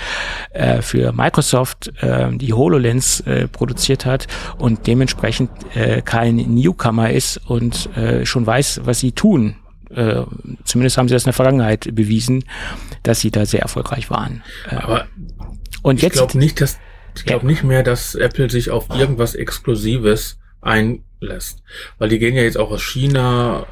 äh, 0.51 0.81
für 0.81 1.11
Microsoft 1.11 1.91
äh, 2.01 2.29
die 2.31 2.53
HoloLens 2.53 3.21
äh, 3.21 3.47
produziert 3.47 4.05
hat. 4.05 4.27
Und 4.57 4.76
dementsprechend 4.85 5.49
äh, 5.75 6.01
kein 6.01 6.35
Newcomer 6.35 7.11
ist 7.11 7.37
und 7.47 7.89
äh, 7.97 8.25
schon 8.25 8.45
weiß, 8.45 8.81
was 8.83 8.99
sie 8.99 9.11
tun. 9.11 9.55
Äh, 9.89 10.23
zumindest 10.65 10.97
haben 10.97 11.07
sie 11.07 11.13
das 11.13 11.23
in 11.23 11.27
der 11.27 11.33
Vergangenheit 11.33 11.95
bewiesen, 11.95 12.43
dass 13.03 13.21
sie 13.21 13.31
da 13.31 13.45
sehr 13.45 13.61
erfolgreich 13.61 14.09
waren. 14.09 14.43
Äh, 14.69 14.75
Aber 14.75 15.05
und 15.81 15.97
ich 15.97 16.03
jetzt, 16.03 16.15
glaube 16.17 16.37
nicht, 16.37 16.59
dass 16.61 16.77
ich 17.15 17.21
Ja. 17.21 17.27
glaube 17.37 17.47
nicht 17.47 17.63
mehr, 17.63 17.83
dass 17.83 18.13
Apple 18.15 18.49
sich 18.49 18.69
auf 18.69 18.89
irgendwas 18.89 19.33
Exklusives 19.33 20.37
einlässt. 20.61 21.63
Weil 21.97 22.09
die 22.09 22.19
gehen 22.19 22.35
ja 22.35 22.43
jetzt 22.43 22.57
auch 22.57 22.71
aus 22.71 22.83
China, 22.83 23.65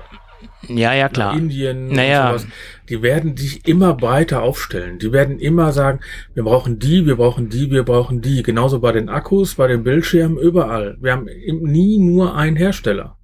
ja, 0.70 0.94
ja, 0.94 1.10
klar. 1.10 1.36
Indien 1.36 1.88
Naja. 1.88 2.32
und 2.32 2.40
sowas. 2.40 2.52
Die 2.90 3.02
werden 3.02 3.36
sich 3.36 3.68
immer 3.68 3.94
breiter 3.94 4.44
aufstellen. 4.44 5.00
Die 5.00 5.12
werden 5.12 5.40
immer 5.40 5.72
sagen, 5.72 6.00
wir 6.34 6.44
brauchen 6.44 6.80
die, 6.80 7.06
wir 7.06 7.16
brauchen 7.16 7.50
die, 7.50 7.72
wir 7.72 7.84
brauchen 7.84 8.22
die. 8.22 8.44
Genauso 8.44 8.80
bei 8.80 8.92
den 8.92 9.10
Akkus, 9.10 9.56
bei 9.56 9.68
den 9.68 9.84
Bildschirmen, 9.84 10.38
überall. 10.38 10.98
Wir 11.02 11.14
haben 11.14 11.28
nie 11.46 11.98
nur 11.98 12.36
einen 12.36 12.56
Hersteller. 12.56 13.18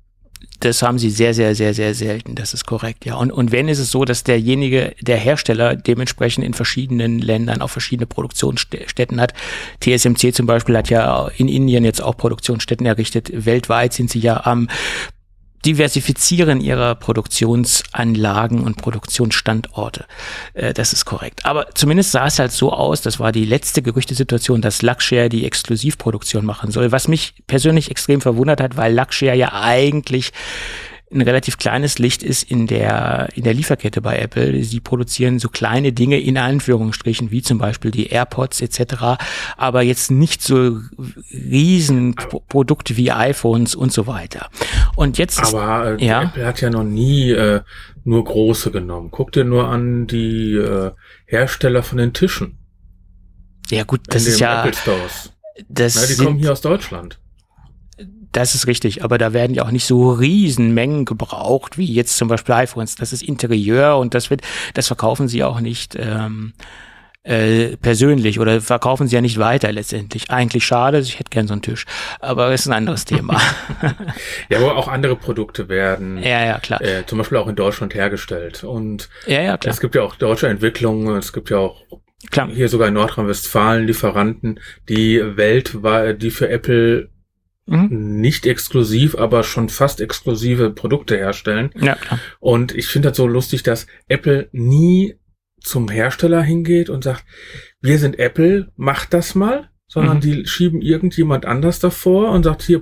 Das 0.62 0.84
haben 0.84 1.00
sie 1.00 1.10
sehr, 1.10 1.34
sehr, 1.34 1.56
sehr, 1.56 1.74
sehr 1.74 1.96
selten. 1.96 2.36
Das 2.36 2.54
ist 2.54 2.66
korrekt, 2.68 3.04
ja. 3.06 3.16
Und, 3.16 3.32
und 3.32 3.52
wenn 3.52 3.68
ist 3.68 3.80
es 3.80 3.90
so, 3.90 4.06
dass 4.06 4.24
derjenige, 4.24 4.94
der 5.02 5.18
Hersteller 5.18 5.76
dementsprechend 5.76 6.46
in 6.46 6.54
verschiedenen 6.54 7.18
Ländern 7.18 7.62
auch 7.62 7.70
verschiedene 7.70 8.06
Produktionsstätten 8.06 9.20
hat. 9.20 9.34
TSMC 9.80 10.34
zum 10.36 10.46
Beispiel 10.46 10.78
hat 10.78 10.92
ja 10.92 11.30
in 11.36 11.48
Indien 11.48 11.84
jetzt 11.84 12.02
auch 12.02 12.16
Produktionsstätten 12.16 12.86
errichtet. 12.86 13.32
Weltweit 13.34 13.94
sind 13.94 14.12
sie 14.12 14.20
ja 14.20 14.46
am 14.46 14.70
Diversifizieren 15.66 16.62
ihrer 16.62 16.96
Produktionsanlagen 16.96 18.64
und 18.64 18.78
Produktionsstandorte. 18.78 20.06
Äh, 20.54 20.74
das 20.74 20.94
ist 20.94 21.06
korrekt. 21.06 21.46
Aber 21.46 21.68
zumindest 21.74 22.12
sah 22.12 22.28
es 22.28 22.40
halt 22.40 22.52
so 22.52 22.72
aus, 22.72 23.02
das 23.02 23.20
war 23.20 23.32
die 23.32 23.46
letzte 23.46 23.82
Gerüchtesituation, 23.82 24.62
dass 24.62 24.82
Luxshare 24.82 25.30
die 25.30 25.46
Exklusivproduktion 25.46 26.46
machen 26.46 26.72
soll, 26.72 26.92
was 26.92 27.08
mich 27.08 27.34
persönlich 27.48 27.92
extrem 27.92 28.22
verwundert 28.22 28.62
hat, 28.62 28.78
weil 28.78 28.94
Luxshare 28.94 29.36
ja 29.36 29.54
eigentlich 29.54 30.32
ein 31.14 31.22
relativ 31.22 31.58
kleines 31.58 32.00
Licht 32.00 32.24
ist 32.24 32.50
in 32.50 32.68
der, 32.68 33.30
in 33.36 33.44
der 33.44 33.54
Lieferkette 33.54 34.02
bei 34.02 34.18
Apple. 34.18 34.64
Sie 34.64 34.80
produzieren 34.80 35.40
so 35.40 35.50
kleine 35.50 35.94
Dinge 35.94 36.20
in 36.20 36.38
Anführungsstrichen, 36.38 37.32
wie 37.32 37.42
zum 37.42 37.58
Beispiel 37.58 37.92
die 37.92 38.08
AirPods 38.08 38.62
etc., 38.62 39.22
aber 39.58 39.82
jetzt 39.82 40.12
nicht 40.12 40.42
so 40.42 40.80
riesen 41.32 42.16
Pro 42.16 42.42
Produkte 42.48 42.98
wie 42.98 43.12
iPhones 43.12 43.76
und 43.76 43.92
so 43.92 44.08
weiter. 44.08 44.50
Und 44.96 45.18
jetzt 45.18 45.42
ist, 45.42 45.54
Aber 45.54 46.00
äh, 46.00 46.06
Ja. 46.06 46.24
Apple 46.24 46.46
hat 46.46 46.62
ja 46.62 46.70
noch 46.70 46.84
nie 46.84 47.32
äh, 47.32 47.62
nur 48.04 48.24
große 48.24 48.72
genommen. 48.72 49.10
Guck 49.12 49.32
dir 49.32 49.44
nur 49.44 49.68
an 49.68 50.08
die 50.08 50.56
äh, 50.56 50.92
Hersteller 51.26 51.84
von 51.84 51.98
den 51.98 52.14
Tischen 52.14 52.58
ja 53.72 53.84
gut, 53.86 54.02
das 54.08 54.26
ist 54.26 54.40
ja, 54.40 54.70
das 55.70 55.96
Na, 55.96 56.02
die 56.02 56.14
sind, 56.14 56.26
kommen 56.26 56.40
hier 56.40 56.52
aus 56.52 56.62
Deutschland. 56.62 57.20
Das 58.32 58.56
ist 58.56 58.68
richtig, 58.68 59.03
aber 59.03 59.18
da 59.18 59.34
werden 59.34 59.53
ja 59.53 59.64
auch 59.66 59.72
nicht 59.72 59.86
so 59.86 60.12
Riesenmengen 60.12 61.06
gebraucht, 61.06 61.78
wie 61.78 61.86
jetzt 61.86 62.16
zum 62.18 62.28
Beispiel 62.28 62.56
iPhones. 62.56 62.95
Das 62.95 63.12
ist 63.14 63.24
Interieur 63.24 63.98
und 63.98 64.14
das 64.14 64.30
wird, 64.30 64.41
das 64.74 64.88
verkaufen 64.88 65.28
sie 65.28 65.44
auch 65.44 65.60
nicht 65.60 65.95
ähm, 65.99 66.53
äh, 67.24 67.78
persönlich 67.78 68.40
oder 68.40 68.62
verkaufen 68.62 69.08
sie 69.08 69.16
ja 69.16 69.22
nicht 69.22 69.38
weiter 69.38 69.72
letztendlich. 69.72 70.32
Eigentlich 70.32 70.66
schade, 70.66 70.99
ich 70.99 71.20
hätte 71.20 71.30
gern 71.30 71.45
so 71.48 71.53
einen 71.53 71.62
Tisch, 71.62 71.86
aber 72.20 72.49
das 72.49 72.62
ist 72.62 72.68
ein 72.68 72.74
anderes 72.74 73.06
Thema. 73.06 73.40
Ja, 74.49 74.58
aber 74.60 74.76
auch 74.76 74.88
andere 74.88 75.16
Produkte 75.16 75.70
werden 75.70 76.18
ja, 76.18 76.44
ja, 76.45 76.60
klar. 76.60 76.82
äh, 76.82 77.06
zum 77.06 77.20
Beispiel 77.20 77.38
auch 77.38 77.48
in 77.48 77.56
Deutschland 77.56 77.94
hergestellt. 77.94 78.64
Und 78.64 79.10
Ja, 79.28 79.41
ja, 79.41 79.58
klar. 79.58 79.74
es 79.74 79.80
gibt 79.80 79.95
ja 79.95 80.02
auch 80.02 80.16
deutsche 80.16 80.48
Entwicklungen, 80.48 81.16
es 81.18 81.32
gibt 81.32 81.49
ja 81.52 81.58
auch 81.60 81.84
klar. 82.32 82.49
hier 82.49 82.68
sogar 82.68 82.88
in 82.88 82.95
Nordrhein-Westfalen 82.95 83.86
Lieferanten, 83.86 84.60
die 84.90 85.22
weltweit, 85.38 86.22
die 86.22 86.32
für 86.32 86.49
Apple 86.49 87.11
Mhm. 87.72 88.19
nicht 88.22 88.45
exklusiv, 88.45 89.15
aber 89.15 89.43
schon 89.43 89.69
fast 89.69 90.02
exklusive 90.02 90.72
Produkte 90.72 91.15
herstellen. 91.18 91.72
Ja, 91.80 91.95
klar. 91.95 92.19
Und 92.39 92.76
ich 92.76 92.88
finde 92.88 93.10
das 93.10 93.18
so 93.18 93.27
lustig, 93.27 93.64
dass 93.64 93.88
Apple 94.07 94.49
nie 94.52 95.15
zum 95.61 95.89
Hersteller 95.89 96.41
hingeht 96.41 96.89
und 96.89 97.03
sagt, 97.03 97.23
wir 97.81 97.98
sind 97.99 98.19
Apple, 98.19 98.72
macht 98.76 99.14
das 99.14 99.35
mal, 99.35 99.69
sondern 99.88 100.18
Mhm. 100.18 100.22
die 100.22 100.45
schieben 100.48 100.81
irgendjemand 100.81 101.45
anders 101.45 101.80
davor 101.80 102.31
und 102.31 102.43
sagt, 102.43 102.61
hier, 102.64 102.81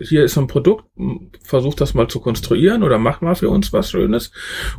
hier 0.00 0.24
ist 0.24 0.36
ein 0.38 0.46
Produkt, 0.46 0.84
versucht 1.44 1.80
das 1.80 1.94
mal 1.94 2.08
zu 2.08 2.20
konstruieren 2.20 2.82
oder 2.82 2.98
macht 2.98 3.22
mal 3.22 3.34
für 3.34 3.48
uns 3.50 3.72
was 3.72 3.90
Schönes. 3.90 4.32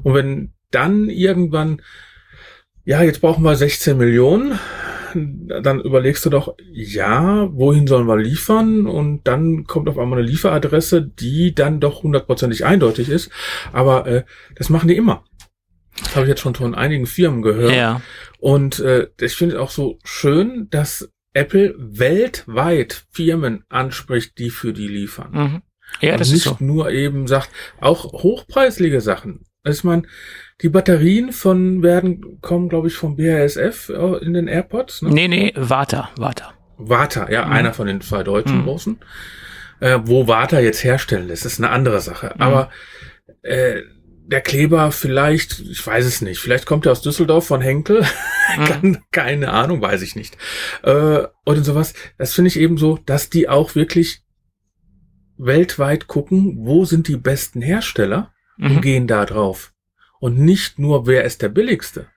Und 0.03 0.13
wenn 0.13 0.53
dann 0.71 1.09
irgendwann, 1.09 1.81
ja, 2.83 3.03
jetzt 3.03 3.21
brauchen 3.21 3.43
wir 3.43 3.55
16 3.55 3.97
Millionen, 3.97 4.57
dann 5.63 5.81
überlegst 5.81 6.25
du 6.25 6.29
doch, 6.29 6.55
ja, 6.71 7.49
wohin 7.51 7.87
sollen 7.87 8.07
wir 8.07 8.17
liefern? 8.17 8.87
Und 8.87 9.27
dann 9.27 9.65
kommt 9.65 9.89
auf 9.89 9.97
einmal 9.97 10.19
eine 10.19 10.27
Lieferadresse, 10.27 11.01
die 11.01 11.53
dann 11.53 11.79
doch 11.79 12.03
hundertprozentig 12.03 12.65
eindeutig 12.65 13.09
ist. 13.09 13.31
Aber 13.73 14.07
äh, 14.07 14.23
das 14.55 14.69
machen 14.69 14.87
die 14.87 14.97
immer. 14.97 15.23
Das 15.99 16.15
habe 16.15 16.25
ich 16.25 16.29
jetzt 16.29 16.41
schon 16.41 16.55
von 16.55 16.75
einigen 16.75 17.05
Firmen 17.05 17.41
gehört. 17.41 17.75
Ja, 17.75 18.01
Und 18.39 18.79
äh, 18.79 19.07
ich 19.19 19.35
finde 19.35 19.55
es 19.55 19.61
auch 19.61 19.71
so 19.71 19.99
schön, 20.03 20.67
dass 20.69 21.09
Apple 21.33 21.75
weltweit 21.77 23.05
Firmen 23.11 23.63
anspricht, 23.69 24.37
die 24.37 24.49
für 24.49 24.73
die 24.73 24.87
liefern. 24.87 25.31
mhm. 25.31 25.61
ja, 26.01 26.13
Und 26.13 26.19
das 26.19 26.27
ist 26.29 26.33
nicht 26.33 26.43
so. 26.43 26.57
nur 26.59 26.91
eben 26.91 27.27
sagt, 27.27 27.49
auch 27.79 28.11
hochpreisige 28.11 29.01
Sachen. 29.01 29.45
Also 29.63 29.79
ich 29.79 29.83
meine, 29.83 30.03
die 30.61 30.69
Batterien 30.69 31.31
von 31.31 31.83
werden, 31.83 32.39
kommen, 32.41 32.69
glaube 32.69 32.87
ich, 32.87 32.95
vom 32.95 33.15
BASF 33.15 33.89
äh, 33.89 34.17
in 34.23 34.33
den 34.33 34.47
AirPods. 34.47 35.03
Ne? 35.03 35.09
Nee, 35.09 35.27
nee, 35.27 35.53
Warta, 35.55 36.09
Warta. 36.17 36.53
Warta, 36.77 37.29
ja, 37.29 37.45
mhm. 37.45 37.51
einer 37.51 37.73
von 37.73 37.87
den 37.87 38.01
zwei 38.01 38.23
deutschen 38.23 38.59
mhm. 38.59 38.63
großen. 38.63 38.99
Äh, 39.79 39.99
wo 40.03 40.27
Warta 40.27 40.59
jetzt 40.59 40.83
herstellen 40.83 41.27
lässt, 41.27 41.45
ist 41.45 41.59
eine 41.59 41.69
andere 41.69 42.01
Sache. 42.01 42.33
Mhm. 42.35 42.41
Aber 42.41 42.69
äh, 43.43 43.81
der 44.31 44.41
Kleber 44.41 44.91
vielleicht, 44.91 45.59
ich 45.59 45.85
weiß 45.85 46.05
es 46.05 46.21
nicht, 46.21 46.39
vielleicht 46.39 46.65
kommt 46.65 46.85
er 46.85 46.93
aus 46.93 47.01
Düsseldorf 47.01 47.45
von 47.45 47.61
Henkel, 47.61 48.05
mhm. 48.81 48.99
keine 49.11 49.51
Ahnung, 49.51 49.81
weiß 49.81 50.01
ich 50.01 50.15
nicht. 50.15 50.37
Äh, 50.83 51.23
oder 51.45 51.63
sowas. 51.63 51.93
Das 52.17 52.33
finde 52.33 52.47
ich 52.47 52.59
eben 52.59 52.77
so, 52.77 52.97
dass 53.05 53.29
die 53.29 53.49
auch 53.49 53.75
wirklich 53.75 54.21
weltweit 55.37 56.07
gucken, 56.07 56.57
wo 56.59 56.85
sind 56.85 57.07
die 57.07 57.17
besten 57.17 57.61
Hersteller 57.61 58.31
und 58.61 58.75
mhm. 58.75 58.81
gehen 58.81 59.07
da 59.07 59.25
drauf. 59.25 59.73
Und 60.19 60.37
nicht 60.37 60.77
nur, 60.77 61.07
wer 61.07 61.23
ist 61.23 61.41
der 61.41 61.49
billigste. 61.49 62.07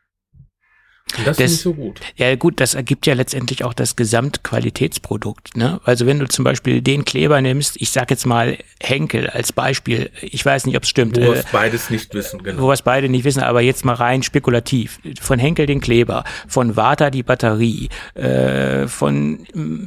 Und 1.19 1.27
das, 1.27 1.37
das 1.37 1.53
ist 1.53 1.63
so 1.63 1.75
gut. 1.75 2.01
Ja, 2.17 2.35
gut, 2.35 2.61
das 2.61 2.75
ergibt 2.75 3.07
ja 3.07 3.15
letztendlich 3.15 3.63
auch 3.63 3.75
das 3.75 3.95
Gesamtqualitätsprodukt. 3.95 5.57
Ne? 5.57 5.81
Also 5.85 6.07
wenn 6.07 6.19
du 6.19 6.27
zum 6.27 6.45
Beispiel 6.45 6.83
den 6.83 7.05
Kleber 7.05 7.41
nimmst, 7.41 7.81
ich 7.81 7.91
sag 7.91 8.11
jetzt 8.11 8.27
mal 8.27 8.59
Henkel 8.83 9.31
als 9.31 9.53
Beispiel, 9.53 10.11
ich 10.23 10.45
weiß 10.45 10.67
nicht, 10.67 10.77
ob 10.77 10.83
es 10.83 10.89
stimmt. 10.89 11.17
Wo 11.17 11.21
wir 11.21 11.37
äh, 11.37 11.45
beides 11.53 11.91
nicht 11.91 12.15
wissen, 12.15 12.43
genau. 12.43 12.63
Wo 12.63 12.69
wir 12.69 12.73
es 12.73 12.83
beide 12.83 13.09
nicht 13.09 13.25
wissen, 13.25 13.43
aber 13.43 13.61
jetzt 13.61 13.85
mal 13.85 13.95
rein 13.95 14.23
spekulativ. 14.23 14.99
Von 15.21 15.39
Henkel 15.39 15.67
den 15.67 15.81
Kleber, 15.81 16.25
von 16.49 16.75
Vata 16.75 17.11
die 17.11 17.23
Batterie, 17.23 17.91
äh, 18.15 18.89
von 18.89 19.47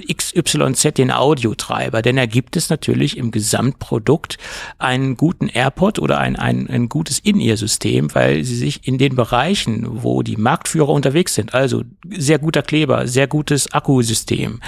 XYZ 0.10 0.94
den 0.98 1.12
Audiotreiber, 1.12 2.02
denn 2.02 2.18
ergibt 2.18 2.56
es 2.56 2.70
natürlich 2.70 3.18
im 3.18 3.32
Gesamtprodukt 3.32 4.38
einen 4.78 5.18
guten 5.18 5.50
AirPod 5.50 6.00
oder 6.00 6.20
ein, 6.20 6.38
ein, 6.38 6.70
ein 6.70 6.88
gutes 6.88 7.20
In-Ear-System, 7.20 8.16
weil 8.16 8.46
sie 8.46 8.56
sich 8.56 8.88
in 8.88 8.98
den 8.98 9.16
Bereichen, 9.16 10.04
wo 10.04 10.24
die 10.24 10.38
Marktführer 10.38 10.90
unterwegs 10.90 11.07
unterwegs 11.08 11.36
sind. 11.36 11.54
Also 11.54 11.84
sehr 12.10 12.40
guter 12.40 12.62
Kleber, 12.62 13.08
sehr 13.08 13.28
gutes 13.28 13.72
Akkusystem. 13.72 14.60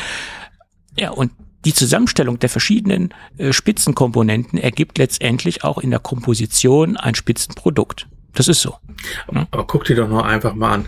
Ja, 0.97 1.11
und 1.11 1.31
die 1.65 1.73
Zusammenstellung 1.73 2.39
der 2.39 2.49
verschiedenen 2.49 3.13
äh, 3.37 3.51
Spitzenkomponenten 3.51 4.57
ergibt 4.57 4.97
letztendlich 4.97 5.63
auch 5.63 5.77
in 5.79 5.89
der 5.89 5.99
Komposition 5.99 6.95
ein 6.95 7.15
Spitzenprodukt. 7.15 8.07
Das 8.33 8.47
ist 8.47 8.61
so. 8.61 8.77
Ne? 9.29 9.47
Aber 9.51 9.67
guck 9.67 9.83
dir 9.83 9.97
doch 9.97 10.07
nur 10.07 10.25
einfach 10.25 10.55
mal 10.55 10.73
an, 10.73 10.85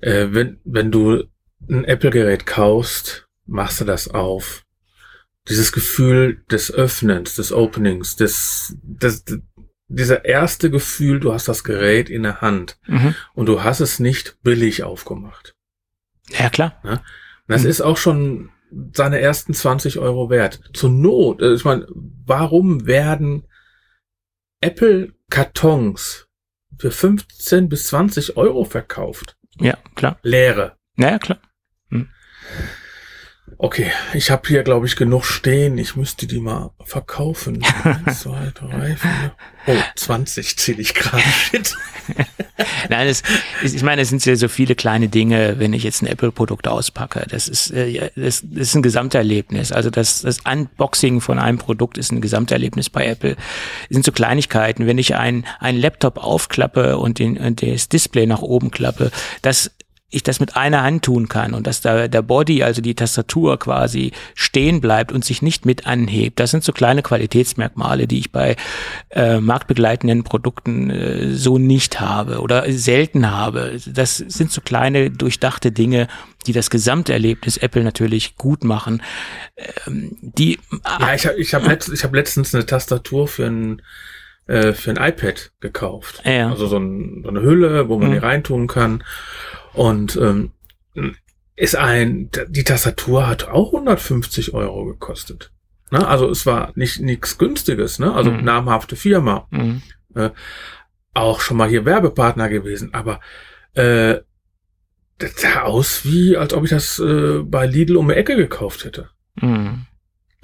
äh, 0.00 0.28
wenn, 0.30 0.58
wenn 0.64 0.90
du 0.90 1.24
ein 1.70 1.84
Apple-Gerät 1.84 2.44
kaufst, 2.44 3.26
machst 3.46 3.80
du 3.80 3.84
das 3.84 4.08
auf. 4.08 4.64
Dieses 5.48 5.72
Gefühl 5.72 6.44
des 6.50 6.70
Öffnens, 6.70 7.34
des 7.36 7.52
Openings, 7.52 8.16
des, 8.16 8.76
des, 8.82 9.24
dieser 9.94 10.24
erste 10.24 10.70
Gefühl, 10.70 11.20
du 11.20 11.32
hast 11.32 11.48
das 11.48 11.64
Gerät 11.64 12.08
in 12.08 12.22
der 12.22 12.40
Hand 12.40 12.78
mhm. 12.86 13.14
und 13.34 13.46
du 13.46 13.62
hast 13.62 13.80
es 13.80 14.00
nicht 14.00 14.38
billig 14.42 14.82
aufgemacht. 14.82 15.54
Ja, 16.30 16.50
klar. 16.50 16.80
Ja? 16.84 17.02
Das 17.46 17.64
mhm. 17.64 17.70
ist 17.70 17.80
auch 17.80 17.96
schon 17.96 18.50
seine 18.92 19.20
ersten 19.20 19.54
20 19.54 19.98
Euro 19.98 20.30
wert. 20.30 20.60
Zur 20.72 20.90
Not, 20.90 21.42
äh, 21.42 21.52
ich 21.52 21.64
meine, 21.64 21.86
warum 22.24 22.86
werden 22.86 23.46
Apple-Kartons 24.60 26.28
für 26.78 26.90
15 26.90 27.68
bis 27.68 27.88
20 27.88 28.36
Euro 28.36 28.64
verkauft? 28.64 29.36
Ja, 29.58 29.76
klar. 29.94 30.18
Leere. 30.22 30.76
Naja, 30.96 31.18
klar. 31.18 31.38
Hm. 31.90 32.08
Okay, 33.58 33.90
ich 34.14 34.30
habe 34.30 34.48
hier, 34.48 34.62
glaube 34.62 34.86
ich, 34.86 34.96
genug 34.96 35.24
stehen. 35.24 35.78
Ich 35.78 35.96
müsste 35.96 36.26
die 36.26 36.40
mal 36.40 36.70
verkaufen. 36.84 37.64
Eins, 37.84 38.22
zwei, 38.22 38.52
drei, 38.54 38.96
vier. 38.96 39.32
Oh, 39.66 39.76
20 39.96 40.56
zähle 40.58 40.80
ich 40.80 40.94
gerade. 40.94 41.22
Shit. 41.50 41.74
Nein, 42.88 43.06
es, 43.06 43.22
ich 43.62 43.82
meine, 43.82 44.02
es 44.02 44.08
sind 44.08 44.24
ja 44.24 44.34
so 44.36 44.48
viele 44.48 44.74
kleine 44.74 45.08
Dinge, 45.08 45.58
wenn 45.58 45.72
ich 45.72 45.84
jetzt 45.84 46.02
ein 46.02 46.06
Apple-Produkt 46.06 46.66
auspacke. 46.66 47.26
Das 47.28 47.48
ist, 47.48 47.70
äh, 47.70 48.10
das, 48.16 48.40
ist 48.40 48.74
ein 48.74 48.82
Gesamterlebnis. 48.82 49.70
Also 49.72 49.90
das, 49.90 50.22
das 50.22 50.38
Unboxing 50.40 51.20
von 51.20 51.38
einem 51.38 51.58
Produkt 51.58 51.98
ist 51.98 52.10
ein 52.10 52.20
Gesamterlebnis 52.20 52.90
bei 52.90 53.06
Apple. 53.06 53.36
Das 53.36 53.88
sind 53.90 54.04
so 54.04 54.12
Kleinigkeiten. 54.12 54.86
Wenn 54.86 54.98
ich 54.98 55.14
ein, 55.14 55.46
ein 55.60 55.76
Laptop 55.76 56.18
aufklappe 56.18 56.98
und, 56.98 57.18
den, 57.18 57.36
und 57.38 57.62
das 57.62 57.88
Display 57.88 58.26
nach 58.26 58.42
oben 58.42 58.70
klappe, 58.70 59.10
das 59.42 59.70
ich 60.12 60.22
das 60.22 60.38
mit 60.40 60.56
einer 60.56 60.82
Hand 60.82 61.04
tun 61.04 61.28
kann 61.28 61.54
und 61.54 61.66
dass 61.66 61.80
da 61.80 62.06
der 62.06 62.22
Body, 62.22 62.62
also 62.62 62.82
die 62.82 62.94
Tastatur 62.94 63.58
quasi 63.58 64.12
stehen 64.34 64.80
bleibt 64.80 65.10
und 65.10 65.24
sich 65.24 65.42
nicht 65.42 65.66
mit 65.66 65.86
anhebt. 65.86 66.38
Das 66.38 66.50
sind 66.50 66.62
so 66.62 66.72
kleine 66.72 67.02
Qualitätsmerkmale, 67.02 68.06
die 68.06 68.18
ich 68.18 68.30
bei 68.30 68.56
äh, 69.10 69.40
marktbegleitenden 69.40 70.22
Produkten 70.22 70.90
äh, 70.90 71.32
so 71.32 71.58
nicht 71.58 72.00
habe 72.00 72.40
oder 72.40 72.70
selten 72.70 73.30
habe. 73.30 73.78
Das 73.86 74.18
sind 74.18 74.52
so 74.52 74.60
kleine 74.60 75.10
durchdachte 75.10 75.72
Dinge, 75.72 76.08
die 76.46 76.52
das 76.52 76.68
Gesamterlebnis 76.70 77.56
Apple 77.56 77.82
natürlich 77.82 78.36
gut 78.36 78.64
machen. 78.64 79.02
Ähm, 79.86 80.16
die 80.20 80.58
ja, 81.00 81.14
ich 81.14 81.26
habe 81.26 81.36
ich 81.38 81.54
hab 81.54 81.66
letzt, 81.66 81.88
ich 81.88 82.04
hab 82.04 82.14
letztens 82.14 82.54
eine 82.54 82.66
Tastatur 82.66 83.28
für 83.28 83.46
ein 83.46 83.82
äh, 84.46 84.72
für 84.72 84.90
ein 84.90 84.96
iPad 84.96 85.52
gekauft. 85.60 86.20
Ja. 86.24 86.50
Also 86.50 86.66
so, 86.66 86.76
ein, 86.76 87.22
so 87.22 87.30
eine 87.30 87.42
Hülle, 87.42 87.88
wo 87.88 87.98
man 87.98 88.08
mhm. 88.08 88.12
die 88.12 88.18
reintun 88.18 88.66
kann. 88.66 89.04
Und 89.74 90.16
ähm, 90.16 90.52
ist 91.56 91.76
ein, 91.76 92.30
die 92.48 92.64
Tastatur 92.64 93.26
hat 93.26 93.48
auch 93.48 93.72
150 93.72 94.54
Euro 94.54 94.84
gekostet. 94.84 95.52
Ne? 95.90 96.06
Also 96.06 96.30
es 96.30 96.46
war 96.46 96.72
nicht 96.74 97.00
nichts 97.00 97.38
günstiges, 97.38 97.98
ne? 97.98 98.12
Also 98.12 98.30
mhm. 98.30 98.44
namhafte 98.44 98.96
Firma. 98.96 99.46
Mhm. 99.50 99.82
Äh, 100.14 100.30
auch 101.14 101.40
schon 101.40 101.58
mal 101.58 101.68
hier 101.68 101.84
Werbepartner 101.84 102.48
gewesen, 102.48 102.94
aber 102.94 103.20
äh, 103.74 104.20
das 105.18 105.32
sah 105.36 105.62
aus 105.62 106.04
wie, 106.04 106.36
als 106.36 106.54
ob 106.54 106.64
ich 106.64 106.70
das 106.70 106.98
äh, 106.98 107.40
bei 107.44 107.66
Lidl 107.66 107.96
um 107.96 108.08
die 108.08 108.14
Ecke 108.14 108.34
gekauft 108.36 108.84
hätte. 108.84 109.10
Mhm. 109.40 109.86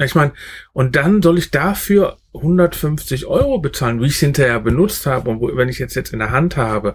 Ich 0.01 0.15
meine, 0.15 0.33
und 0.73 0.95
dann 0.95 1.23
soll 1.23 1.39
ich 1.39 1.51
dafür 1.51 2.19
150 2.35 3.27
Euro 3.27 3.59
bezahlen, 3.59 4.01
wie 4.01 4.07
ich 4.07 4.13
es 4.13 4.21
hinterher 4.21 4.61
benutzt 4.61 5.07
habe 5.07 5.31
und 5.31 5.41
wo, 5.41 5.57
wenn 5.57 5.69
ich 5.69 5.79
jetzt 5.79 5.97
jetzt 5.97 6.13
in 6.13 6.21
der 6.21 6.31
Hand 6.31 6.57
habe 6.57 6.95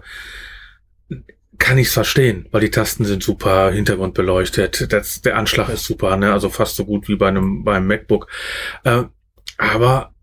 kann 1.58 1.78
ich 1.78 1.88
es 1.88 1.92
verstehen, 1.92 2.46
weil 2.50 2.60
die 2.60 2.70
Tasten 2.70 3.04
sind 3.04 3.22
super, 3.22 3.70
Hintergrund 3.70 4.14
beleuchtet, 4.14 4.92
das, 4.92 5.22
der 5.22 5.36
Anschlag 5.36 5.68
ist 5.68 5.84
super, 5.84 6.16
ne? 6.16 6.32
also 6.32 6.48
fast 6.48 6.76
so 6.76 6.84
gut 6.84 7.08
wie 7.08 7.16
bei 7.16 7.28
einem 7.28 7.64
beim 7.64 7.86
MacBook. 7.86 8.28
Äh, 8.84 9.04
aber 9.58 10.14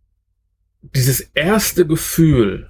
dieses 0.81 1.21
erste 1.33 1.85
Gefühl, 1.85 2.69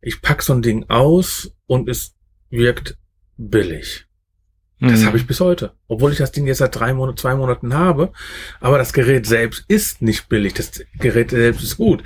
ich 0.00 0.20
pack 0.20 0.42
so 0.42 0.52
ein 0.52 0.62
Ding 0.62 0.88
aus 0.88 1.52
und 1.66 1.88
es 1.88 2.14
wirkt 2.50 2.96
billig. 3.36 4.06
Das 4.80 5.00
mhm. 5.00 5.06
habe 5.06 5.18
ich 5.18 5.26
bis 5.26 5.40
heute. 5.40 5.72
Obwohl 5.88 6.12
ich 6.12 6.18
das 6.18 6.32
Ding 6.32 6.46
jetzt 6.46 6.58
seit 6.58 6.74
drei 6.74 6.94
Monaten, 6.94 7.18
zwei 7.18 7.34
Monaten 7.34 7.74
habe. 7.74 8.12
Aber 8.60 8.78
das 8.78 8.94
Gerät 8.94 9.26
selbst 9.26 9.64
ist 9.68 10.00
nicht 10.00 10.28
billig. 10.30 10.54
Das 10.54 10.70
Gerät 10.98 11.30
selbst 11.30 11.62
ist 11.62 11.76
gut. 11.76 12.02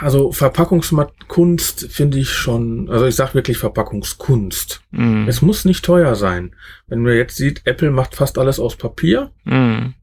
Also 0.00 0.30
Verpackungskunst 0.30 1.90
finde 1.90 2.18
ich 2.18 2.30
schon, 2.30 2.88
also 2.88 3.06
ich 3.06 3.16
sage 3.16 3.34
wirklich 3.34 3.58
Verpackungskunst. 3.58 4.82
Mhm. 4.92 5.26
Es 5.26 5.42
muss 5.42 5.64
nicht 5.64 5.84
teuer 5.84 6.14
sein. 6.14 6.54
Wenn 6.86 7.02
man 7.02 7.14
jetzt 7.14 7.36
sieht, 7.36 7.62
Apple 7.64 7.90
macht 7.90 8.14
fast 8.14 8.38
alles 8.38 8.60
aus 8.60 8.76
Papier. 8.76 9.32
Mhm. 9.44 9.94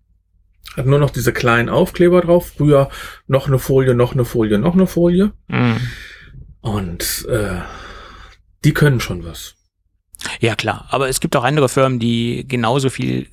Hat 0.76 0.86
nur 0.86 1.00
noch 1.00 1.12
diese 1.12 1.32
kleinen 1.32 1.70
Aufkleber 1.70 2.20
drauf. 2.20 2.52
Früher 2.58 2.90
noch 3.28 3.48
eine 3.48 3.60
Folie, 3.60 3.96
noch 3.96 4.14
eine 4.14 4.26
Folie, 4.26 4.60
noch 4.60 4.74
eine 4.74 4.88
Folie. 4.88 5.32
Mhm. 5.48 5.78
Und 6.60 7.26
äh, 7.30 7.62
die 8.66 8.74
können 8.74 9.00
schon 9.00 9.24
was. 9.24 9.56
Ja, 10.40 10.56
klar. 10.56 10.88
Aber 10.90 11.10
es 11.10 11.20
gibt 11.20 11.36
auch 11.36 11.44
andere 11.44 11.70
Firmen, 11.70 12.00
die 12.00 12.46
genauso 12.48 12.90
viel 12.90 13.28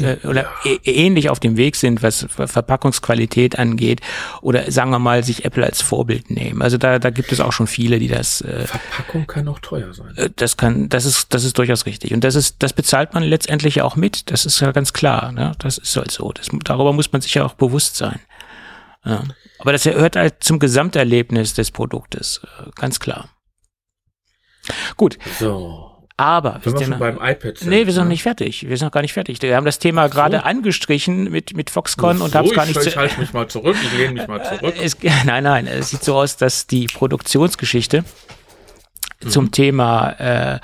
äh, 0.00 0.16
oder 0.26 0.46
ja. 0.64 0.76
ähnlich 0.84 1.30
auf 1.30 1.40
dem 1.40 1.56
Weg 1.56 1.76
sind, 1.76 2.02
was 2.02 2.26
Verpackungsqualität 2.28 3.58
angeht, 3.58 4.00
oder 4.42 4.70
sagen 4.70 4.90
wir 4.90 4.98
mal, 4.98 5.22
sich 5.22 5.44
Apple 5.44 5.64
als 5.64 5.82
Vorbild 5.82 6.30
nehmen. 6.30 6.62
Also 6.62 6.78
da, 6.78 6.98
da 6.98 7.10
gibt 7.10 7.32
es 7.32 7.40
auch 7.40 7.52
schon 7.52 7.66
viele, 7.66 7.98
die 7.98 8.08
das. 8.08 8.40
Äh, 8.40 8.66
Verpackung 8.66 9.26
kann 9.26 9.48
auch 9.48 9.60
teuer 9.60 9.92
sein. 9.94 10.16
Äh, 10.16 10.30
das 10.34 10.56
kann, 10.56 10.88
das 10.88 11.04
ist, 11.04 11.32
das 11.32 11.44
ist 11.44 11.56
durchaus 11.58 11.86
richtig. 11.86 12.12
Und 12.12 12.24
das 12.24 12.34
ist, 12.34 12.56
das 12.62 12.72
bezahlt 12.72 13.14
man 13.14 13.22
letztendlich 13.22 13.82
auch 13.82 13.96
mit. 13.96 14.30
Das 14.30 14.46
ist 14.46 14.60
ja 14.60 14.72
ganz 14.72 14.92
klar. 14.92 15.32
Ne? 15.32 15.52
Das 15.58 15.78
ist 15.78 15.96
halt 15.96 16.10
so. 16.10 16.32
Das, 16.32 16.48
darüber 16.64 16.92
muss 16.92 17.12
man 17.12 17.20
sich 17.20 17.34
ja 17.34 17.44
auch 17.44 17.54
bewusst 17.54 17.96
sein. 17.96 18.20
Ja. 19.04 19.22
Aber 19.58 19.72
das 19.72 19.84
gehört 19.84 20.16
halt 20.16 20.42
zum 20.42 20.58
Gesamterlebnis 20.58 21.54
des 21.54 21.70
Produktes, 21.70 22.40
äh, 22.58 22.70
ganz 22.74 23.00
klar. 23.00 23.28
Gut. 24.96 25.18
So. 25.38 25.93
Aber 26.16 26.60
wir 26.62 26.70
sind 26.70 26.90
schon 26.90 26.98
beim 27.00 27.16
iPad. 27.16 27.58
Sind, 27.58 27.70
nee, 27.70 27.86
wir 27.86 27.92
sind 27.92 28.04
noch 28.04 28.08
nicht 28.08 28.22
fertig. 28.22 28.68
Wir 28.68 28.76
sind 28.76 28.86
noch 28.86 28.92
gar 28.92 29.02
nicht 29.02 29.12
fertig. 29.12 29.42
Wir 29.42 29.56
haben 29.56 29.64
das 29.64 29.80
Thema 29.80 30.08
so. 30.08 30.14
gerade 30.14 30.44
angestrichen 30.44 31.30
mit 31.30 31.56
mit 31.56 31.70
Foxconn 31.70 32.18
so, 32.18 32.24
und 32.24 32.34
haben 32.36 32.46
es 32.46 32.54
gar 32.54 32.66
nicht. 32.66 32.86
Ich, 32.86 32.96
halte 32.96 33.18
mich 33.18 33.32
mal 33.32 33.48
zurück. 33.48 33.76
Ich 33.82 33.98
lehne 33.98 34.12
mich 34.14 34.28
mal 34.28 34.40
äh, 34.40 34.58
zurück. 34.58 34.74
Es, 34.80 34.96
nein, 35.24 35.42
nein. 35.42 35.66
Es 35.66 35.90
sieht 35.90 36.04
so 36.04 36.14
aus, 36.14 36.36
dass 36.36 36.68
die 36.68 36.86
Produktionsgeschichte 36.86 38.04
mhm. 39.22 39.28
zum 39.28 39.50
Thema 39.50 40.10
äh, 40.20 40.60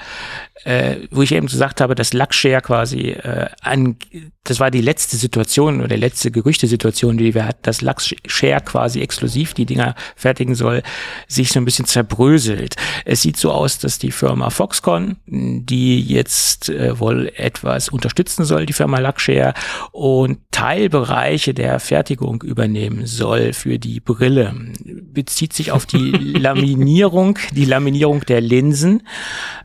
äh, 0.64 0.96
wo 1.10 1.22
ich 1.22 1.32
eben 1.32 1.46
gesagt 1.46 1.80
habe, 1.80 1.94
dass 1.94 2.12
Luxshare 2.12 2.60
quasi 2.60 3.10
äh, 3.10 3.48
an, 3.62 3.96
das 4.44 4.60
war 4.60 4.70
die 4.70 4.80
letzte 4.80 5.16
Situation 5.16 5.78
oder 5.78 5.94
die 5.94 6.00
letzte 6.00 6.30
Gerüchtesituation, 6.30 7.16
die 7.16 7.34
wir 7.34 7.46
hatten, 7.46 7.62
dass 7.62 7.80
Luxshare 7.80 8.60
quasi 8.60 9.00
exklusiv 9.00 9.54
die 9.54 9.64
Dinger 9.64 9.94
fertigen 10.16 10.54
soll, 10.54 10.82
sich 11.28 11.50
so 11.50 11.60
ein 11.60 11.64
bisschen 11.64 11.86
zerbröselt. 11.86 12.76
Es 13.04 13.22
sieht 13.22 13.36
so 13.36 13.52
aus, 13.52 13.78
dass 13.78 13.98
die 13.98 14.10
Firma 14.10 14.50
Foxconn, 14.50 15.16
die 15.26 16.00
jetzt 16.00 16.68
äh, 16.68 16.98
wohl 16.98 17.32
etwas 17.36 17.88
unterstützen 17.88 18.44
soll, 18.44 18.66
die 18.66 18.72
Firma 18.72 18.98
Luxshare, 18.98 19.54
und 19.92 20.40
Teilbereiche 20.50 21.54
der 21.54 21.80
Fertigung 21.80 22.42
übernehmen 22.42 23.06
soll 23.06 23.54
für 23.54 23.78
die 23.78 24.00
Brille, 24.00 24.54
bezieht 24.84 25.54
sich 25.54 25.72
auf 25.72 25.86
die 25.86 26.10
Laminierung, 26.38 27.38
die 27.52 27.64
Laminierung 27.64 28.20
der 28.26 28.40
Linsen. 28.40 29.02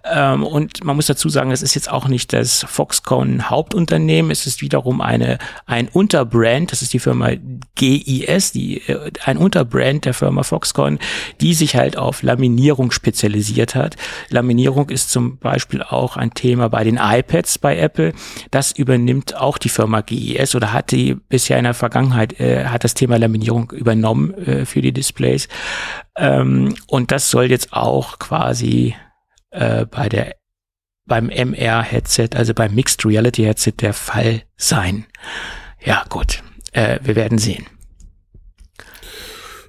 Ähm, 0.05 0.43
und 0.43 0.84
man 0.85 0.95
muss 0.95 1.07
dazu 1.07 1.29
sagen, 1.29 1.51
es 1.51 1.63
ist 1.63 1.73
jetzt 1.73 1.91
auch 1.91 2.07
nicht 2.07 2.31
das 2.31 2.63
Foxconn 2.69 3.49
Hauptunternehmen, 3.49 4.29
es 4.29 4.45
ist 4.45 4.61
wiederum 4.61 5.01
eine, 5.01 5.39
ein 5.65 5.87
Unterbrand, 5.87 6.71
das 6.71 6.83
ist 6.83 6.93
die 6.93 6.99
Firma 6.99 7.31
GIS, 7.73 8.51
die, 8.51 8.77
äh, 8.87 9.11
ein 9.25 9.37
Unterbrand 9.37 10.05
der 10.05 10.13
Firma 10.13 10.43
Foxconn, 10.43 10.99
die 11.41 11.55
sich 11.55 11.75
halt 11.75 11.97
auf 11.97 12.21
Laminierung 12.21 12.91
spezialisiert 12.91 13.73
hat. 13.73 13.95
Laminierung 14.29 14.89
ist 14.89 15.09
zum 15.09 15.39
Beispiel 15.39 15.81
auch 15.81 16.17
ein 16.17 16.33
Thema 16.33 16.69
bei 16.69 16.83
den 16.83 16.99
iPads 17.01 17.57
bei 17.57 17.77
Apple. 17.77 18.13
Das 18.51 18.71
übernimmt 18.71 19.35
auch 19.35 19.57
die 19.57 19.69
Firma 19.69 20.01
GIS 20.01 20.55
oder 20.55 20.71
hat 20.71 20.91
die 20.91 21.15
bisher 21.15 21.57
in 21.57 21.63
der 21.63 21.73
Vergangenheit, 21.73 22.39
äh, 22.39 22.65
hat 22.65 22.83
das 22.83 22.93
Thema 22.93 23.17
Laminierung 23.17 23.71
übernommen 23.71 24.33
äh, 24.35 24.65
für 24.65 24.81
die 24.81 24.93
Displays. 24.93 25.47
Ähm, 26.15 26.75
und 26.87 27.11
das 27.11 27.31
soll 27.31 27.49
jetzt 27.49 27.73
auch 27.73 28.19
quasi 28.19 28.95
äh, 29.49 29.85
bei 29.87 30.09
der 30.09 30.35
beim 31.06 31.30
MR-Headset, 31.30 32.30
also 32.36 32.53
beim 32.53 32.73
Mixed 32.76 33.06
Reality 33.06 33.44
Headset 33.44 33.73
der 33.82 33.94
Fall 33.94 34.44
sein. 34.57 35.06
Ja, 35.84 36.03
gut. 36.10 36.44
Äh, 36.72 36.99
wir 37.03 37.15
werden 37.15 37.38
sehen. 37.38 37.65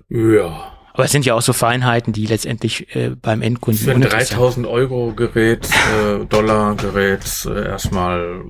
Ja. 0.08 0.72
Aber 0.92 1.04
es 1.04 1.12
sind 1.12 1.26
ja 1.26 1.34
auch 1.34 1.42
so 1.42 1.52
Feinheiten, 1.52 2.14
die 2.14 2.24
letztendlich 2.26 2.96
äh, 2.96 3.10
beim 3.10 3.42
Endkunden. 3.42 3.84
Für 3.84 3.92
ein 3.92 4.00
3000 4.00 4.66
Euro 4.66 5.12
Gerät, 5.12 5.68
äh, 5.94 6.24
Dollar 6.28 6.74
Gerät 6.74 7.22
äh, 7.44 7.66
erstmal 7.66 8.44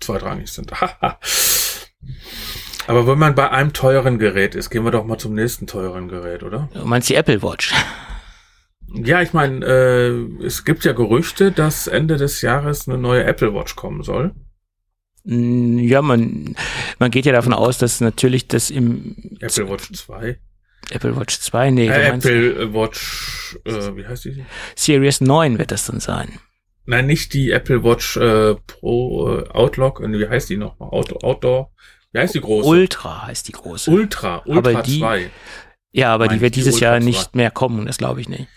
zweitrangig 0.00 0.50
sind. 0.50 0.72
Aber 2.86 3.06
wenn 3.06 3.18
man 3.18 3.34
bei 3.34 3.50
einem 3.50 3.74
teuren 3.74 4.18
Gerät 4.18 4.54
ist, 4.54 4.70
gehen 4.70 4.84
wir 4.84 4.90
doch 4.90 5.04
mal 5.04 5.18
zum 5.18 5.34
nächsten 5.34 5.66
teuren 5.66 6.08
Gerät, 6.08 6.42
oder? 6.42 6.70
Du 6.72 6.86
meinst 6.86 7.10
die 7.10 7.16
Apple 7.16 7.42
Watch? 7.42 7.74
Ja, 8.94 9.20
ich 9.22 9.32
meine, 9.32 9.64
äh, 9.64 10.44
es 10.44 10.64
gibt 10.64 10.84
ja 10.84 10.92
Gerüchte, 10.92 11.52
dass 11.52 11.86
Ende 11.86 12.16
des 12.16 12.40
Jahres 12.40 12.88
eine 12.88 12.98
neue 12.98 13.24
Apple 13.24 13.54
Watch 13.54 13.76
kommen 13.76 14.02
soll. 14.02 14.34
Ja, 15.24 16.00
man, 16.00 16.54
man 16.98 17.10
geht 17.10 17.26
ja 17.26 17.32
davon 17.32 17.52
aus, 17.52 17.76
dass 17.76 18.00
natürlich 18.00 18.48
das 18.48 18.70
im 18.70 19.14
Apple 19.40 19.68
Watch 19.68 19.92
2. 19.92 20.38
Apple 20.90 21.16
Watch 21.16 21.40
2, 21.40 21.70
nee. 21.70 21.88
Äh, 21.88 22.08
Apple 22.08 22.72
Watch, 22.72 23.58
äh, 23.64 23.94
wie 23.94 24.06
heißt 24.06 24.24
die? 24.24 24.44
Series 24.74 25.20
9 25.20 25.58
wird 25.58 25.70
das 25.70 25.86
dann 25.86 26.00
sein. 26.00 26.38
Nein, 26.86 27.06
nicht 27.06 27.34
die 27.34 27.50
Apple 27.50 27.84
Watch 27.84 28.16
äh, 28.16 28.54
Pro 28.66 29.40
äh, 29.40 29.48
Outlook, 29.50 30.00
wie 30.00 30.26
heißt 30.26 30.48
die 30.48 30.56
nochmal? 30.56 30.88
Out 30.90 31.22
Outdoor? 31.22 31.70
Wie 32.12 32.20
heißt 32.20 32.34
die 32.34 32.40
große? 32.40 32.66
Ultra 32.66 33.26
heißt 33.26 33.48
die 33.48 33.52
große. 33.52 33.90
Ultra, 33.90 34.42
Ultra 34.46 34.70
aber 34.70 34.82
die, 34.82 34.98
2. 35.00 35.30
Ja, 35.92 36.14
aber 36.14 36.26
Meine 36.26 36.38
die 36.38 36.42
wird 36.42 36.54
die 36.54 36.60
dieses 36.60 36.76
Ultra 36.76 36.92
Jahr 36.92 37.00
2. 37.00 37.04
nicht 37.04 37.36
mehr 37.36 37.50
kommen, 37.50 37.84
das 37.84 37.98
glaube 37.98 38.22
ich 38.22 38.30
nicht. 38.30 38.48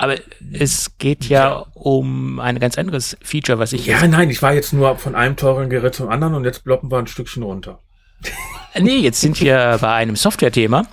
Aber 0.00 0.16
es 0.52 0.96
geht 0.96 1.26
ja, 1.26 1.66
um 1.74 2.40
ein 2.40 2.58
ganz 2.58 2.78
anderes 2.78 3.18
Feature, 3.22 3.58
was 3.58 3.74
ich 3.74 3.84
Ja, 3.84 4.06
nein, 4.06 4.30
ich 4.30 4.40
war 4.40 4.54
jetzt 4.54 4.72
nur 4.72 4.96
von 4.96 5.14
einem 5.14 5.36
teuren 5.36 5.68
Gerät 5.68 5.94
zum 5.94 6.08
anderen 6.08 6.34
und 6.34 6.44
jetzt 6.44 6.64
ploppen 6.64 6.90
wir 6.90 6.96
ein 6.98 7.06
Stückchen 7.06 7.42
runter. 7.42 7.80
jetzt. 8.22 8.82
Nee, 8.82 8.96
jetzt 8.96 9.20
sind 9.20 9.38
wir 9.42 9.76
bei 9.82 9.92
einem 9.92 10.16
Software-Thema, 10.16 10.86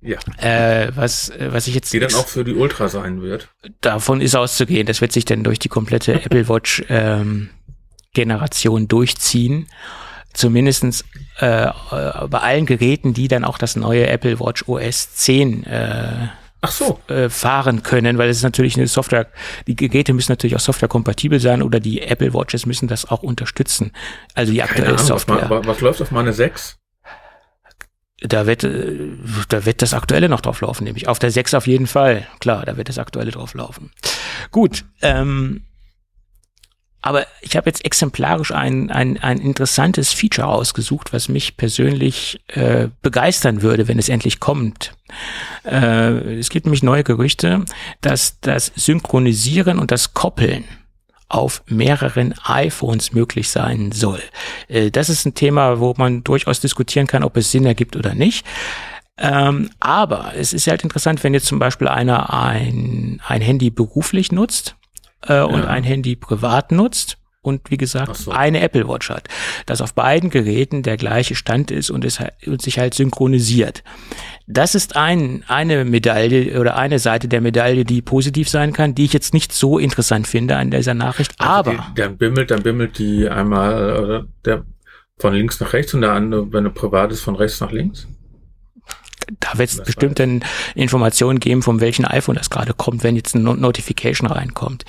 Ja, 0.00 0.18
äh, 0.38 0.90
was, 0.96 1.28
äh, 1.28 1.52
was 1.52 1.68
ich 1.68 1.76
jetzt 1.76 1.92
die 1.92 2.00
dann 2.00 2.12
auch 2.14 2.26
für 2.26 2.42
die 2.42 2.54
Ultra 2.54 2.88
sein 2.88 3.22
wird. 3.22 3.48
davon 3.80 4.20
ist 4.20 4.34
auszugehen, 4.34 4.86
das 4.88 5.00
wird 5.00 5.12
sich 5.12 5.24
dann 5.24 5.44
durch 5.44 5.60
die 5.60 5.68
komplette 5.68 6.14
Apple 6.24 6.48
Watch 6.48 6.82
ähm, 6.88 7.50
Generation 8.12 8.88
durchziehen. 8.88 9.68
Zumindestens 10.34 11.04
äh, 11.38 11.66
äh, 11.66 11.70
bei 12.28 12.38
allen 12.40 12.66
Geräten, 12.66 13.14
die 13.14 13.28
dann 13.28 13.44
auch 13.44 13.56
das 13.58 13.76
neue 13.76 14.08
Apple 14.08 14.40
Watch 14.40 14.66
OS 14.66 15.14
10 15.14 15.62
äh, 15.64 16.28
Ach 16.64 16.70
so. 16.70 17.00
äh, 17.08 17.28
fahren 17.28 17.82
können, 17.82 18.18
weil 18.18 18.30
es 18.30 18.38
ist 18.38 18.42
natürlich 18.44 18.76
eine 18.76 18.86
Software, 18.86 19.26
die 19.66 19.74
Geräte 19.76 20.12
müssen 20.12 20.32
natürlich 20.32 20.54
auch 20.56 20.60
softwarekompatibel 20.60 21.40
sein 21.40 21.60
oder 21.62 21.80
die 21.80 22.00
Apple 22.02 22.32
Watches 22.34 22.66
müssen 22.66 22.86
das 22.88 23.04
auch 23.10 23.22
unterstützen. 23.22 23.92
Also 24.34 24.52
die 24.52 24.62
aktuelle 24.62 24.86
Ahnung, 24.90 25.00
was, 25.00 25.06
Software. 25.08 25.48
ma- 25.48 25.62
was 25.66 25.80
läuft 25.80 26.00
auf 26.00 26.10
meine 26.12 26.32
6? 26.32 26.78
Da 28.24 28.46
wird, 28.46 28.62
äh, 28.62 29.08
da 29.48 29.66
wird 29.66 29.82
das 29.82 29.94
Aktuelle 29.94 30.28
noch 30.28 30.40
drauf 30.40 30.60
laufen, 30.60 30.84
nämlich 30.84 31.08
auf 31.08 31.18
der 31.18 31.32
6 31.32 31.54
auf 31.54 31.66
jeden 31.66 31.88
Fall. 31.88 32.26
Klar, 32.38 32.64
da 32.64 32.76
wird 32.76 32.88
das 32.88 32.98
Aktuelle 32.98 33.32
drauf 33.32 33.54
laufen. 33.54 33.90
Gut, 34.52 34.84
ähm, 35.02 35.62
aber 37.02 37.26
ich 37.40 37.56
habe 37.56 37.68
jetzt 37.68 37.84
exemplarisch 37.84 38.52
ein, 38.52 38.90
ein, 38.90 39.18
ein 39.18 39.38
interessantes 39.38 40.12
Feature 40.12 40.46
ausgesucht, 40.46 41.12
was 41.12 41.28
mich 41.28 41.56
persönlich 41.56 42.40
äh, 42.46 42.88
begeistern 43.02 43.62
würde, 43.62 43.88
wenn 43.88 43.98
es 43.98 44.08
endlich 44.08 44.38
kommt. 44.38 44.92
Äh, 45.64 46.38
es 46.38 46.48
gibt 46.48 46.64
nämlich 46.64 46.84
neue 46.84 47.02
Gerüchte, 47.02 47.64
dass 48.00 48.40
das 48.40 48.72
Synchronisieren 48.76 49.80
und 49.80 49.90
das 49.90 50.14
Koppeln 50.14 50.64
auf 51.28 51.62
mehreren 51.66 52.34
iPhones 52.44 53.12
möglich 53.12 53.50
sein 53.50 53.90
soll. 53.90 54.22
Äh, 54.68 54.92
das 54.92 55.08
ist 55.08 55.26
ein 55.26 55.34
Thema, 55.34 55.80
wo 55.80 55.94
man 55.96 56.22
durchaus 56.22 56.60
diskutieren 56.60 57.08
kann, 57.08 57.24
ob 57.24 57.36
es 57.36 57.50
Sinn 57.50 57.66
ergibt 57.66 57.96
oder 57.96 58.14
nicht. 58.14 58.46
Ähm, 59.18 59.70
aber 59.80 60.32
es 60.36 60.52
ist 60.52 60.68
halt 60.68 60.84
interessant, 60.84 61.22
wenn 61.24 61.34
jetzt 61.34 61.46
zum 61.46 61.58
Beispiel 61.58 61.88
einer 61.88 62.32
ein, 62.32 63.20
ein 63.26 63.40
Handy 63.40 63.70
beruflich 63.70 64.30
nutzt 64.30 64.76
äh, 65.26 65.40
und 65.40 65.60
Ja. 65.62 65.68
ein 65.68 65.84
Handy 65.84 66.16
privat 66.16 66.72
nutzt 66.72 67.18
und 67.42 67.70
wie 67.70 67.76
gesagt 67.76 68.16
so. 68.16 68.30
eine 68.30 68.60
Apple 68.60 68.88
Watch 68.88 69.10
hat, 69.10 69.28
dass 69.66 69.80
auf 69.80 69.94
beiden 69.94 70.30
Geräten 70.30 70.82
der 70.84 70.96
gleiche 70.96 71.34
Stand 71.34 71.70
ist 71.72 71.90
und, 71.90 72.04
es, 72.04 72.20
und 72.46 72.62
sich 72.62 72.78
halt 72.78 72.94
synchronisiert. 72.94 73.82
Das 74.46 74.74
ist 74.76 74.94
ein, 74.96 75.42
eine 75.48 75.84
Medaille 75.84 76.60
oder 76.60 76.76
eine 76.76 77.00
Seite 77.00 77.26
der 77.26 77.40
Medaille, 77.40 77.84
die 77.84 78.00
positiv 78.00 78.48
sein 78.48 78.72
kann, 78.72 78.94
die 78.94 79.04
ich 79.04 79.12
jetzt 79.12 79.34
nicht 79.34 79.52
so 79.52 79.78
interessant 79.78 80.28
finde 80.28 80.56
an 80.56 80.70
dieser 80.70 80.94
Nachricht. 80.94 81.34
Aber 81.38 81.70
Also 81.72 81.82
die, 81.82 82.00
dann 82.00 82.16
bimmelt, 82.16 82.50
dann 82.52 82.62
bimmelt 82.62 82.98
die 82.98 83.28
einmal 83.28 83.98
oder 83.98 84.26
der 84.44 84.64
von 85.18 85.34
links 85.34 85.60
nach 85.60 85.72
rechts 85.72 85.94
und 85.94 86.00
der 86.00 86.12
andere, 86.12 86.52
wenn 86.52 86.64
er 86.64 86.70
privat 86.70 87.12
ist, 87.12 87.20
von 87.22 87.36
rechts 87.36 87.60
nach 87.60 87.70
links. 87.70 88.08
Da 89.40 89.58
wird 89.58 89.70
es 89.70 89.82
bestimmt 89.82 90.18
dann 90.18 90.44
Informationen 90.74 91.40
geben, 91.40 91.62
von 91.62 91.80
welchem 91.80 92.04
iPhone 92.04 92.36
das 92.36 92.50
gerade 92.50 92.74
kommt, 92.74 93.02
wenn 93.02 93.16
jetzt 93.16 93.34
eine 93.34 93.44
No- 93.44 93.54
Notification 93.54 94.28
reinkommt. 94.28 94.84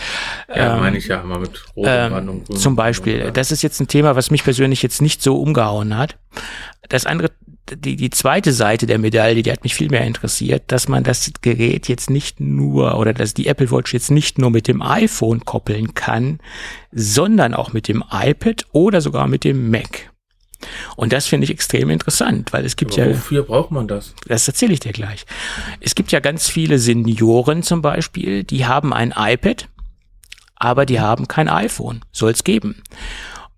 Ja, 0.50 0.76
Ähm, 0.76 0.82
meine 0.82 0.98
ich 0.98 1.08
ja 1.08 1.22
immer 1.22 1.40
mit 1.40 1.64
und 1.76 1.86
Ähm, 1.88 2.44
zum 2.56 2.76
Beispiel, 2.76 3.20
äh, 3.22 3.32
das 3.32 3.52
ist 3.52 3.62
jetzt 3.62 3.80
ein 3.80 3.88
Thema, 3.88 4.16
was 4.16 4.32
mich 4.32 4.44
persönlich 4.44 4.82
jetzt 4.84 5.02
nicht 5.02 5.22
so 5.22 5.40
umgehauen 5.42 5.98
hat. 5.98 6.18
Das 6.90 7.06
andere, 7.06 7.32
die, 7.74 7.96
die 7.96 8.10
zweite 8.10 8.52
Seite 8.52 8.86
der 8.86 9.00
Medaille, 9.00 9.42
die 9.42 9.52
hat 9.52 9.64
mich 9.64 9.74
viel 9.76 9.90
mehr 9.90 10.06
interessiert, 10.06 10.64
dass 10.68 10.90
man 10.90 11.04
das 11.04 11.32
Gerät 11.42 11.88
jetzt 11.88 12.10
nicht 12.10 12.40
nur 12.42 12.98
oder 12.98 13.14
dass 13.14 13.34
die 13.34 13.48
Apple 13.48 13.72
Watch 13.72 13.94
jetzt 13.94 14.12
nicht 14.12 14.38
nur 14.38 14.52
mit 14.52 14.68
dem 14.68 14.82
iPhone 14.82 15.46
koppeln 15.46 15.94
kann, 15.94 16.40
sondern 16.92 17.54
auch 17.54 17.72
mit 17.74 17.88
dem 17.88 18.04
iPad 18.12 18.66
oder 18.74 19.00
sogar 19.02 19.28
mit 19.28 19.44
dem 19.46 19.72
Mac. 19.72 20.12
Und 20.96 21.14
das 21.14 21.26
finde 21.28 21.46
ich 21.46 21.52
extrem 21.52 21.90
interessant, 21.90 22.54
weil 22.54 22.66
es 22.66 22.76
gibt 22.76 22.94
aber 22.94 23.04
ja 23.04 23.10
wofür 23.10 23.44
braucht 23.44 23.72
man 23.72 23.88
das? 23.88 24.14
das 24.28 24.48
erzähle 24.48 24.74
ich 24.74 24.80
dir 24.80 24.94
gleich. 24.94 25.26
Es 25.80 25.96
gibt 25.96 26.12
ja 26.12 26.20
ganz 26.20 26.50
viele 26.50 26.80
Senioren 26.80 27.64
zum 27.64 27.82
Beispiel, 27.82 28.44
die 28.44 28.66
haben 28.66 28.94
ein 28.94 29.14
iPad, 29.18 29.68
aber 30.56 30.86
die 30.86 31.00
haben 31.00 31.28
kein 31.28 31.50
iPhone. 31.50 32.02
Soll 32.12 32.32
es 32.32 32.44
geben. 32.44 32.82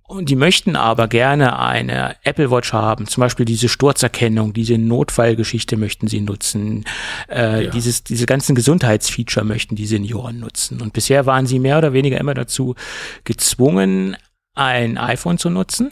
Und 0.07 0.29
die 0.29 0.35
möchten 0.35 0.75
aber 0.75 1.07
gerne 1.07 1.57
eine 1.57 2.15
Apple 2.23 2.51
Watch 2.51 2.73
haben, 2.73 3.07
zum 3.07 3.21
Beispiel 3.21 3.43
diese 3.45 3.69
Sturzerkennung, 3.69 4.53
diese 4.53 4.77
Notfallgeschichte 4.77 5.77
möchten 5.77 6.07
sie 6.07 6.21
nutzen, 6.21 6.85
äh, 7.27 7.63
Ja. 7.65 7.69
dieses, 7.71 8.03
diese 8.03 8.27
ganzen 8.27 8.53
Gesundheitsfeature 8.53 9.43
möchten 9.43 9.75
die 9.75 9.87
Senioren 9.87 10.39
nutzen. 10.39 10.79
Und 10.79 10.93
bisher 10.93 11.25
waren 11.25 11.47
sie 11.47 11.57
mehr 11.57 11.79
oder 11.79 11.91
weniger 11.93 12.19
immer 12.19 12.35
dazu 12.35 12.75
gezwungen, 13.23 14.15
ein 14.53 14.97
iPhone 14.99 15.37
zu 15.39 15.49
nutzen, 15.49 15.91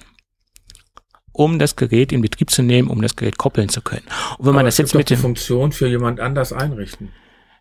um 1.33 1.59
das 1.59 1.75
Gerät 1.75 2.11
in 2.11 2.21
Betrieb 2.21 2.49
zu 2.49 2.61
nehmen, 2.61 2.87
um 2.87 3.01
das 3.01 3.15
Gerät 3.15 3.37
koppeln 3.37 3.67
zu 3.69 3.81
können. 3.81 4.05
Und 4.37 4.45
wenn 4.45 4.53
man 4.53 4.59
Aber 4.61 4.67
das 4.67 4.75
es 4.75 4.77
jetzt 4.79 4.95
mit 4.95 5.09
dem, 5.09 5.17
Funktion 5.17 5.71
für 5.71 5.87
jemand 5.87 6.19
anders 6.19 6.53
einrichten. 6.53 7.09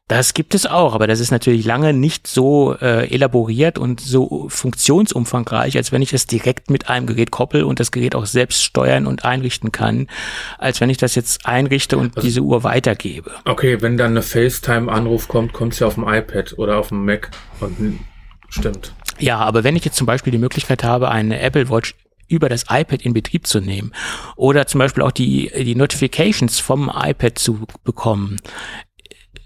das 0.09 0.35
gibt 0.35 0.55
es 0.55 0.67
auch, 0.67 0.95
aber 0.95 1.07
das 1.07 1.21
ist 1.21 1.31
natürlich 1.31 1.65
lange 1.65 1.93
nicht 1.95 2.27
so 2.27 2.75
äh, 2.81 3.09
elaboriert 3.13 3.79
und 3.79 4.01
so 4.01 4.47
funktionsumfangreich, 4.51 5.77
als 5.77 5.91
wenn 5.91 6.03
ich 6.03 6.11
das 6.11 6.27
direkt 6.27 6.71
mit 6.71 6.89
einem 6.91 7.07
Gerät 7.07 7.31
koppel 7.31 7.65
und 7.65 7.81
das 7.81 7.93
Gerät 7.93 8.15
auch 8.15 8.27
selbst 8.27 8.63
steuern 8.63 9.07
und 9.07 9.25
einrichten 9.25 9.73
kann, 9.73 10.09
als 10.59 10.81
wenn 10.81 10.91
ich 10.91 10.99
das 10.99 11.15
jetzt 11.15 11.47
einrichte 11.47 11.97
und 11.97 12.17
Also- 12.17 12.27
diese 12.27 12.41
Uhr 12.43 12.63
weitergebe. 12.63 13.31
Okay, 13.47 13.81
wenn 13.81 13.97
dann 13.97 14.11
eine 14.13 14.23
FaceTime-Anruf 14.23 15.29
kommt, 15.29 15.53
kommt 15.55 15.73
es 15.73 15.79
ja 15.79 15.87
auf 15.87 15.95
dem 15.95 16.07
iPad 16.07 16.59
oder 16.59 16.77
auf 16.79 16.89
dem 16.89 17.05
Mac 17.07 17.31
und 17.61 17.99
stimmt. 18.51 18.93
Ja, 19.19 19.39
aber 19.39 19.65
wenn 19.65 19.77
ich 19.77 19.85
jetzt 19.85 19.97
zum 19.97 20.07
Beispiel 20.07 20.31
die 20.31 20.39
Möglichkeit 20.39 20.85
habe, 20.85 21.11
eine 21.11 21.41
Apple 21.41 21.71
Watch 21.71 21.95
über 22.29 22.49
das 22.49 22.65
iPad 22.69 23.03
in 23.03 23.13
Betrieb 23.13 23.47
zu 23.47 23.61
nehmen 23.61 23.93
oder 24.37 24.67
zum 24.67 24.79
Beispiel 24.79 25.03
auch 25.03 25.13
die, 25.13 25.51
die 25.55 25.75
Notifications 25.75 26.61
vom 26.61 26.91
iPad 26.95 27.39
zu 27.39 27.67
bekommen, 27.85 28.39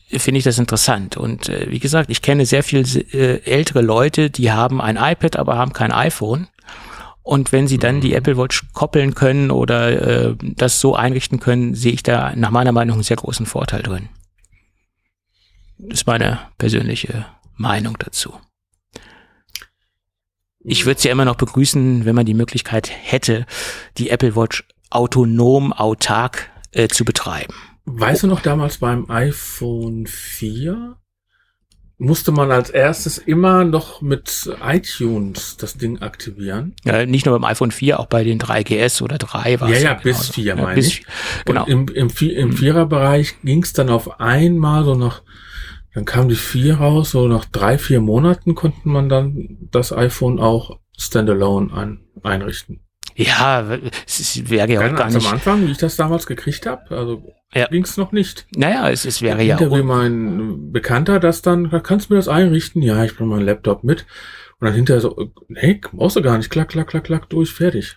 finde 0.09 0.39
ich 0.39 0.45
das 0.45 0.59
interessant. 0.59 1.17
Und 1.17 1.49
äh, 1.49 1.71
wie 1.71 1.79
gesagt, 1.79 2.11
ich 2.11 2.23
kenne 2.23 2.47
sehr 2.47 2.63
viel 2.63 2.85
äh, 3.13 3.43
ältere 3.45 3.83
Leute, 3.83 4.31
die 4.31 4.53
haben 4.53 4.81
ein 4.81 4.97
iPad, 4.97 5.37
aber 5.37 5.57
haben 5.57 5.73
kein 5.73 5.93
iPhone. 5.93 6.49
Und 7.23 7.51
wenn 7.51 7.67
sie 7.67 7.79
dann 7.79 8.01
die 8.01 8.11
mhm. 8.11 8.17
Apple 8.17 8.37
Watch 8.37 8.67
koppeln 8.73 9.15
können 9.15 9.51
oder 9.51 10.29
äh, 10.29 10.37
das 10.41 10.81
so 10.81 10.95
einrichten 10.95 11.41
können, 11.41 11.75
sehe 11.75 11.93
ich 11.93 12.05
da 12.05 12.37
nach 12.37 12.51
meiner 12.51 12.73
Meinung 12.73 12.95
einen 12.95 13.03
sehr 13.03 13.17
großen 13.17 13.47
Vorteil 13.47 13.83
drin. 13.83 14.09
Das 15.79 16.01
ist 16.01 16.07
meine 16.07 16.39
persönliche 16.57 17.27
Meinung 17.57 17.97
dazu. 17.99 18.35
Ich 20.69 20.85
würde 20.85 20.99
es 20.99 21.05
ja 21.05 21.13
immer 21.13 21.25
noch 21.25 21.37
begrüßen, 21.37 22.05
wenn 22.05 22.15
man 22.17 22.27
die 22.27 22.35
Möglichkeit 22.35 22.91
hätte, 22.91 23.47
die 23.99 24.11
Apple 24.11 24.35
Watch 24.35 24.65
autonom, 24.91 25.73
autark 25.73 26.51
äh, 26.73 26.89
zu 26.89 27.05
betreiben. 27.05 27.55
Weißt 27.85 28.25
du 28.25 28.27
noch 28.27 28.41
damals 28.41 28.79
beim 28.79 29.09
iPhone 29.09 30.07
4? 30.09 30.97
Musste 31.99 32.33
man 32.33 32.51
als 32.51 32.69
erstes 32.71 33.17
immer 33.17 33.65
noch 33.65 34.03
mit 34.03 34.51
iTunes 34.61 35.57
das 35.57 35.79
Ding 35.79 36.03
aktivieren? 36.03 36.75
Ja, 36.85 37.07
nicht 37.07 37.27
nur 37.27 37.39
beim 37.39 37.49
iPhone 37.49 37.71
4, 37.71 38.01
auch 38.01 38.07
bei 38.07 38.25
den 38.25 38.41
3GS 38.41 39.03
oder 39.03 39.19
3 39.19 39.61
war 39.61 39.69
ja, 39.69 39.77
es. 39.77 39.83
Ja, 39.83 39.93
ja, 39.93 39.95
bis 39.95 40.31
4 40.31 40.45
ja, 40.45 40.57
meine 40.57 40.75
bis, 40.75 40.89
ich. 40.89 41.07
Genau. 41.45 41.65
Und 41.65 41.71
im, 41.71 42.11
im, 42.11 42.11
im 42.29 42.53
Vierer-Bereich 42.53 43.37
ging 43.45 43.63
es 43.63 43.73
dann 43.73 43.89
auf 43.89 44.21
einmal 44.21 44.85
so 44.85 44.97
nach, 44.97 45.23
dann 45.97 46.05
kam 46.05 46.29
die 46.29 46.35
4 46.35 46.75
raus, 46.75 47.13
so 47.13 47.27
nach 47.27 47.47
drei, 47.47 47.79
vier 47.79 48.03
Monaten 48.03 48.55
konnte 48.55 48.87
man 48.87 49.09
dann 49.09 49.57
das 49.71 49.95
iPhone 49.95 50.39
auch 50.39 50.79
standalone 50.99 51.73
ein, 51.73 52.01
einrichten. 52.23 52.81
Ja, 53.15 53.67
es 54.07 54.51
wäre 54.51 54.71
ja 54.71 54.81
auch 54.81 54.95
gar 54.95 55.07
nicht. 55.07 55.27
Am 55.27 55.33
Anfang, 55.33 55.67
wie 55.67 55.71
ich 55.71 55.79
das 55.79 55.97
damals 55.97 56.27
gekriegt 56.27 56.67
habe, 56.67 56.95
also 56.95 57.33
ja. 57.55 57.67
ging 57.69 57.85
es 57.85 57.97
noch 57.97 58.13
nicht. 58.13 58.47
Naja, 58.55 58.91
es, 58.91 59.07
es 59.07 59.23
wäre 59.23 59.43
ja 59.43 59.57
auch. 59.57 59.75
Wie 59.75 59.83
mein 59.83 60.71
Bekannter 60.71 61.19
das 61.19 61.41
dann, 61.41 61.71
kannst 61.83 62.11
du 62.11 62.13
mir 62.13 62.19
das 62.19 62.29
einrichten? 62.29 62.83
Ja, 62.83 63.03
ich 63.03 63.17
bringe 63.17 63.31
meinen 63.31 63.47
Laptop 63.47 63.83
mit. 63.83 64.05
Und 64.61 64.67
dann 64.67 64.75
hinterher 64.75 65.01
so, 65.01 65.33
hey, 65.55 65.81
brauchst 65.95 66.17
du 66.17 66.21
gar 66.21 66.37
nicht, 66.37 66.51
klack, 66.51 66.69
klack, 66.69 66.89
klack, 66.89 67.05
klack, 67.05 67.31
durch, 67.31 67.53
fertig. 67.53 67.97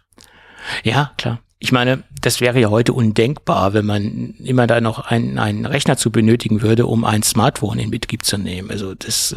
Ja, 0.86 1.12
klar. 1.18 1.42
Ich 1.62 1.74
meine, 1.74 2.04
das 2.22 2.40
wäre 2.40 2.58
ja 2.60 2.70
heute 2.70 2.94
undenkbar, 2.94 3.74
wenn 3.74 3.86
man 3.86 4.36
immer 4.36 4.66
da 4.66 4.80
noch 4.80 5.00
einen, 5.00 5.38
einen 5.38 5.66
Rechner 5.66 5.98
zu 5.98 6.10
benötigen 6.10 6.62
würde, 6.62 6.86
um 6.86 7.04
ein 7.04 7.22
Smartphone 7.22 7.80
in 7.80 7.92
Betrieb 7.92 8.24
zu 8.24 8.38
nehmen. 8.38 8.72
Also 8.72 8.96
das, 8.96 9.36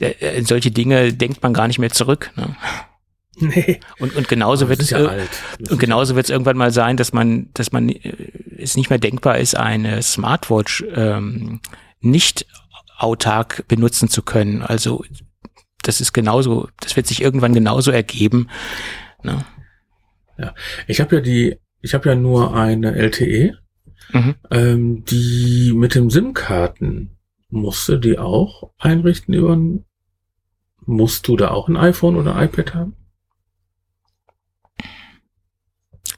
äh, 0.00 0.06
äh, 0.06 0.42
solche 0.42 0.70
Dinge 0.70 1.12
denkt 1.12 1.42
man 1.42 1.52
gar 1.52 1.68
nicht 1.68 1.78
mehr 1.78 1.90
zurück. 1.90 2.30
Ne? 2.36 2.56
Nee. 3.40 3.78
Und, 4.00 4.16
und 4.16 4.26
genauso 4.26 4.68
wird 4.68 4.80
es 4.80 4.90
ja 4.90 5.12
und 5.70 5.78
genauso 5.78 6.16
wird 6.16 6.24
es 6.24 6.30
irgendwann 6.30 6.56
mal 6.56 6.72
sein, 6.72 6.96
dass 6.96 7.12
man, 7.12 7.50
dass 7.54 7.70
man 7.70 7.88
äh, 7.88 8.32
es 8.58 8.76
nicht 8.76 8.90
mehr 8.90 8.98
denkbar 8.98 9.38
ist, 9.38 9.56
eine 9.56 10.02
Smartwatch 10.02 10.84
ähm, 10.92 11.60
nicht 12.00 12.46
autark 12.96 13.64
benutzen 13.68 14.08
zu 14.08 14.22
können. 14.22 14.62
Also 14.62 15.04
das 15.82 16.00
ist 16.00 16.12
genauso, 16.12 16.68
das 16.80 16.96
wird 16.96 17.06
sich 17.06 17.22
irgendwann 17.22 17.54
genauso 17.54 17.92
ergeben. 17.92 18.48
Ne? 19.22 19.44
Ja, 20.38 20.54
ich 20.86 21.00
habe 21.00 21.16
ja 21.16 21.20
die, 21.20 21.58
ich 21.80 21.94
habe 21.94 22.08
ja 22.08 22.14
nur 22.14 22.54
eine 22.54 22.94
LTE, 22.94 23.58
mhm. 24.12 24.34
ähm, 24.50 25.04
die 25.04 25.72
mit 25.74 25.94
dem 25.94 26.10
SIM-Karten 26.10 27.18
musste 27.50 27.98
die 27.98 28.18
auch 28.18 28.72
einrichten 28.78 29.34
über 29.34 29.54
ein, 29.54 29.84
musst 30.86 31.26
du 31.28 31.36
da 31.36 31.50
auch 31.50 31.68
ein 31.68 31.76
iPhone 31.76 32.16
oder 32.16 32.40
iPad 32.40 32.74
haben? 32.74 32.96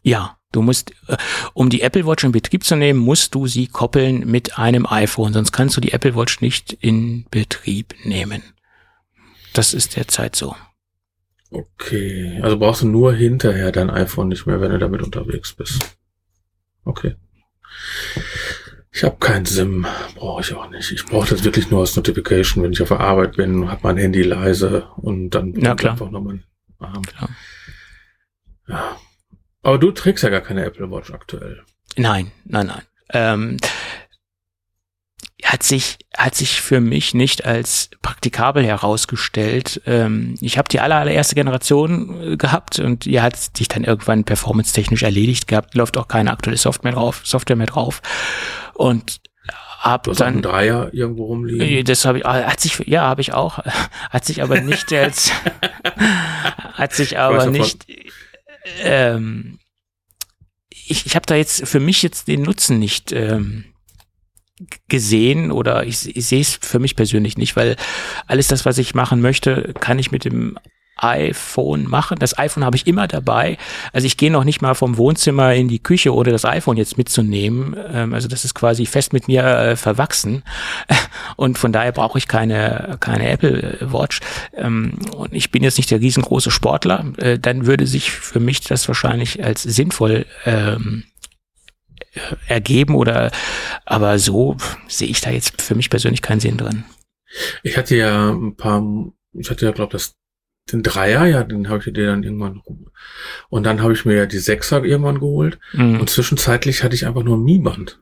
Ja, 0.03 0.39
du 0.53 0.63
musst, 0.63 0.93
äh, 1.09 1.17
um 1.55 1.71
die 1.71 1.83
Apple 1.83 2.07
Watch 2.07 2.25
in 2.25 2.33
Betrieb 2.33 2.65
zu 2.65 2.77
nehmen, 2.77 2.99
musst 2.99 3.35
du 3.35 3.47
sie 3.47 3.67
koppeln 3.67 4.31
mit 4.31 4.59
einem 4.59 4.87
iPhone, 4.87 5.33
sonst 5.33 5.53
kannst 5.53 5.77
du 5.77 5.81
die 5.81 5.93
Apple 5.93 6.15
Watch 6.17 6.41
nicht 6.41 6.73
in 6.73 7.27
Betrieb 7.31 7.95
nehmen. 8.05 8.43
Das 9.53 9.75
ist 9.75 9.97
derzeit 9.97 10.37
so. 10.37 10.55
Okay, 11.51 12.39
also 12.43 12.59
brauchst 12.59 12.82
du 12.82 12.89
nur 12.89 13.12
hinterher 13.12 13.72
dein 13.72 13.90
iPhone 13.90 14.28
nicht 14.28 14.47
mehr, 14.47 14.60
wenn 14.60 14.70
du 14.70 14.78
damit 14.78 15.02
unterwegs 15.02 15.52
bist. 15.52 15.97
Okay. 16.85 17.16
Ich 18.93 19.05
habe 19.05 19.16
kein 19.18 19.47
SIM, 19.47 19.86
brauche 20.14 20.43
ich 20.43 20.55
auch 20.55 20.68
nicht. 20.70 20.90
Ich 20.93 21.05
brauche 21.06 21.28
das 21.28 21.44
wirklich 21.44 21.70
nur 21.70 21.81
als 21.81 21.97
Notification, 21.97 22.62
wenn 22.62 22.72
ich 22.72 22.82
auf 22.82 22.89
der 22.89 23.01
Arbeit 23.01 23.36
bin, 23.36 23.70
habe 23.70 23.81
mein 23.82 23.97
Handy 23.97 24.22
leise 24.22 24.89
und 24.97 25.31
dann 25.31 25.55
ja, 25.55 25.74
klar. 25.74 25.93
einfach 25.93 26.10
noch 26.10 26.22
mein 26.22 26.44
Arm. 26.78 27.02
Klar. 27.02 27.31
Ja. 28.68 28.97
Aber 29.62 29.78
du 29.78 29.90
trägst 29.93 30.24
ja 30.24 30.31
gar 30.31 30.40
keine 30.40 30.64
Apple 30.64 30.90
Watch 30.90 31.12
aktuell. 31.12 31.62
Nein, 31.97 32.31
nein, 32.44 32.66
nein. 32.66 32.82
Ähm, 33.12 33.56
hat 35.51 35.64
sich 35.64 35.98
hat 36.16 36.35
sich 36.36 36.60
für 36.60 36.81
mich 36.81 37.12
nicht 37.12 37.44
als 37.44 37.90
praktikabel 38.02 38.64
herausgestellt. 38.64 39.81
Ähm, 39.85 40.36
ich 40.40 40.59
habe 40.59 40.68
die 40.68 40.78
aller, 40.78 40.97
allererste 40.97 41.35
Generation 41.35 42.32
äh, 42.32 42.36
gehabt 42.36 42.78
und 42.78 43.05
die 43.05 43.20
hat 43.20 43.36
sich 43.56 43.66
dann 43.66 43.82
irgendwann 43.82 44.24
performance-technisch 44.24 45.02
erledigt 45.02 45.48
gehabt. 45.48 45.74
Läuft 45.74 45.97
auch 45.97 46.06
keine 46.09 46.31
aktuelle 46.31 46.56
Software 46.56 46.93
drauf, 46.93 47.22
Software 47.24 47.56
mehr 47.56 47.66
drauf. 47.66 48.01
Und 48.74 49.20
hab 49.78 50.05
du 50.05 50.10
hast 50.12 50.20
dann 50.20 50.43
Dreier 50.43 50.90
irgendwo 50.93 51.24
rumliegen. 51.24 51.66
Äh, 51.66 51.82
das 51.85 52.05
habe 52.05 52.18
ich, 52.18 52.27
ah, 52.27 52.44
hat 52.44 52.60
sich, 52.60 52.78
ja, 52.86 53.02
habe 53.02 53.20
ich 53.20 53.32
auch, 53.32 53.59
hat 54.10 54.24
sich 54.24 54.43
aber 54.43 54.60
nicht 54.60 54.93
als, 54.93 55.32
hat 56.74 56.93
sich 56.93 57.18
aber 57.18 57.47
nicht, 57.47 57.86
ähm, 58.82 59.59
ich, 60.70 61.06
ich 61.06 61.16
habe 61.16 61.27
da 61.27 61.35
jetzt 61.35 61.66
für 61.66 61.81
mich 61.81 62.02
jetzt 62.02 62.28
den 62.28 62.43
Nutzen 62.43 62.78
nicht 62.78 63.10
ähm, 63.10 63.70
gesehen 64.89 65.53
oder 65.53 65.85
ich, 65.85 66.16
ich 66.16 66.27
sehe 66.27 66.41
es 66.41 66.59
für 66.61 66.78
mich 66.78 66.97
persönlich 66.97 67.39
nicht, 67.39 67.57
weil 67.57 67.77
alles 68.27 68.49
das, 68.49 68.65
was 68.65 68.78
ich 68.78 68.95
machen 68.95 69.20
möchte, 69.20 69.74
kann 69.81 69.99
ich 69.99 70.11
mit 70.11 70.24
dem 70.24 70.59
iPhone 71.03 71.89
machen. 71.89 72.19
Das 72.19 72.39
iPhone 72.39 72.65
habe 72.65 72.77
ich 72.77 72.87
immer 72.87 73.09
dabei. 73.09 73.57
Also 73.93 74.07
ich 74.07 74.16
gehe 74.16 74.31
noch 74.31 74.45
nicht 74.45 74.61
mal 74.61 74.74
vom 74.74 74.97
Wohnzimmer 74.97 75.55
in 75.55 75.69
die 75.69 75.78
Küche 75.78 76.15
oder 76.15 76.31
das 76.31 76.45
iPhone 76.45 76.77
jetzt 76.77 76.99
mitzunehmen. 76.99 77.77
Ähm, 77.93 78.15
also 78.15 78.28
das 78.28 78.45
ist 78.45 78.55
quasi 78.55 78.87
fest 78.87 79.12
mit 79.12 79.28
mir 79.28 79.45
äh, 79.45 79.77
verwachsen. 79.77 80.43
Und 81.37 81.59
von 81.59 81.73
daher 81.73 81.93
brauche 81.93 82.19
ich 82.19 82.28
keine, 82.28 82.99
keine 83.01 83.28
Apple 83.31 83.78
Watch. 83.81 84.20
Ähm, 84.55 84.99
und 85.16 85.32
ich 85.32 85.51
bin 85.51 85.62
jetzt 85.62 85.78
nicht 85.78 85.91
der 85.91 86.01
riesengroße 86.01 86.51
Sportler. 86.51 87.05
Äh, 87.16 87.39
dann 87.39 87.66
würde 87.66 87.87
sich 87.87 88.11
für 88.11 88.41
mich 88.41 88.61
das 88.61 88.87
wahrscheinlich 88.89 89.43
als 89.43 89.62
sinnvoll 89.62 90.27
ähm, 90.45 91.05
ergeben 92.47 92.94
oder 92.94 93.31
aber 93.85 94.18
so 94.18 94.56
sehe 94.89 95.09
ich 95.09 95.20
da 95.20 95.31
jetzt 95.31 95.60
für 95.62 95.74
mich 95.74 95.90
persönlich 95.90 96.22
keinen 96.22 96.40
Sinn 96.40 96.56
drin. 96.56 96.85
Ich 97.62 97.77
hatte 97.77 97.97
ja 97.97 98.31
ein 98.31 98.56
paar, 98.56 98.82
ich 99.32 99.51
hatte 99.51 99.66
ja 99.66 99.72
glaube 99.72 99.93
das 99.93 100.16
den 100.72 100.82
Dreier, 100.82 101.27
ja, 101.27 101.43
den 101.43 101.68
habe 101.68 101.78
ich 101.78 101.93
dir 101.93 102.06
dann 102.06 102.22
irgendwann 102.22 102.62
und 103.48 103.64
dann 103.64 103.82
habe 103.82 103.93
ich 103.93 104.05
mir 104.05 104.14
ja 104.14 104.27
die 104.27 104.39
Sechser 104.39 104.85
irgendwann 104.85 105.20
geholt 105.20 105.59
mhm. 105.72 106.01
und 106.01 106.10
zwischenzeitlich 106.10 106.82
hatte 106.82 106.94
ich 106.94 107.06
einfach 107.06 107.22
nur 107.22 107.36
ein 107.36 107.43
Mi-Band. 107.43 108.01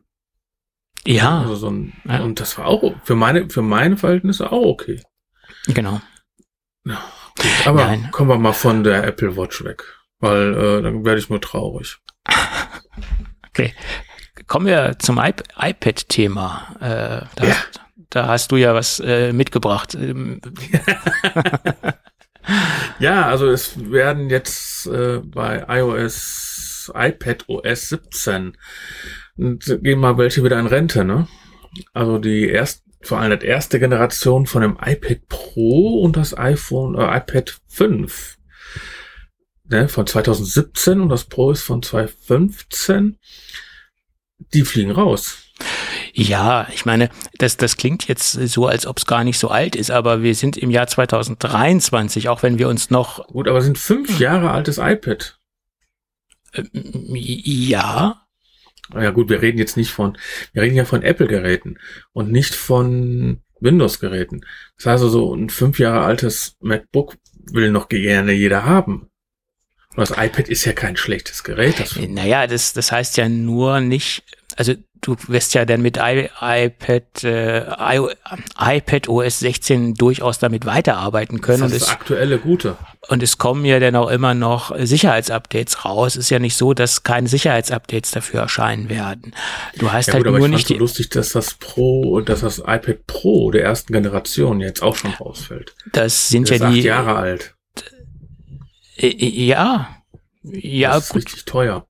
Ja. 1.06 1.40
Also 1.40 1.54
so 1.54 1.70
ein, 1.70 1.94
ja. 2.04 2.22
Und 2.22 2.40
das 2.40 2.58
war 2.58 2.66
auch 2.66 2.94
für 3.04 3.14
meine, 3.14 3.48
für 3.48 3.62
meine 3.62 3.96
Verhältnisse 3.96 4.52
auch 4.52 4.66
okay. 4.66 5.02
Genau. 5.66 6.00
Ja, 6.84 7.02
aber 7.64 7.86
Nein. 7.86 8.08
kommen 8.10 8.30
wir 8.30 8.38
mal 8.38 8.52
von 8.52 8.84
der 8.84 9.04
Apple 9.04 9.36
Watch 9.36 9.64
weg, 9.64 9.84
weil 10.18 10.54
äh, 10.54 10.82
dann 10.82 11.04
werde 11.04 11.20
ich 11.20 11.30
nur 11.30 11.40
traurig. 11.40 11.98
Okay. 13.58 13.74
Kommen 14.46 14.66
wir 14.66 14.98
zum 14.98 15.18
iP 15.18 15.42
iPad-Thema. 15.58 16.76
Äh, 16.80 17.26
da, 17.34 17.44
ja. 17.44 17.48
hast, 17.48 17.80
da 18.10 18.28
hast 18.28 18.52
du 18.52 18.56
ja 18.56 18.74
was 18.74 19.00
äh, 19.00 19.32
mitgebracht. 19.32 19.94
ja, 22.98 23.26
also 23.26 23.50
es 23.50 23.90
werden 23.90 24.30
jetzt 24.30 24.86
äh, 24.86 25.18
bei 25.18 25.64
iOS, 25.68 26.90
iPad 26.94 27.48
OS 27.48 27.88
17 27.90 28.56
und 29.36 29.78
gehen 29.82 30.00
mal 30.00 30.16
welche 30.16 30.42
wieder 30.44 30.58
in 30.58 30.66
Rente, 30.66 31.04
ne? 31.04 31.28
Also 31.92 32.18
die 32.18 32.48
erst, 32.48 32.84
vor 33.02 33.18
allem 33.18 33.38
die 33.38 33.46
erste 33.46 33.78
Generation 33.78 34.46
von 34.46 34.62
dem 34.62 34.78
iPad 34.82 35.28
Pro 35.28 36.00
und 36.02 36.16
das 36.16 36.36
iPhone, 36.36 36.94
äh, 36.94 37.18
iPad 37.18 37.60
5. 37.68 38.37
Ne, 39.70 39.88
von 39.88 40.06
2017 40.06 41.00
und 41.00 41.10
das 41.10 41.24
Pro 41.24 41.50
ist 41.50 41.62
von 41.62 41.82
2015. 41.82 43.18
Die 44.54 44.62
fliegen 44.62 44.92
raus. 44.92 45.38
Ja, 46.12 46.68
ich 46.72 46.86
meine, 46.86 47.10
das, 47.38 47.56
das 47.56 47.76
klingt 47.76 48.08
jetzt 48.08 48.32
so, 48.32 48.66
als 48.66 48.86
ob 48.86 48.98
es 48.98 49.06
gar 49.06 49.24
nicht 49.24 49.38
so 49.38 49.48
alt 49.48 49.76
ist, 49.76 49.90
aber 49.90 50.22
wir 50.22 50.34
sind 50.34 50.56
im 50.56 50.70
Jahr 50.70 50.86
2023, 50.86 52.28
auch 52.28 52.42
wenn 52.42 52.58
wir 52.58 52.68
uns 52.68 52.90
noch. 52.90 53.26
Gut, 53.26 53.48
aber 53.48 53.60
sind 53.60 53.78
fünf 53.78 54.18
Jahre 54.18 54.52
altes 54.52 54.78
iPad. 54.78 55.38
Ähm, 56.54 56.70
ja, 57.14 58.22
ja 58.94 59.10
gut, 59.10 59.28
wir 59.28 59.42
reden 59.42 59.58
jetzt 59.58 59.76
nicht 59.76 59.90
von, 59.90 60.16
wir 60.52 60.62
reden 60.62 60.76
ja 60.76 60.84
von 60.84 61.02
Apple-Geräten 61.02 61.78
und 62.12 62.32
nicht 62.32 62.54
von 62.54 63.42
Windows-Geräten. 63.60 64.46
Das 64.76 64.86
heißt 64.86 65.02
also, 65.02 65.08
so 65.08 65.34
ein 65.34 65.50
fünf 65.50 65.78
Jahre 65.78 66.04
altes 66.04 66.56
MacBook 66.60 67.16
will 67.52 67.70
noch 67.70 67.88
gerne 67.88 68.32
jeder 68.32 68.64
haben. 68.64 69.10
Und 69.98 70.08
das 70.08 70.16
iPad 70.16 70.48
ist 70.48 70.64
ja 70.64 70.72
kein 70.72 70.96
schlechtes 70.96 71.42
Gerät. 71.42 71.80
Das 71.80 71.96
naja, 71.96 72.46
das, 72.46 72.72
das 72.72 72.92
heißt 72.92 73.16
ja 73.16 73.28
nur 73.28 73.80
nicht, 73.80 74.22
also 74.54 74.74
du 75.00 75.16
wirst 75.26 75.54
ja 75.54 75.64
dann 75.64 75.82
mit 75.82 75.96
I, 75.96 76.28
iPad, 76.40 77.24
äh, 77.24 77.62
I, 77.62 78.08
iPad 78.56 79.08
OS 79.08 79.40
16 79.40 79.94
durchaus 79.94 80.38
damit 80.38 80.66
weiterarbeiten 80.66 81.40
können. 81.40 81.62
Das 81.62 81.72
ist 81.72 81.82
das 81.82 81.88
aktuelle 81.88 82.38
Gute. 82.38 82.76
Und 83.08 83.24
es 83.24 83.38
kommen 83.38 83.64
ja 83.64 83.80
dann 83.80 83.96
auch 83.96 84.08
immer 84.08 84.34
noch 84.34 84.72
Sicherheitsupdates 84.78 85.84
raus. 85.84 86.14
Ist 86.14 86.30
ja 86.30 86.38
nicht 86.38 86.56
so, 86.56 86.74
dass 86.74 87.02
keine 87.02 87.26
Sicherheitsupdates 87.26 88.12
dafür 88.12 88.42
erscheinen 88.42 88.88
werden. 88.88 89.34
Du 89.78 89.90
hast 89.90 90.06
ja, 90.06 90.14
halt 90.14 90.26
gut, 90.26 90.38
nur 90.38 90.46
nicht. 90.46 90.68
So 90.68 90.74
lustig, 90.74 91.10
dass 91.10 91.30
das 91.30 91.54
Pro 91.54 92.02
und 92.02 92.28
dass 92.28 92.42
das 92.42 92.58
iPad 92.58 93.04
Pro 93.08 93.50
der 93.50 93.64
ersten 93.64 93.92
Generation 93.92 94.60
jetzt 94.60 94.80
auch 94.80 94.94
schon 94.94 95.10
rausfällt. 95.14 95.74
Das 95.92 96.28
sind 96.28 96.48
das 96.50 96.60
ja 96.60 96.70
die. 96.70 96.82
Jahre 96.82 97.16
alt. 97.16 97.56
Ja. 99.00 99.88
Ja, 100.42 100.94
das 100.94 101.04
ist 101.04 101.08
gut. 101.10 101.16
richtig 101.24 101.44
teuer. 101.44 101.86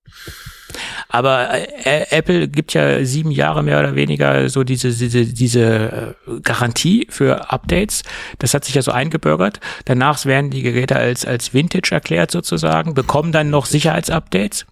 Aber 1.08 1.50
äh, 1.52 2.06
Apple 2.10 2.48
gibt 2.48 2.74
ja 2.74 3.04
sieben 3.04 3.30
Jahre 3.30 3.62
mehr 3.62 3.78
oder 3.78 3.94
weniger 3.94 4.48
so 4.50 4.64
diese, 4.64 4.90
diese, 4.90 5.24
diese 5.26 6.14
äh, 6.26 6.40
Garantie 6.42 7.06
für 7.10 7.50
Updates. 7.50 8.02
Das 8.38 8.52
hat 8.52 8.64
sich 8.64 8.74
ja 8.74 8.82
so 8.82 8.92
eingebürgert. 8.92 9.60
Danach 9.86 10.24
werden 10.26 10.50
die 10.50 10.62
Geräte 10.62 10.96
als, 10.96 11.24
als 11.24 11.54
Vintage 11.54 11.94
erklärt 11.94 12.30
sozusagen, 12.30 12.94
bekommen 12.94 13.32
dann 13.32 13.50
noch 13.50 13.66
Sicherheitsupdates. 13.66 14.66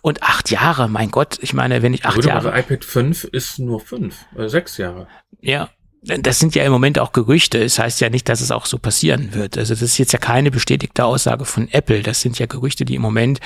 Und 0.00 0.22
acht 0.22 0.50
Jahre, 0.50 0.88
mein 0.88 1.10
Gott, 1.10 1.38
ich 1.40 1.52
meine, 1.52 1.82
wenn 1.82 1.92
ich 1.92 2.06
acht 2.06 2.16
Würde 2.16 2.28
Jahre. 2.28 2.52
Also 2.52 2.72
iPad 2.72 2.84
5 2.84 3.24
ist 3.24 3.58
nur 3.58 3.80
fünf, 3.80 4.24
äh, 4.36 4.48
sechs 4.48 4.78
Jahre. 4.78 5.08
Ja, 5.40 5.68
das 6.06 6.38
sind 6.38 6.54
ja 6.54 6.64
im 6.64 6.72
Moment 6.72 6.98
auch 6.98 7.12
Gerüchte. 7.12 7.62
Es 7.62 7.76
das 7.76 7.84
heißt 7.84 8.00
ja 8.00 8.10
nicht, 8.10 8.28
dass 8.28 8.40
es 8.40 8.50
auch 8.50 8.66
so 8.66 8.78
passieren 8.78 9.34
wird. 9.34 9.58
Also 9.58 9.74
das 9.74 9.82
ist 9.82 9.98
jetzt 9.98 10.12
ja 10.12 10.18
keine 10.18 10.50
bestätigte 10.50 11.04
Aussage 11.04 11.44
von 11.44 11.68
Apple. 11.72 12.02
Das 12.02 12.20
sind 12.20 12.38
ja 12.38 12.46
Gerüchte, 12.46 12.84
die 12.84 12.94
im 12.94 13.02
Moment 13.02 13.40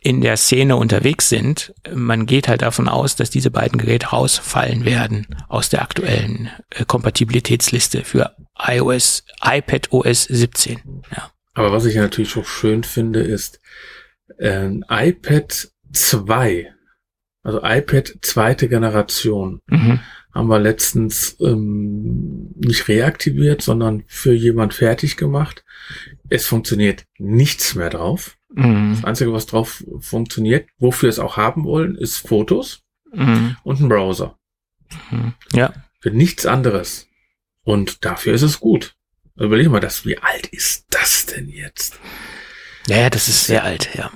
in 0.00 0.20
der 0.20 0.36
Szene 0.36 0.76
unterwegs 0.76 1.28
sind. 1.28 1.74
Man 1.92 2.26
geht 2.26 2.48
halt 2.48 2.62
davon 2.62 2.88
aus, 2.88 3.14
dass 3.16 3.30
diese 3.30 3.50
beiden 3.50 3.78
Geräte 3.78 4.08
rausfallen 4.08 4.84
werden 4.84 5.26
aus 5.48 5.68
der 5.68 5.82
aktuellen 5.82 6.50
äh, 6.70 6.84
Kompatibilitätsliste 6.84 8.04
für 8.04 8.34
iOS, 8.58 9.24
iPad 9.42 9.92
OS 9.92 10.24
17. 10.24 11.02
Ja. 11.14 11.30
Aber 11.54 11.72
was 11.72 11.84
ich 11.84 11.94
natürlich 11.96 12.30
schon 12.30 12.44
schön 12.44 12.82
finde, 12.82 13.20
ist 13.20 13.60
äh, 14.38 14.70
iPad 14.88 15.68
2, 15.92 16.72
also 17.42 17.60
iPad 17.62 18.12
zweite 18.22 18.68
Generation, 18.68 19.60
mhm. 19.66 20.00
Haben 20.32 20.48
wir 20.48 20.58
letztens 20.58 21.36
ähm, 21.40 22.50
nicht 22.56 22.88
reaktiviert, 22.88 23.62
sondern 23.62 24.04
für 24.06 24.32
jemand 24.32 24.74
fertig 24.74 25.16
gemacht. 25.16 25.64
Es 26.28 26.46
funktioniert 26.46 27.04
nichts 27.18 27.74
mehr 27.74 27.90
drauf. 27.90 28.38
Mhm. 28.54 28.94
Das 28.94 29.04
Einzige, 29.04 29.32
was 29.32 29.46
drauf 29.46 29.84
funktioniert, 30.00 30.68
wofür 30.78 31.08
es 31.08 31.18
auch 31.18 31.36
haben 31.36 31.64
wollen, 31.64 31.96
ist 31.96 32.18
Fotos 32.18 32.82
mhm. 33.12 33.56
und 33.62 33.80
ein 33.80 33.88
Browser. 33.88 34.38
Mhm. 35.10 35.34
Ja. 35.52 35.72
Für 36.00 36.10
nichts 36.10 36.46
anderes. 36.46 37.08
Und 37.64 38.04
dafür 38.04 38.34
ist 38.34 38.42
es 38.42 38.58
gut. 38.58 38.96
Überleg 39.36 39.68
mal, 39.70 39.80
das, 39.80 40.04
wie 40.04 40.18
alt 40.18 40.46
ist 40.48 40.86
das 40.90 41.26
denn 41.26 41.48
jetzt? 41.48 41.98
Ja, 42.86 42.98
ja, 42.98 43.10
das 43.10 43.28
ist 43.28 43.46
sehr 43.46 43.64
alt, 43.64 43.90
ja. 43.94 44.10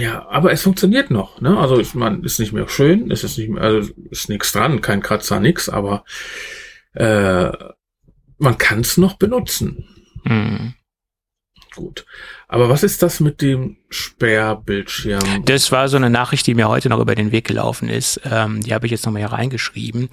Ja, 0.00 0.26
aber 0.28 0.52
es 0.52 0.62
funktioniert 0.62 1.10
noch, 1.10 1.40
ne? 1.40 1.56
Also 1.56 1.78
ich 1.78 1.94
meine, 1.94 2.24
ist 2.24 2.40
nicht 2.40 2.52
mehr 2.52 2.68
schön, 2.68 3.10
ist 3.10 3.24
es 3.24 3.38
nicht 3.38 3.50
mehr, 3.50 3.62
also 3.62 3.92
ist 4.10 4.28
nichts 4.28 4.52
dran, 4.52 4.80
kein 4.80 5.02
Kratzer, 5.02 5.38
nix, 5.38 5.68
aber 5.68 6.04
äh, 6.94 7.50
man 8.38 8.58
kann 8.58 8.80
es 8.80 8.96
noch 8.96 9.14
benutzen. 9.14 9.86
Mhm. 10.24 10.74
Gut. 11.74 12.06
Aber 12.46 12.68
was 12.68 12.84
ist 12.84 13.02
das 13.02 13.18
mit 13.20 13.42
dem 13.42 13.78
Sperrbildschirm? 13.90 15.44
Das 15.44 15.72
war 15.72 15.88
so 15.88 15.96
eine 15.96 16.10
Nachricht, 16.10 16.46
die 16.46 16.54
mir 16.54 16.68
heute 16.68 16.88
noch 16.88 17.00
über 17.00 17.16
den 17.16 17.32
Weg 17.32 17.46
gelaufen 17.46 17.88
ist. 17.88 18.20
Ähm, 18.24 18.60
die 18.60 18.72
habe 18.72 18.86
ich 18.86 18.92
jetzt 18.92 19.04
nochmal 19.06 19.22
hier 19.22 19.32
reingeschrieben. 19.32 20.08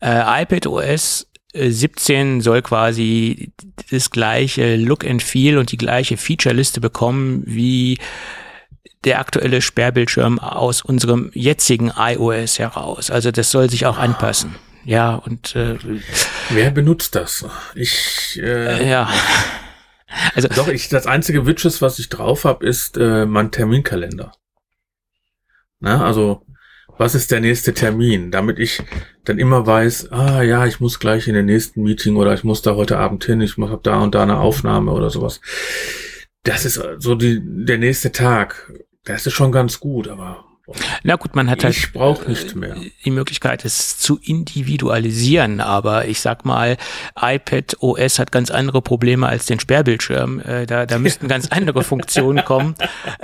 Äh, 0.00 0.42
iPad 0.42 0.66
OS 0.68 1.26
17 1.52 2.38
äh, 2.38 2.40
soll 2.42 2.62
quasi 2.62 3.52
das 3.90 4.10
gleiche 4.10 4.76
Look 4.76 5.04
and 5.04 5.22
Feel 5.22 5.58
und 5.58 5.72
die 5.72 5.78
gleiche 5.78 6.16
Feature-Liste 6.16 6.80
bekommen 6.80 7.42
wie 7.44 7.98
der 9.04 9.18
aktuelle 9.18 9.62
Sperrbildschirm 9.62 10.38
aus 10.38 10.82
unserem 10.82 11.30
jetzigen 11.32 11.92
iOS 11.96 12.58
heraus. 12.58 13.10
Also 13.10 13.30
das 13.30 13.50
soll 13.50 13.70
sich 13.70 13.86
auch 13.86 13.98
anpassen. 13.98 14.56
Ja, 14.84 15.14
und 15.14 15.54
äh, 15.56 15.78
wer 16.50 16.70
benutzt 16.70 17.14
das? 17.14 17.44
Ich 17.74 18.40
äh, 18.42 18.88
ja. 18.88 19.08
Also 20.34 20.48
doch, 20.48 20.68
ich 20.68 20.88
das 20.88 21.06
einzige 21.06 21.46
Widget, 21.46 21.80
was 21.82 21.98
ich 21.98 22.08
drauf 22.08 22.44
habe, 22.44 22.66
ist 22.66 22.96
äh, 22.96 23.26
mein 23.26 23.50
Terminkalender. 23.50 24.32
Na, 25.78 26.04
also 26.04 26.42
was 26.98 27.14
ist 27.14 27.30
der 27.30 27.40
nächste 27.40 27.72
Termin, 27.72 28.30
damit 28.30 28.58
ich 28.58 28.82
dann 29.24 29.38
immer 29.38 29.66
weiß, 29.66 30.12
ah 30.12 30.42
ja, 30.42 30.66
ich 30.66 30.80
muss 30.80 30.98
gleich 30.98 31.28
in 31.28 31.34
den 31.34 31.46
nächsten 31.46 31.82
Meeting 31.82 32.16
oder 32.16 32.34
ich 32.34 32.44
muss 32.44 32.60
da 32.60 32.74
heute 32.74 32.98
Abend 32.98 33.24
hin, 33.24 33.40
ich 33.40 33.56
muss 33.56 33.70
hab 33.70 33.82
da 33.84 34.00
und 34.00 34.14
da 34.14 34.22
eine 34.22 34.38
Aufnahme 34.38 34.92
oder 34.92 35.08
sowas. 35.08 35.40
Das 36.42 36.64
ist 36.64 36.82
so 36.98 37.14
die 37.14 37.40
der 37.42 37.78
nächste 37.78 38.12
Tag. 38.12 38.70
Das 39.04 39.26
ist 39.26 39.32
schon 39.34 39.52
ganz 39.52 39.80
gut, 39.80 40.08
aber 40.08 40.44
na 41.02 41.16
gut, 41.16 41.34
man 41.34 41.50
hat 41.50 41.64
halt 41.64 41.76
ich 41.76 41.92
brauche 41.92 42.28
nicht 42.28 42.54
mehr. 42.54 42.76
die 43.04 43.10
Möglichkeit, 43.10 43.64
es 43.64 43.98
zu 43.98 44.18
individualisieren, 44.22 45.60
aber 45.60 46.06
ich 46.06 46.20
sag 46.20 46.44
mal, 46.44 46.76
iPad 47.20 47.76
OS 47.80 48.18
hat 48.18 48.30
ganz 48.30 48.50
andere 48.50 48.82
Probleme 48.82 49.26
als 49.26 49.46
den 49.46 49.58
Sperrbildschirm. 49.58 50.40
Äh, 50.40 50.66
da, 50.66 50.86
da 50.86 50.98
müssten 51.00 51.28
ganz 51.28 51.48
andere 51.48 51.82
Funktionen 51.82 52.44
kommen, 52.44 52.74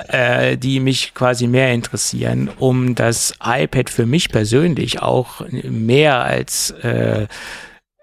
äh, 0.08 0.56
die 0.56 0.80
mich 0.80 1.14
quasi 1.14 1.46
mehr 1.46 1.72
interessieren, 1.72 2.50
um 2.58 2.94
das 2.94 3.34
iPad 3.42 3.90
für 3.90 4.06
mich 4.06 4.30
persönlich 4.30 5.02
auch 5.02 5.42
mehr 5.50 6.24
als 6.24 6.70
äh, 6.82 7.26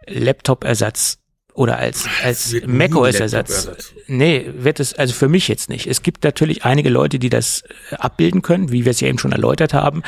Laptop-Ersatz 0.08 1.23
oder 1.54 1.78
als, 1.78 2.08
als 2.24 2.56
macOS-Ersatz. 2.66 3.94
Nee, 4.08 4.46
wird 4.58 4.80
es, 4.80 4.94
also 4.94 5.14
für 5.14 5.28
mich 5.28 5.48
jetzt 5.48 5.70
nicht. 5.70 5.88
Es 5.88 6.02
gibt 6.02 6.24
natürlich 6.24 6.66
einige 6.66 6.90
Leute, 6.90 7.20
die 7.20 7.30
das 7.30 7.64
äh, 7.92 7.96
abbilden 7.96 8.42
können, 8.42 8.72
wie 8.72 8.86
wir 8.86 8.92
es 8.92 9.00
ja 9.00 9.08
eben 9.08 9.20
schon 9.20 9.32
erläutert 9.32 9.74
haben, 9.74 10.04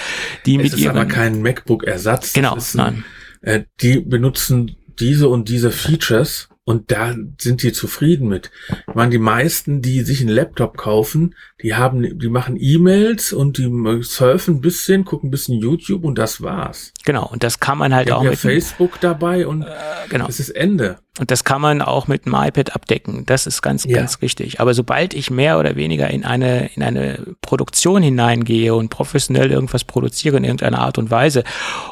die 0.45 0.55
es 0.55 0.63
mit 0.63 0.73
ist 0.73 0.79
ihren. 0.79 0.97
aber 0.97 1.05
kein 1.05 1.41
MacBook-Ersatz. 1.41 2.33
Genau, 2.33 2.57
nein. 2.73 3.03
Äh, 3.41 3.63
die 3.81 3.99
benutzen 3.99 4.75
diese 4.99 5.29
und 5.29 5.49
diese 5.49 5.71
Features 5.71 6.49
und 6.63 6.91
da 6.91 7.15
sind 7.39 7.61
die 7.61 7.73
zufrieden 7.73 8.27
mit. 8.27 8.49
Ich 8.87 8.95
meine, 8.95 9.11
die 9.11 9.19
meisten, 9.19 9.83
die 9.83 10.01
sich 10.01 10.21
einen 10.21 10.29
Laptop 10.29 10.77
kaufen, 10.77 11.35
die 11.61 11.75
haben, 11.75 12.17
die 12.17 12.27
machen 12.27 12.57
E-Mails 12.59 13.33
und 13.33 13.59
die 13.59 13.69
surfen 14.01 14.55
ein 14.55 14.61
bisschen, 14.61 15.05
gucken 15.05 15.27
ein 15.27 15.31
bisschen 15.31 15.59
YouTube 15.59 16.03
und 16.03 16.17
das 16.17 16.41
war's. 16.41 16.91
Genau. 17.05 17.27
Und 17.27 17.43
das 17.43 17.59
kann 17.59 17.77
man 17.77 17.93
halt 17.93 18.07
die 18.07 18.13
auch 18.13 18.23
mit 18.23 18.39
Facebook 18.39 18.99
dabei 18.99 19.45
und 19.45 19.61
äh, 19.61 19.67
genau. 20.09 20.27
es 20.27 20.39
ist 20.39 20.49
Ende. 20.49 20.97
Und 21.17 21.31
das 21.31 21.45
kann 21.45 21.61
man 21.61 21.81
auch 21.81 22.07
mit 22.07 22.25
einem 22.25 22.35
iPad 22.35 22.75
abdecken. 22.75 23.25
Das 23.25 23.47
ist 23.47 23.61
ganz, 23.61 23.85
ja. 23.85 23.95
ganz 23.95 24.21
richtig. 24.21 24.59
Aber 24.59 24.73
sobald 24.73 25.13
ich 25.13 25.31
mehr 25.31 25.57
oder 25.57 25.77
weniger 25.77 26.09
in 26.09 26.25
eine, 26.25 26.67
in 26.75 26.83
eine 26.83 27.35
Produktion 27.41 28.03
hineingehe 28.03 28.75
und 28.75 28.89
professionell 28.89 29.49
irgendwas 29.49 29.85
produziere 29.85 30.35
in 30.37 30.43
irgendeiner 30.43 30.79
Art 30.79 30.97
und 30.97 31.11
Weise 31.11 31.45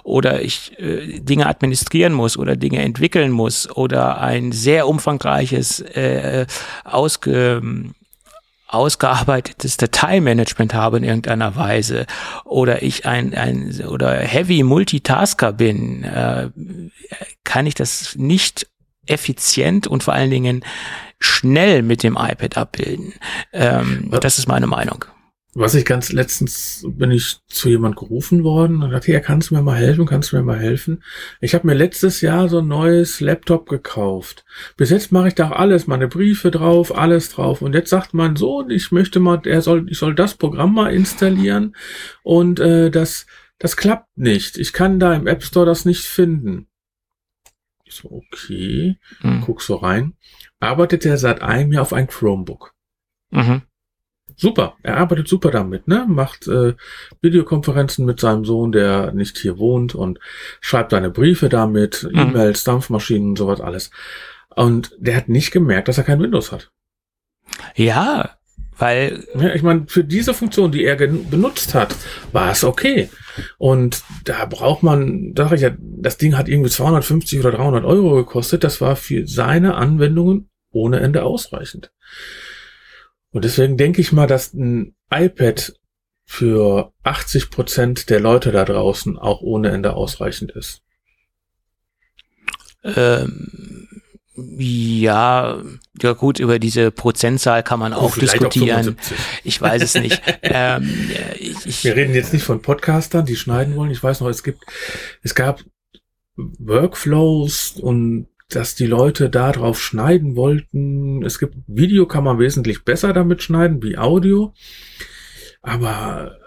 oder 0.04 0.42
ich 0.42 0.78
äh, 0.78 1.20
Dinge 1.22 1.48
administrieren 1.48 2.12
muss 2.12 2.38
oder 2.38 2.58
Dinge 2.58 2.82
entwickeln 2.82 3.32
muss 3.32 3.70
oder 3.72 4.20
ein 4.20 4.52
sehr 4.52 4.90
umfangreiches, 4.90 5.80
äh, 5.80 6.46
ausge, 6.84 7.62
ausgearbeitetes 8.68 9.78
Dateimanagement 9.78 10.74
habe 10.74 10.98
in 10.98 11.06
irgendeiner 11.06 11.56
Weise 11.56 12.08
oder 12.44 12.84
ich 12.84 13.06
ein, 13.06 13.34
ein 13.36 13.86
oder 13.88 14.18
Heavy 14.20 14.64
Multitasker 14.64 15.54
bin, 15.54 16.04
äh, 16.04 16.50
kann 17.46 17.68
ich 17.68 17.76
das 17.76 18.16
nicht 18.18 18.68
effizient 19.06 19.88
und 19.88 20.04
vor 20.04 20.14
allen 20.14 20.32
Dingen 20.32 20.64
schnell 21.20 21.82
mit 21.82 22.04
dem 22.04 22.18
iPad 22.20 22.58
abbilden. 22.58 23.14
Ähm, 23.52 24.10
das 24.22 24.38
ist 24.38 24.48
meine 24.48 24.68
Meinung. 24.68 25.06
Was 25.56 25.76
ich 25.76 25.86
ganz 25.86 26.12
letztens 26.12 26.84
bin 26.88 27.12
ich 27.12 27.38
zu 27.46 27.70
jemand 27.70 27.96
gerufen 27.96 28.44
worden 28.44 28.82
und 28.82 28.90
dachte, 28.90 29.12
ja, 29.12 29.20
kannst 29.20 29.52
du 29.52 29.56
mir 29.56 29.62
mal 29.62 29.78
helfen, 29.78 30.08
kannst 30.08 30.32
du 30.32 30.38
mir 30.38 30.42
mal 30.42 30.58
helfen? 30.58 31.04
Ich 31.42 31.54
habe 31.54 31.68
mir 31.68 31.76
letztes 31.76 32.22
Jahr 32.22 32.50
so 32.50 32.58
ein 32.58 32.68
neues 32.68 33.22
Laptop 33.22 33.70
gekauft. 33.70 34.46
Bis 34.78 34.90
jetzt 34.90 35.12
mache 35.12 35.28
ich 35.28 35.36
da 35.36 35.52
alles, 35.52 35.86
meine 35.86 36.08
Briefe 36.08 36.50
drauf, 36.50 36.98
alles 36.98 37.30
drauf. 37.30 37.62
Und 37.62 37.76
jetzt 37.76 37.92
sagt 37.92 38.16
mein 38.16 38.36
Sohn, 38.36 38.72
ich 38.72 38.92
möchte 38.92 39.20
mal, 39.20 39.42
er 39.46 39.62
soll, 39.62 39.86
ich 39.92 40.00
soll 40.00 40.16
das 40.16 40.34
Programm 40.34 40.74
mal 40.74 40.92
installieren 40.92 41.76
und 42.24 42.60
äh, 42.60 42.90
das, 42.90 43.28
das 43.60 43.78
klappt 43.78 44.18
nicht. 44.18 44.58
Ich 44.58 44.74
kann 44.74 45.00
da 45.00 45.14
im 45.14 45.28
App 45.28 45.44
Store 45.44 45.68
das 45.68 45.86
nicht 45.86 46.06
finden. 46.06 46.68
So, 47.96 48.12
okay, 48.12 48.98
mhm. 49.22 49.42
guck 49.42 49.62
so 49.62 49.76
rein. 49.76 50.14
Arbeitet 50.60 51.06
er 51.06 51.18
seit 51.18 51.42
einem 51.42 51.72
Jahr 51.72 51.84
auf 51.84 51.94
ein 51.94 52.08
Chromebook. 52.08 52.74
Mhm. 53.32 53.64
super. 54.36 54.76
Er 54.84 54.98
arbeitet 54.98 55.28
super 55.28 55.52
damit, 55.52 55.88
ne? 55.88 56.06
Macht 56.08 56.48
äh, 56.48 56.76
Videokonferenzen 57.22 58.06
mit 58.06 58.20
seinem 58.20 58.46
Sohn, 58.46 58.72
der 58.72 59.12
nicht 59.12 59.38
hier 59.38 59.58
wohnt 59.58 59.96
und 59.96 60.20
schreibt 60.62 60.92
seine 60.92 61.10
Briefe 61.10 61.50
damit, 61.50 62.08
mhm. 62.12 62.20
E-Mails, 62.20 62.64
Dampfmaschinen 62.64 63.36
sowas 63.36 63.62
alles. 63.62 63.92
Und 64.56 64.96
der 65.00 65.16
hat 65.18 65.30
nicht 65.30 65.52
gemerkt, 65.52 65.88
dass 65.88 65.98
er 65.98 66.04
kein 66.04 66.22
Windows 66.22 66.52
hat. 66.52 66.72
Ja, 67.76 68.38
weil. 68.78 69.26
Ja, 69.36 69.54
ich 69.54 69.64
meine, 69.64 69.86
für 69.88 70.04
diese 70.04 70.34
Funktion, 70.34 70.72
die 70.72 70.84
er 70.84 70.96
benutzt 70.96 71.74
hat, 71.74 71.96
war 72.32 72.52
es 72.52 72.64
okay. 72.64 73.10
Und 73.58 74.04
da 74.26 74.46
braucht 74.46 74.84
man, 74.84 75.34
sag 75.36 75.52
ich 75.54 75.62
ja, 75.62 75.72
das 75.80 76.18
Ding 76.18 76.38
hat 76.38 76.48
irgendwie 76.48 76.70
250 76.70 77.40
oder 77.40 77.52
300 77.52 77.86
Euro 77.86 78.16
gekostet. 78.16 78.64
Das 78.64 78.82
war 78.82 78.96
für 78.96 79.28
seine 79.28 79.76
Anwendungen 79.76 80.50
ohne 80.72 81.00
Ende 81.00 81.24
ausreichend. 81.24 81.92
Und 83.32 83.46
deswegen 83.46 83.78
denke 83.78 84.02
ich 84.02 84.12
mal, 84.12 84.28
dass 84.28 84.54
ein 84.54 84.96
iPad 85.12 85.74
für 86.26 86.94
80 87.04 87.50
Prozent 87.50 88.10
der 88.10 88.20
Leute 88.20 88.52
da 88.52 88.66
draußen 88.66 89.18
auch 89.18 89.42
ohne 89.42 89.70
Ende 89.70 89.94
ausreichend 89.94 90.52
ist. 90.52 90.82
Ähm, 92.84 93.93
ja, 94.36 95.62
ja 96.02 96.14
gut, 96.14 96.40
über 96.40 96.58
diese 96.58 96.90
Prozentzahl 96.90 97.62
kann 97.62 97.80
man 97.80 97.94
oh, 97.94 97.98
auch 97.98 98.18
diskutieren. 98.18 98.98
Auch 99.00 99.16
ich 99.44 99.62
weiß 99.62 99.84
es 99.84 99.94
nicht. 99.96 100.22
ähm, 100.42 101.12
ich, 101.40 101.66
ich, 101.66 101.84
Wir 101.84 101.96
reden 101.96 102.16
jetzt 102.16 102.34
nicht 102.34 102.44
von 102.44 102.62
Podcastern, 102.62 103.26
die 103.26 103.36
schneiden 103.36 103.76
wollen. 103.76 103.92
Ich 103.92 104.02
weiß 104.02 104.22
noch, 104.22 104.30
es 104.30 104.42
gibt, 104.44 104.64
es 105.22 105.36
gab 105.36 105.64
Workflows 106.36 107.74
und 107.80 108.28
dass 108.50 108.76
die 108.76 108.88
Leute 108.88 109.30
da 109.30 109.52
drauf 109.52 109.82
schneiden 109.82 110.36
wollten. 110.36 111.24
Es 111.24 111.40
gibt 111.40 111.56
Video 111.68 112.08
kann 112.08 112.24
man 112.24 112.40
wesentlich 112.40 112.84
besser 112.84 113.14
damit 113.14 113.44
schneiden 113.44 113.84
wie 113.84 113.98
Audio. 113.98 114.54
Aber 115.62 116.38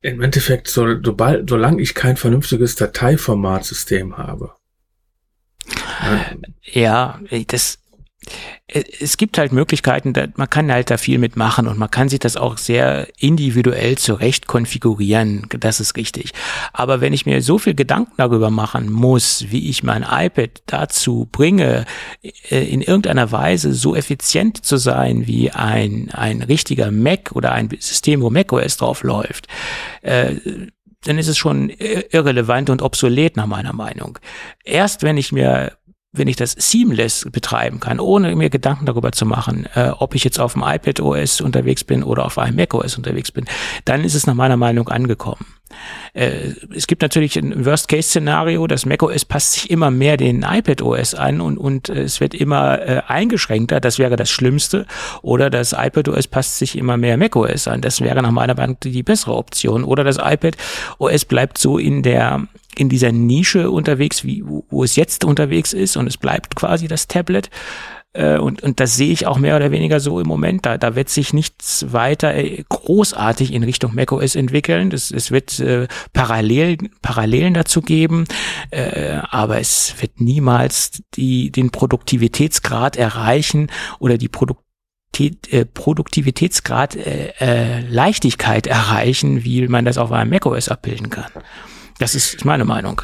im 0.00 0.22
Endeffekt, 0.22 0.68
so, 0.68 0.86
sobald, 1.02 1.50
solange 1.50 1.82
ich 1.82 1.94
kein 1.94 2.16
vernünftiges 2.16 2.74
Dateiformatsystem 2.76 4.16
habe, 4.16 4.54
ja, 6.62 7.20
das, 7.48 7.78
äh, 8.66 8.84
es 9.00 9.16
gibt 9.16 9.38
halt 9.38 9.52
Möglichkeiten, 9.52 10.12
man 10.36 10.50
kann 10.50 10.70
halt 10.70 10.90
da 10.90 10.96
viel 10.96 11.18
mitmachen 11.18 11.66
und 11.66 11.78
man 11.78 11.90
kann 11.90 12.08
sich 12.08 12.20
das 12.20 12.36
auch 12.36 12.58
sehr 12.58 13.08
individuell 13.18 13.96
zurecht 13.98 14.46
konfigurieren. 14.46 15.46
Das 15.58 15.80
ist 15.80 15.96
richtig. 15.96 16.32
Aber 16.72 17.00
wenn 17.00 17.12
ich 17.12 17.26
mir 17.26 17.42
so 17.42 17.58
viel 17.58 17.74
Gedanken 17.74 18.12
darüber 18.16 18.50
machen 18.50 18.90
muss, 18.90 19.46
wie 19.48 19.68
ich 19.68 19.82
mein 19.82 20.04
iPad 20.08 20.62
dazu 20.66 21.28
bringe, 21.30 21.84
äh, 22.22 22.64
in 22.64 22.82
irgendeiner 22.82 23.32
Weise 23.32 23.72
so 23.72 23.94
effizient 23.96 24.64
zu 24.64 24.76
sein 24.76 25.26
wie 25.26 25.50
ein, 25.50 26.10
ein 26.12 26.42
richtiger 26.42 26.90
Mac 26.90 27.32
oder 27.32 27.52
ein 27.52 27.68
System, 27.78 28.20
wo 28.20 28.30
macOS 28.30 28.76
drauf 28.76 29.02
läuft, 29.02 29.48
äh, 30.02 30.34
dann 31.04 31.16
ist 31.16 31.28
es 31.28 31.38
schon 31.38 31.70
irrelevant 31.70 32.68
und 32.68 32.82
obsolet 32.82 33.34
nach 33.34 33.46
meiner 33.46 33.72
Meinung. 33.72 34.18
Erst 34.64 35.02
wenn 35.02 35.16
ich 35.16 35.32
mir 35.32 35.72
wenn 36.12 36.26
ich 36.26 36.36
das 36.36 36.56
seamless 36.58 37.28
betreiben 37.30 37.78
kann, 37.78 38.00
ohne 38.00 38.34
mir 38.34 38.50
Gedanken 38.50 38.84
darüber 38.84 39.12
zu 39.12 39.26
machen, 39.26 39.66
äh, 39.74 39.90
ob 39.90 40.14
ich 40.16 40.24
jetzt 40.24 40.40
auf 40.40 40.54
dem 40.54 40.62
iPad 40.62 41.00
OS 41.00 41.40
unterwegs 41.40 41.84
bin 41.84 42.02
oder 42.02 42.24
auf 42.24 42.36
einem 42.36 42.56
Mac 42.56 42.74
OS 42.74 42.96
unterwegs 42.96 43.30
bin, 43.30 43.44
dann 43.84 44.02
ist 44.02 44.14
es 44.14 44.26
nach 44.26 44.34
meiner 44.34 44.56
Meinung 44.56 44.88
angekommen. 44.88 45.46
Äh, 46.14 46.54
es 46.74 46.88
gibt 46.88 47.02
natürlich 47.02 47.36
ein 47.36 47.64
Worst-Case-Szenario, 47.64 48.66
das 48.66 48.86
Mac 48.86 49.04
OS 49.04 49.24
passt 49.24 49.52
sich 49.52 49.70
immer 49.70 49.92
mehr 49.92 50.16
den 50.16 50.42
iPad 50.42 50.82
OS 50.82 51.14
an 51.14 51.40
und, 51.40 51.58
und 51.58 51.88
es 51.88 52.20
wird 52.20 52.34
immer 52.34 52.80
äh, 52.80 53.02
eingeschränkter, 53.06 53.78
das 53.78 54.00
wäre 54.00 54.16
das 54.16 54.30
Schlimmste, 54.30 54.86
oder 55.22 55.48
das 55.48 55.72
iPad 55.72 56.08
OS 56.08 56.26
passt 56.26 56.58
sich 56.58 56.76
immer 56.76 56.96
mehr 56.96 57.18
Mac 57.18 57.36
OS 57.36 57.68
an, 57.68 57.82
das 57.82 58.00
wäre 58.00 58.20
nach 58.20 58.32
meiner 58.32 58.56
Meinung 58.56 58.78
die 58.82 59.04
bessere 59.04 59.36
Option, 59.36 59.84
oder 59.84 60.02
das 60.02 60.16
iPad 60.16 60.56
OS 60.98 61.24
bleibt 61.24 61.56
so 61.56 61.78
in 61.78 62.02
der 62.02 62.48
in 62.76 62.88
dieser 62.88 63.12
Nische 63.12 63.70
unterwegs, 63.70 64.24
wie, 64.24 64.44
wo, 64.44 64.84
es 64.84 64.96
jetzt 64.96 65.24
unterwegs 65.24 65.72
ist 65.72 65.96
und 65.96 66.06
es 66.06 66.16
bleibt 66.16 66.56
quasi 66.56 66.88
das 66.88 67.08
Tablet. 67.08 67.50
Äh, 68.12 68.38
und, 68.38 68.62
und 68.62 68.80
das 68.80 68.96
sehe 68.96 69.12
ich 69.12 69.26
auch 69.26 69.38
mehr 69.38 69.56
oder 69.56 69.70
weniger 69.70 70.00
so 70.00 70.20
im 70.20 70.26
Moment. 70.26 70.66
Da, 70.66 70.78
da 70.78 70.96
wird 70.96 71.08
sich 71.08 71.32
nichts 71.32 71.92
weiter 71.92 72.34
äh, 72.34 72.64
großartig 72.68 73.52
in 73.52 73.62
Richtung 73.62 73.94
macOS 73.94 74.34
entwickeln. 74.34 74.90
Das, 74.90 75.10
es 75.10 75.30
wird 75.30 75.60
äh, 75.60 75.86
Parallel, 76.12 76.78
Parallelen 77.02 77.54
dazu 77.54 77.82
geben, 77.82 78.24
äh, 78.70 79.18
aber 79.30 79.60
es 79.60 79.94
wird 80.00 80.20
niemals 80.20 81.02
die, 81.14 81.50
den 81.50 81.70
Produktivitätsgrad 81.70 82.96
erreichen 82.96 83.70
oder 84.00 84.18
die 84.18 84.28
Produkt 84.28 84.64
äh, 85.18 85.66
Produktivitätsgrad 85.66 86.96
äh, 86.96 87.32
äh, 87.40 87.80
Leichtigkeit 87.80 88.66
erreichen, 88.66 89.44
wie 89.44 89.66
man 89.68 89.84
das 89.84 89.98
auf 89.98 90.12
einem 90.12 90.30
macOS 90.30 90.68
abbilden 90.68 91.10
kann. 91.10 91.30
Das 92.00 92.14
ist 92.16 92.44
meine 92.44 92.64
Meinung. 92.64 93.02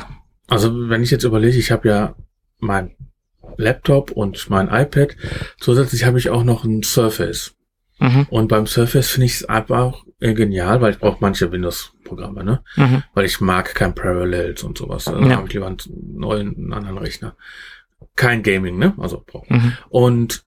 Also 0.48 0.88
wenn 0.88 1.02
ich 1.02 1.10
jetzt 1.10 1.24
überlege, 1.24 1.58
ich 1.58 1.70
habe 1.70 1.88
ja 1.88 2.14
mein 2.58 2.96
Laptop 3.58 4.10
und 4.10 4.48
mein 4.50 4.68
iPad. 4.68 5.16
Zusätzlich 5.60 6.04
habe 6.04 6.18
ich 6.18 6.30
auch 6.30 6.44
noch 6.44 6.64
ein 6.64 6.82
Surface. 6.82 7.54
Mhm. 7.98 8.26
Und 8.30 8.48
beim 8.48 8.66
Surface 8.66 9.08
finde 9.10 9.26
ich 9.26 9.34
es 9.36 9.44
einfach 9.44 10.04
genial, 10.18 10.80
weil 10.80 10.92
ich 10.92 10.98
brauche 10.98 11.18
manche 11.20 11.52
Windows-Programme, 11.52 12.42
ne? 12.42 12.62
Mhm. 12.76 13.02
Weil 13.14 13.26
ich 13.26 13.40
mag 13.40 13.74
kein 13.74 13.94
Parallels 13.94 14.62
und 14.62 14.78
sowas. 14.78 15.08
Also 15.08 15.20
ja. 15.28 15.36
habe 15.36 15.46
ich 15.46 15.54
lieber 15.54 15.66
einen 15.66 15.78
neuen, 16.14 16.56
einen 16.56 16.72
anderen 16.72 16.98
Rechner. 16.98 17.36
Kein 18.14 18.42
Gaming, 18.42 18.78
ne? 18.78 18.94
Also 18.98 19.22
brauche. 19.26 19.52
Mhm. 19.52 19.72
Und 19.90 20.45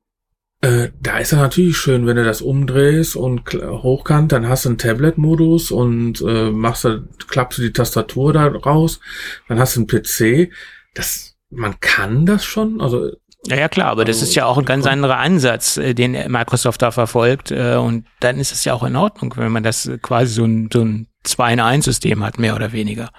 äh, 0.62 0.90
da 1.00 1.20
ist 1.20 1.32
er 1.32 1.40
natürlich 1.40 1.78
schön, 1.78 2.06
wenn 2.06 2.18
du 2.18 2.24
das 2.24 2.42
umdrehst 2.42 3.16
und 3.16 3.54
hochkant, 3.54 4.32
dann 4.32 4.50
hast 4.50 4.66
du 4.66 4.70
einen 4.70 4.78
Tablet-Modus 4.78 5.72
und 5.72 6.22
äh, 6.22 6.52
machst 6.52 6.86
da, 6.86 7.00
klappst 7.28 7.60
du 7.60 7.62
die 7.64 7.74
Tastatur 7.74 8.34
da 8.34 8.48
raus, 8.48 9.00
dann 9.48 9.60
hast 9.60 9.76
du 9.76 9.82
einen 9.82 9.88
PC. 9.88 10.52
Das, 10.94 11.38
man 11.50 11.80
kann 11.80 12.26
das 12.26 12.44
schon, 12.44 12.82
also 12.82 13.12
ja, 13.48 13.56
ja, 13.56 13.70
klar, 13.70 13.88
aber 13.88 14.04
das 14.04 14.22
ist 14.22 14.36
ja 14.36 14.46
auch 14.46 14.58
ein 14.58 14.66
ganz 14.66 14.86
anderer 14.86 15.18
Ansatz, 15.18 15.78
äh, 15.78 15.94
den 15.94 16.12
Microsoft 16.30 16.82
da 16.82 16.92
verfolgt. 16.92 17.52
Äh, 17.52 17.76
und 17.76 18.06
dann 18.20 18.38
ist 18.38 18.52
es 18.52 18.66
ja 18.66 18.74
auch 18.74 18.84
in 18.84 18.98
Ordnung, 18.98 19.34
wenn 19.38 19.52
man 19.52 19.64
das 19.64 19.90
quasi 20.02 20.34
so 20.34 20.44
ein, 20.44 20.70
so 20.72 20.82
ein 20.82 21.08
2 21.24 21.54
in 21.54 21.60
1 21.62 21.86
System 21.86 22.24
hat, 22.24 22.38
mehr 22.38 22.56
oder 22.56 22.74
weniger. 22.74 23.10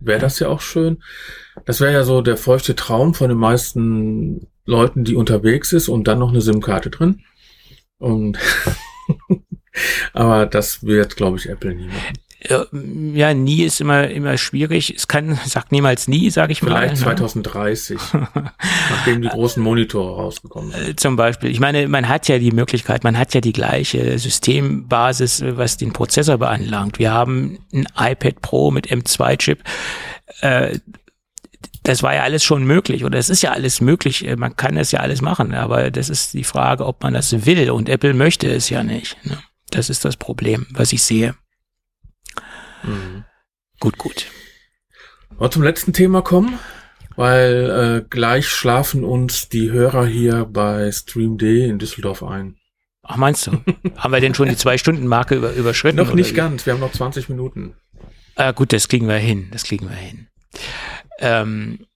Wäre 0.00 0.18
das 0.18 0.40
ja 0.40 0.48
auch 0.48 0.60
schön. 0.60 1.02
Das 1.64 1.80
wäre 1.80 1.92
ja 1.92 2.04
so 2.04 2.20
der 2.22 2.36
feuchte 2.36 2.74
Traum 2.76 3.14
von 3.14 3.28
den 3.28 3.38
meisten 3.38 4.48
Leuten, 4.66 5.04
die 5.04 5.16
unterwegs 5.16 5.72
ist 5.72 5.88
und 5.88 6.08
dann 6.08 6.18
noch 6.18 6.30
eine 6.30 6.40
SIM-Karte 6.40 6.90
drin. 6.90 7.22
Und 7.98 8.38
aber 10.12 10.46
das 10.46 10.82
wird, 10.84 11.16
glaube 11.16 11.38
ich, 11.38 11.48
Apple 11.48 11.74
nie 11.74 11.86
machen. 11.86 12.18
Ja, 13.14 13.32
nie 13.32 13.62
ist 13.62 13.80
immer 13.80 14.08
immer 14.08 14.36
schwierig. 14.36 14.94
Es 14.94 15.08
kann, 15.08 15.38
sagt 15.46 15.72
niemals 15.72 16.08
nie, 16.08 16.28
sage 16.28 16.52
ich 16.52 16.62
mal. 16.62 16.76
Vielleicht 16.76 16.98
2030, 16.98 17.98
ne? 18.12 18.28
nachdem 18.90 19.22
die 19.22 19.28
großen 19.28 19.62
Monitore 19.62 20.16
rausgekommen 20.16 20.72
sind. 20.72 20.88
Äh, 20.88 20.96
zum 20.96 21.16
Beispiel. 21.16 21.50
Ich 21.50 21.58
meine, 21.58 21.88
man 21.88 22.06
hat 22.06 22.28
ja 22.28 22.38
die 22.38 22.50
Möglichkeit, 22.50 23.02
man 23.02 23.16
hat 23.16 23.32
ja 23.32 23.40
die 23.40 23.54
gleiche 23.54 24.18
Systembasis, 24.18 25.42
was 25.46 25.78
den 25.78 25.94
Prozessor 25.94 26.36
beanlangt. 26.36 26.98
Wir 26.98 27.12
haben 27.12 27.60
ein 27.72 27.86
iPad 27.96 28.42
Pro 28.42 28.70
mit 28.70 28.88
M2-Chip. 28.88 29.60
Äh, 30.42 30.80
das 31.84 32.02
war 32.02 32.14
ja 32.14 32.22
alles 32.22 32.42
schon 32.42 32.64
möglich 32.64 33.04
oder 33.04 33.18
es 33.18 33.30
ist 33.30 33.42
ja 33.42 33.52
alles 33.52 33.80
möglich, 33.80 34.26
äh, 34.26 34.36
man 34.36 34.56
kann 34.56 34.76
es 34.76 34.90
ja 34.90 35.00
alles 35.00 35.20
machen, 35.20 35.54
aber 35.54 35.90
das 35.90 36.08
ist 36.08 36.32
die 36.32 36.44
Frage, 36.44 36.84
ob 36.84 37.02
man 37.02 37.14
das 37.14 37.46
will 37.46 37.70
und 37.70 37.88
Apple 37.88 38.14
möchte 38.14 38.50
es 38.50 38.70
ja 38.70 38.82
nicht. 38.82 39.16
Ne? 39.24 39.38
Das 39.70 39.90
ist 39.90 40.04
das 40.04 40.16
Problem, 40.16 40.66
was 40.70 40.92
ich 40.92 41.02
sehe. 41.02 41.34
Mhm. 42.82 43.24
Gut, 43.80 43.98
gut. 43.98 44.26
Mal 45.38 45.50
zum 45.50 45.62
letzten 45.62 45.92
Thema 45.92 46.22
kommen, 46.22 46.58
weil 47.16 48.02
äh, 48.02 48.08
gleich 48.08 48.48
schlafen 48.48 49.04
uns 49.04 49.48
die 49.50 49.70
Hörer 49.70 50.06
hier 50.06 50.46
bei 50.46 50.90
StreamD 50.90 51.42
in 51.42 51.78
Düsseldorf 51.78 52.22
ein. 52.22 52.56
Ach, 53.02 53.16
meinst 53.16 53.46
du? 53.46 53.62
haben 53.96 54.12
wir 54.12 54.20
denn 54.20 54.34
schon 54.34 54.48
die 54.48 54.56
Zwei-Stunden-Marke 54.56 55.34
über, 55.34 55.52
überschritten? 55.52 55.98
Noch 55.98 56.14
nicht 56.14 56.34
ganz, 56.34 56.64
wir 56.64 56.72
haben 56.72 56.80
noch 56.80 56.92
20 56.92 57.28
Minuten. 57.28 57.74
Ah, 58.36 58.52
gut, 58.52 58.72
das 58.72 58.88
kriegen 58.88 59.06
wir 59.06 59.16
hin, 59.16 59.48
das 59.52 59.64
kriegen 59.64 59.88
wir 59.88 59.96
hin. 59.96 60.28
Ähm, 61.18 61.86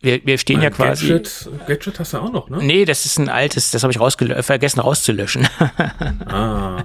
wir, 0.00 0.24
wir 0.24 0.38
stehen 0.38 0.58
ein 0.58 0.62
ja 0.62 0.70
quasi. 0.70 1.08
Gadget, 1.08 1.50
Gadget 1.66 1.98
hast 1.98 2.12
du 2.12 2.18
auch 2.18 2.30
noch, 2.30 2.48
ne? 2.48 2.58
Nee, 2.62 2.84
das 2.84 3.04
ist 3.04 3.18
ein 3.18 3.28
altes, 3.28 3.72
das 3.72 3.82
habe 3.82 3.92
ich 3.92 3.98
rausgelö 3.98 4.42
vergessen 4.44 4.78
rauszulöschen. 4.78 5.48
ah. 6.26 6.84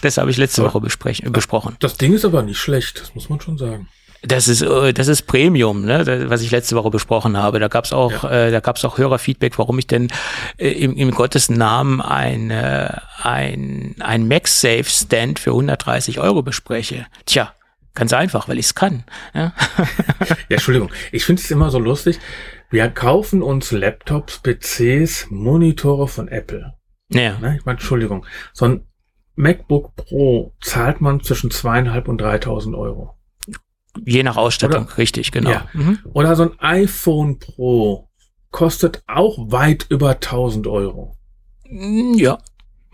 Das 0.00 0.16
habe 0.16 0.30
ich 0.30 0.38
letzte 0.38 0.62
Woche 0.62 0.80
besprochen. 0.80 1.76
Das 1.80 1.98
Ding 1.98 2.14
ist 2.14 2.24
aber 2.24 2.42
nicht 2.42 2.58
schlecht, 2.58 3.02
das 3.02 3.14
muss 3.14 3.28
man 3.28 3.40
schon 3.40 3.58
sagen. 3.58 3.88
Das 4.22 4.48
ist, 4.48 4.62
äh, 4.62 4.92
das 4.94 5.08
ist 5.08 5.22
Premium, 5.22 5.84
ne, 5.84 6.26
was 6.28 6.40
ich 6.40 6.50
letzte 6.50 6.74
Woche 6.74 6.90
besprochen 6.90 7.36
habe. 7.36 7.60
Da 7.60 7.68
gab's 7.68 7.92
auch, 7.92 8.24
ja. 8.24 8.46
äh, 8.46 8.50
da 8.50 8.60
gab's 8.60 8.84
auch 8.84 8.96
Hörerfeedback, 8.96 9.58
warum 9.58 9.78
ich 9.78 9.86
denn 9.86 10.08
äh, 10.56 10.70
im, 10.70 10.96
im 10.96 11.10
Gottes 11.10 11.50
Namen 11.50 12.00
ein, 12.00 12.50
äh, 12.50 12.96
ein, 13.22 13.94
ein 14.00 14.26
MagSafe-Stand 14.26 15.38
für 15.38 15.50
130 15.50 16.18
Euro 16.18 16.42
bespreche. 16.42 17.06
Tja, 17.26 17.52
Ganz 17.98 18.12
einfach, 18.12 18.46
weil 18.48 18.60
ich 18.60 18.66
es 18.66 18.74
kann. 18.76 19.02
Ja? 19.34 19.52
ja, 20.28 20.36
Entschuldigung. 20.50 20.92
Ich 21.10 21.24
finde 21.24 21.42
es 21.42 21.50
immer 21.50 21.70
so 21.70 21.80
lustig. 21.80 22.20
Wir 22.70 22.88
kaufen 22.90 23.42
uns 23.42 23.72
Laptops, 23.72 24.40
PCs, 24.40 25.26
Monitore 25.30 26.06
von 26.06 26.28
Apple. 26.28 26.74
Ja. 27.10 27.38
Ne? 27.40 27.56
Ich 27.58 27.64
meine, 27.64 27.76
Entschuldigung. 27.78 28.24
So 28.52 28.66
ein 28.66 28.86
MacBook 29.34 29.96
Pro 29.96 30.54
zahlt 30.60 31.00
man 31.00 31.24
zwischen 31.24 31.50
zweieinhalb 31.50 32.06
und 32.06 32.22
3.000 32.22 32.78
Euro. 32.78 33.18
Je 34.04 34.22
nach 34.22 34.36
Ausstattung, 34.36 34.84
Oder- 34.84 34.98
richtig, 34.98 35.32
genau. 35.32 35.50
Ja. 35.50 35.66
Mhm. 35.72 35.98
Oder 36.12 36.36
so 36.36 36.44
ein 36.44 36.60
iPhone 36.60 37.40
Pro 37.40 38.08
kostet 38.52 39.02
auch 39.08 39.50
weit 39.50 39.86
über 39.88 40.10
1000 40.20 40.68
Euro. 40.68 41.16
Mm, 41.68 42.14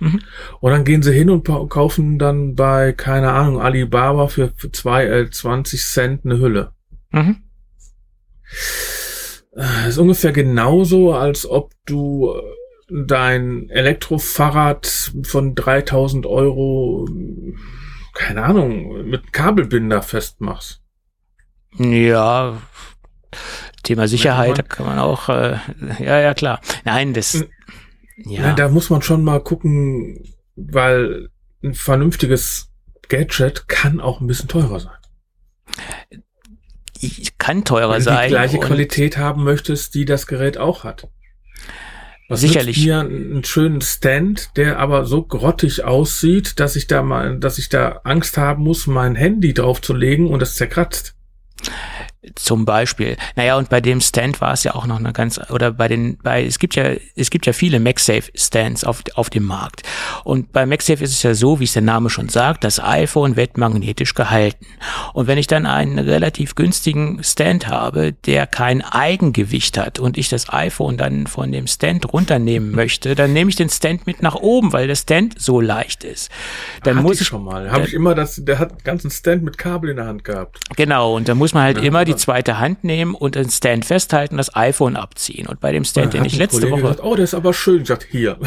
Ja. 0.05 0.18
Und 0.60 0.70
dann 0.70 0.85
gehen 0.85 1.02
sie 1.02 1.12
hin 1.12 1.31
und 1.31 1.44
kaufen 1.44 2.18
dann 2.18 2.55
bei, 2.55 2.93
keine 2.93 3.32
Ahnung, 3.32 3.60
Alibaba 3.60 4.28
für, 4.28 4.52
für 4.56 4.70
zwei, 4.70 5.06
äh, 5.06 5.31
20 5.31 5.82
Cent 5.82 6.24
eine 6.24 6.39
Hülle. 6.39 6.72
Mhm. 7.10 7.36
Das 9.52 9.89
ist 9.89 9.98
ungefähr 9.98 10.32
genauso, 10.32 11.14
als 11.14 11.48
ob 11.48 11.72
du 11.86 12.35
äh, 12.35 13.05
dein 13.06 13.68
Elektrofahrrad 13.70 15.12
von 15.22 15.55
3000 15.55 16.26
Euro, 16.26 17.09
äh, 17.09 17.55
keine 18.14 18.43
Ahnung, 18.43 19.09
mit 19.09 19.32
Kabelbinder 19.32 20.02
festmachst. 20.02 20.82
Ja. 21.78 22.60
Thema 23.82 24.09
Sicherheit, 24.09 24.59
da 24.59 24.62
kann 24.62 24.86
man 24.86 24.98
auch, 24.98 25.28
äh, 25.28 25.56
ja, 25.98 26.20
ja, 26.20 26.35
klar. 26.35 26.60
Nein, 26.85 27.14
das, 27.14 27.35
Mhm. 27.35 27.48
Ja. 28.16 28.43
Ja. 28.49 28.53
da 28.55 28.69
muss 28.69 28.91
man 28.91 29.03
schon 29.03 29.24
mal 29.24 29.41
gucken, 29.43 30.23
weil 30.57 31.28
ein 31.62 31.74
vernünftiges 31.74 32.70
Gadget 33.09 33.69
kann 33.69 34.01
auch 34.01 34.20
ein 34.20 34.27
bisschen 34.27 34.49
teurer 34.49 34.81
sein. 34.81 34.93
ich- 37.01 37.36
kann 37.39 37.65
teurer 37.65 37.93
Wenn 37.95 37.99
du 37.99 38.05
sein. 38.05 38.23
die 38.24 38.28
gleiche 38.35 38.59
Qualität 38.59 39.16
haben 39.19 39.45
möchtest, 39.45 39.95
die 39.95 40.05
das 40.05 40.27
Gerät 40.27 40.57
auch 40.59 40.85
hat. 40.85 41.09
Was 42.28 42.41
Sicherlich. 42.41 42.82
mir 42.86 43.01
einen 43.01 43.45
schönen 43.45 43.82
Stand, 43.82 44.57
der 44.57 44.78
aber 44.78 45.05
so 45.05 45.23
grottig 45.27 45.85
aussieht, 45.85 46.59
dass 46.59 46.74
ich 46.77 46.86
da 46.86 47.03
mal, 47.03 47.39
dass 47.39 47.59
ich 47.59 47.69
da 47.69 48.01
Angst 48.05 48.39
haben 48.39 48.62
muss, 48.62 48.86
mein 48.86 49.15
Handy 49.15 49.53
draufzulegen 49.53 50.28
und 50.28 50.41
es 50.41 50.55
zerkratzt. 50.55 51.15
Zum 52.35 52.65
Beispiel. 52.65 53.17
Naja, 53.37 53.57
und 53.57 53.69
bei 53.69 53.81
dem 53.81 54.01
Stand 54.01 54.41
war 54.41 54.53
es 54.53 54.65
ja 54.65 54.75
auch 54.75 54.87
noch 54.87 54.99
eine 54.99 55.13
ganz, 55.13 55.41
oder 55.51 55.73
bei 55.73 55.89
den, 55.89 56.19
bei, 56.23 56.45
es 56.45 56.59
gibt 56.59 56.75
ja, 56.75 56.93
es 57.17 57.31
gibt 57.31 57.47
ja 57.47 57.53
viele 57.53 57.81
MagSafe-Stands 57.81 58.85
auf, 58.85 59.03
auf 59.15 59.31
dem 59.31 59.45
Markt. 59.45 59.83
Und 60.25 60.53
bei 60.53 60.67
MagSafe 60.67 61.05
ist 61.05 61.13
es 61.13 61.23
ja 61.23 61.35
so, 61.35 61.61
wie 61.61 61.65
es 61.65 61.73
der 61.73 61.83
Name 61.83 62.11
schon 62.11 62.29
sagt, 62.29 62.65
das 62.65 62.81
iPhone 62.81 63.37
wird 63.37 63.59
magnetisch 63.59 64.15
gehalten. 64.15 64.67
Und 65.13 65.27
wenn 65.27 65.39
ich 65.39 65.47
dann 65.47 65.67
einen 65.67 65.99
relativ 65.99 66.55
günstigen 66.55 67.23
Stand 67.23 67.69
habe, 67.69 68.13
der 68.13 68.47
kein 68.47 68.83
Eigengewicht 68.83 69.79
hat 69.79 69.99
und 69.99 70.17
ich 70.17 70.29
das 70.29 70.53
iPhone 70.53 70.97
dann 70.97 71.27
von 71.27 71.53
dem 71.53 71.67
Stand 71.67 72.13
runternehmen 72.13 72.71
möchte, 72.75 73.15
dann 73.15 73.33
nehme 73.33 73.51
ich 73.51 73.57
den 73.57 73.69
Stand 73.69 74.07
mit 74.07 74.23
nach 74.23 74.35
oben, 74.35 74.73
weil 74.73 74.87
der 74.87 74.97
Stand 74.97 75.41
so 75.41 75.61
leicht 75.61 76.05
ist. 76.05 76.31
Dann 76.83 76.97
Hatte 76.97 77.07
muss 77.07 77.21
ich 77.21 77.27
schon 77.27 77.45
mal. 77.45 77.71
Habe 77.71 77.87
ich 77.87 77.95
immer 77.95 78.15
das, 78.15 78.37
der 78.45 78.59
hat 78.59 78.71
einen 78.71 78.85
ganzen 78.85 79.11
Stand 79.11 79.43
mit 79.43 79.59
Kabel 79.59 79.91
in 79.91 79.97
der 79.97 80.07
Hand 80.07 80.25
gehabt. 80.25 80.59
Genau, 80.77 81.15
und 81.17 81.29
da 81.29 81.35
muss 81.35 81.55
man 81.55 81.65
halt 81.65 81.79
Ja, 81.79 81.85
immer 81.85 82.05
die 82.05 82.14
ja. 82.15 82.19
zweite 82.19 82.59
Hand 82.59 82.85
nehmen 82.85 83.15
und 83.15 83.35
den 83.35 83.51
Stand 83.51 83.85
festhalten, 83.85 84.36
das 84.36 84.55
iPhone 84.55 84.97
abziehen. 84.97 85.47
Und 85.47 85.61
bei 85.61 85.73
dem 85.73 85.85
Stand, 85.85 86.15
den 86.15 86.24
ich 86.24 86.36
letzte 86.36 86.61
Kollege 86.61 86.73
Woche 86.73 86.82
Gesagt, 86.82 87.05
oh, 87.05 87.15
der 87.15 87.24
ist 87.24 87.35
aber 87.35 87.53
schön. 87.53 87.82
Ich 87.82 87.89
sagte, 87.89 88.07
hier. 88.11 88.39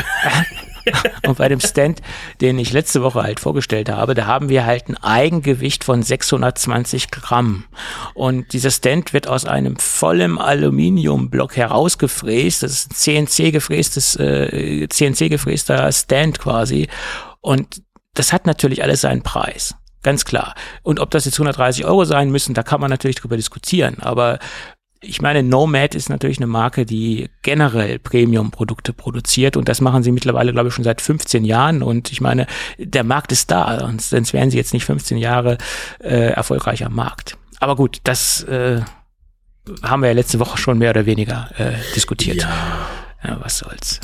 und 1.27 1.37
bei 1.37 1.49
dem 1.49 1.59
Stand, 1.59 2.01
den 2.41 2.57
ich 2.59 2.73
letzte 2.73 3.03
Woche 3.03 3.23
halt 3.23 3.39
vorgestellt 3.39 3.89
habe, 3.89 4.13
da 4.13 4.25
haben 4.25 4.49
wir 4.49 4.65
halt 4.65 4.89
ein 4.89 4.97
Eigengewicht 4.97 5.83
von 5.83 6.03
620 6.03 7.11
Gramm. 7.11 7.65
Und 8.13 8.53
dieser 8.53 8.71
Stand 8.71 9.13
wird 9.13 9.27
aus 9.27 9.45
einem 9.45 9.77
vollen 9.77 10.37
Aluminiumblock 10.37 11.55
herausgefräst. 11.55 12.63
Das 12.63 12.71
ist 12.71 12.91
ein 12.91 13.27
CNC 13.27 13.51
gefrästes, 13.51 14.15
äh, 14.15 14.87
CNC 14.87 15.29
gefräster 15.29 15.91
Stand 15.91 16.39
quasi. 16.39 16.87
Und 17.41 17.81
das 18.13 18.33
hat 18.33 18.45
natürlich 18.45 18.83
alles 18.83 19.01
seinen 19.01 19.21
Preis. 19.21 19.75
Ganz 20.07 20.23
klar. 20.23 20.55
Und 20.83 21.01
ob 21.01 21.11
das 21.11 21.25
jetzt 21.25 21.37
130 21.37 21.83
Euro 21.83 22.05
sein 22.05 22.31
müssen, 22.31 22.53
da 22.53 22.63
kann 22.63 22.79
man 22.79 22.89
natürlich 22.89 23.17
drüber 23.17 23.35
diskutieren. 23.35 23.97
Aber 23.99 24.39
ich 25.01 25.21
meine, 25.21 25.43
Nomad 25.43 25.95
ist 25.95 26.09
natürlich 26.09 26.37
eine 26.37 26.47
Marke, 26.47 26.85
die 26.85 27.29
generell 27.41 27.99
Premium-Produkte 27.99 28.93
produziert 28.93 29.57
und 29.57 29.67
das 29.67 29.81
machen 29.81 30.03
sie 30.03 30.13
mittlerweile, 30.13 30.53
glaube 30.53 30.69
ich, 30.69 30.73
schon 30.73 30.85
seit 30.85 31.01
15 31.01 31.43
Jahren 31.43 31.83
und 31.83 32.09
ich 32.13 32.21
meine, 32.21 32.47
der 32.77 33.03
Markt 33.03 33.33
ist 33.33 33.51
da 33.51 33.83
und 33.85 34.01
sonst 34.01 34.31
wären 34.31 34.49
sie 34.49 34.55
jetzt 34.55 34.71
nicht 34.71 34.85
15 34.85 35.17
Jahre 35.17 35.57
äh, 35.99 36.31
erfolgreich 36.31 36.85
am 36.85 36.95
Markt. 36.95 37.35
Aber 37.59 37.75
gut, 37.75 37.99
das 38.05 38.43
äh, 38.43 38.79
haben 39.83 40.01
wir 40.01 40.07
ja 40.07 40.15
letzte 40.15 40.39
Woche 40.39 40.57
schon 40.57 40.77
mehr 40.77 40.91
oder 40.91 41.05
weniger 41.05 41.49
äh, 41.57 41.73
diskutiert. 41.95 42.37
Ja. 42.37 42.87
Ja, 43.25 43.39
was 43.41 43.57
soll's. 43.57 43.99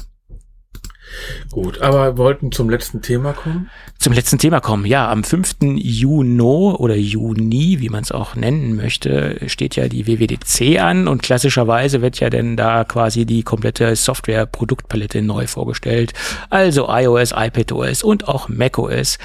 Gut, 1.52 1.82
aber 1.82 2.18
wollten 2.18 2.52
zum 2.52 2.70
letzten 2.70 3.02
Thema 3.02 3.34
kommen. 3.34 3.70
Zum 4.00 4.14
letzten 4.14 4.38
Thema 4.38 4.60
kommen. 4.60 4.86
Ja, 4.86 5.10
am 5.10 5.24
5. 5.24 5.58
Juni 5.76 6.42
oder 6.42 6.96
Juni, 6.96 7.78
wie 7.80 7.90
man 7.90 8.04
es 8.04 8.12
auch 8.12 8.36
nennen 8.36 8.76
möchte, 8.76 9.38
steht 9.48 9.76
ja 9.76 9.88
die 9.88 10.08
WWDC 10.08 10.82
an 10.82 11.08
und 11.08 11.22
klassischerweise 11.22 12.02
wird 12.02 12.20
ja 12.20 12.30
dann 12.30 12.58
da 12.58 12.84
quasi 12.84 13.26
die 13.26 13.44
komplette 13.44 13.96
Software-Produktpalette 13.96 15.22
neu 15.22 15.48
vorgestellt. 15.48 16.14
Also 16.50 16.88
iOS, 16.90 17.34
iPadOS 17.36 18.04
und 18.04 18.28
auch 18.28 18.50
macOS. 18.50 19.20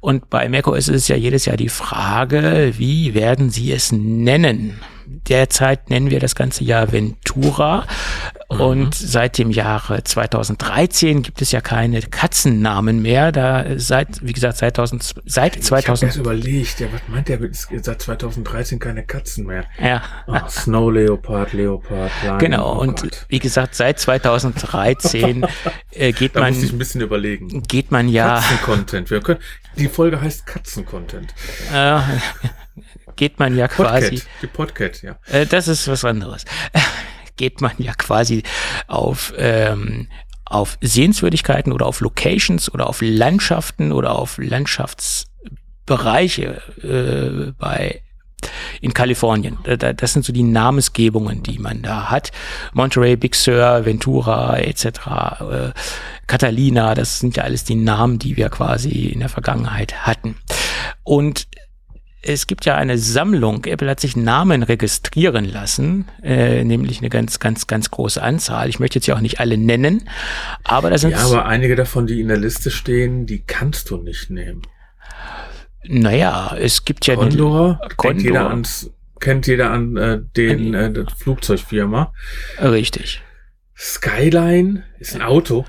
Und 0.00 0.30
bei 0.30 0.48
macOS 0.48 0.88
ist 0.88 1.08
ja 1.08 1.16
jedes 1.16 1.44
Jahr 1.44 1.56
die 1.56 1.68
Frage, 1.68 2.72
wie 2.76 3.14
werden 3.14 3.50
sie 3.50 3.72
es 3.72 3.92
nennen? 3.92 4.80
Derzeit 5.06 5.90
nennen 5.90 6.10
wir 6.10 6.20
das 6.20 6.34
ganze 6.34 6.64
Jahr 6.64 6.92
Ventura. 6.92 7.86
Und 8.48 8.94
seit 8.94 9.38
dem 9.38 9.50
Jahre 9.50 10.04
2013 10.04 11.22
gibt 11.22 11.42
es 11.42 11.50
ja 11.50 11.60
keine 11.60 12.00
Katzennamen 12.02 13.02
mehr. 13.02 13.32
Da 13.32 13.64
seit, 13.76 14.24
wie 14.24 14.32
gesagt, 14.32 14.58
seit 14.58 14.76
2000, 14.76 15.14
seit 15.24 15.56
Ich 15.56 15.70
habe 15.70 15.82
2000, 15.82 16.16
überlegt, 16.16 16.78
ja, 16.80 16.86
was 16.92 17.00
meint 17.08 17.28
der? 17.28 17.38
Seit 17.52 18.02
2013 18.02 18.78
keine 18.78 19.04
Katzen 19.04 19.46
mehr. 19.46 19.64
ja. 19.80 20.02
Oh, 20.26 20.36
Snow 20.48 20.92
Leopard, 20.92 21.52
Leopard, 21.52 22.10
Lion. 22.22 22.38
Genau, 22.38 22.76
oh 22.76 22.80
und 22.80 23.02
Gott. 23.02 23.26
wie 23.28 23.38
gesagt, 23.38 23.74
seit 23.74 23.98
2013 23.98 25.46
äh, 25.90 26.12
geht 26.12 26.36
Da 26.36 26.46
muss 26.48 26.58
ich 26.58 26.64
man, 26.64 26.74
ein 26.74 26.78
bisschen 26.78 27.00
überlegen. 27.00 27.62
geht 27.62 27.90
man 27.90 28.08
ja, 28.08 28.36
Katzen-Content. 28.36 29.10
Wir 29.10 29.20
können, 29.20 29.40
die 29.76 29.88
Folge 29.88 30.20
heißt 30.20 30.46
Katzen-Content. 30.46 31.34
äh, 31.72 31.98
geht 33.16 33.38
man 33.38 33.56
ja 33.56 33.68
quasi, 33.68 34.16
Podcat, 34.16 34.28
die 34.42 34.46
Podcat, 34.46 35.02
ja. 35.02 35.16
äh, 35.26 35.46
das 35.46 35.68
ist 35.68 35.86
was 35.88 36.04
anderes, 36.04 36.44
geht 37.36 37.60
man 37.60 37.72
ja 37.78 37.92
quasi 37.94 38.42
auf, 38.86 39.32
ähm, 39.36 40.08
auf 40.44 40.78
Sehenswürdigkeiten 40.80 41.72
oder 41.72 41.86
auf 41.86 42.00
Locations 42.00 42.72
oder 42.72 42.88
auf 42.88 43.00
Landschaften 43.02 43.90
oder 43.92 44.14
auf 44.16 44.38
Landschaftsbereiche 44.38 46.62
äh, 46.82 47.52
bei 47.58 48.00
in 48.82 48.92
Kalifornien. 48.92 49.56
Da- 49.64 49.76
da- 49.76 49.94
Das 49.94 50.12
sind 50.12 50.22
so 50.24 50.32
die 50.32 50.42
Namensgebungen, 50.42 51.42
die 51.42 51.58
man 51.58 51.80
da 51.80 52.10
hat. 52.10 52.30
Monterey, 52.74 53.16
Big 53.16 53.34
Sur, 53.34 53.86
Ventura 53.86 54.58
etc., 54.58 54.86
äh, 54.86 55.72
Catalina, 56.26 56.94
das 56.94 57.20
sind 57.20 57.36
ja 57.38 57.44
alles 57.44 57.64
die 57.64 57.74
Namen, 57.74 58.18
die 58.18 58.36
wir 58.36 58.50
quasi 58.50 59.06
in 59.06 59.20
der 59.20 59.30
Vergangenheit 59.30 60.06
hatten. 60.06 60.36
Und 61.04 61.46
es 62.26 62.46
gibt 62.46 62.64
ja 62.64 62.76
eine 62.76 62.96
Sammlung, 62.98 63.64
Apple 63.64 63.88
hat 63.88 64.00
sich 64.00 64.16
Namen 64.16 64.62
registrieren 64.62 65.44
lassen, 65.44 66.06
äh, 66.22 66.64
nämlich 66.64 66.98
eine 66.98 67.10
ganz, 67.10 67.38
ganz, 67.38 67.66
ganz 67.66 67.90
große 67.90 68.22
Anzahl. 68.22 68.68
Ich 68.68 68.80
möchte 68.80 68.98
jetzt 68.98 69.06
ja 69.06 69.16
auch 69.16 69.20
nicht 69.20 69.40
alle 69.40 69.58
nennen, 69.58 70.08
aber 70.64 70.90
da 70.90 70.98
sind 70.98 71.10
Ja, 71.10 71.24
aber 71.24 71.46
einige 71.46 71.76
davon, 71.76 72.06
die 72.06 72.20
in 72.20 72.28
der 72.28 72.38
Liste 72.38 72.70
stehen, 72.70 73.26
die 73.26 73.42
kannst 73.46 73.90
du 73.90 73.98
nicht 73.98 74.30
nehmen. 74.30 74.62
naja, 75.84 76.56
es 76.58 76.84
gibt 76.84 77.06
ja 77.06 77.16
Condor, 77.16 77.78
Condor. 77.96 77.96
kennt 77.96 78.22
jeder 78.22 78.48
ans, 78.48 78.90
kennt 79.20 79.46
jeder 79.46 79.70
an 79.70 79.96
äh, 79.96 80.20
den 80.36 80.74
äh, 80.74 81.04
Flugzeugfirma. 81.16 82.12
richtig. 82.60 83.22
Skyline 83.76 84.84
ist 84.98 85.14
ein 85.14 85.22
Auto. 85.22 85.66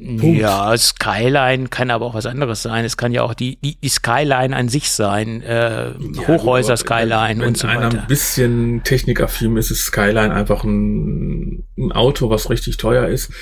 Punkt. 0.00 0.40
Ja, 0.40 0.76
Skyline 0.76 1.68
kann 1.68 1.90
aber 1.90 2.06
auch 2.06 2.14
was 2.14 2.26
anderes 2.26 2.62
sein. 2.62 2.84
Es 2.84 2.96
kann 2.96 3.12
ja 3.12 3.22
auch 3.22 3.34
die, 3.34 3.56
die, 3.60 3.76
die 3.76 3.88
Skyline 3.88 4.56
an 4.56 4.68
sich 4.68 4.90
sein, 4.90 5.42
äh, 5.42 5.92
Hochhäuser 6.26 6.72
aber 6.72 6.76
Skyline 6.78 7.40
wenn, 7.40 7.48
und 7.48 7.58
so 7.58 7.68
Wenn 7.68 7.76
einer 7.76 7.86
weiter. 7.86 8.02
ein 8.02 8.06
bisschen 8.06 8.82
technikaffin 8.82 9.56
ist, 9.56 9.70
ist 9.70 9.84
Skyline 9.84 10.32
einfach 10.32 10.64
ein, 10.64 11.64
ein 11.76 11.92
Auto, 11.92 12.30
was 12.30 12.48
richtig 12.50 12.78
teuer 12.78 13.08
ist. 13.08 13.32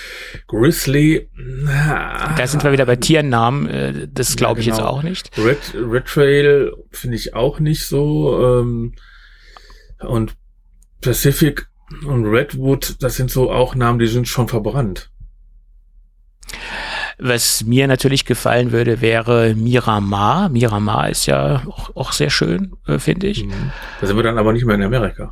Grizzly, 0.49 1.29
na, 1.37 2.35
Da 2.37 2.47
sind 2.47 2.65
wir 2.65 2.73
wieder 2.73 2.87
bei 2.87 2.97
Tiernamen, 2.97 3.69
äh, 3.69 4.09
das 4.11 4.37
glaube 4.37 4.61
ich 4.61 4.67
genau. 4.67 4.79
jetzt 4.79 4.87
auch 4.87 5.03
nicht. 5.03 5.31
Red, 5.39 5.75
Red 5.75 6.07
Trail 6.07 6.73
finde 6.91 7.17
ich 7.17 7.35
auch 7.35 7.61
nicht 7.61 7.87
so. 7.87 8.61
Ähm, 8.61 8.95
und 10.01 10.35
Pacific 11.01 11.69
und 12.07 12.27
Redwood, 12.27 12.97
das 13.01 13.17
sind 13.17 13.31
so 13.31 13.51
auch 13.51 13.75
Namen, 13.75 13.99
die 13.99 14.07
sind 14.07 14.29
schon 14.29 14.49
verbrannt. 14.49 15.11
Was 17.19 17.65
mir 17.65 17.89
natürlich 17.89 18.25
gefallen 18.25 18.73
würde, 18.73 19.01
wäre 19.01 19.55
Miramar. 19.55 20.49
Miramar 20.49 21.11
ist 21.11 21.27
ja 21.27 21.63
auch, 21.67 21.95
auch 21.97 22.13
sehr 22.13 22.31
schön, 22.31 22.77
äh, 22.87 22.99
finde 22.99 23.27
ich. 23.27 23.45
Mhm. 23.45 23.73
Da 24.01 24.07
sind 24.07 24.17
wir 24.17 24.23
dann 24.23 24.39
aber 24.39 24.53
nicht 24.53 24.65
mehr 24.65 24.77
in 24.77 24.83
Amerika. 24.83 25.31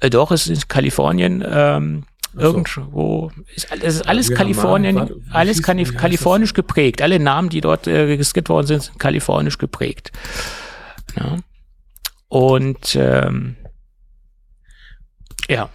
Äh, 0.00 0.10
doch, 0.10 0.30
es 0.30 0.46
ist 0.46 0.62
in 0.62 0.68
Kalifornien. 0.68 1.44
Ähm, 1.46 2.04
Irgendwo 2.36 3.30
ist 3.54 3.72
ist 3.72 4.08
alles 4.08 4.34
Kalifornien, 4.34 4.96
war, 4.96 5.08
alles 5.30 5.64
hieß, 5.64 5.96
kalifornisch 5.96 6.52
geprägt. 6.52 7.00
Alle 7.00 7.20
Namen, 7.20 7.48
die 7.48 7.60
dort 7.60 7.86
äh, 7.86 7.96
registriert 8.02 8.48
worden 8.48 8.66
sind, 8.66 8.82
sind 8.82 8.98
kalifornisch 8.98 9.58
geprägt. 9.58 10.10
Ja. 11.16 11.36
Und 12.28 12.96
ähm, 12.96 13.56
ja. 15.48 15.68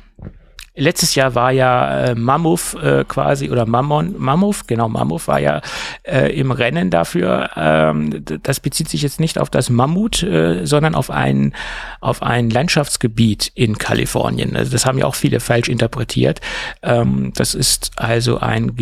Letztes 0.80 1.16
Jahr 1.16 1.36
war 1.36 1.52
ja 1.52 2.06
äh, 2.06 2.16
Mammoth 2.16 2.74
äh, 2.82 3.04
quasi 3.06 3.50
oder 3.50 3.66
Mammon, 3.66 4.16
Mammoth, 4.18 4.68
genau, 4.68 4.88
Mammoth 4.88 5.28
war 5.28 5.40
ja 5.40 5.62
äh, 6.04 6.32
im 6.40 6.52
Rennen 6.52 6.90
dafür. 6.90 7.50
Ähm, 7.56 8.24
das 8.44 8.62
bezieht 8.62 8.88
sich 8.88 9.02
jetzt 9.02 9.20
nicht 9.20 9.38
auf 9.38 9.50
das 9.50 9.70
Mammut, 9.70 10.24
äh, 10.24 10.66
sondern 10.66 10.96
auf 10.96 11.12
ein, 11.12 11.54
auf 12.00 12.24
ein 12.24 12.50
Landschaftsgebiet 12.50 13.52
in 13.56 13.78
Kalifornien. 13.78 14.56
Also 14.56 14.72
das 14.72 14.86
haben 14.86 14.98
ja 14.98 15.06
auch 15.06 15.16
viele 15.16 15.42
falsch 15.42 15.68
interpretiert. 15.68 16.40
Ähm, 16.82 17.34
das 17.36 17.56
ist 17.56 17.92
also 17.98 18.40
ein, 18.40 18.76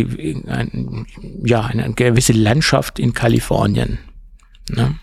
ein 0.48 1.07
ja, 1.44 1.61
eine, 1.65 1.94
gewisse 1.94 2.34
Landschaft 2.34 2.99
in 2.99 3.14
Kalifornien. 3.14 3.98
Ne? 4.69 4.95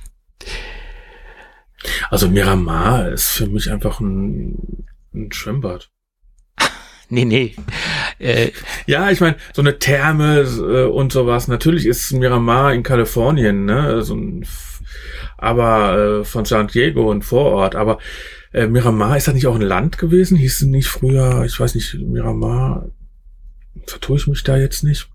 Also 2.11 2.29
Miramar 2.29 3.09
ist 3.09 3.31
für 3.31 3.47
mich 3.47 3.71
einfach 3.71 4.01
ein, 4.01 4.87
ein 5.13 5.33
Schwimmbad. 5.33 5.91
Nee, 7.15 7.25
nee. 7.25 7.55
Äh, 8.19 8.51
ja, 8.87 9.11
ich 9.11 9.21
meine, 9.21 9.37
so 9.53 9.63
eine 9.63 9.79
Therme 9.79 10.41
äh, 10.41 10.85
und 10.85 11.13
sowas. 11.13 11.47
Natürlich 11.47 11.87
ist 11.87 12.13
Miramar 12.13 12.75
in 12.75 12.83
Kalifornien, 12.83 13.65
ne? 13.65 14.03
So 14.03 14.17
ein, 14.17 14.45
aber 15.39 16.21
äh, 16.21 16.25
von 16.25 16.45
San 16.45 16.67
Diego 16.67 17.09
und 17.09 17.25
Vorort. 17.25 17.77
Aber 17.77 17.99
äh, 18.53 18.67
Miramar 18.67 19.17
ist 19.17 19.29
das 19.29 19.35
nicht 19.35 19.47
auch 19.47 19.55
ein 19.55 19.61
Land 19.61 19.97
gewesen? 19.99 20.37
Hieß 20.37 20.63
es 20.63 20.67
nicht 20.67 20.89
früher, 20.89 21.45
ich 21.45 21.59
weiß 21.59 21.77
nicht, 21.77 21.95
Miramar, 22.01 22.89
vertue 23.87 24.17
ich 24.17 24.27
mich 24.27 24.43
da 24.43 24.57
jetzt 24.57 24.83
nicht? 24.83 25.09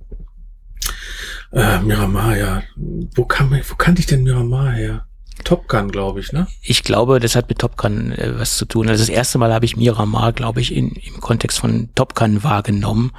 Äh, 1.51 1.79
Miramar, 1.81 2.37
ja. 2.37 2.63
Wo, 2.77 3.25
kam, 3.25 3.51
wo 3.51 3.75
kannte 3.75 3.99
ich 3.99 4.05
denn 4.05 4.23
Miramar 4.23 4.71
her? 4.71 5.05
Top 5.45 5.67
Gun, 5.67 5.91
glaube 5.91 6.19
ich, 6.19 6.31
ne? 6.31 6.47
Ich 6.61 6.83
glaube, 6.83 7.19
das 7.19 7.35
hat 7.35 7.49
mit 7.49 7.59
Top 7.59 7.77
Gun 7.77 8.11
äh, 8.11 8.33
was 8.37 8.57
zu 8.57 8.65
tun. 8.65 8.89
Also 8.89 9.01
das 9.01 9.09
erste 9.09 9.37
Mal 9.37 9.53
habe 9.53 9.65
ich 9.65 9.77
Miramar, 9.77 10.33
glaube 10.33 10.61
ich, 10.61 10.73
in, 10.75 10.89
im 10.89 11.19
Kontext 11.19 11.59
von 11.59 11.89
Top 11.95 12.15
Gun 12.15 12.43
wahrgenommen. 12.43 13.11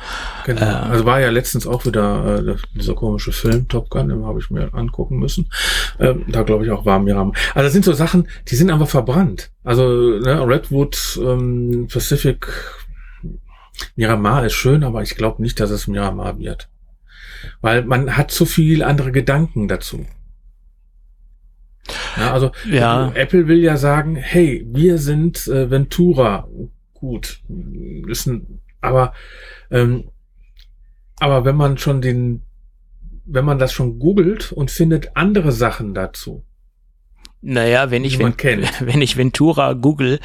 Genau. 0.45 0.61
Äh, 0.61 0.65
also 0.65 1.05
war 1.05 1.21
ja 1.21 1.31
letztens 1.31 1.67
auch 1.67 1.87
wieder 1.87 2.39
äh, 2.47 2.57
dieser 2.75 2.95
komische 2.95 3.33
Film 3.33 3.69
Top 3.69 3.91
Gun, 3.91 4.09
den 4.09 4.25
habe 4.25 4.39
ich 4.39 4.51
mir 4.51 4.73
angucken 4.75 5.19
müssen. 5.19 5.51
Ähm, 5.99 6.25
da 6.29 6.43
glaube 6.43 6.65
ich 6.65 6.71
auch 6.71 6.85
war 6.85 6.99
Miramar. 6.99 7.35
Also 7.55 7.67
das 7.67 7.73
sind 7.73 7.85
so 7.85 7.93
Sachen, 7.93 8.29
die 8.49 8.57
sind 8.57 8.71
einfach 8.71 8.89
verbrannt. 8.89 9.51
Also 9.65 9.85
ne, 10.19 10.47
Redwood, 10.47 11.19
ähm, 11.23 11.89
Pacific, 11.93 12.47
Miramar 13.97 14.47
ist 14.47 14.55
schön, 14.55 14.85
aber 14.85 15.03
ich 15.03 15.17
glaube 15.17 15.43
nicht, 15.43 15.61
dass 15.61 15.71
es 15.71 15.87
Miramar 15.87 16.39
wird. 16.39 16.69
Weil 17.61 17.85
man 17.85 18.17
hat 18.17 18.31
zu 18.31 18.45
viel 18.45 18.83
andere 18.83 19.13
Gedanken 19.13 19.69
dazu. 19.69 20.07
Ja, 22.17 22.33
also 22.33 22.51
ja. 22.71 23.13
Apple 23.15 23.49
will 23.49 23.59
ja 23.59 23.77
sagen, 23.77 24.17
hey, 24.17 24.67
wir 24.69 24.99
sind 24.99 25.47
äh, 25.49 25.71
Ventura. 25.71 26.49
Gut, 26.95 27.41
ist 28.09 28.27
ein, 28.27 28.61
aber 28.81 29.15
ähm, 29.71 30.05
aber 31.21 31.45
wenn 31.45 31.57
man 31.57 31.79
schon 31.79 32.01
den, 32.01 32.43
wenn 33.25 33.45
man 33.45 33.59
das 33.59 33.73
schon 33.73 33.99
googelt 33.99 34.53
und 34.53 34.71
findet 34.71 35.17
andere 35.17 35.53
Sachen 35.53 35.95
dazu. 35.95 36.45
Naja, 37.43 37.91
wenn 37.91 38.05
ich, 38.05 38.19
wenn, 38.19 38.35
wenn 38.81 39.01
ich 39.01 39.17
Ventura 39.17 39.75
google, 39.75 40.19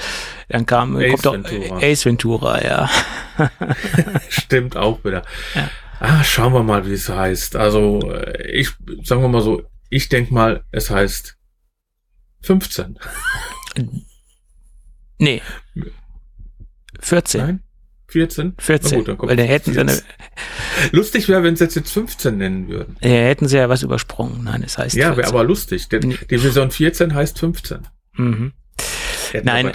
dann 0.50 0.66
kam, 0.66 0.98
Ace 0.98 1.12
kommt 1.12 1.26
doch 1.26 1.34
Ventura. 1.34 1.80
Ace 1.82 2.06
Ventura, 2.06 2.64
ja. 2.64 2.90
Stimmt 4.30 4.76
auch 4.76 5.04
wieder. 5.04 5.24
Ja. 5.54 5.70
Ah, 6.00 6.24
schauen 6.24 6.54
wir 6.54 6.64
mal, 6.64 6.86
wie 6.86 6.94
es 6.94 7.08
heißt. 7.08 7.56
Also, 7.56 8.12
äh, 8.12 8.52
ich, 8.52 8.72
sagen 9.04 9.22
wir 9.22 9.30
mal 9.30 9.42
so, 9.42 9.64
ich 9.90 10.10
denk 10.10 10.32
mal, 10.32 10.64
es 10.72 10.90
heißt 10.90 11.38
15. 12.46 12.98
Nee. 15.18 15.42
14. 17.00 17.42
Nein? 17.42 17.64
14? 18.08 18.54
14. 18.58 19.00
Gut, 19.00 19.08
dann 19.08 19.20
weil 19.20 19.36
dann 19.36 19.48
hätten 19.48 19.74
sie 19.74 19.80
eine, 19.80 20.00
Lustig 20.92 21.28
wäre, 21.28 21.44
wenn 21.44 21.56
sie 21.56 21.66
jetzt 21.66 21.90
15 21.90 22.38
nennen 22.38 22.68
würden. 22.68 22.98
Ja, 23.02 23.10
hätten 23.10 23.48
sie 23.48 23.58
ja 23.58 23.68
was 23.68 23.84
übersprungen. 23.84 24.44
Nein, 24.44 24.64
es 24.64 24.78
heißt 24.78 24.96
Ja, 24.96 25.18
wäre 25.18 25.28
aber 25.28 25.44
lustig. 25.44 25.90
Denn 25.90 26.10
nee. 26.10 26.18
Division 26.30 26.72
14 26.72 27.14
heißt 27.14 27.40
15. 27.40 27.88
Mhm. 28.14 28.54
Nein, 29.44 29.72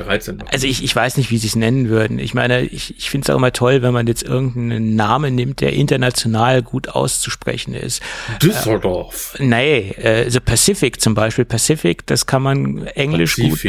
also 0.50 0.66
ich, 0.66 0.82
ich 0.82 0.94
weiß 0.94 1.16
nicht, 1.16 1.30
wie 1.30 1.38
sie 1.38 1.46
es 1.46 1.56
nennen 1.56 1.88
würden. 1.88 2.18
Ich 2.18 2.34
meine, 2.34 2.62
ich, 2.62 2.96
ich 2.96 3.10
finde 3.10 3.26
es 3.26 3.30
auch 3.30 3.36
immer 3.36 3.52
toll, 3.52 3.82
wenn 3.82 3.92
man 3.92 4.06
jetzt 4.06 4.22
irgendeinen 4.22 4.96
Namen 4.96 5.34
nimmt, 5.34 5.60
der 5.60 5.72
international 5.72 6.62
gut 6.62 6.88
auszusprechen 6.88 7.74
ist. 7.74 8.02
Düsseldorf. 8.42 9.36
Äh, 9.38 9.44
nee, 9.44 9.90
äh, 9.90 10.30
The 10.30 10.40
Pacific 10.40 11.00
zum 11.00 11.14
Beispiel. 11.14 11.44
Pacific, 11.44 12.06
das 12.06 12.26
kann 12.26 12.42
man 12.42 12.86
englisch 12.88 13.36
gut, 13.36 13.60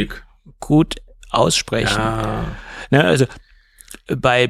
gut 0.60 0.96
aussprechen. 1.30 1.98
Ja. 1.98 2.46
Ne, 2.90 3.04
also 3.04 3.26
bei 4.08 4.50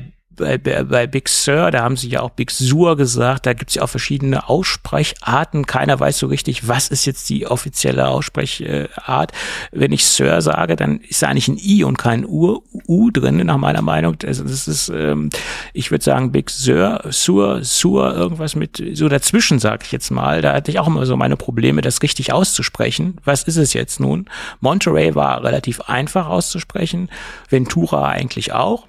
bei, 0.57 0.83
bei 0.83 1.07
Big 1.07 1.29
Sur, 1.29 1.71
da 1.71 1.83
haben 1.83 1.97
sie 1.97 2.09
ja 2.09 2.21
auch 2.21 2.31
Big 2.31 2.51
Sur 2.51 2.95
gesagt, 2.97 3.45
da 3.45 3.53
gibt 3.53 3.69
es 3.69 3.75
ja 3.75 3.83
auch 3.83 3.89
verschiedene 3.89 4.49
Aussprecharten. 4.49 5.65
Keiner 5.65 5.99
weiß 5.99 6.17
so 6.19 6.27
richtig, 6.27 6.67
was 6.67 6.89
ist 6.89 7.05
jetzt 7.05 7.29
die 7.29 7.47
offizielle 7.47 8.07
Aussprechart. 8.07 9.31
Wenn 9.71 9.91
ich 9.91 10.05
Sir 10.05 10.41
sage, 10.41 10.75
dann 10.75 10.99
ist 10.99 11.21
da 11.21 11.27
eigentlich 11.27 11.47
ein 11.47 11.57
I 11.57 11.83
und 11.83 11.97
kein 11.97 12.25
U, 12.25 12.61
U 12.87 13.11
drin, 13.11 13.37
nach 13.37 13.57
meiner 13.57 13.81
Meinung. 13.81 14.17
Also 14.25 14.43
das 14.43 14.67
ist, 14.67 14.89
ähm, 14.89 15.29
ich 15.73 15.91
würde 15.91 16.03
sagen, 16.03 16.31
Big 16.31 16.49
Sur, 16.49 17.01
Sur, 17.09 17.63
Sur, 17.63 18.13
irgendwas 18.15 18.55
mit 18.55 18.83
so 18.93 19.07
dazwischen, 19.09 19.59
sage 19.59 19.83
ich 19.85 19.91
jetzt 19.91 20.11
mal. 20.11 20.41
Da 20.41 20.53
hatte 20.53 20.71
ich 20.71 20.79
auch 20.79 20.87
immer 20.87 21.05
so 21.05 21.15
meine 21.15 21.37
Probleme, 21.37 21.81
das 21.81 22.01
richtig 22.01 22.33
auszusprechen. 22.33 23.17
Was 23.23 23.43
ist 23.43 23.57
es 23.57 23.73
jetzt 23.73 23.99
nun? 23.99 24.29
Monterey 24.59 25.15
war 25.15 25.43
relativ 25.43 25.81
einfach 25.81 26.27
auszusprechen, 26.27 27.09
Ventura 27.49 28.09
eigentlich 28.09 28.53
auch. 28.53 28.87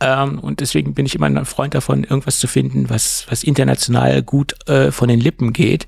Ähm, 0.00 0.38
und 0.38 0.60
deswegen 0.60 0.94
bin 0.94 1.06
ich 1.06 1.14
immer 1.14 1.26
ein 1.26 1.44
Freund 1.44 1.74
davon, 1.74 2.04
irgendwas 2.04 2.38
zu 2.38 2.46
finden, 2.46 2.90
was, 2.90 3.26
was 3.30 3.44
international 3.44 4.22
gut 4.22 4.54
äh, 4.68 4.92
von 4.92 5.08
den 5.08 5.20
Lippen 5.20 5.52
geht. 5.52 5.86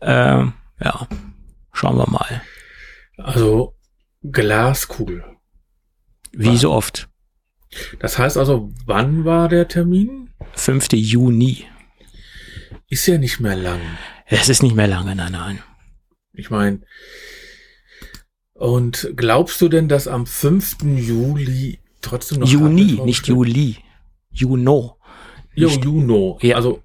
Ähm, 0.00 0.54
ja, 0.82 1.06
schauen 1.72 1.96
wir 1.96 2.10
mal. 2.10 2.42
Also 3.18 3.76
Glaskugel. 4.22 5.24
Wie 6.32 6.48
war. 6.48 6.56
so 6.56 6.72
oft. 6.72 7.08
Das 8.00 8.18
heißt 8.18 8.36
also, 8.36 8.72
wann 8.84 9.24
war 9.24 9.48
der 9.48 9.68
Termin? 9.68 10.30
5. 10.52 10.88
Juni. 10.92 11.66
Ist 12.88 13.06
ja 13.06 13.18
nicht 13.18 13.40
mehr 13.40 13.56
lang. 13.56 13.80
Es 14.26 14.48
ist 14.48 14.62
nicht 14.62 14.74
mehr 14.74 14.86
lange, 14.88 15.14
nein, 15.14 15.32
nein. 15.32 15.62
Ich 16.32 16.50
meine, 16.50 16.80
und 18.54 19.12
glaubst 19.16 19.60
du 19.60 19.68
denn, 19.68 19.88
dass 19.88 20.08
am 20.08 20.26
5. 20.26 20.78
Juli 20.96 21.80
trotzdem 22.06 22.40
noch. 22.40 22.48
Juni, 22.48 23.00
nicht 23.04 23.26
Juli. 23.26 23.76
Juno. 24.30 24.98
Jo, 25.54 25.68
Juno. 25.68 26.38
Ja. 26.42 26.56
Also 26.56 26.82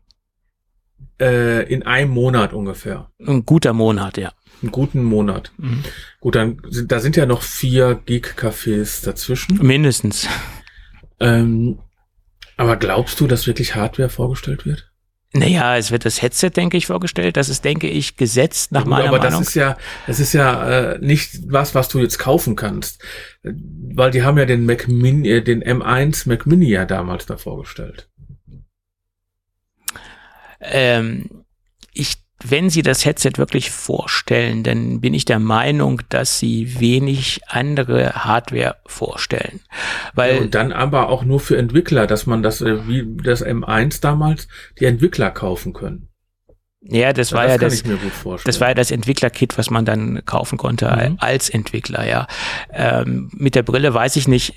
äh, 1.19 1.72
in 1.72 1.84
einem 1.84 2.11
Monat 2.11 2.53
ungefähr. 2.53 3.11
Ein 3.26 3.45
guter 3.45 3.73
Monat, 3.73 4.18
ja. 4.18 4.34
Einen 4.61 4.72
guten 4.72 5.03
Monat. 5.03 5.52
Mhm. 5.57 5.84
Gut, 6.19 6.35
dann 6.35 6.61
sind, 6.69 6.91
da 6.91 6.99
sind 6.99 7.15
ja 7.15 7.26
noch 7.26 7.41
vier 7.41 7.95
Geek-Cafés 8.06 9.03
dazwischen. 9.03 9.57
Mindestens. 9.65 10.27
Ähm, 11.19 11.80
aber 12.57 12.77
glaubst 12.77 13.19
du, 13.19 13.27
dass 13.27 13.48
wirklich 13.48 13.76
Hardware 13.76 14.10
vorgestellt 14.10 14.65
wird? 14.65 14.90
Naja, 15.33 15.77
es 15.77 15.91
wird 15.91 16.03
das 16.05 16.21
Headset, 16.21 16.49
denke 16.49 16.75
ich, 16.75 16.87
vorgestellt. 16.87 17.37
Das 17.37 17.47
ist, 17.47 17.63
denke 17.63 17.87
ich, 17.87 18.17
gesetzt 18.17 18.73
nach 18.73 18.81
ja, 18.81 18.87
meiner 18.87 19.07
aber 19.07 19.17
Meinung. 19.19 19.33
Aber 19.33 19.39
das 19.39 19.47
ist 19.47 19.55
ja, 19.55 19.77
das 20.05 20.19
ist 20.19 20.33
ja 20.33 20.91
äh, 20.91 20.99
nicht 20.99 21.51
was, 21.51 21.73
was 21.73 21.87
du 21.87 21.99
jetzt 21.99 22.19
kaufen 22.19 22.57
kannst, 22.57 23.01
weil 23.43 24.11
die 24.11 24.23
haben 24.23 24.37
ja 24.37 24.45
den 24.45 24.65
Mac 24.65 24.89
Mini, 24.89 25.29
äh, 25.29 25.41
den 25.41 25.63
M1 25.63 26.27
Mac 26.27 26.45
Mini 26.45 26.69
ja 26.69 26.85
damals 26.85 27.25
da 27.25 27.37
vorgestellt. 27.37 28.09
Ähm, 30.59 31.45
ich 31.93 32.17
wenn 32.43 32.69
Sie 32.69 32.81
das 32.81 33.05
Headset 33.05 33.34
wirklich 33.38 33.72
vorstellen, 33.72 34.63
dann 34.63 35.01
bin 35.01 35.13
ich 35.13 35.26
der 35.26 35.39
Meinung, 35.39 36.01
dass 36.09 36.39
Sie 36.39 36.80
wenig 36.80 37.41
andere 37.47 38.26
Hardware 38.26 38.77
vorstellen. 38.85 39.61
Weil 40.13 40.35
ja, 40.35 40.41
und 40.41 40.55
dann 40.55 40.72
aber 40.72 41.09
auch 41.09 41.23
nur 41.23 41.39
für 41.39 41.57
Entwickler, 41.57 42.07
dass 42.07 42.26
man 42.26 42.43
das 42.43 42.61
äh, 42.61 42.88
wie 42.88 43.05
das 43.23 43.45
M1 43.45 44.01
damals 44.01 44.47
die 44.80 44.85
Entwickler 44.85 45.31
kaufen 45.31 45.73
können. 45.73 46.10
Ja, 46.83 47.13
das 47.13 47.29
ja, 47.29 47.37
war 47.37 47.43
das 47.45 47.83
ja 47.83 47.95
das, 47.95 48.43
das 48.43 48.59
war 48.59 48.69
ja 48.69 48.73
das 48.73 48.89
Entwicklerkit, 48.89 49.55
was 49.57 49.69
man 49.69 49.85
dann 49.85 50.25
kaufen 50.25 50.57
konnte 50.57 50.87
mhm. 50.87 51.17
als 51.19 51.49
Entwickler, 51.49 52.07
ja. 52.07 52.25
Ähm, 52.73 53.29
mit 53.33 53.53
der 53.53 53.61
Brille 53.61 53.93
weiß 53.93 54.15
ich 54.15 54.27
nicht. 54.27 54.55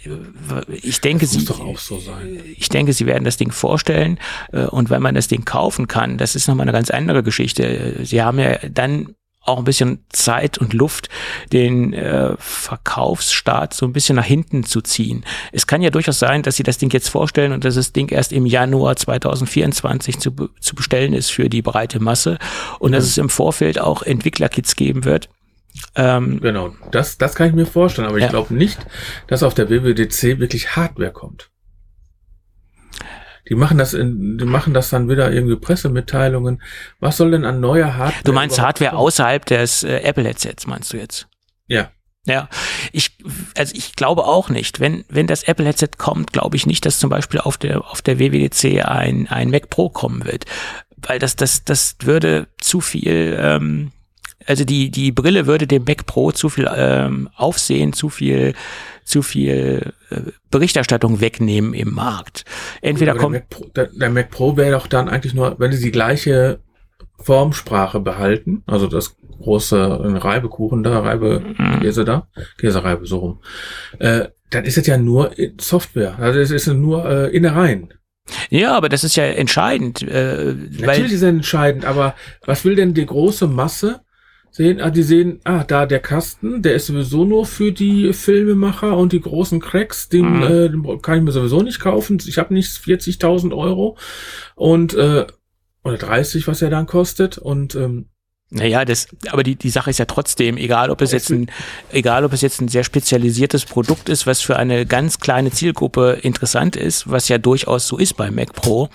Ich 0.82 1.02
denke, 1.02 1.26
sie, 1.26 1.44
doch 1.44 1.60
auch 1.60 1.78
so 1.78 1.98
sein. 1.98 2.40
ich 2.56 2.70
denke, 2.70 2.94
sie 2.94 3.04
werden 3.04 3.24
das 3.24 3.36
Ding 3.36 3.52
vorstellen 3.52 4.18
äh, 4.52 4.64
und 4.64 4.88
wenn 4.88 5.02
man 5.02 5.14
das 5.14 5.28
Ding 5.28 5.44
kaufen 5.44 5.86
kann, 5.86 6.16
das 6.16 6.34
ist 6.34 6.48
nochmal 6.48 6.64
eine 6.64 6.72
ganz 6.72 6.88
andere 6.88 7.22
Geschichte. 7.22 7.98
Sie 8.04 8.22
haben 8.22 8.38
ja 8.38 8.56
dann 8.70 9.14
auch 9.44 9.58
ein 9.58 9.64
bisschen 9.64 10.04
Zeit 10.10 10.58
und 10.58 10.72
Luft, 10.72 11.08
den 11.52 11.92
äh, 11.92 12.34
Verkaufsstart 12.38 13.74
so 13.74 13.86
ein 13.86 13.92
bisschen 13.92 14.16
nach 14.16 14.24
hinten 14.24 14.64
zu 14.64 14.80
ziehen. 14.80 15.24
Es 15.52 15.66
kann 15.66 15.82
ja 15.82 15.90
durchaus 15.90 16.18
sein, 16.18 16.42
dass 16.42 16.56
sie 16.56 16.62
das 16.62 16.78
Ding 16.78 16.92
jetzt 16.92 17.08
vorstellen 17.08 17.52
und 17.52 17.64
dass 17.64 17.74
das 17.74 17.92
Ding 17.92 18.10
erst 18.10 18.32
im 18.32 18.46
Januar 18.46 18.96
2024 18.96 20.18
zu, 20.18 20.32
zu 20.60 20.74
bestellen 20.74 21.12
ist 21.12 21.30
für 21.30 21.48
die 21.48 21.62
breite 21.62 22.00
Masse 22.00 22.38
und 22.78 22.90
mhm. 22.90 22.94
dass 22.94 23.04
es 23.04 23.18
im 23.18 23.28
Vorfeld 23.28 23.80
auch 23.80 24.02
Entwicklerkits 24.02 24.76
geben 24.76 25.04
wird. 25.04 25.28
Ähm, 25.96 26.40
genau, 26.40 26.74
das, 26.90 27.18
das 27.18 27.34
kann 27.34 27.48
ich 27.48 27.54
mir 27.54 27.66
vorstellen, 27.66 28.08
aber 28.08 28.18
ja. 28.18 28.26
ich 28.26 28.30
glaube 28.30 28.54
nicht, 28.54 28.78
dass 29.26 29.42
auf 29.42 29.54
der 29.54 29.68
WWDC 29.70 30.38
wirklich 30.38 30.76
Hardware 30.76 31.12
kommt. 31.12 31.50
Die 33.48 33.54
machen 33.54 33.78
das 33.78 33.92
in, 33.92 34.38
die 34.38 34.44
machen 34.44 34.72
das 34.72 34.90
dann 34.90 35.08
wieder 35.08 35.30
irgendwie 35.30 35.56
Pressemitteilungen. 35.56 36.62
Was 37.00 37.18
soll 37.18 37.30
denn 37.30 37.44
an 37.44 37.60
neuer 37.60 37.96
Hardware? 37.96 38.24
Du 38.24 38.32
meinst 38.32 38.60
Hardware 38.60 38.90
kommen? 38.90 39.02
außerhalb 39.02 39.44
des 39.44 39.82
äh, 39.82 39.98
Apple 39.98 40.24
Headsets, 40.24 40.66
meinst 40.66 40.92
du 40.92 40.96
jetzt? 40.96 41.28
Ja. 41.66 41.90
Ja, 42.26 42.48
ich, 42.92 43.18
also 43.54 43.74
ich 43.76 43.96
glaube 43.96 44.24
auch 44.24 44.48
nicht. 44.48 44.80
Wenn, 44.80 45.04
wenn 45.10 45.26
das 45.26 45.42
Apple 45.42 45.66
Headset 45.66 45.90
kommt, 45.98 46.32
glaube 46.32 46.56
ich 46.56 46.64
nicht, 46.64 46.86
dass 46.86 46.98
zum 46.98 47.10
Beispiel 47.10 47.40
auf 47.40 47.58
der, 47.58 47.84
auf 47.84 48.00
der 48.00 48.18
WWDC 48.18 48.82
ein, 48.82 49.28
ein 49.28 49.50
Mac 49.50 49.68
Pro 49.68 49.90
kommen 49.90 50.24
wird. 50.24 50.46
Weil 50.96 51.18
das, 51.18 51.36
das, 51.36 51.64
das 51.64 51.96
würde 52.00 52.48
zu 52.62 52.80
viel, 52.80 53.36
ähm, 53.38 53.92
also 54.46 54.64
die, 54.64 54.90
die 54.90 55.12
Brille 55.12 55.46
würde 55.46 55.66
dem 55.66 55.84
Mac 55.84 56.06
Pro 56.06 56.32
zu 56.32 56.48
viel 56.48 56.68
ähm, 56.74 57.28
Aufsehen, 57.36 57.92
zu 57.92 58.08
viel, 58.08 58.54
zu 59.04 59.22
viel 59.22 59.92
äh, 60.10 60.20
Berichterstattung 60.50 61.20
wegnehmen 61.20 61.74
im 61.74 61.94
Markt. 61.94 62.44
Entweder 62.80 63.14
kommt. 63.14 63.34
Der 63.34 63.40
Mac 63.40 63.50
Pro, 63.50 63.64
der, 63.74 63.86
der 63.86 64.10
Mac 64.10 64.30
Pro 64.30 64.56
wäre 64.56 64.72
doch 64.72 64.86
dann 64.86 65.08
eigentlich 65.08 65.34
nur, 65.34 65.58
wenn 65.58 65.72
sie 65.72 65.82
die 65.82 65.92
gleiche 65.92 66.60
Formsprache 67.18 68.00
behalten, 68.00 68.62
also 68.66 68.86
das 68.86 69.16
große 69.42 70.22
Reibekuchen 70.22 70.82
da, 70.82 71.00
Reibekäse 71.00 72.02
mhm. 72.02 72.06
da, 72.06 72.28
Käsereibe 72.58 73.06
so 73.06 73.18
rum, 73.18 73.40
äh, 73.98 74.28
dann 74.50 74.64
ist 74.64 74.78
es 74.78 74.86
ja 74.86 74.98
nur 74.98 75.32
Software, 75.60 76.18
also 76.18 76.38
es 76.38 76.50
ist 76.50 76.66
nur 76.68 77.04
äh, 77.08 77.34
Innereien. 77.34 77.92
Ja, 78.48 78.74
aber 78.74 78.88
das 78.88 79.04
ist 79.04 79.16
ja 79.16 79.24
entscheidend. 79.24 80.02
Äh, 80.02 80.54
Natürlich 80.80 81.12
ist 81.12 81.22
es 81.22 81.28
entscheidend, 81.28 81.84
aber 81.84 82.14
was 82.46 82.64
will 82.64 82.74
denn 82.74 82.94
die 82.94 83.04
große 83.04 83.46
Masse 83.46 84.00
sehen, 84.54 84.80
ah, 84.80 84.90
die 84.90 85.02
sehen, 85.02 85.40
ah, 85.42 85.64
da 85.64 85.84
der 85.84 85.98
Kasten, 85.98 86.62
der 86.62 86.76
ist 86.76 86.86
sowieso 86.86 87.24
nur 87.24 87.44
für 87.44 87.72
die 87.72 88.12
Filmemacher 88.12 88.96
und 88.96 89.12
die 89.12 89.20
großen 89.20 89.58
Cracks, 89.58 90.08
den, 90.08 90.36
mhm. 90.36 90.42
äh, 90.42 90.68
den 90.68 91.02
kann 91.02 91.18
ich 91.18 91.24
mir 91.24 91.32
sowieso 91.32 91.60
nicht 91.60 91.80
kaufen. 91.80 92.22
Ich 92.24 92.38
habe 92.38 92.54
nicht 92.54 92.70
40.000 92.70 93.52
Euro 93.52 93.98
und 94.54 94.94
äh, 94.94 95.26
oder 95.82 95.96
30, 95.98 96.46
was 96.46 96.62
er 96.62 96.70
dann 96.70 96.86
kostet 96.86 97.36
und 97.36 97.74
ähm, 97.74 98.06
naja, 98.54 98.84
das, 98.84 99.08
aber 99.30 99.42
die, 99.42 99.56
die 99.56 99.68
Sache 99.68 99.90
ist 99.90 99.98
ja 99.98 100.04
trotzdem, 100.04 100.56
egal 100.56 100.90
ob 100.90 101.02
es 101.02 101.10
jetzt 101.10 101.30
ein, 101.30 101.50
egal 101.90 102.24
ob 102.24 102.32
es 102.32 102.40
jetzt 102.40 102.60
ein 102.60 102.68
sehr 102.68 102.84
spezialisiertes 102.84 103.64
Produkt 103.64 104.08
ist, 104.08 104.28
was 104.28 104.40
für 104.42 104.56
eine 104.56 104.86
ganz 104.86 105.18
kleine 105.18 105.50
Zielgruppe 105.50 106.18
interessant 106.22 106.76
ist, 106.76 107.10
was 107.10 107.28
ja 107.28 107.38
durchaus 107.38 107.88
so 107.88 107.98
ist 107.98 108.16
bei 108.16 108.30
Mac 108.30 108.52
Pro, 108.52 108.90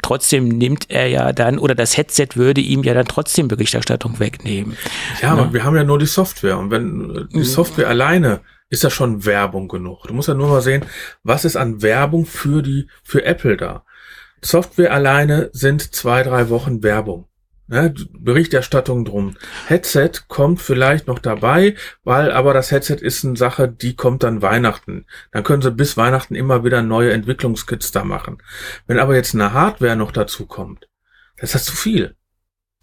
trotzdem 0.00 0.46
nimmt 0.46 0.90
er 0.90 1.08
ja 1.08 1.32
dann, 1.32 1.58
oder 1.58 1.74
das 1.74 1.96
Headset 1.96 2.28
würde 2.36 2.60
ihm 2.60 2.84
ja 2.84 2.94
dann 2.94 3.06
trotzdem 3.06 3.48
Berichterstattung 3.48 4.20
wegnehmen. 4.20 4.76
Ja, 5.20 5.32
aber 5.32 5.46
ne? 5.46 5.52
wir 5.54 5.64
haben 5.64 5.74
ja 5.74 5.82
nur 5.82 5.98
die 5.98 6.06
Software 6.06 6.56
und 6.56 6.70
wenn 6.70 7.28
die 7.32 7.38
mhm. 7.38 7.44
Software 7.44 7.86
mhm. 7.86 7.90
alleine 7.90 8.40
ist 8.68 8.84
das 8.84 8.92
schon 8.92 9.24
Werbung 9.24 9.66
genug. 9.66 10.04
Du 10.06 10.14
musst 10.14 10.28
ja 10.28 10.34
nur 10.34 10.48
mal 10.48 10.62
sehen, 10.62 10.84
was 11.24 11.44
ist 11.44 11.56
an 11.56 11.82
Werbung 11.82 12.26
für 12.26 12.62
die, 12.62 12.88
für 13.02 13.24
Apple 13.24 13.56
da. 13.56 13.84
Software 14.40 14.92
alleine 14.92 15.50
sind 15.52 15.94
zwei, 15.94 16.22
drei 16.22 16.48
Wochen 16.48 16.84
Werbung. 16.84 17.26
Ne, 17.70 17.94
Berichterstattung 18.18 19.04
drum. 19.04 19.36
Headset 19.68 20.10
kommt 20.26 20.60
vielleicht 20.60 21.06
noch 21.06 21.20
dabei, 21.20 21.76
weil 22.02 22.32
aber 22.32 22.52
das 22.52 22.72
Headset 22.72 22.96
ist 22.96 23.24
eine 23.24 23.36
Sache, 23.36 23.68
die 23.68 23.94
kommt 23.94 24.24
dann 24.24 24.42
Weihnachten. 24.42 25.06
Dann 25.30 25.44
können 25.44 25.62
sie 25.62 25.70
bis 25.70 25.96
Weihnachten 25.96 26.34
immer 26.34 26.64
wieder 26.64 26.82
neue 26.82 27.12
Entwicklungskits 27.12 27.92
da 27.92 28.02
machen. 28.02 28.42
Wenn 28.88 28.98
aber 28.98 29.14
jetzt 29.14 29.36
eine 29.36 29.52
Hardware 29.52 29.94
noch 29.94 30.10
dazu 30.10 30.46
kommt, 30.46 30.88
das 31.36 31.54
ist 31.54 31.66
zu 31.66 31.76
viel. 31.76 32.16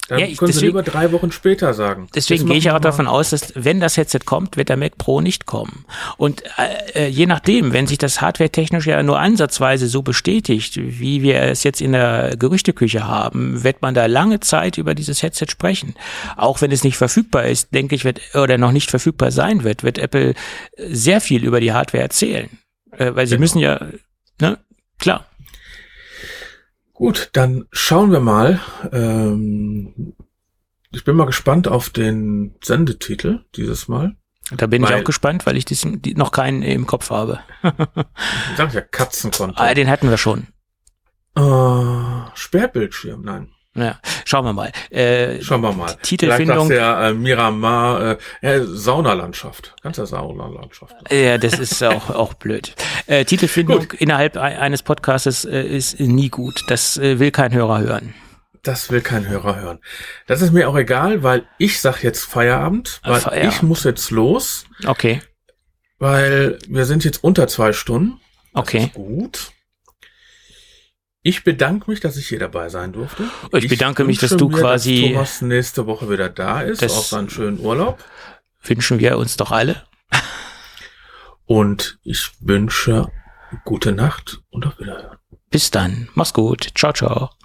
Dann 0.08 0.20
ja, 0.20 0.26
ich, 0.26 0.38
können 0.38 0.48
deswegen, 0.48 0.60
Sie 0.60 0.66
lieber 0.68 0.84
drei 0.84 1.12
Wochen 1.12 1.32
später 1.32 1.74
sagen. 1.74 2.08
Deswegen 2.16 2.46
gehe 2.46 2.58
ich 2.58 2.72
auch 2.72 2.80
davon 2.80 3.08
aus, 3.08 3.32
dass 3.32 3.54
wenn 3.56 3.82
das 3.82 3.98
Headset 3.98 4.20
kommt, 4.26 4.56
wird 4.56 4.70
der 4.70 4.78
Mac 4.78 4.98
Pro 4.98 5.20
nicht 5.20 5.46
kommen. 5.46 5.86
Und 6.18 6.44
äh, 6.58 7.06
äh 7.06 7.08
je 7.08 7.26
nachdem, 7.26 7.74
wenn 7.74 7.88
sich 7.88 7.98
das 7.98 8.22
hardware-technisch 8.22 8.88
ja 8.88 9.04
nur 9.04 9.20
ansatzweise 9.20 9.88
so 9.88 10.02
bestätigt, 10.02 10.78
wie 10.78 11.22
wir 11.22 11.42
es 11.42 11.64
jetzt 11.64 11.82
in 11.82 11.92
der 11.92 12.36
Gerüchteküche 12.38 13.06
haben, 13.06 13.64
wird 13.64 13.82
man 13.82 13.94
da 13.94 14.06
lange 14.06 14.40
Zeit 14.40 14.78
über 14.78 14.96
dieses 14.96 15.22
Headset 15.22 15.48
sprechen. 15.50 15.94
Auch 16.38 16.62
wenn 16.62 16.72
es 16.72 16.84
nicht 16.84 16.98
verfügbar 16.98 17.46
ist, 17.46 17.74
denke 17.74 17.96
ich, 17.96 18.06
wird 18.06 18.22
oder 18.34 18.58
noch 18.58 18.72
nicht 18.72 18.90
verfügbar 18.90 19.32
sein 19.32 19.64
wird, 19.64 19.84
wird 19.84 19.98
Apple 19.98 20.36
sehr 20.78 21.20
viel 21.20 21.44
über 21.44 21.60
die 21.60 21.74
Hardware 21.74 22.04
erzählen. 22.04 22.50
Äh, 22.92 23.14
weil 23.16 23.28
sie 23.28 23.36
genau. 23.36 23.42
müssen 23.42 23.60
ja, 23.60 23.88
ne, 24.40 24.58
klar. 25.00 25.27
Gut, 26.98 27.30
dann 27.34 27.66
schauen 27.72 28.12
wir 28.12 28.20
mal. 28.20 28.60
Ähm, 28.92 30.16
ich 30.92 31.04
bin 31.04 31.16
mal 31.16 31.28
gespannt 31.28 31.68
auf 31.68 31.92
den 31.92 32.56
Sendetitel 32.64 33.46
dieses 33.56 33.88
Mal. 33.88 34.16
Da 34.50 34.66
bin 34.66 34.82
weil, 34.82 34.90
ich 34.90 35.02
auch 35.02 35.04
gespannt, 35.04 35.46
weil 35.46 35.58
ich 35.58 35.66
diesen, 35.66 36.02
die, 36.02 36.16
noch 36.16 36.32
keinen 36.32 36.64
im 36.64 36.88
Kopf 36.88 37.12
habe. 37.12 37.40
ich 37.62 38.58
sag 38.58 38.74
ja 38.74 38.82
Katzenkonto. 38.82 39.62
Ah, 39.62 39.76
den 39.76 39.92
hatten 39.92 40.10
wir 40.10 40.18
schon. 40.18 40.48
Äh, 41.36 42.32
Sperrbildschirm, 42.34 43.22
nein. 43.22 43.52
Ja, 43.78 44.00
schauen 44.26 44.44
wir 44.44 44.54
mal. 44.54 44.72
Äh, 44.90 45.40
schauen 45.44 45.62
wir 45.62 45.72
mal. 45.72 45.96
Titelfindung. 46.02 46.68
Vielleicht 46.68 46.82
ja 46.82 47.10
äh, 47.10 47.14
Miramar, 47.14 48.18
äh, 48.42 48.56
äh, 48.56 48.64
Saunalandschaft. 48.64 49.76
Ganze 49.84 50.08
Saunalandschaft. 50.08 50.96
Ja, 51.12 51.38
das 51.38 51.60
ist 51.60 51.84
auch, 51.84 52.10
auch 52.16 52.34
blöd. 52.34 52.74
Äh, 53.06 53.24
Titelfindung 53.26 53.82
gut. 53.82 53.94
innerhalb 53.94 54.36
eines 54.36 54.82
Podcastes 54.82 55.46
äh, 55.46 55.62
ist 55.62 56.00
nie 56.00 56.30
gut. 56.30 56.64
Das 56.70 56.98
äh, 56.98 57.20
will 57.20 57.30
kein 57.30 57.54
Hörer 57.54 57.82
hören. 57.82 58.16
Das 58.64 58.90
will 58.90 59.02
kein 59.02 59.28
Hörer 59.28 59.58
hören. 59.58 59.80
Das 60.26 60.42
ist 60.42 60.52
mir 60.52 60.68
auch 60.68 60.76
egal, 60.76 61.22
weil 61.22 61.46
ich 61.60 61.80
sag 61.80 62.02
jetzt 62.04 62.26
Feierabend, 62.26 63.00
weil 63.04 63.22
Feierabend. 63.22 63.54
ich 63.54 63.62
muss 63.62 63.84
jetzt 63.84 64.10
los. 64.10 64.66
Okay. 64.86 65.22
Weil 66.00 66.58
wir 66.68 66.86
sind 66.86 67.06
jetzt 67.06 67.24
unter 67.24 67.48
zwei 67.48 67.74
Stunden. 67.74 68.20
Okay. 68.54 68.92
gut. 68.96 69.52
Ich 71.28 71.44
bedanke 71.44 71.92
mich, 71.92 72.00
dass 72.00 72.16
ich 72.16 72.26
hier 72.30 72.40
dabei 72.40 72.70
sein 72.70 72.94
durfte. 72.94 73.24
Ich, 73.52 73.66
ich 73.66 73.70
bedanke 73.70 74.06
mich, 74.06 74.18
dass 74.18 74.38
du 74.38 74.48
mir, 74.48 74.60
quasi 74.60 75.02
dass 75.02 75.12
Thomas 75.12 75.42
nächste 75.42 75.86
Woche 75.86 76.10
wieder 76.10 76.30
da 76.30 76.62
ist, 76.62 76.82
auf 76.86 77.08
seinen 77.08 77.30
schönen 77.30 77.60
Urlaub. 77.60 78.02
Wünschen 78.64 79.00
wir 79.00 79.18
uns 79.18 79.36
doch 79.36 79.52
alle. 79.52 79.84
Und 81.46 82.00
ich 82.04 82.32
wünsche 82.40 83.12
gute 83.66 83.92
Nacht 83.92 84.40
und 84.52 84.68
auf 84.68 84.80
Wiederhören. 84.80 85.18
Bis 85.50 85.70
dann. 85.70 86.08
Mach's 86.14 86.32
gut. 86.32 86.70
Ciao, 86.76 86.94
ciao. 86.94 87.37